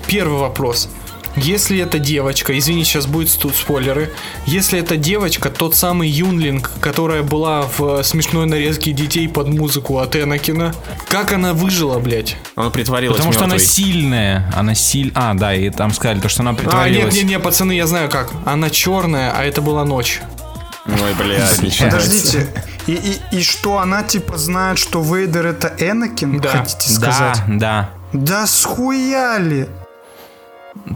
Первый 0.07 0.39
вопрос. 0.39 0.89
Если 1.35 1.79
это 1.79 1.99
девочка, 1.99 2.57
извини, 2.57 2.83
сейчас 2.83 3.05
будет 3.07 3.31
тут 3.37 3.55
спойлеры. 3.55 4.11
Если 4.45 4.79
это 4.79 4.95
девочка, 4.97 5.49
тот 5.49 5.75
самый 5.75 6.07
Юнлинг, 6.09 6.71
которая 6.79 7.23
была 7.23 7.63
в 7.77 8.03
смешной 8.03 8.45
нарезке 8.45 8.91
детей 8.93 9.27
под 9.27 9.49
музыку 9.49 9.99
от 9.99 10.15
Энакина, 10.15 10.73
как 11.09 11.33
она 11.33 11.53
выжила, 11.53 11.99
блядь? 11.99 12.37
Она 12.55 12.69
притворилась 12.69 13.17
Потому 13.17 13.33
что 13.33 13.43
она 13.43 13.55
мертвой. 13.55 13.67
сильная. 13.69 14.51
Она 14.55 14.75
силь... 14.75 15.11
А, 15.15 15.33
да, 15.33 15.53
и 15.53 15.69
там 15.69 15.93
сказали, 15.93 16.19
то, 16.19 16.29
что 16.29 16.41
она 16.41 16.51
А, 16.51 16.53
нет, 16.53 16.61
притворилась. 16.61 17.15
нет, 17.15 17.25
нет, 17.25 17.43
пацаны, 17.43 17.73
я 17.73 17.85
знаю 17.87 18.09
как. 18.09 18.31
Она 18.45 18.69
черная, 18.69 19.31
а 19.35 19.43
это 19.43 19.61
была 19.61 19.83
ночь. 19.83 20.21
Ой, 20.87 21.13
блядь, 21.17 21.61
ничего. 21.61 21.89
Подождите, 21.89 22.47
и, 22.87 22.93
и, 22.93 23.37
и 23.37 23.41
что 23.41 23.79
она 23.79 24.03
типа 24.03 24.37
знает, 24.37 24.77
что 24.77 25.01
Вейдер 25.01 25.47
это 25.47 25.73
Энакин, 25.79 26.39
Да. 26.39 26.49
хотите 26.49 26.89
сказать? 26.89 27.41
Да, 27.47 27.89
да. 28.13 28.19
Да 28.41 28.47
схуяли! 28.47 29.67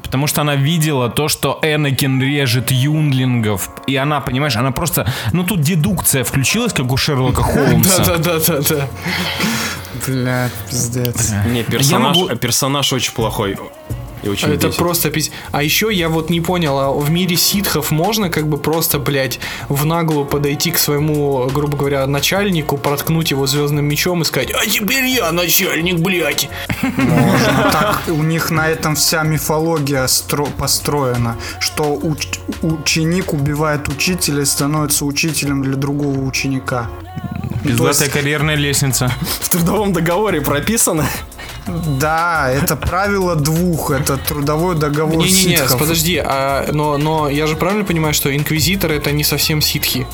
Потому 0.04 0.28
что 0.28 0.42
она 0.42 0.56
видела 0.56 1.10
то, 1.10 1.28
что 1.30 1.60
Энакин 1.64 2.22
режет 2.22 2.70
юнглингов. 2.72 3.70
И 3.88 3.96
она, 3.96 4.22
понимаешь, 4.22 4.56
она 4.56 4.72
просто... 4.72 5.08
Ну, 5.34 5.44
тут 5.44 5.62
дедукция 5.62 6.24
включилась, 6.24 6.74
как 6.74 6.92
у 6.92 6.98
Шерлока 6.98 7.42
Холмса. 7.44 8.04
Да-да-да-да-да. 8.06 8.88
Бля, 10.06 10.50
пиздец. 10.70 11.32
Не, 11.48 11.64
персонаж, 11.64 12.16
могу- 12.18 12.36
персонаж 12.36 12.94
очень 12.94 13.14
плохой. 13.14 13.58
И 14.24 14.30
очень 14.30 14.50
Это 14.50 14.68
бесит. 14.68 14.80
просто 14.80 15.10
пиздец. 15.10 15.34
А 15.52 15.64
еще 15.64 15.90
я 15.94 16.10
вот 16.10 16.30
не 16.30 16.42
понял, 16.42 16.78
а 16.78 16.92
в 16.92 17.10
мире 17.10 17.36
ситхов 17.38 17.92
можно 17.92 18.30
как 18.30 18.48
бы 18.48 18.58
просто, 18.58 19.00
блядь, 19.00 19.40
в 19.70 19.86
наглую 19.86 20.26
подойти 20.26 20.72
к 20.72 20.78
своему, 20.78 21.48
грубо 21.54 21.78
говоря, 21.78 22.06
начальнику, 22.08 22.78
проткнуть 22.78 23.32
его 23.32 23.48
звездным 23.48 23.86
мечом 23.86 24.22
и 24.22 24.26
сказать, 24.26 24.52
а 24.54 24.66
теперь 24.66 25.06
я 25.06 25.32
начальник, 25.32 26.00
блядь. 26.00 26.50
Можно. 26.98 27.70
Так 27.72 28.02
у 28.08 28.24
них 28.24 28.52
на 28.52 28.68
этом 28.68 28.96
вся 28.96 29.24
мифология 29.24 30.04
стро- 30.06 30.50
построена, 30.58 31.38
что 31.60 31.96
уч- 31.96 32.40
ученик 32.62 33.34
убивает 33.34 33.88
учителя 33.88 34.42
и 34.42 34.46
становится 34.46 35.06
учителем 35.06 35.62
для 35.64 35.76
другого 35.76 36.20
ученика. 36.20 36.90
Пиздатая 37.64 38.10
карьерная 38.10 38.56
лестница. 38.56 39.12
В 39.42 39.50
трудовом 39.50 39.92
договоре 39.94 40.40
прописано. 40.42 41.06
Да, 42.00 42.50
это 42.52 42.76
правило 42.76 43.36
двух, 43.36 43.92
это 43.92 44.18
трудовой 44.18 44.76
договор 44.76 45.18
Не-не-не, 45.18 45.58
ситхов. 45.58 45.80
подожди, 45.80 46.22
а, 46.24 46.70
но, 46.72 46.98
но 46.98 47.30
я 47.30 47.48
же 47.48 47.56
правильно 47.56 47.84
понимаю, 47.86 48.14
что 48.14 48.36
инквизитор 48.36 48.92
это 48.92 49.12
не 49.12 49.24
совсем 49.24 49.62
ситхи. 49.62 50.06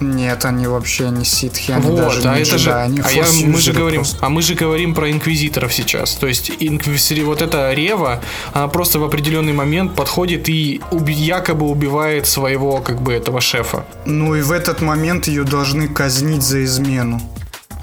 Нет, 0.00 0.44
они 0.44 0.66
вообще 0.66 1.08
не 1.10 1.24
ситхи, 1.24 1.70
они 1.70 1.86
вот, 1.86 1.96
даже 1.96 2.28
а 2.28 2.34
не 2.34 2.42
это 2.42 2.58
же, 2.58 2.72
они 2.72 3.00
а 3.00 3.12
я, 3.12 3.24
мы 3.46 3.58
же 3.60 3.72
говорим, 3.72 4.00
просто. 4.00 4.18
а 4.20 4.28
мы 4.28 4.42
же 4.42 4.54
говорим 4.54 4.92
про 4.94 5.10
инквизиторов 5.10 5.72
сейчас. 5.72 6.14
То 6.14 6.26
есть 6.26 6.50
инквизитор, 6.58 7.24
вот 7.24 7.42
эта 7.42 7.72
Рева, 7.72 8.20
она 8.52 8.66
просто 8.68 8.98
в 8.98 9.04
определенный 9.04 9.52
момент 9.52 9.94
подходит 9.94 10.48
и 10.48 10.80
уби- 10.90 11.12
якобы 11.14 11.66
убивает 11.66 12.26
своего 12.26 12.80
как 12.80 13.00
бы 13.00 13.12
этого 13.12 13.40
шефа. 13.40 13.84
Ну 14.04 14.34
и 14.34 14.42
в 14.42 14.50
этот 14.50 14.80
момент 14.82 15.28
ее 15.28 15.44
должны 15.44 15.88
казнить 15.88 16.42
за 16.42 16.64
измену. 16.64 17.20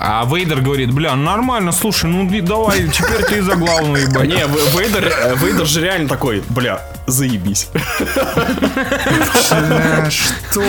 А 0.04 0.26
Вейдер 0.26 0.62
говорит, 0.62 0.92
бля, 0.92 1.16
нормально, 1.16 1.72
слушай, 1.72 2.10
ну 2.10 2.28
давай, 2.42 2.88
теперь 2.88 3.24
ты 3.24 3.44
за 3.44 3.56
главную 3.56 4.10
ебать. 4.10 4.28
Не, 4.28 4.48
Вейдер, 4.76 5.06
э, 5.06 5.36
Вейдер 5.36 5.68
же 5.68 5.80
реально 5.80 6.10
такой, 6.10 6.44
бля, 6.50 6.82
заебись. 7.12 7.70
Что? 10.10 10.62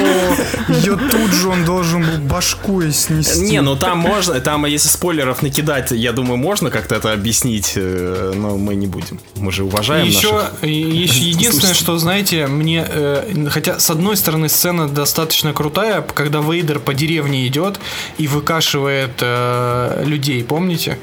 Ее 0.68 0.96
тут 0.96 1.30
же 1.32 1.48
он 1.48 1.64
должен 1.64 2.02
был 2.02 2.18
башку 2.18 2.80
и 2.80 2.90
снести. 2.92 3.40
Не, 3.40 3.62
ну 3.62 3.76
там 3.76 3.98
можно, 3.98 4.40
там 4.40 4.66
если 4.66 4.88
спойлеров 4.88 5.42
накидать, 5.42 5.90
я 5.92 6.12
думаю, 6.12 6.36
можно 6.36 6.70
как-то 6.70 6.94
это 6.94 7.12
объяснить, 7.12 7.72
э, 7.76 8.32
но 8.34 8.56
мы 8.56 8.74
не 8.74 8.86
будем. 8.86 9.20
Мы 9.36 9.52
же 9.52 9.64
уважаем 9.64 10.06
еще, 10.06 10.50
еще 10.62 11.20
единственное, 11.30 11.74
что, 11.74 11.98
знаете, 11.98 12.46
мне, 12.46 12.84
э, 12.88 13.46
хотя 13.50 13.78
с 13.78 13.90
одной 13.90 14.16
стороны 14.16 14.48
сцена 14.48 14.88
достаточно 14.88 15.52
крутая, 15.52 16.02
когда 16.02 16.40
Вейдер 16.40 16.78
по 16.78 16.94
деревне 16.94 17.46
идет 17.46 17.78
и 18.18 18.26
выкашивает 18.26 19.18
э, 19.20 20.02
людей, 20.04 20.44
помните? 20.44 20.98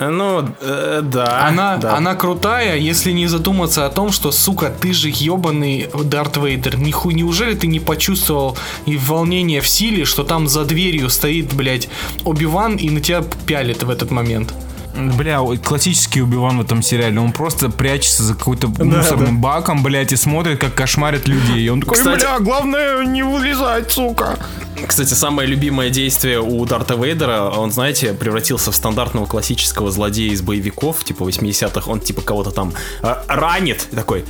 Ну, 0.00 0.48
э, 0.60 1.00
да. 1.02 1.46
Она, 1.46 1.76
да. 1.76 1.96
она 1.96 2.14
крутая, 2.14 2.76
если 2.76 3.12
не 3.12 3.26
задуматься 3.26 3.86
о 3.86 3.90
том, 3.90 4.10
что, 4.10 4.32
сука, 4.32 4.72
ты 4.80 4.92
же 4.92 5.08
ебаный 5.08 5.88
Дарт 6.04 6.36
Вейдер. 6.36 6.76
Ниху, 6.78 7.10
неужели 7.10 7.54
ты 7.54 7.66
не 7.66 7.80
почувствовал 7.80 8.56
и 8.86 8.96
волнение 8.96 9.60
в 9.60 9.68
силе, 9.68 10.04
что 10.04 10.24
там 10.24 10.48
за 10.48 10.64
дверью 10.64 11.10
стоит, 11.10 11.52
блядь, 11.54 11.88
Оби-Ван 12.24 12.76
и 12.76 12.90
на 12.90 13.00
тебя 13.00 13.22
пялит 13.46 13.82
в 13.82 13.90
этот 13.90 14.10
момент? 14.10 14.52
Бля, 14.94 15.40
классический 15.62 16.22
Убиван 16.22 16.58
в 16.58 16.60
этом 16.60 16.82
сериале. 16.82 17.18
Он 17.18 17.32
просто 17.32 17.68
прячется 17.68 18.22
за 18.22 18.34
какой-то 18.34 18.68
мусорным 18.68 19.40
баком, 19.40 19.82
блядь, 19.82 20.12
и 20.12 20.16
смотрит, 20.16 20.60
как 20.60 20.74
кошмарят 20.74 21.26
людей. 21.26 21.64
И 21.66 21.68
он 21.68 21.80
такой, 21.80 21.96
Кстати- 21.98 22.20
бля, 22.20 22.38
главное 22.38 23.04
не 23.04 23.22
вылезать, 23.22 23.90
сука. 23.90 24.38
Кстати, 24.86 25.14
самое 25.14 25.48
любимое 25.48 25.90
действие 25.90 26.40
у 26.40 26.64
Дарта 26.66 26.94
Вейдера, 26.94 27.50
он, 27.50 27.72
знаете, 27.72 28.12
превратился 28.12 28.70
в 28.70 28.76
стандартного 28.76 29.26
классического 29.26 29.90
злодея 29.90 30.32
из 30.32 30.42
боевиков, 30.42 31.02
типа 31.04 31.24
80-х. 31.24 31.90
Он 31.90 32.00
типа 32.00 32.20
кого-то 32.22 32.50
там 32.50 32.72
э, 33.02 33.14
ранит, 33.28 33.88
такой... 33.94 34.24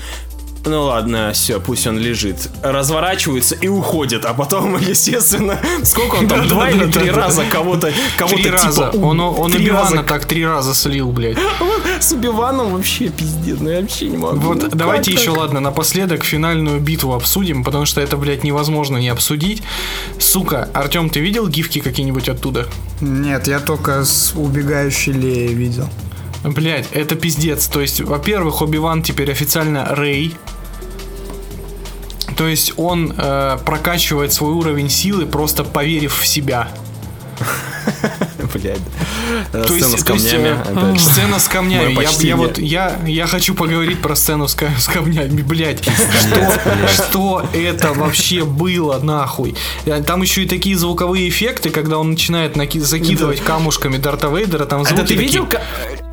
Ну 0.66 0.84
ладно, 0.84 1.32
все, 1.34 1.60
пусть 1.60 1.86
он 1.86 1.98
лежит. 1.98 2.48
Разворачивается 2.62 3.54
и 3.54 3.68
уходит, 3.68 4.24
а 4.24 4.32
потом, 4.32 4.76
естественно, 4.80 5.60
сколько 5.82 6.16
он 6.16 6.28
там, 6.28 6.48
два 6.48 6.70
или 6.70 6.90
три 6.90 7.10
раза 7.10 7.44
кого-то, 7.44 7.92
кого-то 8.16 8.36
Три 8.36 8.44
типа... 8.44 8.64
раза. 8.64 8.90
Он, 8.90 9.20
он 9.20 9.52
три 9.52 9.64
Оби-Вана 9.66 9.96
раза 9.96 10.02
так 10.02 10.24
три 10.24 10.46
раза 10.46 10.74
слил, 10.74 11.10
блядь. 11.12 11.36
С 12.00 12.12
Убиваном 12.12 12.72
вообще 12.72 13.08
пиздец, 13.08 13.58
ну 13.60 13.70
я 13.70 13.80
вообще 13.80 14.08
не 14.08 14.16
могу. 14.16 14.38
Вот 14.38 14.62
Ну, 14.62 14.68
давайте 14.72 15.12
еще, 15.12 15.30
ладно, 15.30 15.60
напоследок 15.60 16.24
финальную 16.24 16.80
битву 16.80 17.12
обсудим, 17.12 17.62
потому 17.62 17.84
что 17.84 18.00
это, 18.00 18.16
блядь, 18.16 18.44
невозможно 18.44 18.96
не 18.96 19.08
обсудить. 19.08 19.62
Сука, 20.18 20.68
Артем, 20.72 21.10
ты 21.10 21.20
видел 21.20 21.46
гифки 21.46 21.80
какие-нибудь 21.80 22.28
оттуда? 22.28 22.66
Нет, 23.00 23.46
я 23.48 23.60
только 23.60 24.04
с 24.04 24.32
убегающей 24.34 25.12
Леей 25.12 25.54
видел. 25.54 25.88
Блять, 26.44 26.86
это 26.92 27.14
пиздец. 27.16 27.66
То 27.66 27.80
есть, 27.80 28.00
во-первых, 28.00 28.60
Оби-Ван 28.62 29.02
теперь 29.02 29.30
официально 29.32 29.86
Рэй. 29.94 30.34
То 32.36 32.46
есть 32.48 32.72
он 32.76 33.14
э, 33.16 33.58
прокачивает 33.64 34.32
свой 34.32 34.52
уровень 34.52 34.90
силы, 34.90 35.24
просто 35.26 35.64
поверив 35.64 36.18
в 36.18 36.26
себя. 36.26 36.68
Блядь. 38.52 38.78
То 39.52 39.64
Сцена 39.64 39.76
есть, 39.78 40.00
с 40.00 40.04
то 40.04 40.12
есть, 40.14 40.30
камнями. 40.30 40.48
э, 40.48 40.60
опять 40.78 41.00
же. 41.00 41.06
сцена 41.06 41.38
с 41.38 41.48
камнями. 41.48 41.92
Мое 41.94 42.08
Я, 42.20 42.26
я 42.28 42.36
вот 42.36 42.58
я, 42.58 42.98
я 43.06 43.26
хочу 43.26 43.54
поговорить 43.54 44.00
про 44.00 44.14
сцену 44.16 44.46
с, 44.48 44.54
с 44.78 44.86
камнями, 44.86 45.42
блять. 45.42 45.82
Что, 45.84 46.92
что 46.92 47.46
это 47.52 47.92
вообще 47.92 48.44
было, 48.44 48.98
нахуй? 49.00 49.54
Э, 49.86 50.02
Там 50.02 50.22
еще 50.22 50.44
и 50.44 50.48
такие 50.48 50.76
звуковые 50.76 51.28
эффекты, 51.28 51.70
когда 51.70 51.98
он 51.98 52.10
начинает 52.10 52.56
наки- 52.56 52.80
закидывать 52.80 53.40
камушками 53.40 53.96
Дарта 53.96 54.28
Вейдера. 54.28 54.66
Там 54.66 54.82
А 54.82 54.84
звуки 54.84 55.00
ты 55.02 55.06
такие- 55.08 55.20
видел, 55.20 55.46
ка- 55.46 55.62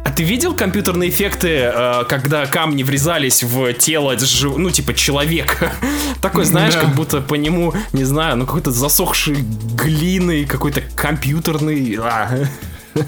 а 0.03 0.09
ты 0.11 0.23
видел 0.23 0.53
компьютерные 0.55 1.09
эффекты, 1.09 1.71
э, 1.73 2.03
когда 2.09 2.45
камни 2.45 2.83
врезались 2.83 3.43
в 3.43 3.73
тело, 3.73 4.15
ну, 4.57 4.69
типа, 4.69 4.93
человека? 4.93 5.71
Такой, 6.21 6.45
знаешь, 6.45 6.73
Да. 6.73 6.81
как 6.81 6.95
будто 6.95 7.21
по 7.21 7.35
нему, 7.35 7.73
не 7.93 8.03
знаю, 8.03 8.37
ну, 8.37 8.45
какой-то 8.45 8.71
засохший 8.71 9.37
глиной, 9.75 10.45
какой-то 10.45 10.81
компьютерный... 10.95 11.97
а. 12.01 12.45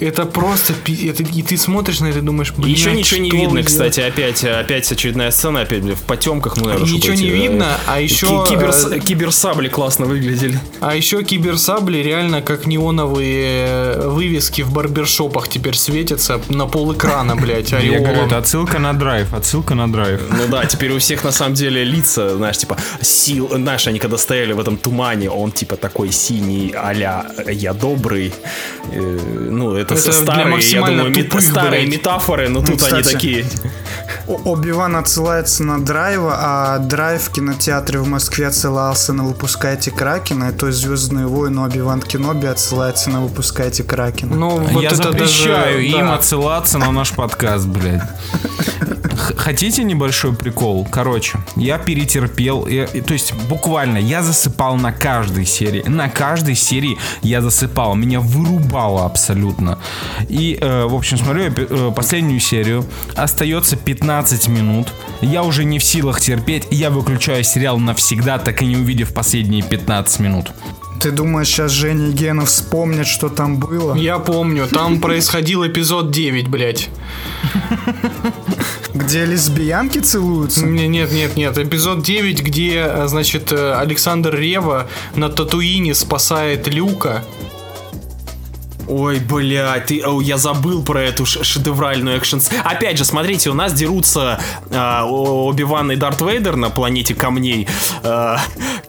Это 0.00 0.24
просто 0.24 0.72
это, 0.72 1.22
и 1.22 1.42
ты 1.42 1.56
смотришь 1.58 2.00
на 2.00 2.06
это 2.06 2.18
и 2.18 2.22
думаешь, 2.22 2.52
блядь, 2.56 2.70
Еще 2.70 2.92
ничего 2.92 3.20
не 3.20 3.30
видно, 3.30 3.60
вы 3.60 3.62
кстати, 3.62 4.00
опять, 4.00 4.42
опять 4.44 4.90
очередная 4.90 5.30
сцена, 5.30 5.60
опять, 5.62 5.82
бля, 5.82 5.94
в 5.94 6.02
потемках, 6.02 6.56
ну, 6.56 6.66
наверное, 6.66 6.88
Ничего 6.90 7.14
не 7.14 7.22
эти, 7.28 7.30
э, 7.30 7.36
видно, 7.36 7.66
а 7.86 8.00
еще, 8.00 8.26
ки- 8.26 8.52
киберс- 8.54 8.94
э, 8.96 9.00
Киберсабли 9.00 9.68
классно 9.68 10.06
выглядели. 10.06 10.58
А 10.80 10.94
еще 10.96 11.22
киберсабли 11.22 11.98
реально 11.98 12.40
как 12.42 12.66
неоновые 12.66 13.66
э, 13.68 14.08
вывески 14.08 14.62
в 14.62 14.72
барбершопах 14.72 15.48
теперь 15.48 15.76
светятся 15.76 16.40
на 16.48 16.66
пол 16.66 16.92
экрана, 16.94 17.36
блядь, 17.36 17.70
Я 17.72 18.00
говорю, 18.00 18.22
это 18.26 18.38
отсылка 18.38 18.78
на 18.78 18.92
драйв, 18.92 19.34
отсылка 19.34 19.74
на 19.74 19.90
драйв. 19.92 20.20
Ну 20.30 20.48
да, 20.50 20.64
теперь 20.66 20.92
у 20.92 20.98
всех 20.98 21.24
на 21.24 21.32
самом 21.32 21.54
деле 21.54 21.84
лица, 21.84 22.36
знаешь, 22.36 22.58
типа 22.58 22.76
сил, 23.02 23.50
знаешь, 23.52 23.86
они 23.86 23.98
когда 23.98 24.16
стояли 24.18 24.52
в 24.52 24.60
этом 24.60 24.76
тумане, 24.76 25.28
он 25.30 25.52
типа 25.52 25.76
такой 25.76 26.10
синий, 26.12 26.72
а-ля 26.76 27.26
я 27.46 27.72
добрый. 27.74 28.32
Э, 28.92 29.18
ну, 29.50 29.74
это, 29.74 29.89
Это 29.94 30.02
для 30.02 30.12
старые, 30.12 30.44
я 30.44 30.50
максимально 30.50 31.04
думаю, 31.04 31.16
мет- 31.16 31.42
старые 31.42 31.86
блядь. 31.86 31.98
метафоры, 31.98 32.48
но 32.48 32.60
тут 32.60 32.68
они 32.82 33.00
кстати. 33.02 33.12
такие. 33.12 33.46
О- 34.26 34.40
Оби-Ван 34.44 34.96
отсылается 34.96 35.62
на 35.64 35.80
драйва, 35.84 36.36
а 36.38 36.78
драйв 36.78 37.22
в 37.22 37.30
кинотеатре 37.30 37.98
в 38.00 38.06
Москве 38.08 38.46
отсылался 38.48 39.12
на 39.12 39.24
«Выпускайте 39.24 39.90
Кракена», 39.90 40.50
и 40.50 40.52
то 40.52 40.66
есть 40.68 40.78
«Звездные 40.78 41.26
войны» 41.26 41.60
Оби-Ван 41.64 42.00
Кеноби 42.00 42.46
отсылается 42.46 43.10
на 43.10 43.20
«Выпускайте 43.22 43.82
Кракена». 43.82 44.34
Ну, 44.36 44.58
вот 44.58 44.82
Я 44.82 44.88
это 44.90 44.96
запрещаю 44.96 45.74
даже, 45.76 45.84
им 45.86 46.06
да. 46.06 46.14
отсылаться 46.14 46.78
на 46.78 46.90
наш 46.92 47.12
подкаст, 47.12 47.66
блядь. 47.66 48.02
Хотите 49.36 49.84
небольшой 49.84 50.34
прикол? 50.34 50.86
Короче, 50.90 51.38
я 51.56 51.78
перетерпел, 51.78 52.66
и- 52.66 53.00
то 53.00 53.12
есть 53.12 53.32
буквально 53.48 53.98
я 53.98 54.22
засыпал 54.22 54.76
на 54.76 54.92
каждой 54.92 55.46
серии. 55.46 55.82
На 55.86 56.08
каждой 56.08 56.54
серии 56.54 56.98
я 57.22 57.40
засыпал, 57.40 57.94
меня 57.94 58.20
вырубало 58.20 59.04
абсолютно. 59.04 59.78
И, 60.28 60.58
э, 60.60 60.84
в 60.84 60.94
общем, 60.94 61.18
смотрю 61.18 61.42
я 61.44 61.52
э, 61.56 61.92
последнюю 61.94 62.40
серию, 62.40 62.84
остается 63.16 63.76
15 63.76 64.48
минут, 64.48 64.88
я 65.20 65.42
уже 65.42 65.64
не 65.64 65.78
в 65.78 65.84
силах 65.84 66.20
терпеть, 66.20 66.66
я 66.70 66.90
выключаю 66.90 67.44
сериал 67.44 67.78
навсегда, 67.78 68.38
так 68.38 68.62
и 68.62 68.66
не 68.66 68.76
увидев 68.76 69.12
последние 69.14 69.62
15 69.62 70.20
минут. 70.20 70.50
Ты 71.00 71.12
думаешь, 71.12 71.48
сейчас 71.48 71.72
Женя 71.72 72.08
и 72.08 72.12
Гена 72.12 72.44
вспомнят, 72.44 73.06
что 73.06 73.30
там 73.30 73.56
было? 73.56 73.94
Я 73.94 74.18
помню, 74.18 74.66
там 74.68 75.00
происходил 75.00 75.66
эпизод 75.66 76.10
9, 76.10 76.48
блядь. 76.48 76.90
Где 78.92 79.24
лесбиянки 79.24 79.98
целуются? 80.00 80.66
Не- 80.66 80.88
Нет, 80.88 81.10
нет, 81.12 81.36
нет. 81.36 81.56
Эпизод 81.56 82.02
9, 82.02 82.42
где, 82.42 82.84
э, 82.86 83.06
значит, 83.08 83.50
э, 83.52 83.72
Александр 83.74 84.34
Рева 84.34 84.88
на 85.14 85.28
Татуине 85.30 85.94
спасает 85.94 86.68
Люка. 86.68 87.24
Ой, 88.88 89.20
блядь, 89.20 89.86
ты, 89.86 90.02
о, 90.04 90.20
я 90.20 90.36
забыл 90.36 90.82
про 90.82 91.00
эту 91.02 91.24
ш- 91.24 91.44
шедевральную 91.44 92.16
экшн. 92.16 92.38
Опять 92.64 92.98
же, 92.98 93.04
смотрите, 93.04 93.48
у 93.48 93.54
нас 93.54 93.72
дерутся 93.72 94.40
О- 94.72 95.46
Оби-Ван 95.46 95.92
и 95.92 95.96
Дарт 95.96 96.20
Вейдер 96.20 96.56
на 96.56 96.70
планете 96.70 97.14
камней, 97.14 97.68
а, 98.02 98.40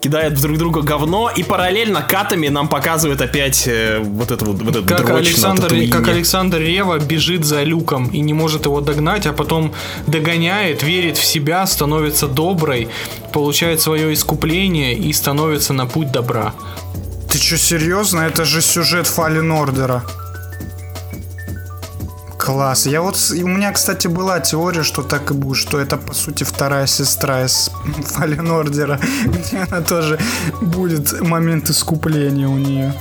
кидают 0.02 0.34
друг 0.42 0.58
друга 0.58 0.82
говно, 0.82 1.30
и 1.30 1.44
параллельно 1.44 2.02
катами 2.02 2.50
нам 2.50 2.68
показывают 2.68 3.22
опять 3.22 3.68
э, 3.68 4.00
вот 4.00 4.32
это 4.32 4.46
вот, 4.46 4.62
вот 4.62 4.76
этот 4.76 4.88
Как 4.88 5.10
Александр, 5.10 5.74
как 5.92 6.08
Александр 6.08 6.58
Рева 6.58 7.00
бежит 7.00 7.46
за 7.46 7.64
Люком 7.64 8.08
и 8.08 8.20
не 8.20 8.34
может 8.34 8.66
его 8.66 8.82
догнать, 8.82 9.28
а 9.28 9.34
потом 9.34 9.74
догоняет, 10.08 10.82
верит 10.84 11.18
в 11.18 11.24
себя, 11.24 11.66
становится 11.68 12.28
доброй, 12.28 12.88
получает 13.32 13.80
свое 13.80 14.12
искупление 14.14 14.96
и 14.96 15.14
становится 15.14 15.74
на 15.74 15.86
путь 15.86 16.12
добра. 16.12 16.54
Ты 17.30 17.38
что, 17.38 17.58
серьезно? 17.58 18.22
Это 18.22 18.44
же 18.44 18.62
сюжет 18.62 19.06
Fallen 19.06 19.54
Ордера. 19.54 20.04
Класс. 22.42 22.88
Я 22.88 23.02
вот, 23.04 23.18
у 23.32 23.48
меня, 23.48 23.72
кстати, 23.72 24.08
была 24.08 24.40
теория, 24.40 24.82
что 24.82 25.04
так 25.04 25.30
и 25.30 25.34
будет, 25.36 25.58
что 25.58 25.80
это, 25.80 25.98
по 25.98 26.16
сути, 26.16 26.44
вторая 26.44 26.88
сестра 26.88 27.44
из 27.44 27.70
Fallen 27.86 28.50
Ордера, 28.50 29.00
где 29.26 29.60
она 29.60 29.82
тоже 29.82 30.18
будет 30.60 31.22
момент 31.22 31.70
искупления 31.70 32.48
у 32.48 32.58
нее. 32.58 32.96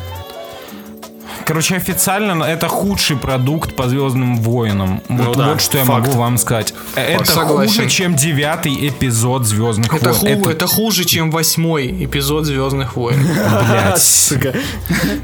Короче, 1.50 1.74
официально 1.74 2.44
это 2.44 2.68
худший 2.68 3.16
продукт 3.16 3.74
по 3.74 3.88
Звездным 3.88 4.36
войнам. 4.36 5.02
Вот, 5.08 5.26
Ну 5.26 5.34
да, 5.34 5.48
вот 5.48 5.60
что 5.60 5.78
я 5.78 5.84
факт. 5.84 6.06
могу 6.06 6.16
вам 6.16 6.38
сказать. 6.38 6.72
Это 6.94 7.24
согласен. 7.24 7.74
хуже, 7.74 7.88
чем 7.90 8.14
девятый 8.14 8.88
эпизод 8.88 9.44
Звездных 9.46 9.92
Это, 9.92 10.12
войн. 10.12 10.44
ху- 10.44 10.48
это 10.48 10.68
хуже, 10.68 11.04
чем 11.04 11.32
восьмой 11.32 12.04
эпизод 12.04 12.44
Звездных 12.46 12.94
войн. 12.94 13.18
Сука. 13.96 14.54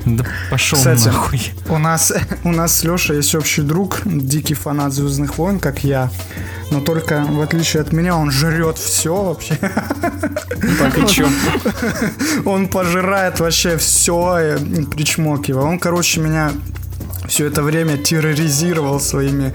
Да 0.05 0.25
пошел 0.51 0.77
Кстати, 0.79 1.07
нахуй. 1.07 1.53
У 1.69 1.79
нас, 1.79 2.13
у 2.43 2.51
нас 2.51 2.77
с 2.77 2.83
Лешей 2.83 3.19
есть 3.19 3.33
общий 3.37 3.63
друг, 3.63 4.01
дикий 4.05 4.55
фанат 4.55 4.93
Звездных 4.93 5.39
войн, 5.39 5.61
как 5.61 5.85
я. 5.85 6.11
Но 6.73 6.81
только, 6.81 7.25
в 7.31 7.41
отличие 7.41 7.83
от 7.83 7.93
меня, 7.93 8.17
он 8.17 8.33
жрет 8.33 8.77
все 8.79 9.15
вообще. 9.15 9.57
Так 9.61 10.99
и 10.99 11.07
чё? 11.07 11.29
Он 12.45 12.67
пожирает 12.67 13.39
вообще 13.39 13.77
все, 13.77 14.59
причмокивая. 14.91 15.63
Он, 15.63 15.79
короче, 15.79 16.16
меня 16.17 16.53
все 17.29 17.47
это 17.47 17.63
время 17.63 17.97
терроризировал 17.99 19.01
своими 19.01 19.53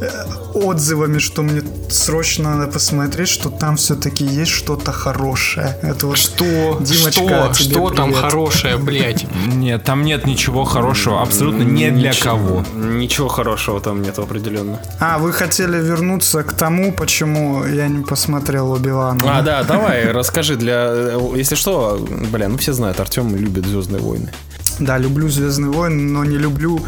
э, 0.00 0.08
отзывами, 0.54 1.18
что 1.18 1.42
мне 1.42 1.60
срочно 1.90 2.56
надо 2.56 2.72
посмотреть, 2.72 3.28
что 3.28 3.50
там 3.50 3.76
все-таки 3.76 4.24
есть 4.24 4.50
что-то 4.50 4.90
хорошее. 4.90 5.76
Это 5.82 6.06
вот 6.06 6.16
Что? 6.16 6.78
Димочка, 6.80 7.10
что? 7.12 7.52
тебе 7.52 7.74
Что 7.74 7.90
там 7.90 8.06
привет. 8.08 8.22
хорошее, 8.22 8.78
блядь? 8.78 9.26
Нет, 9.46 9.84
там 9.84 10.02
нет 10.04 10.26
ничего 10.26 10.64
хорошего, 10.64 11.20
абсолютно 11.20 11.62
не 11.62 11.90
для 11.90 12.12
кого. 12.14 12.64
Ничего 12.74 13.28
хорошего 13.28 13.80
там 13.82 14.00
нет 14.00 14.18
определенно. 14.18 14.80
А, 14.98 15.18
вы 15.18 15.32
хотели 15.34 15.76
вернуться 15.76 16.42
к 16.42 16.54
тому, 16.54 16.90
почему 16.92 17.64
я 17.66 17.88
не 17.88 18.02
посмотрел 18.02 18.72
Оби-Вана. 18.72 19.20
А, 19.26 19.42
да, 19.42 19.62
давай, 19.62 20.10
расскажи 20.10 20.56
для... 20.56 20.86
э, 20.90 21.18
Если 21.36 21.54
что, 21.54 21.98
бля, 22.32 22.48
ну 22.48 22.56
все 22.56 22.72
знают, 22.72 22.98
Артем 22.98 23.36
любит 23.36 23.66
Звездные 23.66 24.00
войны. 24.00 24.32
Да, 24.80 24.98
люблю 24.98 25.28
Звездные 25.28 25.70
войны, 25.70 26.02
но 26.10 26.24
не 26.24 26.38
люблю 26.38 26.80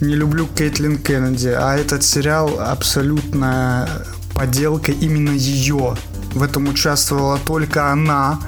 не 0.00 0.14
люблю 0.14 0.46
Кейтлин 0.46 0.98
Кеннеди, 0.98 1.48
а 1.48 1.74
этот 1.76 2.02
сериал 2.02 2.60
абсолютно 2.60 3.88
подделка 4.34 4.92
именно 4.92 5.30
ее. 5.30 5.96
В 6.34 6.42
этом 6.42 6.68
участвовала 6.68 7.38
только 7.38 7.90
она. 7.90 8.38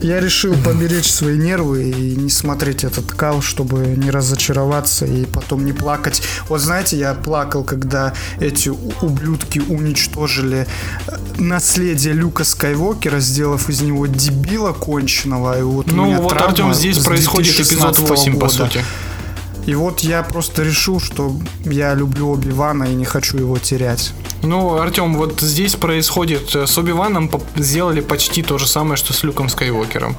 Я 0.00 0.20
решил 0.20 0.54
поберечь 0.64 1.10
свои 1.10 1.38
нервы 1.38 1.90
и 1.90 2.16
не 2.16 2.28
смотреть 2.30 2.84
этот 2.84 3.12
кал, 3.12 3.40
чтобы 3.40 3.78
не 3.96 4.10
разочароваться 4.10 5.06
и 5.06 5.24
потом 5.24 5.64
не 5.64 5.72
плакать. 5.72 6.22
Вот 6.48 6.60
знаете, 6.60 6.98
я 6.98 7.14
плакал, 7.14 7.64
когда 7.64 8.12
эти 8.40 8.68
ублюдки 8.68 9.60
уничтожили 9.60 10.66
э, 11.06 11.16
наследие 11.38 12.12
Люка 12.14 12.44
Скайуокера, 12.44 13.20
сделав 13.20 13.68
из 13.70 13.80
него 13.80 14.06
дебила 14.06 14.72
конченого. 14.72 15.58
И 15.58 15.62
вот 15.62 15.86
Ну 15.86 16.14
вот, 16.20 16.32
Артем, 16.32 16.74
здесь 16.74 16.98
происходит 16.98 17.54
эпизод 17.54 17.96
2016 17.96 18.08
8, 18.08 18.32
по 18.34 18.38
года. 18.40 18.52
сути. 18.52 18.84
И 19.66 19.74
вот 19.74 20.00
я 20.00 20.22
просто 20.22 20.62
решил, 20.62 21.00
что 21.00 21.34
я 21.64 21.94
люблю 21.94 22.30
Оби-Вана 22.30 22.84
и 22.84 22.94
не 22.94 23.04
хочу 23.04 23.38
его 23.38 23.58
терять. 23.58 24.12
Ну, 24.42 24.76
Артем, 24.76 25.14
вот 25.16 25.40
здесь 25.40 25.74
происходит 25.74 26.54
э, 26.54 26.66
с 26.66 26.76
Оби-Ваном 26.76 27.28
поп- 27.28 27.44
сделали 27.56 28.00
почти 28.00 28.42
то 28.42 28.58
же 28.58 28.66
самое, 28.66 28.96
что 28.96 29.12
с 29.12 29.22
Люком 29.22 29.48
Скайуокером. 29.48 30.16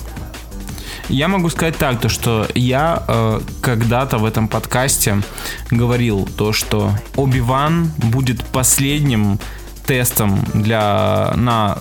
Я 1.10 1.28
могу 1.28 1.50
сказать 1.52 1.78
так, 1.78 2.00
то 2.02 2.10
что 2.10 2.48
я 2.56 3.04
э, 3.08 3.42
когда-то 3.62 4.18
в 4.18 4.26
этом 4.26 4.48
подкасте 4.48 5.22
говорил 5.70 6.28
то, 6.38 6.52
что 6.52 6.92
Оби-Ван 7.16 7.92
будет 7.98 8.44
последним 8.46 9.40
тестом 9.86 10.44
для 10.54 11.34
на 11.36 11.78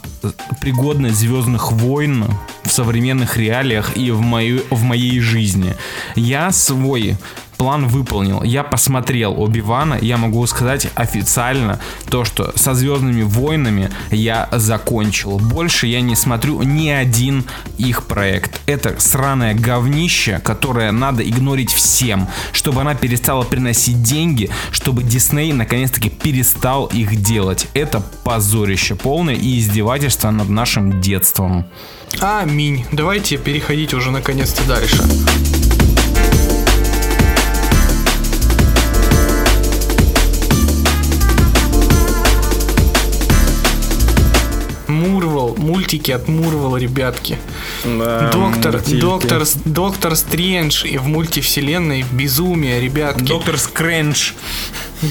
пригодность 0.60 1.16
Звездных 1.16 1.72
войн 1.72 2.26
в 2.62 2.70
современных 2.70 3.38
реалиях 3.38 3.96
и 3.96 4.10
в, 4.10 4.20
мою, 4.20 4.62
в 4.70 4.82
моей 4.82 5.20
жизни. 5.20 5.74
Я 6.14 6.52
свой 6.52 7.16
план 7.56 7.88
выполнил. 7.88 8.42
Я 8.42 8.62
посмотрел 8.62 9.40
Оби-Вана, 9.40 9.98
я 10.00 10.16
могу 10.16 10.46
сказать 10.46 10.88
официально 10.94 11.80
то, 12.10 12.24
что 12.24 12.52
со 12.56 12.74
Звездными 12.74 13.22
войнами 13.22 13.90
я 14.10 14.48
закончил. 14.52 15.38
Больше 15.38 15.86
я 15.86 16.00
не 16.00 16.16
смотрю 16.16 16.62
ни 16.62 16.88
один 16.88 17.44
их 17.78 18.04
проект. 18.04 18.60
Это 18.66 18.98
сраное 19.00 19.54
говнище, 19.54 20.40
которое 20.44 20.92
надо 20.92 21.28
игнорить 21.28 21.72
всем, 21.72 22.28
чтобы 22.52 22.80
она 22.80 22.94
перестала 22.94 23.44
приносить 23.44 24.02
деньги, 24.02 24.50
чтобы 24.70 25.02
Дисней 25.02 25.52
наконец-таки 25.52 26.10
перестал 26.10 26.86
их 26.86 27.22
делать. 27.22 27.68
Это 27.74 28.02
позорище 28.24 28.94
полное 28.94 29.34
и 29.34 29.58
издевательство 29.58 30.30
над 30.30 30.48
нашим 30.48 31.00
детством. 31.00 31.66
Аминь. 32.20 32.84
Давайте 32.92 33.36
переходить 33.36 33.94
уже 33.94 34.10
наконец-то 34.10 34.64
дальше. 34.66 35.02
Мультики 45.74 46.12
от 46.12 46.28
Мурвал, 46.28 46.76
ребятки. 46.76 47.36
доктор, 47.84 48.80
доктор, 49.00 49.42
доктор 49.64 50.14
Стрэндж 50.14 50.86
и 50.86 50.98
в 50.98 51.06
мультивселенной 51.08 52.04
безумие, 52.12 52.80
ребятки. 52.80 53.24
Доктор 53.24 53.58
Скрэндж. 53.58 54.32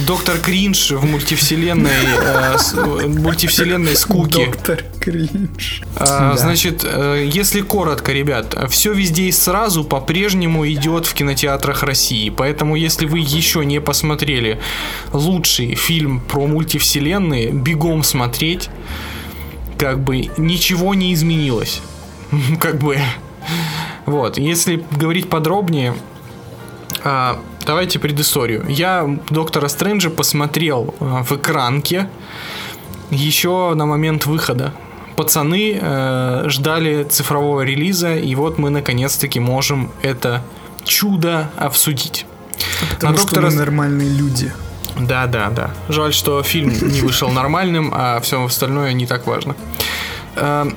Доктор 0.08 0.38
Кринж 0.40 0.92
в 0.92 1.06
мультивселенной, 1.06 1.92
э, 2.26 2.58
с- 2.58 2.74
мультивселенной 2.74 3.96
скуки. 3.96 4.46
Доктор 4.46 4.84
Кринж. 5.00 5.84
А, 5.98 6.32
Да. 6.32 6.38
Значит, 6.38 6.84
э, 6.84 7.30
если 7.32 7.62
коротко, 7.62 8.12
ребят, 8.14 8.56
все 8.70 8.94
везде 8.94 9.24
и 9.24 9.32
сразу 9.32 9.84
по-прежнему 9.84 10.68
идет 10.68 11.06
в 11.06 11.14
кинотеатрах 11.14 11.84
России. 11.84 12.30
Поэтому, 12.30 12.76
если 12.76 13.06
вы 13.06 13.20
еще 13.20 13.64
не 13.66 13.80
посмотрели 13.82 14.60
лучший 15.12 15.76
фильм 15.76 16.22
про 16.22 16.48
мультивселенные, 16.48 17.52
бегом 17.52 18.02
смотреть. 18.04 18.70
Как 19.78 20.00
бы 20.00 20.30
ничего 20.38 20.94
не 20.94 21.14
изменилось. 21.14 21.82
Как 22.60 22.78
бы. 22.78 22.98
Вот, 24.06 24.38
если 24.38 24.84
говорить 24.92 25.30
подробнее, 25.30 25.94
а, 27.04 27.40
давайте 27.66 28.00
предысторию. 28.00 28.66
Я 28.68 29.20
доктора 29.30 29.68
Стрэнджа 29.68 30.10
посмотрел 30.10 30.96
а, 31.00 31.24
в 31.24 31.32
экранке 31.34 32.10
еще 33.12 33.74
на 33.76 33.86
момент 33.86 34.26
выхода. 34.26 34.74
Пацаны 35.16 35.78
э, 35.80 36.46
ждали 36.48 37.04
цифрового 37.04 37.62
релиза, 37.62 38.16
и 38.16 38.34
вот 38.34 38.58
мы 38.58 38.72
наконец-таки 38.72 39.40
можем 39.40 39.92
это 40.02 40.42
чудо 40.86 41.52
обсудить. 41.56 42.26
Потому 42.96 43.14
На 43.14 43.18
что 43.20 43.28
доктора 43.28 43.50
мы 43.52 43.56
нормальные 43.58 44.10
люди. 44.10 44.52
Да, 45.00 45.28
да, 45.28 45.50
да. 45.50 45.72
Жаль, 45.90 46.14
что 46.14 46.44
фильм 46.44 46.70
не 46.70 47.02
вышел 47.02 47.30
нормальным, 47.30 47.92
а 47.94 48.20
все 48.20 48.44
остальное 48.44 48.94
не 48.94 49.06
так 49.06 49.28
важно. 49.28 49.56
Эм, 50.36 50.76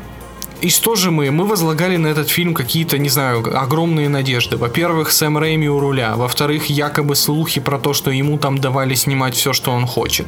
И 0.62 0.70
что 0.70 0.96
мы? 1.10 1.30
Мы 1.30 1.44
возлагали 1.46 1.98
на 1.98 2.06
этот 2.08 2.30
фильм 2.30 2.54
какие-то, 2.54 2.96
не 2.98 3.10
знаю, 3.10 3.44
огромные 3.58 4.08
надежды. 4.08 4.56
Во-первых, 4.56 5.12
Сэм 5.12 5.36
Рэйми 5.38 5.68
у 5.68 5.78
руля. 5.78 6.14
Во-вторых, 6.16 6.70
якобы 6.70 7.14
слухи 7.14 7.60
про 7.60 7.78
то, 7.78 7.92
что 7.92 8.10
ему 8.10 8.38
там 8.38 8.58
давали 8.58 8.94
снимать 8.94 9.34
все, 9.34 9.52
что 9.52 9.72
он 9.72 9.86
хочет. 9.86 10.26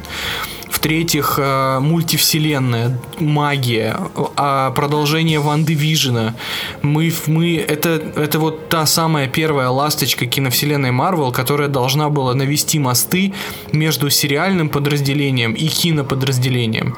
В-третьих, 0.69 1.39
э, 1.41 1.79
мультивселенная, 1.79 2.97
магия, 3.19 3.97
а 4.35 4.71
продолжение 4.71 5.39
Ванды 5.39 5.73
Вижена. 5.73 6.35
Мы, 6.81 7.11
мы, 7.27 7.57
это, 7.57 7.89
это 8.15 8.39
вот 8.39 8.69
та 8.69 8.85
самая 8.85 9.27
первая 9.27 9.69
ласточка 9.69 10.25
киновселенной 10.25 10.91
Марвел, 10.91 11.31
которая 11.31 11.67
должна 11.69 12.09
была 12.09 12.33
навести 12.35 12.79
мосты 12.79 13.33
между 13.73 14.09
сериальным 14.09 14.69
подразделением 14.69 15.53
и 15.53 15.67
киноподразделением 15.67 16.95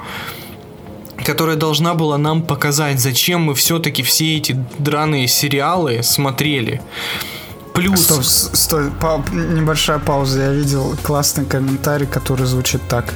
которая 1.24 1.56
должна 1.56 1.94
была 1.94 2.18
нам 2.18 2.42
показать, 2.42 3.00
зачем 3.00 3.42
мы 3.42 3.54
все-таки 3.54 4.02
все 4.02 4.38
эти 4.38 4.58
драные 4.80 5.28
сериалы 5.28 6.02
смотрели. 6.02 6.82
Плюс... 7.76 8.02
Стоп, 8.06 8.24
с- 8.24 8.50
стой, 8.54 8.90
па- 9.00 9.24
небольшая 9.32 10.00
пауза. 10.00 10.42
Я 10.42 10.50
видел 10.52 10.96
классный 11.04 11.46
комментарий, 11.46 12.08
который 12.08 12.48
звучит 12.48 12.82
так. 12.90 13.14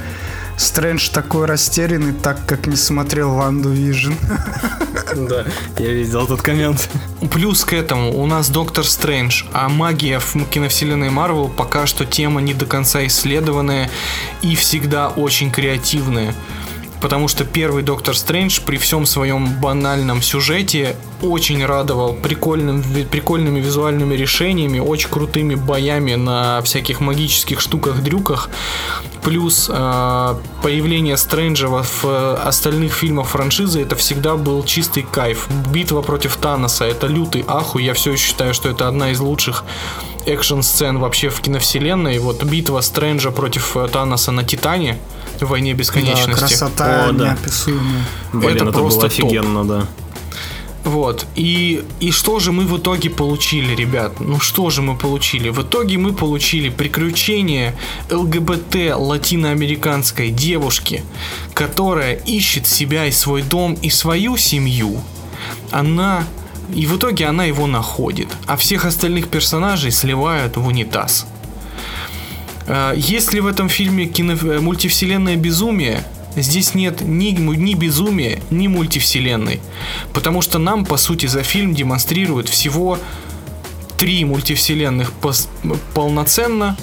Стрэндж 0.56 1.10
такой 1.10 1.46
растерянный, 1.46 2.12
так 2.12 2.44
как 2.46 2.66
не 2.66 2.76
смотрел 2.76 3.34
Ванду 3.34 3.70
Вижн. 3.70 4.12
Да, 5.14 5.44
я 5.78 5.92
видел 5.92 6.24
этот 6.24 6.42
коммент. 6.42 6.90
Плюс 7.30 7.64
к 7.64 7.72
этому 7.72 8.18
у 8.18 8.26
нас 8.26 8.50
Доктор 8.50 8.84
Стрэндж, 8.84 9.44
а 9.52 9.68
магия 9.68 10.18
в 10.18 10.34
киновселенной 10.50 11.10
Марвел 11.10 11.48
пока 11.48 11.86
что 11.86 12.04
тема 12.04 12.40
не 12.40 12.54
до 12.54 12.66
конца 12.66 13.06
исследованная 13.06 13.88
и 14.42 14.56
всегда 14.56 15.08
очень 15.08 15.50
креативная. 15.50 16.34
Потому 17.06 17.28
что 17.28 17.44
первый 17.44 17.84
Доктор 17.84 18.16
Стрэндж 18.16 18.58
при 18.66 18.78
всем 18.78 19.06
своем 19.06 19.60
банальном 19.60 20.20
сюжете 20.20 20.96
очень 21.22 21.64
радовал 21.64 22.14
прикольным, 22.14 22.82
прикольными 23.12 23.60
визуальными 23.60 24.16
решениями, 24.16 24.80
очень 24.80 25.08
крутыми 25.08 25.54
боями 25.54 26.16
на 26.16 26.60
всяких 26.62 26.98
магических 26.98 27.60
штуках-дрюках. 27.60 28.50
Плюс 29.22 29.70
э, 29.72 30.34
появление 30.64 31.16
Стрэнджа 31.16 31.68
в 31.68 32.04
э, 32.06 32.34
остальных 32.44 32.92
фильмах 32.92 33.28
франшизы 33.28 33.82
это 33.82 33.94
всегда 33.94 34.34
был 34.34 34.64
чистый 34.64 35.04
кайф. 35.04 35.46
Битва 35.72 36.02
против 36.02 36.36
Таноса 36.38 36.86
это 36.86 37.06
лютый 37.06 37.44
ахуй. 37.46 37.84
Я 37.84 37.94
все 37.94 38.14
еще 38.14 38.26
считаю, 38.26 38.52
что 38.52 38.68
это 38.68 38.88
одна 38.88 39.12
из 39.12 39.20
лучших 39.20 39.62
экшн-сцен 40.26 40.98
вообще 40.98 41.28
в 41.28 41.40
киновселенной. 41.40 42.18
Вот 42.18 42.42
битва 42.42 42.80
Стрэнджа 42.80 43.30
против 43.30 43.76
э, 43.76 43.86
Таноса 43.86 44.32
на 44.32 44.42
Титане 44.42 44.98
в 45.42 45.48
войне 45.48 45.72
Да, 45.72 45.78
бесконечности. 45.78 46.32
красота 46.38 47.06
О, 47.08 47.12
да. 47.12 47.30
неописуемая. 47.30 48.04
Блин, 48.32 48.56
Это 48.56 48.64
это, 48.64 48.72
просто 48.72 49.00
было 49.00 49.10
топ. 49.10 49.24
офигенно, 49.26 49.64
да. 49.64 49.86
Вот. 50.84 51.26
И, 51.34 51.82
и 51.98 52.12
что 52.12 52.38
же 52.38 52.52
мы 52.52 52.64
в 52.64 52.78
итоге 52.78 53.10
получили, 53.10 53.74
ребят? 53.74 54.20
Ну 54.20 54.38
что 54.38 54.70
же 54.70 54.82
мы 54.82 54.96
получили? 54.96 55.48
В 55.48 55.62
итоге 55.62 55.98
мы 55.98 56.12
получили 56.12 56.68
приключение 56.68 57.74
ЛГБТ 58.08 58.94
латиноамериканской 58.94 60.30
девушки, 60.30 61.02
которая 61.54 62.14
ищет 62.14 62.68
себя 62.68 63.06
и 63.06 63.10
свой 63.10 63.42
дом 63.42 63.74
и 63.74 63.90
свою 63.90 64.36
семью. 64.36 65.00
Она... 65.72 66.24
И 66.74 66.86
в 66.86 66.96
итоге 66.96 67.26
она 67.26 67.44
его 67.44 67.66
находит, 67.68 68.28
а 68.46 68.56
всех 68.56 68.84
остальных 68.86 69.28
персонажей 69.28 69.92
сливают 69.92 70.56
в 70.56 70.66
унитаз. 70.66 71.26
Э, 72.66 72.92
Есть 72.96 73.32
ли 73.32 73.40
в 73.40 73.46
этом 73.46 73.68
фильме 73.68 74.06
кино... 74.06 74.32
э, 74.34 74.60
мультивселенная 74.60 75.36
безумие? 75.36 76.04
Здесь 76.36 76.74
нет 76.74 77.00
ни, 77.00 77.30
ни 77.30 77.74
безумия, 77.74 78.40
ни 78.50 78.68
мультивселенной. 78.68 79.60
Потому 80.12 80.42
что 80.42 80.58
нам, 80.58 80.84
по 80.84 80.98
сути, 80.98 81.26
за 81.26 81.42
фильм 81.42 81.74
демонстрируют 81.74 82.48
всего 82.50 82.98
три 83.96 84.22
мультивселенных 84.26 85.12
пос- 85.22 85.48
полноценно. 85.94 86.76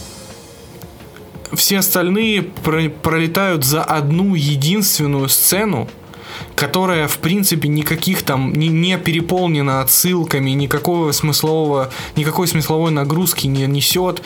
Все 1.53 1.79
остальные 1.79 2.41
про- 2.41 2.89
пролетают 2.89 3.63
за 3.63 3.83
одну 3.83 4.33
единственную 4.33 5.29
сцену, 5.29 5.87
которая, 6.55 7.07
в 7.07 7.19
принципе, 7.19 7.67
никаких 7.67 8.23
там 8.23 8.53
не, 8.53 8.69
не 8.69 8.97
переполнена 8.97 9.81
отсылками, 9.81 10.49
никакого 10.49 11.11
смыслового, 11.11 11.91
никакой 12.15 12.47
смысловой 12.47 12.89
нагрузки 12.89 13.45
не 13.45 13.67
несет. 13.67 14.23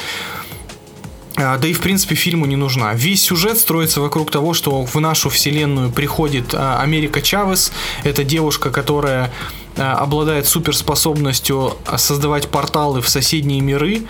А, 1.38 1.58
Да 1.58 1.68
и, 1.68 1.74
в 1.74 1.80
принципе, 1.80 2.16
фильму 2.16 2.46
не 2.46 2.56
нужна. 2.56 2.94
Весь 2.94 3.22
сюжет 3.24 3.58
строится 3.58 4.02
вокруг 4.02 4.32
того, 4.32 4.54
что 4.54 4.86
в 4.86 4.96
нашу 5.00 5.30
вселенную 5.30 5.92
приходит 5.92 6.54
а, 6.54 6.82
Америка 6.82 7.22
Чавес. 7.22 7.72
Это 8.04 8.24
девушка, 8.24 8.72
которая 8.72 9.32
а, 9.78 9.94
обладает 9.98 10.48
суперспособностью 10.48 11.78
создавать 11.98 12.48
порталы 12.50 13.02
в 13.02 13.10
соседние 13.10 13.62
миры. 13.62 14.02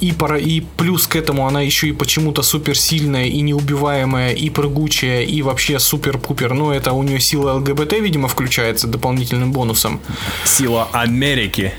И, 0.00 0.10
пора- 0.10 0.38
и 0.38 0.58
плюс 0.60 1.06
к 1.06 1.14
этому 1.14 1.46
она 1.46 1.60
еще 1.60 1.86
и 1.88 1.92
почему-то 1.92 2.42
суперсильная 2.42 3.26
и 3.26 3.40
неубиваемая, 3.40 4.32
и 4.32 4.50
прыгучая, 4.50 5.22
и 5.22 5.42
вообще 5.42 5.78
супер-пупер. 5.78 6.54
Ну, 6.54 6.72
это 6.72 6.92
у 6.92 7.04
нее 7.04 7.20
сила 7.20 7.52
ЛГБТ, 7.52 7.92
видимо, 8.00 8.26
включается 8.26 8.88
дополнительным 8.88 9.52
бонусом 9.52 10.00
Сила 10.44 10.88
Америки. 10.92 11.72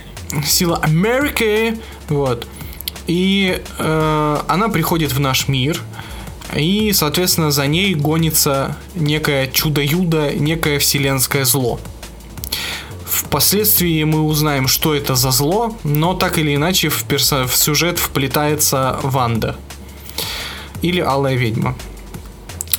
сила 0.45 0.77
Америки, 0.81 1.77
вот. 2.07 2.47
И 3.07 3.61
э, 3.80 4.39
она 4.47 4.69
приходит 4.69 5.11
в 5.11 5.19
наш 5.19 5.47
мир, 5.47 5.81
и, 6.55 6.91
соответственно, 6.93 7.51
за 7.51 7.67
ней 7.67 7.95
гонится 7.95 8.77
некое 8.95 9.47
чудо-юдо, 9.47 10.31
некое 10.34 10.80
вселенское 10.80 11.45
зло. 11.45 11.80
Впоследствии 13.05 14.03
мы 14.03 14.21
узнаем, 14.21 14.67
что 14.67 14.93
это 14.93 15.15
за 15.15 15.31
зло, 15.31 15.75
но 15.84 16.13
так 16.13 16.38
или 16.38 16.55
иначе 16.55 16.89
в, 16.89 17.03
перса- 17.05 17.47
в 17.47 17.55
сюжет 17.55 17.97
вплетается 17.97 18.99
Ванда. 19.01 19.55
Или 20.81 20.99
Алая 20.99 21.35
Ведьма. 21.35 21.75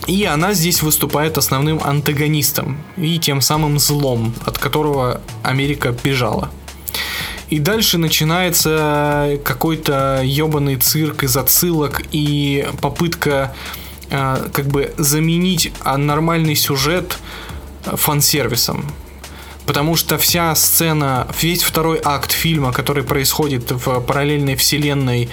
И 0.06 0.24
она 0.24 0.52
здесь 0.52 0.82
выступает 0.82 1.38
основным 1.38 1.80
антагонистом 1.82 2.78
и 2.96 3.18
тем 3.18 3.40
самым 3.40 3.78
злом, 3.78 4.34
от 4.44 4.58
которого 4.58 5.22
Америка 5.42 5.96
бежала. 6.04 6.50
И 7.54 7.60
дальше 7.60 7.98
начинается 7.98 9.38
какой-то 9.44 10.22
ебаный 10.24 10.74
цирк 10.74 11.22
из 11.22 11.36
отсылок 11.36 12.02
и 12.10 12.66
попытка 12.80 13.54
э, 14.10 14.48
как 14.52 14.66
бы 14.66 14.92
заменить 14.96 15.72
нормальный 15.84 16.56
сюжет 16.56 17.16
фан-сервисом. 17.84 18.84
Потому 19.66 19.94
что 19.94 20.18
вся 20.18 20.52
сцена, 20.56 21.28
весь 21.40 21.62
второй 21.62 22.00
акт 22.04 22.32
фильма, 22.32 22.72
который 22.72 23.04
происходит 23.04 23.70
в 23.70 24.00
параллельной 24.00 24.56
вселенной 24.56 25.28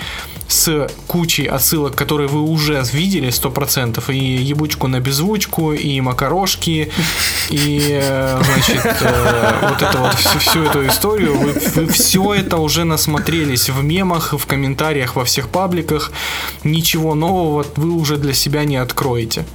с 0.51 0.87
кучей 1.07 1.45
отсылок, 1.45 1.95
которые 1.95 2.27
вы 2.27 2.41
уже 2.41 2.83
видели 2.93 3.29
100%, 3.29 4.13
и 4.13 4.17
ебучку 4.17 4.87
на 4.87 4.99
беззвучку, 4.99 5.73
и 5.73 6.01
макарошки, 6.01 6.91
и, 7.49 7.99
э, 8.01 8.41
значит, 8.43 8.85
э, 9.01 9.53
вот 9.61 9.81
это 9.81 9.97
вот, 9.97 10.13
всю, 10.15 10.39
всю 10.39 10.63
эту 10.63 10.85
историю, 10.87 11.37
вы, 11.37 11.53
вы 11.75 11.87
все 11.87 12.33
это 12.33 12.57
уже 12.57 12.83
насмотрелись 12.83 13.69
в 13.69 13.83
мемах, 13.83 14.33
в 14.33 14.45
комментариях, 14.45 15.15
во 15.15 15.23
всех 15.23 15.47
пабликах, 15.49 16.11
ничего 16.63 17.15
нового 17.15 17.65
вы 17.77 17.91
уже 17.91 18.17
для 18.17 18.33
себя 18.33 18.65
не 18.65 18.75
откроете. 18.75 19.45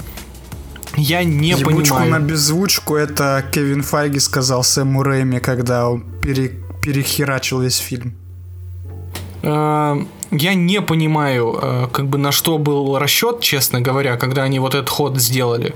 Я 0.97 1.25
не 1.25 1.51
Ебучку 1.51 1.97
понимаю. 1.97 2.11
на 2.11 2.19
беззвучку 2.21 2.97
это 2.97 3.45
Кевин 3.53 3.83
Файги 3.83 4.19
сказал 4.19 4.65
Сэму 4.65 5.03
Рэйми, 5.03 5.41
когда 5.41 5.91
он 5.91 6.05
пере- 6.23 6.55
перехерачил 6.81 7.61
весь 7.61 7.77
фильм. 7.77 8.15
Э, 9.43 9.97
Я 10.33 10.55
не 10.55 10.83
понимаю, 10.83 11.59
э, 11.61 11.89
как 11.93 12.09
бы 12.09 12.19
на 12.19 12.33
что 12.33 12.59
был 12.59 12.99
расчет, 12.99 13.41
честно 13.41 13.81
говоря, 13.81 14.17
когда 14.17 14.43
они 14.43 14.59
вот 14.59 14.75
этот 14.75 14.89
ход 14.89 15.17
сделали. 15.19 15.75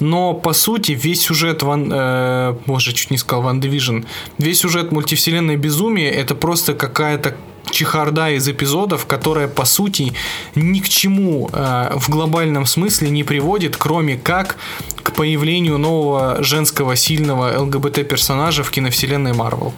Но 0.00 0.34
по 0.34 0.52
сути 0.52 0.92
весь 0.92 1.22
сюжет 1.22 1.62
Ван, 1.62 1.92
э, 1.92 2.54
боже, 2.66 2.92
чуть 2.92 3.10
не 3.10 3.18
сказал 3.18 3.42
Ван 3.42 3.60
Division, 3.60 4.06
весь 4.38 4.60
сюжет 4.60 4.92
мультивселенной 4.92 5.56
безумия 5.56 6.10
это 6.10 6.34
просто 6.34 6.74
какая-то 6.74 7.36
чехарда 7.70 8.30
из 8.30 8.48
эпизодов, 8.48 9.06
которая 9.06 9.48
по 9.48 9.64
сути 9.64 10.12
ни 10.54 10.80
к 10.80 10.88
чему 10.88 11.50
э, 11.52 11.90
в 11.94 12.08
глобальном 12.08 12.66
смысле 12.66 13.10
не 13.10 13.24
приводит, 13.24 13.76
кроме 13.76 14.16
как 14.16 14.56
к 15.02 15.12
появлению 15.12 15.78
нового 15.78 16.42
женского 16.42 16.96
сильного 16.96 17.60
ЛГБТ 17.60 18.08
персонажа 18.08 18.62
в 18.62 18.70
киновселенной 18.70 19.34
Марвел. 19.34 19.74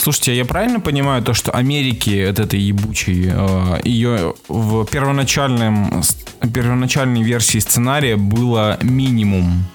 Слушайте, 0.00 0.34
я 0.34 0.46
правильно 0.46 0.80
понимаю 0.80 1.22
то, 1.22 1.34
что 1.34 1.50
Америки, 1.52 2.24
от 2.24 2.38
этой 2.38 2.58
ебучей, 2.58 3.30
э, 3.30 3.80
ее 3.84 4.34
в 4.48 4.86
первоначальном, 4.86 6.02
первоначальной 6.54 7.22
версии 7.22 7.58
сценария 7.58 8.16
было 8.16 8.78
минимум? 8.80 9.66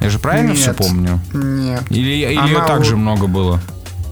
Я 0.00 0.10
же 0.10 0.18
правильно 0.18 0.54
все 0.54 0.68
Нет. 0.70 0.76
помню? 0.76 1.20
Нет. 1.32 1.84
Или, 1.90 2.00
или 2.00 2.48
ее 2.48 2.64
так 2.66 2.80
вот- 2.80 2.90
много 2.94 3.28
было? 3.28 3.60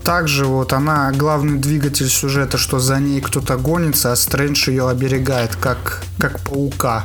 Также 0.04 0.46
вот 0.46 0.72
она 0.72 1.10
главный 1.10 1.58
двигатель 1.58 2.08
сюжета, 2.08 2.56
что 2.56 2.78
за 2.78 3.00
ней 3.00 3.20
кто-то 3.20 3.56
гонится, 3.56 4.12
а 4.12 4.16
Стрэндж 4.16 4.70
ее 4.70 4.88
оберегает, 4.88 5.56
как, 5.56 6.04
как 6.18 6.38
паука. 6.40 7.04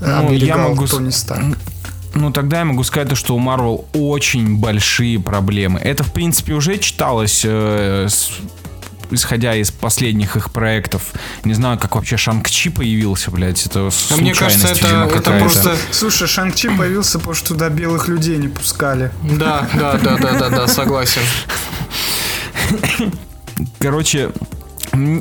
Ну, 0.00 0.32
я 0.32 0.56
могу 0.56 0.86
Тони 0.86 1.10
Старк. 1.10 1.58
Ну, 2.14 2.30
тогда 2.30 2.58
я 2.60 2.64
могу 2.64 2.84
сказать, 2.84 3.08
то, 3.08 3.16
что 3.16 3.34
у 3.34 3.40
Marvel 3.40 3.84
очень 3.92 4.56
большие 4.58 5.18
проблемы. 5.20 5.80
Это, 5.80 6.04
в 6.04 6.12
принципе, 6.12 6.54
уже 6.54 6.78
читалось, 6.78 7.42
э, 7.44 8.06
с- 8.08 8.30
исходя 9.10 9.54
из 9.56 9.70
последних 9.70 10.36
их 10.36 10.50
проектов. 10.52 11.12
Не 11.44 11.54
знаю, 11.54 11.78
как 11.78 11.94
вообще 11.96 12.16
Шанг-Чи 12.16 12.70
появился, 12.70 13.30
блядь. 13.30 13.66
Это 13.66 13.90
А 14.10 14.16
мне 14.16 14.32
кажется, 14.32 14.68
это- 14.68 14.86
видимо, 14.86 15.04
это 15.06 15.30
просто- 15.40 15.76
Слушай, 15.90 16.28
Шанг-Чи 16.28 16.70
появился, 16.76 17.18
потому 17.18 17.34
что 17.34 17.48
туда 17.48 17.68
белых 17.68 18.08
людей 18.08 18.38
не 18.38 18.48
пускали. 18.48 19.10
Да, 19.22 19.68
да, 19.74 19.94
да, 20.02 20.16
да, 20.16 20.32
да, 20.38 20.48
да, 20.50 20.68
согласен. 20.68 21.20
Короче, 23.78 24.30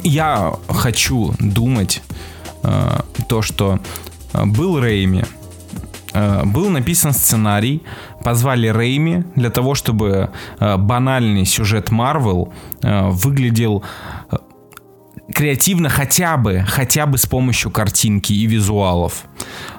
я 0.03 0.53
хочу 0.69 1.35
думать 1.39 2.01
э, 2.63 2.99
то, 3.27 3.41
что 3.41 3.79
э, 4.33 4.45
был 4.45 4.79
Рейми, 4.79 5.25
был 6.45 6.69
написан 6.69 7.13
сценарий, 7.13 7.81
позвали 8.23 8.67
Рейми 8.67 9.25
для 9.35 9.49
того, 9.49 9.75
чтобы 9.75 10.29
э, 10.59 10.77
банальный 10.77 11.45
сюжет 11.45 11.91
Марвел 11.91 12.53
э, 12.81 13.09
выглядел 13.09 13.83
э, 14.31 14.37
креативно 15.33 15.89
хотя 15.89 16.37
бы, 16.37 16.65
хотя 16.67 17.05
бы 17.05 17.17
с 17.17 17.25
помощью 17.25 17.71
картинки 17.71 18.33
и 18.33 18.45
визуалов. 18.45 19.25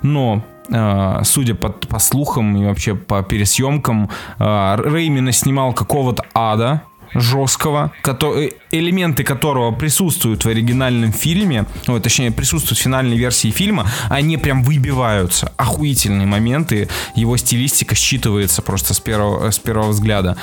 Но 0.02 0.42
э, 0.70 1.20
судя 1.24 1.54
по, 1.54 1.68
по 1.70 1.98
слухам 1.98 2.56
и 2.56 2.64
вообще 2.64 2.94
по 2.94 3.22
пересъемкам, 3.22 4.10
э, 4.38 4.76
Рейми 4.84 5.30
снимал 5.32 5.72
какого-то 5.72 6.24
ада 6.34 6.82
жесткого, 7.14 7.92
кото- 8.02 8.34
э, 8.36 8.50
элементы 8.70 9.24
которого 9.24 9.70
присутствуют 9.72 10.44
в 10.44 10.48
оригинальном 10.48 11.12
фильме, 11.12 11.64
ой, 11.86 12.00
точнее 12.00 12.30
присутствуют 12.30 12.78
в 12.78 12.82
финальной 12.82 13.16
версии 13.16 13.50
фильма, 13.50 13.86
они 14.10 14.36
прям 14.36 14.62
выбиваются. 14.62 15.52
Охуительные 15.56 16.26
моменты, 16.26 16.88
его 17.14 17.36
стилистика 17.36 17.94
считывается 17.94 18.62
просто 18.62 18.94
с 18.94 19.00
первого, 19.00 19.50
с 19.50 19.58
первого 19.58 19.90
взгляда. 19.90 20.36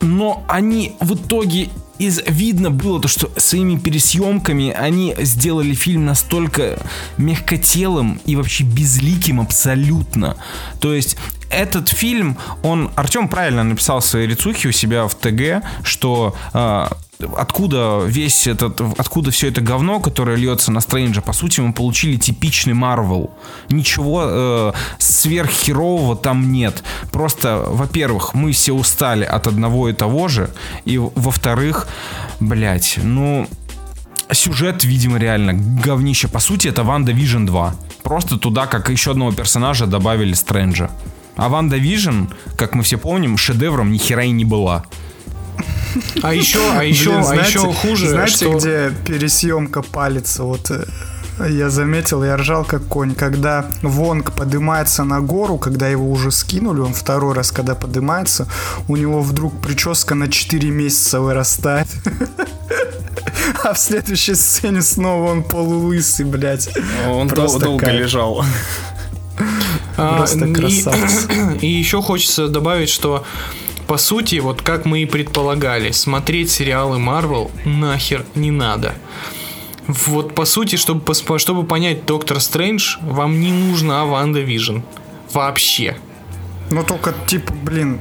Но 0.00 0.44
они 0.48 0.94
в 1.00 1.14
итоге 1.14 1.68
из 1.98 2.20
видно 2.26 2.70
было 2.70 3.00
то, 3.00 3.08
что 3.08 3.30
своими 3.36 3.78
пересъемками 3.78 4.70
они 4.70 5.14
сделали 5.18 5.74
фильм 5.74 6.04
настолько 6.04 6.78
мягкотелым 7.16 8.20
и 8.24 8.34
вообще 8.34 8.64
безликим 8.64 9.40
абсолютно. 9.40 10.36
То 10.80 10.94
есть 10.94 11.16
этот 11.50 11.88
фильм, 11.88 12.38
он, 12.62 12.90
Артем 12.96 13.28
правильно 13.28 13.62
написал 13.62 14.00
в 14.00 14.04
своей 14.04 14.26
рецухе 14.26 14.68
у 14.68 14.72
себя 14.72 15.06
в 15.06 15.14
ТГ, 15.14 15.62
что 15.84 16.34
э, 16.54 16.86
откуда 17.36 18.02
весь 18.04 18.46
этот, 18.46 18.80
откуда 18.98 19.30
все 19.30 19.48
это 19.48 19.60
говно, 19.60 20.00
которое 20.00 20.36
льется 20.36 20.72
на 20.72 20.80
Стрэнджа, 20.80 21.20
по 21.20 21.32
сути, 21.32 21.60
мы 21.60 21.72
получили 21.72 22.16
типичный 22.16 22.74
Марвел. 22.74 23.30
Ничего 23.70 24.22
э, 24.24 24.72
сверххерового 24.98 26.16
там 26.16 26.52
нет. 26.52 26.82
Просто, 27.10 27.64
во-первых, 27.66 28.34
мы 28.34 28.52
все 28.52 28.72
устали 28.72 29.24
от 29.24 29.46
одного 29.46 29.88
и 29.88 29.92
того 29.92 30.28
же, 30.28 30.50
и 30.84 30.98
во-вторых, 30.98 31.88
блять, 32.40 32.98
ну 33.02 33.48
сюжет, 34.34 34.84
видимо, 34.84 35.18
реально 35.18 35.54
говнище. 35.54 36.28
По 36.28 36.40
сути, 36.40 36.68
это 36.68 36.84
Ванда 36.84 37.12
Vision 37.12 37.46
2. 37.46 37.74
Просто 38.02 38.38
туда, 38.38 38.66
как 38.66 38.88
еще 38.90 39.12
одного 39.12 39.32
персонажа, 39.32 39.86
добавили 39.86 40.32
Стрэнджа. 40.32 40.90
А 41.36 41.48
Ванда 41.48 41.78
Vision, 41.78 42.32
как 42.56 42.74
мы 42.74 42.82
все 42.82 42.98
помним, 42.98 43.36
шедевром 43.36 43.92
ни 43.92 43.98
хера 43.98 44.24
и 44.24 44.30
не 44.30 44.44
была. 44.44 44.84
А 46.22 46.32
еще, 46.34 46.60
а 46.72 46.82
еще, 46.84 47.10
Блин, 47.10 47.20
а 47.20 47.24
знаете- 47.24 47.48
еще 47.48 47.72
хуже, 47.72 48.08
Знаете, 48.10 48.34
что... 48.36 48.58
где 48.58 48.92
пересъемка 49.06 49.82
палится? 49.82 50.42
Вот 50.44 50.70
э, 50.70 50.84
я 51.48 51.68
заметил, 51.70 52.24
я 52.24 52.36
ржал 52.36 52.64
как 52.64 52.86
конь. 52.86 53.14
Когда 53.14 53.66
Вонг 53.82 54.32
поднимается 54.32 55.04
на 55.04 55.20
гору, 55.20 55.58
когда 55.58 55.88
его 55.88 56.10
уже 56.10 56.30
скинули, 56.30 56.80
он 56.80 56.94
второй 56.94 57.34
раз, 57.34 57.50
когда 57.52 57.74
поднимается, 57.74 58.46
у 58.88 58.96
него 58.96 59.20
вдруг 59.20 59.60
прическа 59.60 60.14
на 60.14 60.28
4 60.30 60.70
месяца 60.70 61.20
вырастает. 61.20 61.88
А 63.64 63.74
в 63.74 63.78
следующей 63.78 64.34
сцене 64.34 64.82
снова 64.82 65.30
он 65.30 65.42
полулысый, 65.42 66.24
блядь. 66.26 66.68
Он 67.08 67.28
дол- 67.28 67.36
Просто 67.36 67.58
долго 67.60 67.86
кайф. 67.86 68.00
лежал. 68.00 68.44
А, 69.96 70.16
Просто 70.18 70.46
и- 70.46 70.52
красавец. 70.54 71.26
И, 71.60 71.66
еще 71.66 72.02
хочется 72.02 72.48
добавить, 72.48 72.88
что 72.88 73.24
по 73.86 73.96
сути, 73.98 74.36
вот 74.40 74.62
как 74.62 74.84
мы 74.86 75.02
и 75.02 75.06
предполагали, 75.06 75.90
смотреть 75.92 76.50
сериалы 76.50 76.98
Marvel 76.98 77.50
нахер 77.64 78.24
не 78.34 78.50
надо. 78.50 78.94
Вот 79.88 80.34
по 80.34 80.44
сути, 80.44 80.76
чтобы, 80.76 81.02
чтобы 81.38 81.64
понять 81.64 82.06
Доктор 82.06 82.40
Стрэндж, 82.40 82.96
вам 83.00 83.40
не 83.40 83.52
нужна 83.52 84.04
Ванда 84.04 84.40
Вижн. 84.40 84.78
Вообще. 85.32 85.96
Ну 86.70 86.82
только, 86.84 87.14
типа, 87.26 87.52
блин, 87.52 87.98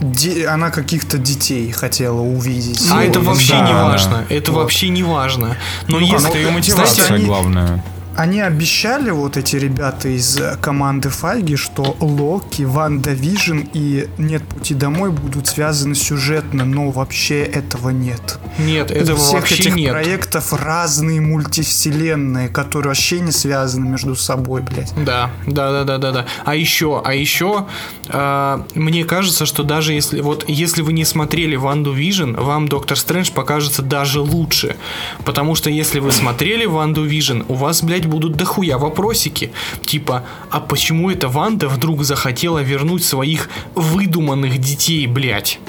де- 0.00 0.46
она 0.46 0.70
каких-то 0.70 1.18
детей 1.18 1.70
хотела 1.72 2.20
увидеть. 2.20 2.80
а 2.90 3.02
это 3.04 3.18
Ну, 3.20 3.26
вообще 3.26 3.52
да, 3.52 3.60
не 3.66 3.72
да. 3.72 3.84
важно. 3.84 4.24
Это 4.28 4.52
вообще 4.52 4.88
не 4.88 5.02
важно. 5.02 5.56
Но 5.86 5.98
Ну, 6.00 6.06
если... 6.06 6.40
это 6.42 6.50
мотивация 6.50 7.14
они- 7.14 7.26
главная. 7.26 7.84
Они 8.18 8.40
обещали, 8.40 9.10
вот 9.10 9.36
эти 9.36 9.54
ребята 9.54 10.08
из 10.08 10.36
э, 10.40 10.56
команды 10.60 11.08
Файги, 11.08 11.54
что 11.54 11.96
Локи, 12.00 12.62
Ванда 12.64 13.12
Вижн 13.12 13.60
и 13.72 14.08
Нет 14.18 14.42
пути 14.42 14.74
домой 14.74 15.12
будут 15.12 15.46
связаны 15.46 15.94
сюжетно, 15.94 16.64
но 16.64 16.90
вообще 16.90 17.44
этого 17.44 17.90
нет. 17.90 18.40
Нет, 18.58 18.90
У 18.90 18.94
этого 18.94 19.16
всех 19.20 19.42
вообще 19.42 19.54
этих 19.54 19.76
нет. 19.76 19.92
проектов 19.92 20.52
разные 20.52 21.20
мультивселенные, 21.20 22.48
которые 22.48 22.88
вообще 22.90 23.20
не 23.20 23.30
связаны 23.30 23.88
между 23.88 24.16
собой, 24.16 24.62
блядь. 24.62 24.92
Да, 24.96 25.30
да, 25.46 25.70
да, 25.70 25.84
да, 25.84 25.98
да, 25.98 26.10
да. 26.10 26.26
А 26.44 26.56
еще, 26.56 27.00
а 27.04 27.14
еще, 27.14 27.66
э, 28.08 28.62
мне 28.74 29.04
кажется, 29.04 29.46
что 29.46 29.62
даже 29.62 29.92
если 29.92 30.22
вот 30.22 30.44
если 30.48 30.82
вы 30.82 30.92
не 30.92 31.04
смотрели 31.04 31.54
Ванду 31.54 31.92
Вижн, 31.92 32.34
вам 32.34 32.66
Доктор 32.66 32.98
Стрэндж 32.98 33.30
покажется 33.30 33.82
даже 33.82 34.20
лучше, 34.20 34.74
потому 35.24 35.54
что 35.54 35.70
если 35.70 36.00
вы 36.00 36.10
смотрели 36.10 36.64
Ванду 36.66 37.04
Вижн, 37.04 37.42
у 37.46 37.54
вас, 37.54 37.80
блядь, 37.84 38.07
будут 38.08 38.32
дохуя 38.36 38.78
вопросики, 38.78 39.52
типа, 39.86 40.24
а 40.50 40.60
почему 40.60 41.10
эта 41.10 41.28
Ванда 41.28 41.68
вдруг 41.68 42.02
захотела 42.04 42.58
вернуть 42.60 43.04
своих 43.04 43.48
выдуманных 43.74 44.58
детей, 44.58 45.06
блядь? 45.06 45.60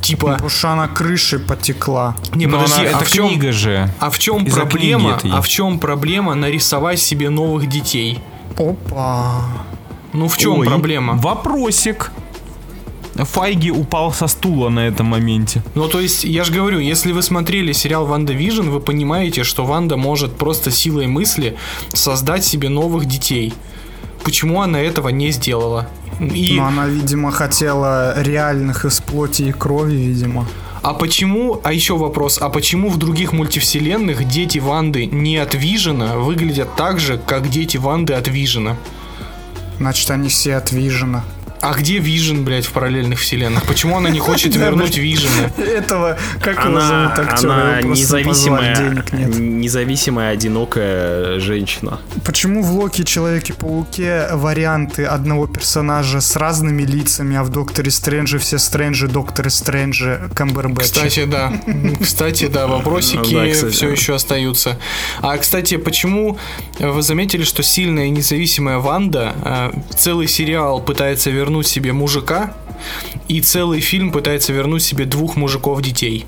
Типа, 0.00 0.32
Потому 0.32 0.48
что 0.50 0.68
она 0.70 0.88
крышей 0.88 1.38
потекла. 1.38 2.14
не, 2.34 2.46
Но 2.46 2.58
подожди, 2.58 2.82
она- 2.82 2.90
а 2.90 2.96
это 3.00 3.04
в 3.04 3.10
чем, 3.10 3.28
книга 3.28 3.52
же. 3.52 3.90
а 3.98 4.10
в 4.10 4.18
чем 4.18 4.44
Из-за 4.44 4.60
проблема? 4.60 5.18
А 5.32 5.40
в 5.40 5.48
чем 5.48 5.78
проблема 5.78 6.34
нарисовать 6.34 7.00
себе 7.00 7.30
новых 7.30 7.68
детей? 7.68 8.20
Опа. 8.56 9.42
Ну 10.12 10.28
в 10.28 10.36
чем 10.38 10.60
Ой, 10.60 10.66
проблема? 10.66 11.14
Вопросик. 11.14 12.12
Файги 13.18 13.70
упал 13.70 14.12
со 14.12 14.26
стула 14.26 14.68
на 14.68 14.86
этом 14.86 15.06
моменте. 15.06 15.62
Ну, 15.74 15.88
то 15.88 16.00
есть, 16.00 16.24
я 16.24 16.44
же 16.44 16.52
говорю, 16.52 16.78
если 16.78 17.12
вы 17.12 17.22
смотрели 17.22 17.72
сериал 17.72 18.06
Ванда 18.06 18.32
Вижн, 18.32 18.68
вы 18.68 18.80
понимаете, 18.80 19.42
что 19.44 19.64
Ванда 19.64 19.96
может 19.96 20.36
просто 20.36 20.70
силой 20.70 21.06
мысли 21.06 21.56
создать 21.92 22.44
себе 22.44 22.68
новых 22.68 23.06
детей. 23.06 23.54
Почему 24.22 24.60
она 24.60 24.80
этого 24.80 25.08
не 25.08 25.30
сделала? 25.30 25.88
И, 26.20 26.54
Но 26.56 26.66
она, 26.66 26.86
видимо, 26.86 27.30
хотела 27.30 28.20
реальных 28.22 28.84
из 28.84 29.00
плоти 29.00 29.42
и 29.42 29.52
крови, 29.52 29.94
видимо. 29.96 30.46
а 30.82 30.94
почему, 30.94 31.60
а 31.62 31.72
еще 31.72 31.96
вопрос, 31.96 32.38
а 32.40 32.48
почему 32.48 32.88
в 32.90 32.96
других 32.96 33.32
мультивселенных 33.32 34.26
дети 34.26 34.58
Ванды 34.58 35.06
не 35.06 35.36
от 35.36 35.54
Вижена 35.54 36.16
выглядят 36.16 36.74
так 36.76 37.00
же, 37.00 37.18
как 37.18 37.48
дети 37.50 37.76
Ванды 37.76 38.14
от 38.14 38.28
Вижена? 38.28 38.76
Значит, 39.78 40.10
они 40.10 40.28
все 40.28 40.56
от 40.56 40.72
Вижена. 40.72 41.24
А 41.60 41.72
где 41.74 41.98
Вижен, 41.98 42.44
блядь, 42.44 42.66
в 42.66 42.72
параллельных 42.72 43.18
вселенных? 43.18 43.64
Почему 43.64 43.96
она 43.96 44.10
не 44.10 44.18
хочет 44.18 44.54
вернуть 44.56 44.96
Вижена? 44.96 45.50
Этого, 45.58 46.18
как 46.40 46.64
его 46.64 46.80
зовут 46.80 47.18
актера? 47.18 47.52
она 47.52 47.82
независимая, 47.82 49.04
независимая, 49.12 50.32
одинокая 50.32 51.40
женщина. 51.40 51.98
Почему 52.24 52.62
в 52.62 52.70
Локи 52.72 53.02
Человеке-пауке 53.02 54.28
варианты 54.32 55.04
одного 55.04 55.46
персонажа 55.46 56.20
с 56.20 56.36
разными 56.36 56.82
лицами, 56.82 57.36
а 57.36 57.42
в 57.42 57.48
Докторе 57.48 57.90
Стрэнджи 57.90 58.38
все 58.38 58.58
Стрэнджи, 58.58 59.08
Докторы 59.08 59.50
Стрэнджи, 59.50 60.28
Камбербэтчи? 60.34 60.92
Кстати, 60.92 61.24
да. 61.24 61.52
Кстати, 62.00 62.46
да, 62.46 62.66
вопросики 62.66 63.34
Да, 63.34 63.50
кстати. 63.50 63.72
все 63.72 63.88
еще 63.88 64.14
остаются. 64.14 64.78
А, 65.20 65.36
кстати, 65.38 65.76
почему 65.76 66.38
э, 66.78 66.88
вы 66.88 67.02
заметили, 67.02 67.44
что 67.44 67.62
сильная 67.62 68.06
и 68.06 68.10
независимая 68.10 68.78
Ванда 68.78 69.34
э, 69.44 69.70
целый 69.96 70.28
сериал 70.28 70.80
пытается 70.80 71.30
вернуть 71.30 71.45
себе 71.62 71.92
мужика, 71.92 72.54
и 73.28 73.40
целый 73.40 73.80
фильм 73.80 74.10
пытается 74.12 74.52
вернуть 74.52 74.82
себе 74.82 75.04
двух 75.04 75.36
мужиков 75.36 75.80
детей? 75.82 76.26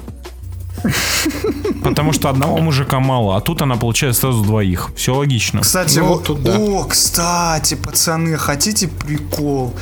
Потому 1.82 2.12
что 2.12 2.28
одного 2.28 2.58
мужика 2.58 3.00
мало, 3.00 3.36
а 3.36 3.40
тут 3.40 3.62
она 3.62 3.76
получает 3.76 4.16
сразу 4.16 4.42
двоих. 4.42 4.90
Все 4.96 5.14
логично. 5.14 5.60
Кстати, 5.60 5.98
Ну, 5.98 6.06
вот, 6.06 6.24
тут 6.24 6.42
да. 6.42 6.56
о, 6.56 6.84
кстати, 6.84 7.74
пацаны, 7.74 8.36
хотите 8.36 8.88
прикол? 8.88 9.74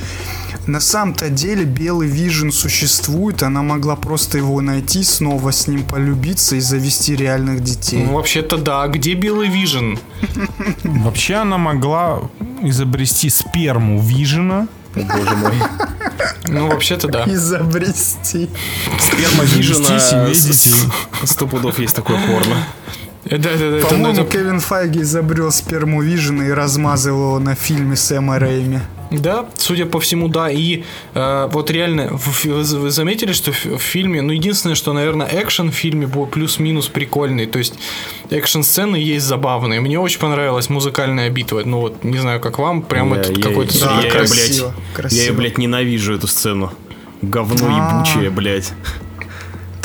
На 0.67 0.81
самом-то 0.81 1.29
деле 1.31 1.65
белый 1.65 2.09
Вижен 2.09 2.51
существует, 2.51 3.43
она 3.45 3.63
могла 3.63 3.95
просто 3.95 4.39
его 4.39 4.61
найти, 4.61 5.05
снова 5.05 5.53
с 5.53 5.69
ним 5.69 5.85
полюбиться 5.85 6.57
и 6.57 6.61
завести 6.61 7.15
реальных 7.15 7.63
детей. 7.63 8.03
Ну, 8.05 8.15
вообще-то 8.15 8.57
да. 8.57 8.87
Где 8.89 9.15
Белый 9.15 9.49
Вижен? 9.49 9.99
Вообще 10.83 11.35
она 11.37 11.57
могла 11.57 12.23
изобрести 12.63 13.31
сперму 13.31 14.01
Вижена. 14.01 14.67
О, 14.97 15.01
боже 15.17 15.37
мой. 15.37 15.53
Ну, 16.49 16.69
вообще-то 16.69 17.09
да. 17.09 17.25
Изобрести. 17.27 18.49
Сперма 18.99 19.47
себе 19.47 20.35
детей. 20.35 20.73
Сто 21.25 21.47
пудов 21.47 21.79
есть 21.79 21.95
такое 21.95 22.19
порно. 22.27 22.57
Да, 23.25 23.37
да, 23.39 23.57
да. 23.59 23.65
ну, 23.65 23.81
По-моему, 23.89 24.23
это- 24.23 24.31
Кевин 24.31 24.61
Файги 24.61 25.01
изобрел 25.03 25.51
сперму 25.51 26.01
Вижена 26.03 26.45
и 26.45 26.51
размазал 26.51 27.17
его 27.17 27.39
на 27.41 27.55
фильме 27.57 27.97
Сэма 27.97 28.39
Рэйми. 28.39 28.79
Да, 29.11 29.47
судя 29.57 29.87
по 29.87 30.01
всему, 30.01 30.29
да. 30.29 30.51
И 30.51 30.83
э, 31.15 31.49
вот 31.53 31.71
реально, 31.71 32.09
вы 32.13 32.63
вы 32.63 32.91
заметили, 32.91 33.33
что 33.33 33.53
в, 33.53 33.65
в 33.65 33.79
фильме, 33.79 34.21
ну, 34.23 34.33
единственное, 34.33 34.75
что, 34.75 34.93
наверное, 34.93 35.29
экшен 35.33 35.71
в 35.71 35.75
фильме 35.75 36.07
был 36.07 36.27
плюс-минус 36.27 36.89
прикольный. 36.89 37.47
То 37.47 37.59
есть, 37.59 37.75
экшн-сцены 38.31 38.97
есть 38.97 39.25
забавные. 39.27 39.81
Мне 39.81 39.99
очень 40.01 40.19
понравилась 40.19 40.69
музыкальная 40.69 41.31
битва. 41.31 41.63
Ну, 41.65 41.81
вот, 41.81 42.05
не 42.05 42.19
знаю, 42.19 42.41
как 42.41 42.59
вам, 42.59 42.83
прямо 42.83 43.17
Я- 43.17 43.23
это 43.23 43.33
я- 43.33 43.43
какой-то... 43.43 43.79
Да, 43.81 44.01
я, 44.03 44.11
красиво, 44.11 44.67
блядь, 44.69 44.95
красиво. 44.95 45.23
я, 45.25 45.33
блядь, 45.33 45.59
ненавижу 45.59 46.15
эту 46.15 46.27
сцену. 46.27 46.73
Говно 47.23 47.67
А. 47.71 48.05
ебучее, 48.05 48.31
блядь. 48.31 48.73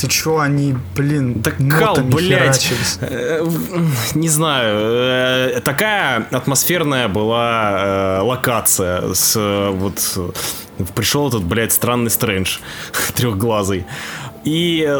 Ты 0.01 0.07
чё, 0.07 0.39
они, 0.39 0.75
блин, 0.95 1.43
Так 1.43 1.57
кал, 1.69 1.95
блядь. 2.01 2.71
Э, 3.01 3.47
Не 4.15 4.29
знаю. 4.29 4.77
э, 5.55 5.61
Такая 5.63 6.25
атмосферная 6.31 7.07
была 7.07 7.71
э, 7.73 8.21
локация. 8.21 9.13
С 9.13 9.35
вот 9.71 10.33
пришел 10.95 11.27
этот, 11.27 11.43
блядь, 11.43 11.71
странный 11.71 12.09
Стрэндж 12.09 12.57
трехглазый. 13.15 13.85
И 14.43 14.91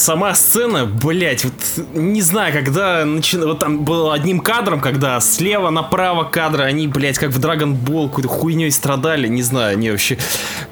сама 0.00 0.34
сцена, 0.34 0.86
блядь, 0.86 1.44
вот 1.44 1.52
не 1.94 2.22
знаю, 2.22 2.52
когда 2.52 3.02
начи- 3.04 3.44
вот 3.44 3.58
там 3.60 3.84
было 3.84 4.14
одним 4.14 4.40
кадром, 4.40 4.80
когда 4.80 5.20
слева 5.20 5.70
направо 5.70 6.24
кадры, 6.24 6.64
они, 6.64 6.88
блядь, 6.88 7.18
как 7.18 7.30
в 7.30 7.38
Dragon 7.38 7.78
Ball 7.78 8.08
какой-то 8.08 8.28
хуйней 8.28 8.72
страдали, 8.72 9.28
не 9.28 9.42
знаю, 9.42 9.74
они 9.74 9.90
вообще 9.90 10.18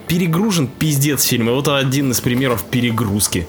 перегружен 0.06 0.66
пиздец 0.66 1.24
фильм. 1.24 1.48
И 1.50 1.52
вот 1.52 1.68
один 1.68 2.10
из 2.10 2.20
примеров 2.20 2.64
перегрузки. 2.64 3.46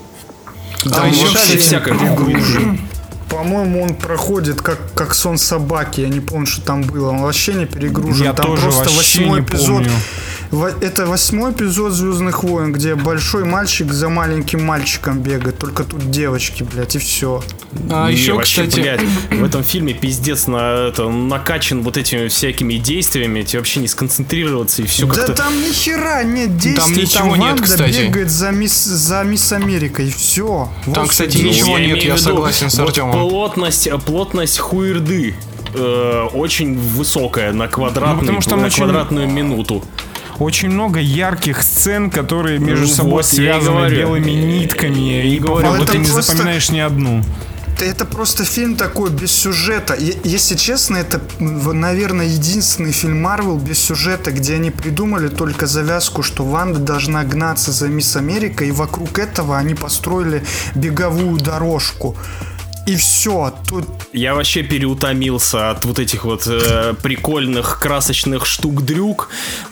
А 0.86 0.90
Там 0.90 1.10
еще, 1.10 1.22
вообще 1.22 1.36
кстати, 1.38 1.58
всякое. 1.58 1.98
По-моему, 3.30 3.84
он 3.84 3.96
проходит 3.96 4.62
как, 4.62 4.80
как 4.94 5.14
сон 5.14 5.38
собаки. 5.38 6.02
Я 6.02 6.10
не 6.10 6.20
помню, 6.20 6.48
что 6.48 6.62
там 6.62 6.82
было. 6.82 7.10
Он 7.12 7.22
вообще 7.22 7.54
не 7.54 7.66
перегружен. 7.66 8.24
Я 8.24 8.34
там 8.34 8.48
тоже 8.48 8.64
просто 8.64 8.90
вообще 8.90 9.20
восьмой 9.20 9.40
не 9.42 9.46
эпизод. 9.46 9.68
помню. 9.68 9.92
Это 10.82 11.06
восьмой 11.06 11.52
эпизод 11.52 11.94
Звездных 11.94 12.44
войн, 12.44 12.72
где 12.72 12.96
большой 12.96 13.46
мальчик 13.46 13.92
за 13.94 14.10
маленьким 14.10 14.64
мальчиком 14.66 15.20
бегает. 15.20 15.60
Только 15.60 15.84
тут 15.84 16.10
девочки, 16.10 16.64
блядь, 16.64 16.96
и 16.96 17.00
все. 17.00 17.44
А 17.92 18.08
Не, 18.08 18.14
еще, 18.16 18.34
вообще, 18.34 18.64
кстати... 18.66 18.80
блядь, 18.82 19.02
в 19.30 19.44
этом 19.44 19.64
фильме 19.64 19.94
пиздец 19.94 20.48
на, 20.48 20.88
это, 20.88 21.08
накачан 21.08 21.84
вот 21.84 21.98
этими 21.98 22.30
всякими 22.30 22.76
действиями, 22.76 23.44
тебе 23.44 23.60
вообще 23.60 23.80
не 23.80 23.88
сконцентрироваться 23.88 24.82
и 24.82 24.86
все 24.88 25.06
Да 25.06 25.14
как-то... 25.14 25.34
там 25.34 25.54
ни 25.62 25.72
хера 25.72 26.24
нет 26.24 26.58
действий. 26.58 27.04
ничего 27.04 27.36
нет, 27.36 27.46
Ванда 27.52 27.64
кстати. 27.64 28.00
бегает 28.08 28.32
за 28.32 28.50
мисс, 28.50 28.84
за 28.86 29.22
мисс 29.24 29.52
Америка, 29.54 30.02
и 30.02 30.10
все. 30.10 30.72
Там, 30.92 31.08
кстати, 31.08 31.38
ничего 31.38 31.78
я 31.78 31.86
нет, 31.88 32.04
я 32.04 32.16
в 32.16 32.18
виду, 32.18 32.30
согласен 32.30 32.72
с 32.72 32.78
вот 32.80 32.88
Артемом. 32.90 33.12
Плотность, 33.12 33.88
плотность 34.08 34.58
хуерды 34.58 35.36
э, 35.76 36.28
очень 36.34 36.76
высокая 36.76 37.54
на, 37.54 37.68
квадратный, 37.68 38.16
Ну, 38.16 38.20
потому 38.22 38.42
что 38.42 38.50
там 38.50 38.62
на 38.62 38.66
очень- 38.66 38.78
квадратную 38.78 39.30
минуту. 39.30 39.84
Очень 40.40 40.70
много 40.70 41.00
ярких 41.00 41.62
сцен, 41.62 42.10
которые 42.10 42.60
между 42.60 42.86
Ну 42.88 42.94
собой 42.94 43.12
вот, 43.12 43.26
и 43.34 43.36
связаны 43.36 43.76
говорю. 43.78 43.98
белыми 43.98 44.32
нитками. 44.32 45.28
И 45.28 45.40
по 45.40 45.48
говорю, 45.48 45.74
это 45.84 45.92
ты 45.92 45.98
не 45.98 46.06
просто- 46.08 46.22
запоминаешь 46.22 46.70
ни 46.72 46.80
одну. 46.80 47.24
Это 47.82 48.04
просто 48.04 48.44
фильм 48.44 48.76
такой 48.76 49.10
без 49.10 49.32
сюжета. 49.32 49.94
Е- 49.96 50.18
Если 50.26 50.56
честно, 50.56 50.98
это, 50.98 51.22
наверное, 51.40 52.26
единственный 52.26 52.92
фильм 52.92 53.22
Марвел 53.22 53.58
без 53.58 53.80
сюжета, 53.80 54.32
где 54.32 54.56
они 54.56 54.70
придумали 54.70 55.30
только 55.30 55.66
завязку, 55.66 56.22
что 56.22 56.44
Ванда 56.44 56.80
должна 56.80 57.24
гнаться 57.24 57.72
за 57.72 57.88
Мисс 57.88 58.18
Америка, 58.18 58.66
и 58.66 58.72
вокруг 58.72 59.18
этого 59.18 59.58
они 59.58 59.76
построили 59.76 60.44
беговую 60.76 61.38
дорожку. 61.40 62.18
И 62.90 62.96
все. 62.96 63.54
Тут 63.68 63.86
Я 64.14 64.34
вообще 64.34 64.64
переутомился 64.64 65.70
от 65.70 65.86
вот 65.86 66.00
этих 66.00 66.26
вот 66.26 66.48
э, 66.48 66.96
прикольных 67.02 67.80
красочных 67.80 68.48
штук-дрюк. 68.48 69.30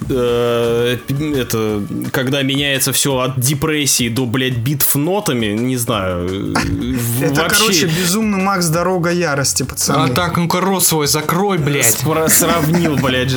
Э, 0.09 0.97
это, 1.35 1.83
когда 2.11 2.43
меняется 2.43 2.93
все 2.93 3.17
от 3.17 3.39
депрессии 3.39 4.09
до, 4.09 4.25
блядь, 4.25 4.57
битв 4.57 4.93
нотами, 4.95 5.47
не 5.47 5.77
знаю. 5.77 6.53
э, 6.55 7.25
это, 7.25 7.41
вообще 7.41 7.59
короче, 7.59 7.85
безумный 7.87 8.39
Макс 8.39 8.67
Дорога 8.67 9.11
ярости, 9.11 9.63
пацаны. 9.63 10.11
А 10.11 10.13
так, 10.13 10.37
ну-ка 10.37 10.61
рот 10.61 10.85
свой 10.85 11.07
закрой, 11.07 11.57
блядь. 11.57 11.97
сравнил, 12.27 12.97
блядь. 12.97 13.33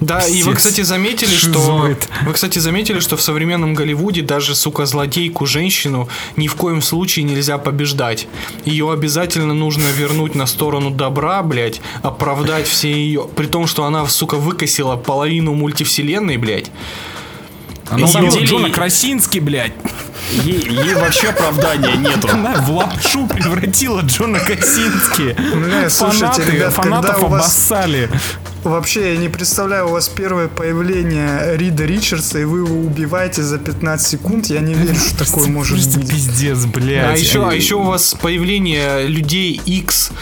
Да, 0.00 0.20
и 0.26 0.42
вы, 0.42 0.54
кстати, 0.54 0.82
заметили, 0.82 1.34
что... 1.34 1.88
Вы, 2.26 2.32
кстати, 2.32 2.58
заметили, 2.58 3.00
что 3.00 3.16
в 3.16 3.22
современном 3.22 3.74
Голливуде 3.74 4.22
даже, 4.22 4.54
сука, 4.54 4.86
злодейку 4.86 5.46
женщину 5.46 6.08
ни 6.36 6.46
в 6.48 6.56
коем 6.56 6.82
случае 6.82 7.24
нельзя 7.24 7.58
побеждать. 7.58 8.26
Ее 8.64 8.92
обязательно 8.92 9.54
нужно 9.54 9.86
вернуть 9.88 10.34
на 10.34 10.46
сторону 10.46 10.90
добра, 10.90 11.42
блядь, 11.42 11.80
оправдать 12.02 12.66
все 12.66 12.92
ее... 12.92 13.28
При 13.34 13.46
том, 13.46 13.66
что 13.66 13.84
она, 13.84 14.06
сука, 14.06 14.36
выкосила 14.36 14.96
половину 14.96 15.54
мультивселенной, 15.54 16.36
блядь. 16.36 16.70
Она 17.88 18.00
На 18.00 18.06
самом 18.08 18.28
убила 18.28 18.40
деле- 18.40 18.46
Джона 18.50 18.70
Красинский, 18.70 19.40
блядь. 19.40 19.72
Ей, 20.32 20.58
ей 20.68 20.94
вообще 20.94 21.28
оправдания 21.28 21.96
нету. 21.96 22.28
Она 22.32 22.54
в 22.62 22.70
лапшу 22.70 23.26
превратила 23.26 24.00
Джона 24.00 24.40
Красински. 24.40 25.36
Бля, 25.54 25.90
слушайте, 25.90 26.26
Фанаты, 26.26 26.42
ребят, 26.50 26.74
когда 26.74 26.96
фанатов 27.00 27.22
у 27.22 27.26
вас- 27.26 27.42
обоссали. 27.44 28.10
Вообще, 28.64 29.12
я 29.12 29.20
не 29.20 29.28
представляю, 29.28 29.88
у 29.88 29.90
вас 29.90 30.08
первое 30.08 30.48
появление 30.48 31.56
Рида 31.56 31.84
Ричардса, 31.84 32.38
и 32.38 32.44
вы 32.44 32.60
его 32.60 32.74
убиваете 32.80 33.42
за 33.42 33.58
15 33.58 34.06
секунд. 34.06 34.46
Я 34.46 34.60
не 34.60 34.72
верю, 34.74 34.96
что 34.96 35.24
такое 35.24 35.48
может 35.48 35.96
быть. 35.96 36.10
пиздец, 36.10 36.64
блядь. 36.64 37.04
А 37.04 37.16
еще, 37.16 37.46
а 37.46 37.52
еще 37.52 37.76
у 37.76 37.82
вас 37.82 38.14
появление 38.20 39.06
людей 39.06 39.60
X 39.66 40.12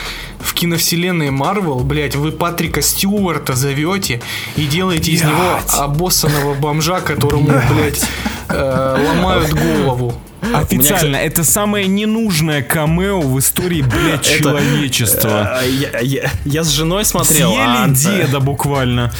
в 0.40 0.54
киновселенной 0.54 1.30
Марвел, 1.30 1.80
блядь, 1.80 2.16
вы 2.16 2.32
Патрика 2.32 2.82
Стюарта 2.82 3.54
зовете 3.54 4.20
и 4.56 4.66
делаете 4.66 5.12
из 5.12 5.22
него 5.22 5.60
обоссанного 5.78 6.54
бомжа, 6.54 7.00
которому, 7.00 7.46
блядь, 7.46 8.04
э, 8.48 9.06
ломают 9.08 9.52
голову. 9.52 10.14
Официально, 10.52 11.16
это 11.16 11.44
самое 11.44 11.86
ненужное 11.86 12.62
камео 12.62 13.20
в 13.20 13.38
истории, 13.38 13.82
блядь, 13.82 14.22
человечества. 14.22 15.58
А, 15.58 15.62
Я, 15.64 16.00
я- 16.00 16.30
я 16.44 16.64
с 16.64 16.68
женой 16.68 17.04
смотрел. 17.04 17.54
а 17.56 17.86
Съели 17.94 18.18
деда 18.24 18.40
буквально. 18.40 19.12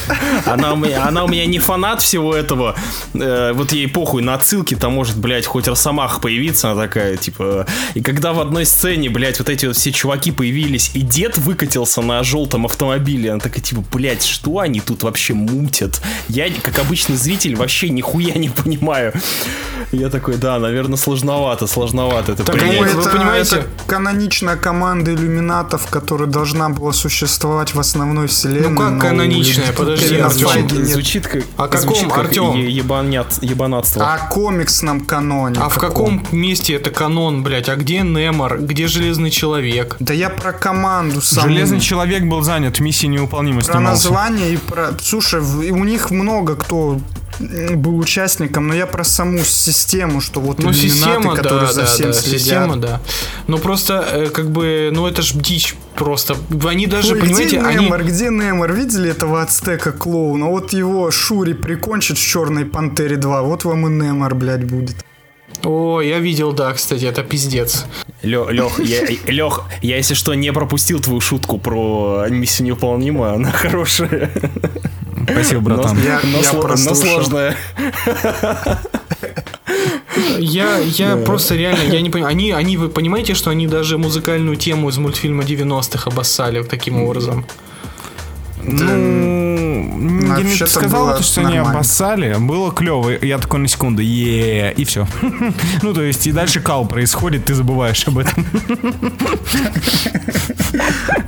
Она 0.46 0.72
у, 0.72 0.76
меня, 0.76 1.06
она 1.06 1.24
у 1.24 1.28
меня 1.28 1.46
не 1.46 1.58
фанат 1.58 2.02
всего 2.02 2.34
этого. 2.34 2.74
Э, 3.14 3.52
вот 3.54 3.72
ей 3.72 3.86
похуй 3.88 4.22
на 4.22 4.34
отсылки, 4.34 4.74
там 4.74 4.92
может, 4.94 5.16
блядь, 5.16 5.46
хоть 5.46 5.68
Росомаха 5.68 6.20
появиться, 6.20 6.72
она 6.72 6.82
такая, 6.82 7.16
типа... 7.16 7.66
И 7.94 8.02
когда 8.02 8.32
в 8.32 8.40
одной 8.40 8.66
сцене, 8.66 9.08
блядь, 9.08 9.38
вот 9.38 9.48
эти 9.48 9.66
вот 9.66 9.76
все 9.76 9.92
чуваки 9.92 10.32
появились, 10.32 10.90
и 10.94 11.00
дед 11.02 11.38
выкатился 11.38 12.02
на 12.02 12.22
желтом 12.24 12.66
автомобиле, 12.66 13.30
она 13.30 13.40
такая, 13.40 13.60
типа, 13.62 13.84
блядь, 13.92 14.24
что 14.24 14.58
они 14.58 14.80
тут 14.80 15.02
вообще 15.04 15.34
мутят? 15.34 16.00
Я, 16.28 16.48
как 16.62 16.78
обычный 16.80 17.16
зритель, 17.16 17.54
вообще 17.56 17.88
нихуя 17.90 18.34
не 18.34 18.48
понимаю. 18.48 19.12
Я 19.92 20.08
такой, 20.08 20.36
да, 20.36 20.58
наверное, 20.58 20.96
сложновато, 21.16 21.66
сложновато 21.66 22.32
это 22.32 22.44
Так, 22.44 22.54
принять. 22.56 22.80
Ну, 22.80 22.94
вы 22.96 23.00
это, 23.02 23.10
понимаете? 23.10 23.56
это 23.56 23.66
каноничная 23.86 24.56
команда 24.56 25.12
иллюминатов, 25.14 25.86
которая 25.90 26.28
должна 26.28 26.68
была 26.70 26.92
существовать 26.92 27.74
в 27.74 27.80
основной 27.80 28.26
вселенной. 28.26 28.68
Ну, 28.70 28.76
как 28.76 28.90
но 28.92 29.00
каноничная? 29.00 29.72
у 29.72 29.76
Подожди, 29.76 30.14
нет. 30.16 30.32
Звучит 30.32 31.26
как, 31.26 31.42
О 31.56 31.68
каком, 31.68 31.80
звучит 31.80 32.08
как 32.08 32.18
Артём? 32.26 32.56
е- 32.56 32.70
ебанят- 32.70 33.38
ебанатство. 33.42 34.04
А 34.14 34.18
комиксном 34.28 35.00
каноне. 35.04 35.60
А 35.60 35.68
в 35.68 35.78
каком 35.78 36.24
месте 36.32 36.74
это 36.74 36.90
канон, 36.90 37.42
блядь? 37.42 37.68
А 37.68 37.76
где 37.76 38.00
Немор? 38.00 38.58
Где 38.58 38.86
Железный 38.86 39.30
Человек? 39.30 39.96
Да 40.00 40.14
я 40.14 40.30
про 40.30 40.52
команду 40.52 41.20
сам. 41.20 41.44
Железный 41.44 41.80
человек 41.80 42.24
был 42.24 42.42
занят, 42.42 42.80
миссии 42.80 43.06
невыполнима 43.06 43.60
Про 43.60 43.72
снимался. 43.74 44.08
название 44.10 44.54
и 44.54 44.56
про... 44.56 44.92
Слушай, 45.02 45.40
у 45.40 45.84
них 45.84 46.10
много 46.10 46.56
кто 46.56 46.98
был 47.74 47.98
участником, 47.98 48.68
но 48.68 48.74
я 48.74 48.86
про 48.86 49.04
саму 49.04 49.38
систему, 49.38 50.20
что 50.20 50.40
вот 50.40 50.58
Ну, 50.58 50.70
иллюминаты, 50.70 51.01
система, 51.04 51.36
которые 51.36 51.66
да, 51.66 51.72
за 51.72 51.80
да, 51.82 51.86
всем 51.86 52.06
да, 52.06 52.12
следят. 52.12 52.40
система, 52.40 52.76
да. 52.76 53.00
Ну, 53.46 53.58
просто, 53.58 54.04
э, 54.12 54.28
как 54.28 54.50
бы, 54.50 54.90
ну, 54.92 55.06
это 55.06 55.22
ж 55.22 55.32
дичь 55.34 55.74
просто. 55.94 56.36
Они 56.66 56.86
даже, 56.86 57.14
Ой, 57.14 57.20
понимаете, 57.20 57.58
где 57.58 57.66
они... 57.66 57.84
Немор, 57.84 58.04
где 58.04 58.24
Немор? 58.30 58.72
Видели 58.72 59.10
этого 59.10 59.42
ацтека 59.42 59.92
клоуна? 59.92 60.46
Вот 60.46 60.72
его 60.72 61.10
Шури 61.10 61.52
прикончит 61.54 62.18
в 62.18 62.20
Черной 62.26 62.64
Пантере 62.64 63.16
2. 63.16 63.42
Вот 63.42 63.64
вам 63.64 63.86
и 63.86 63.90
Немор, 63.90 64.34
блядь, 64.34 64.64
будет. 64.64 64.96
О, 65.64 66.00
я 66.00 66.18
видел, 66.18 66.52
да, 66.52 66.72
кстати, 66.72 67.04
это 67.04 67.22
пиздец. 67.22 67.84
Лех, 68.22 68.50
я, 68.78 69.06
Лех, 69.26 69.62
я, 69.82 69.96
если 69.96 70.14
что, 70.14 70.34
не 70.34 70.52
пропустил 70.52 71.00
твою 71.00 71.20
шутку 71.20 71.58
про 71.58 72.26
миссию 72.28 72.66
невыполнима, 72.68 73.32
она 73.34 73.50
хорошая, 73.52 74.30
Спасибо, 75.30 75.60
но, 75.70 75.76
братан. 75.76 75.98
Я- 76.02 76.20
но 76.24 76.38
я 76.38 76.50
сло- 76.50 76.54
но 76.54 76.62
прослушал. 76.62 76.96
сложная. 77.24 77.56
Я, 80.38 80.78
я 80.78 81.16
просто 81.16 81.54
реально, 81.54 81.92
я 81.92 82.00
не 82.00 82.10
понимаю. 82.10 82.32
Они, 82.32 82.50
они, 82.52 82.76
вы 82.76 82.88
понимаете, 82.88 83.34
что 83.34 83.50
они 83.50 83.66
даже 83.66 83.98
музыкальную 83.98 84.56
тему 84.56 84.88
из 84.88 84.98
мультфильма 84.98 85.42
90-х 85.42 86.10
обоссали 86.10 86.62
таким 86.62 87.02
образом? 87.02 87.46
Ну, 88.64 90.36
я 90.36 90.42
не 90.42 90.54
сказал, 90.54 91.06
было 91.06 91.16
то, 91.16 91.22
что 91.22 91.40
они 91.40 91.54
нормально. 91.54 91.78
обоссали. 91.78 92.36
Было 92.38 92.72
клево. 92.72 93.10
Я 93.22 93.38
такой 93.38 93.60
на 93.60 93.68
секунду, 93.68 94.02
е 94.02 94.72
и 94.76 94.84
все. 94.84 95.06
Ну, 95.82 95.94
то 95.94 96.02
есть, 96.02 96.26
и 96.26 96.32
дальше 96.32 96.60
кал 96.60 96.86
происходит, 96.86 97.44
ты 97.44 97.54
забываешь 97.54 98.06
об 98.06 98.18
этом. 98.18 98.46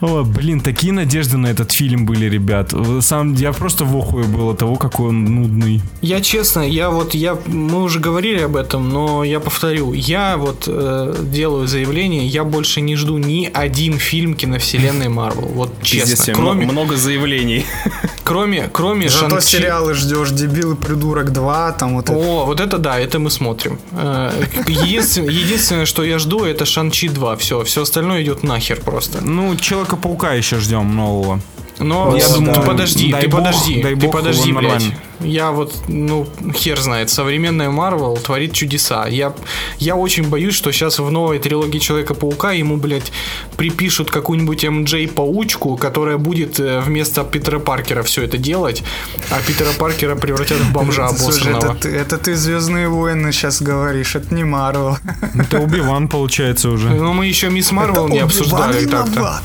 О, 0.00 0.24
блин, 0.24 0.60
такие 0.60 0.92
надежды 0.92 1.36
на 1.36 1.48
этот 1.48 1.72
фильм 1.72 2.06
были, 2.06 2.26
ребят. 2.26 2.72
Сам 3.00 3.34
я 3.34 3.52
просто 3.52 3.84
в 3.84 3.96
охуе 3.96 4.24
был 4.24 4.50
от 4.50 4.58
того, 4.58 4.76
какой 4.76 5.08
он 5.08 5.24
нудный. 5.24 5.80
Я 6.02 6.20
честно, 6.20 6.60
я 6.60 6.90
вот, 6.90 7.14
я, 7.14 7.38
мы 7.46 7.82
уже 7.82 8.00
говорили 8.00 8.42
об 8.42 8.56
этом, 8.56 8.88
но 8.88 9.24
я 9.24 9.40
повторю, 9.40 9.92
я 9.92 10.36
вот 10.36 10.64
э, 10.66 11.14
делаю 11.22 11.66
заявление, 11.66 12.26
я 12.26 12.44
больше 12.44 12.80
не 12.80 12.96
жду 12.96 13.18
ни 13.18 13.50
один 13.52 13.98
фильм 13.98 14.34
киновселенной 14.34 15.08
Марвел. 15.08 15.48
Вот 15.48 15.82
честно. 15.82 16.34
много, 16.36 16.55
Кроме, 16.56 16.72
много 16.72 16.96
заявлений. 16.96 17.64
кроме, 18.24 18.68
кроме 18.72 19.08
Зато 19.08 19.26
Шанг-Чи- 19.28 19.56
сериалы 19.58 19.94
ждешь, 19.94 20.30
Дебил 20.30 20.72
и 20.72 20.76
Придурок 20.76 21.32
2, 21.32 21.72
там 21.72 21.94
вот 21.94 22.10
это. 22.10 22.18
О, 22.18 22.44
вот 22.46 22.60
это 22.60 22.78
да, 22.78 22.98
это 22.98 23.18
мы 23.18 23.30
смотрим. 23.30 23.78
Э, 23.92 24.30
Единственное, 24.66 25.30
единственное, 25.30 25.86
что 25.86 26.04
я 26.04 26.18
жду, 26.18 26.44
это 26.44 26.64
Шанчи 26.64 27.08
2. 27.08 27.36
Все, 27.36 27.62
все 27.64 27.82
остальное 27.82 28.22
идет 28.22 28.42
нахер 28.42 28.80
просто. 28.80 29.18
Ну, 29.22 29.56
Человека-паука 29.56 30.32
еще 30.34 30.58
ждем 30.60 30.94
нового. 30.96 31.40
Но 31.78 32.16
Я 32.16 32.26
ты 32.28 32.34
думаю, 32.34 32.62
подожди, 32.62 33.12
дай 33.12 33.22
ты 33.22 33.28
бог, 33.28 33.40
подожди, 33.40 33.82
дай 33.82 33.94
ты 33.94 34.06
бог, 34.06 34.12
подожди, 34.12 34.52
блядь. 34.52 34.92
Я 35.20 35.50
вот, 35.50 35.74
ну, 35.88 36.26
хер 36.54 36.78
знает, 36.80 37.08
современная 37.10 37.70
Марвел 37.70 38.16
творит 38.16 38.52
чудеса. 38.52 39.06
Я, 39.06 39.34
я 39.78 39.96
очень 39.96 40.28
боюсь, 40.28 40.54
что 40.54 40.72
сейчас 40.72 40.98
в 40.98 41.10
новой 41.10 41.38
трилогии 41.38 41.78
Человека-паука 41.78 42.52
ему, 42.52 42.76
блядь, 42.76 43.12
припишут 43.56 44.10
какую-нибудь 44.10 44.64
МД-паучку, 44.64 45.76
которая 45.76 46.18
будет 46.18 46.60
э, 46.60 46.80
вместо 46.80 47.24
Питера 47.24 47.58
Паркера 47.58 48.02
все 48.02 48.22
это 48.22 48.36
делать, 48.36 48.82
а 49.30 49.40
Питера 49.40 49.72
Паркера 49.72 50.16
превратят 50.16 50.58
в 50.58 50.72
бомжа 50.72 51.08
Слушай, 51.08 51.52
это 51.52 51.56
обоссанного. 51.56 51.74
ты, 51.76 51.88
это 51.90 52.18
ты 52.18 52.34
Звездные 52.36 52.88
войны 52.88 53.32
сейчас 53.32 53.62
говоришь, 53.62 54.16
это 54.16 54.34
не 54.34 54.44
Марвел. 54.44 54.98
Это 55.34 55.60
Убиван, 55.60 56.08
получается, 56.08 56.68
уже. 56.70 56.90
Но 56.90 57.12
мы 57.14 57.26
еще 57.26 57.48
Мисс 57.48 57.72
Марвел 57.72 58.08
не 58.08 58.18
обсуждали 58.18 58.84
так-то. 58.86 59.40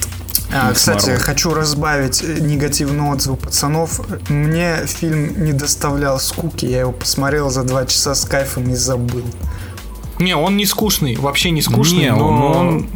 А, 0.54 0.74
кстати, 0.74 1.08
Марвел. 1.10 1.24
хочу 1.26 1.54
разбавить 1.54 2.24
э, 2.24 2.40
негативный 2.42 3.10
отзыв 3.12 3.40
пацанов. 3.40 4.02
Мне 4.30 4.86
фильм 4.86 5.44
не 5.46 5.54
доставлял 5.54 6.20
скуки, 6.20 6.66
я 6.66 6.82
его 6.82 6.92
посмотрел 6.92 7.50
за 7.50 7.64
два 7.64 7.86
часа 7.86 8.16
с 8.16 8.26
кайфом 8.26 8.70
и 8.70 8.76
забыл. 8.76 9.24
Не, 10.20 10.36
он 10.36 10.58
не 10.58 10.66
скучный, 10.66 11.16
вообще 11.16 11.52
не 11.52 11.62
скучный, 11.62 12.00
Не, 12.04 12.12
но 12.16 12.28
он- 12.52 12.68
он- 12.68 12.90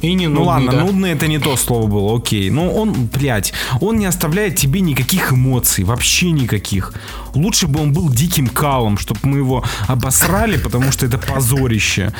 и 0.00 0.14
не 0.14 0.28
Ну 0.28 0.34
нудный, 0.44 0.46
ладно, 0.46 0.72
да. 0.72 0.80
нудный 0.84 1.10
это 1.10 1.26
не 1.26 1.38
то 1.40 1.56
слово 1.56 1.88
было, 1.88 2.16
окей. 2.16 2.50
Но 2.50 2.70
он, 2.72 2.92
блядь, 3.12 3.52
он 3.80 3.96
не 3.98 4.06
оставляет 4.06 4.54
тебе 4.54 4.80
никаких 4.80 5.32
эмоций, 5.32 5.82
вообще 5.82 6.30
никаких. 6.30 6.94
Лучше 7.34 7.66
бы 7.66 7.80
он 7.82 7.92
был 7.92 8.08
диким 8.08 8.46
калом, 8.46 8.96
чтобы 8.96 9.18
мы 9.24 9.38
его 9.38 9.64
обосрали, 9.88 10.56
потому 10.56 10.92
что 10.92 11.04
это 11.06 11.18
позорище. 11.18 12.12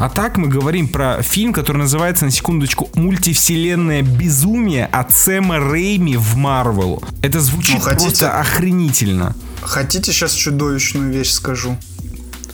А 0.00 0.08
так 0.08 0.38
мы 0.38 0.48
говорим 0.48 0.88
про 0.88 1.20
фильм, 1.22 1.52
который 1.52 1.76
называется, 1.78 2.24
на 2.24 2.30
секундочку, 2.30 2.88
«Мультивселенная 2.94 4.00
безумие» 4.00 4.86
от 4.86 5.12
Сэма 5.12 5.58
Рейми 5.58 6.16
в 6.16 6.36
Марвел. 6.36 7.02
Это 7.20 7.38
звучит 7.40 7.74
Ну, 7.76 7.80
хотите- 7.82 8.02
просто 8.06 8.40
охренительно. 8.40 9.36
Хотите 9.60 10.10
сейчас 10.12 10.32
чудовищную 10.32 11.12
вещь 11.12 11.30
скажу? 11.30 11.76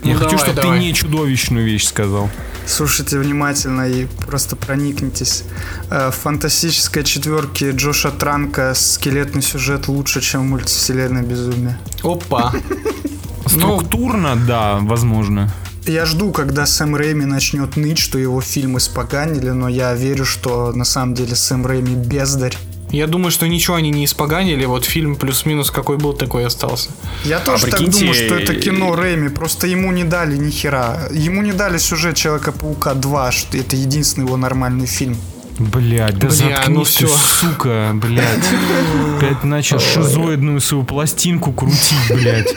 Я 0.02 0.14
Ну, 0.14 0.18
хочу, 0.18 0.30
давай, 0.30 0.38
чтобы 0.44 0.60
давай. 0.62 0.78
ты 0.80 0.84
не 0.86 0.92
чудовищную 0.94 1.64
вещь 1.64 1.84
сказал. 1.86 2.28
Слушайте 2.66 3.16
внимательно 3.18 3.88
и 3.88 4.06
просто 4.26 4.56
проникнитесь. 4.56 5.44
Э, 5.88 6.10
В 6.10 6.14
фантастической 6.16 7.04
четверке 7.04 7.70
Джоша 7.70 8.10
Транка 8.10 8.74
скелетный 8.74 9.42
сюжет 9.42 9.86
лучше, 9.86 10.20
чем 10.20 10.42
в 10.42 10.44
мультивселенной 10.46 11.22
безумие. 11.22 11.78
Опа. 12.02 12.52
Структурно, 13.46 14.34
да, 14.34 14.78
возможно. 14.80 15.52
Я 15.86 16.04
жду, 16.04 16.32
когда 16.32 16.66
Сэм 16.66 16.96
Рэйми 16.96 17.26
начнет 17.26 17.76
ныть, 17.76 17.98
что 17.98 18.18
его 18.18 18.40
фильмы 18.40 18.80
споганили, 18.80 19.50
но 19.50 19.68
я 19.68 19.94
верю, 19.94 20.24
что 20.24 20.72
на 20.72 20.84
самом 20.84 21.14
деле 21.14 21.36
Сэм 21.36 21.64
Рэйми 21.64 21.94
бездарь. 21.94 22.56
Я 22.90 23.06
думаю, 23.06 23.30
что 23.30 23.46
ничего 23.46 23.76
они 23.76 23.90
не 23.90 24.04
испоганили, 24.04 24.64
вот 24.64 24.84
фильм 24.84 25.16
плюс-минус 25.16 25.70
какой 25.70 25.96
был, 25.96 26.12
такой 26.12 26.42
и 26.42 26.46
остался. 26.46 26.90
Я 27.24 27.38
тоже 27.38 27.66
так 27.66 27.78
прикиньте, 27.78 28.00
думаю, 28.00 28.14
что 28.14 28.34
это 28.34 28.54
кино 28.54 28.96
Рэйми, 28.96 29.28
просто 29.28 29.66
ему 29.66 29.92
не 29.92 30.04
дали 30.04 30.36
ни 30.36 30.50
хера. 30.50 31.08
Ему 31.12 31.42
не 31.42 31.52
дали 31.52 31.78
сюжет 31.78 32.16
Человека-паука 32.16 32.94
2, 32.94 33.32
что 33.32 33.56
это 33.56 33.76
единственный 33.76 34.26
его 34.26 34.36
нормальный 34.36 34.86
фильм. 34.86 35.16
Блять, 35.58 36.18
да 36.18 36.28
Бля, 36.28 36.36
заткнись 36.36 36.68
ну 36.68 36.84
ты, 36.84 36.90
всё. 36.90 37.08
сука, 37.08 37.90
блядь. 37.94 38.44
Опять 39.18 39.44
начал 39.44 39.78
шизоидную 39.80 40.60
свою 40.60 40.84
пластинку 40.84 41.52
крутить, 41.52 42.10
блядь. 42.10 42.54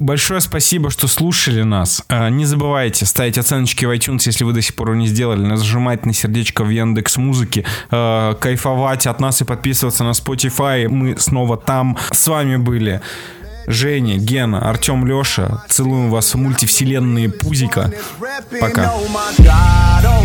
Большое 0.00 0.40
спасибо, 0.40 0.90
что 0.90 1.06
слушали 1.08 1.62
нас. 1.62 2.02
А, 2.08 2.28
Не 2.28 2.44
забывайте 2.44 3.06
ставить 3.06 3.38
оценочки 3.38 3.84
в 3.86 3.90
iTunes, 3.90 4.22
если 4.26 4.44
вы 4.44 4.52
до 4.52 4.60
сих 4.60 4.74
пор 4.74 4.94
не 4.96 5.06
сделали, 5.06 5.40
нажимать 5.40 6.04
на 6.04 6.12
сердечко 6.12 6.64
в 6.64 6.68
Яндекс 6.70 7.16
Музыке, 7.16 7.64
а, 7.90 8.34
кайфовать 8.34 9.06
от 9.06 9.20
нас 9.20 9.40
и 9.40 9.44
подписываться 9.44 10.04
на 10.04 10.10
Spotify. 10.10 10.88
Мы 10.88 11.16
снова 11.18 11.56
там. 11.56 11.96
С 12.12 12.26
вами 12.26 12.56
были 12.56 13.00
Женя, 13.66 14.16
Гена, 14.16 14.68
Артем, 14.68 15.06
Леша. 15.06 15.64
Целуем 15.68 16.10
вас 16.10 16.34
в 16.34 16.38
мультивселенные 16.38 17.28
Пузика. 17.28 17.90
Пока. 18.60 18.84
Oh 18.84 19.08
my 19.08 19.32
oh. 19.38 20.04
Oh 20.06 20.24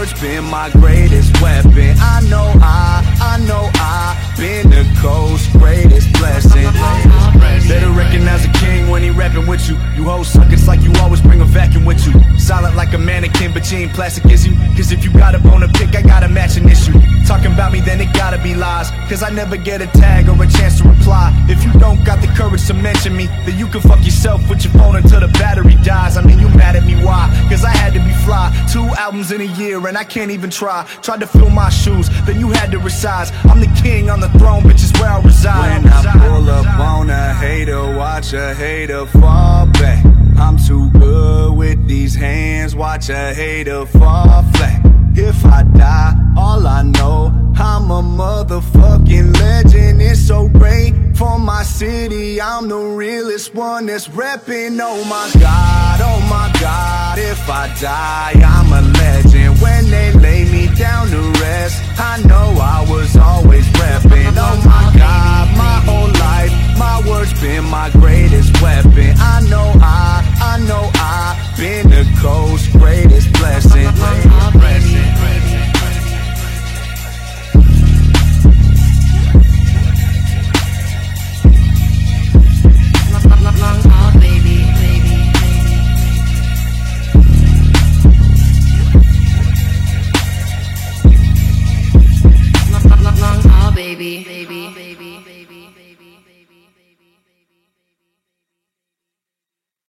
words 0.00 0.12
been 0.20 0.44
my 0.44 0.70
greatest 0.70 1.40
weapon. 1.42 1.94
I 1.98 2.20
know 2.28 2.52
I, 2.62 3.04
I 3.20 3.38
know 3.46 3.70
I, 3.74 4.34
been 4.38 4.70
the 4.70 4.84
coast's 5.00 5.48
greatest 5.52 6.12
blessing. 6.14 7.29
Better 7.70 7.90
recognize 7.92 8.44
a 8.44 8.50
king 8.58 8.90
when 8.90 9.00
he 9.00 9.10
rapping 9.10 9.46
with 9.46 9.68
you. 9.68 9.76
You 9.94 10.02
hoes 10.02 10.26
suck, 10.26 10.50
it's 10.50 10.66
like 10.66 10.80
you 10.80 10.92
always 11.00 11.20
bring 11.20 11.40
a 11.40 11.44
vacuum 11.44 11.84
with 11.84 12.04
you. 12.04 12.12
Solid 12.36 12.74
like 12.74 12.94
a 12.94 12.98
mannequin, 12.98 13.52
but 13.52 13.70
you 13.70 13.78
ain't 13.78 13.92
plastic, 13.92 14.24
is 14.26 14.44
you? 14.44 14.56
Cause 14.76 14.90
if 14.90 15.04
you 15.04 15.12
got 15.12 15.36
a 15.36 15.38
bone 15.38 15.60
to 15.60 15.68
pick, 15.68 15.94
I 15.94 16.02
got 16.02 16.24
a 16.24 16.28
matching 16.28 16.68
issue. 16.68 16.98
Talking 17.28 17.52
about 17.52 17.72
me, 17.72 17.80
then 17.80 18.00
it 18.00 18.12
gotta 18.12 18.38
be 18.42 18.56
lies. 18.56 18.90
Cause 19.08 19.22
I 19.22 19.30
never 19.30 19.56
get 19.56 19.80
a 19.80 19.86
tag 19.86 20.28
or 20.28 20.34
a 20.42 20.48
chance 20.48 20.78
to 20.78 20.88
reply. 20.88 21.30
If 21.48 21.62
you 21.62 21.72
don't 21.78 22.02
got 22.02 22.20
the 22.20 22.26
courage 22.34 22.66
to 22.66 22.74
mention 22.74 23.16
me, 23.16 23.26
then 23.46 23.56
you 23.56 23.68
can 23.68 23.82
fuck 23.82 24.04
yourself 24.04 24.40
with 24.50 24.64
your 24.64 24.72
phone 24.72 24.96
until 24.96 25.20
the 25.20 25.28
battery 25.28 25.76
dies. 25.84 26.16
I 26.16 26.22
mean, 26.22 26.40
you 26.40 26.48
mad 26.48 26.74
at 26.74 26.82
me, 26.82 26.96
why? 27.04 27.30
Cause 27.48 27.64
I 27.64 27.70
had 27.70 27.92
to 27.92 28.00
be 28.00 28.12
fly. 28.24 28.50
Two 28.72 28.82
albums 28.98 29.30
in 29.30 29.42
a 29.42 29.50
year, 29.60 29.86
and 29.86 29.96
I 29.96 30.02
can't 30.02 30.32
even 30.32 30.50
try. 30.50 30.84
Tried 31.02 31.20
to 31.20 31.26
fill 31.28 31.50
my 31.50 31.70
shoes, 31.70 32.08
then 32.26 32.40
you 32.40 32.48
had 32.48 32.72
to 32.72 32.80
resize. 32.80 33.30
I'm 33.48 33.60
the 33.60 33.70
king 33.80 34.10
on 34.10 34.18
the 34.18 34.28
throne, 34.30 34.64
bitch, 34.64 34.82
is 34.82 34.92
where 35.00 35.10
I 35.10 35.20
reside. 35.22 35.84
When 35.84 35.92
I 35.92 36.26
pull 36.26 36.50
up 36.50 36.66
on 36.80 37.10
a 37.10 37.34
hater, 37.60 37.94
watch 37.94 38.32
a 38.32 38.54
hater 38.54 39.04
fall 39.06 39.66
back. 39.66 40.02
I'm 40.38 40.56
too 40.56 40.88
good 40.92 41.52
with 41.52 41.86
these 41.86 42.14
hands, 42.14 42.74
watch 42.74 43.10
a 43.10 43.34
hater 43.34 43.84
fall 43.84 44.42
flat. 44.54 44.80
If 45.14 45.44
I 45.44 45.64
die, 45.64 46.14
all 46.38 46.66
I 46.66 46.82
know, 46.82 47.26
I'm 47.56 47.90
a 47.90 48.02
motherfucking 48.02 49.38
legend. 49.38 50.00
It's 50.00 50.26
so 50.26 50.48
great 50.48 50.94
for 51.14 51.38
my 51.38 51.62
city. 51.62 52.40
I'm 52.40 52.68
the 52.68 52.78
realest 52.78 53.54
one 53.54 53.86
that's 53.86 54.08
repping. 54.08 54.78
Oh 54.80 55.04
my 55.04 55.30
god, 55.38 56.00
oh 56.02 56.20
my 56.30 56.50
god. 56.58 57.18
If 57.18 57.46
I 57.50 57.66
die, 57.78 58.32
I'm 58.42 58.72
a 58.72 58.80
legend. 59.00 59.60
When 59.60 59.90
they 59.90 60.12
lay 60.12 60.44
me 60.50 60.74
down 60.76 61.08
to 61.08 61.20
rest, 61.42 61.82
I 61.98 62.22
know 62.22 62.56
I 62.58 62.86
was 62.88 63.16
always 63.18 63.66
repping. 63.80 64.32
Oh 64.48 64.56
my 64.64 64.98
god, 64.98 65.44
my 65.58 65.76
whole 65.84 66.12
life, 66.26 66.52
my 66.80 67.02
words 67.06 67.38
been 67.42 67.64
my 67.64 67.90
greatest 67.90 68.50
weapon. 68.62 69.12
I 69.18 69.46
know 69.50 69.70
I, 69.82 70.24
I 70.40 70.58
know 70.66 70.90
I, 70.94 71.36
been 71.58 71.90
the 71.90 72.04
coast's 72.22 72.68
greatest 72.74 73.30
blessing. 73.34 73.86
Uh-huh. 73.86 74.59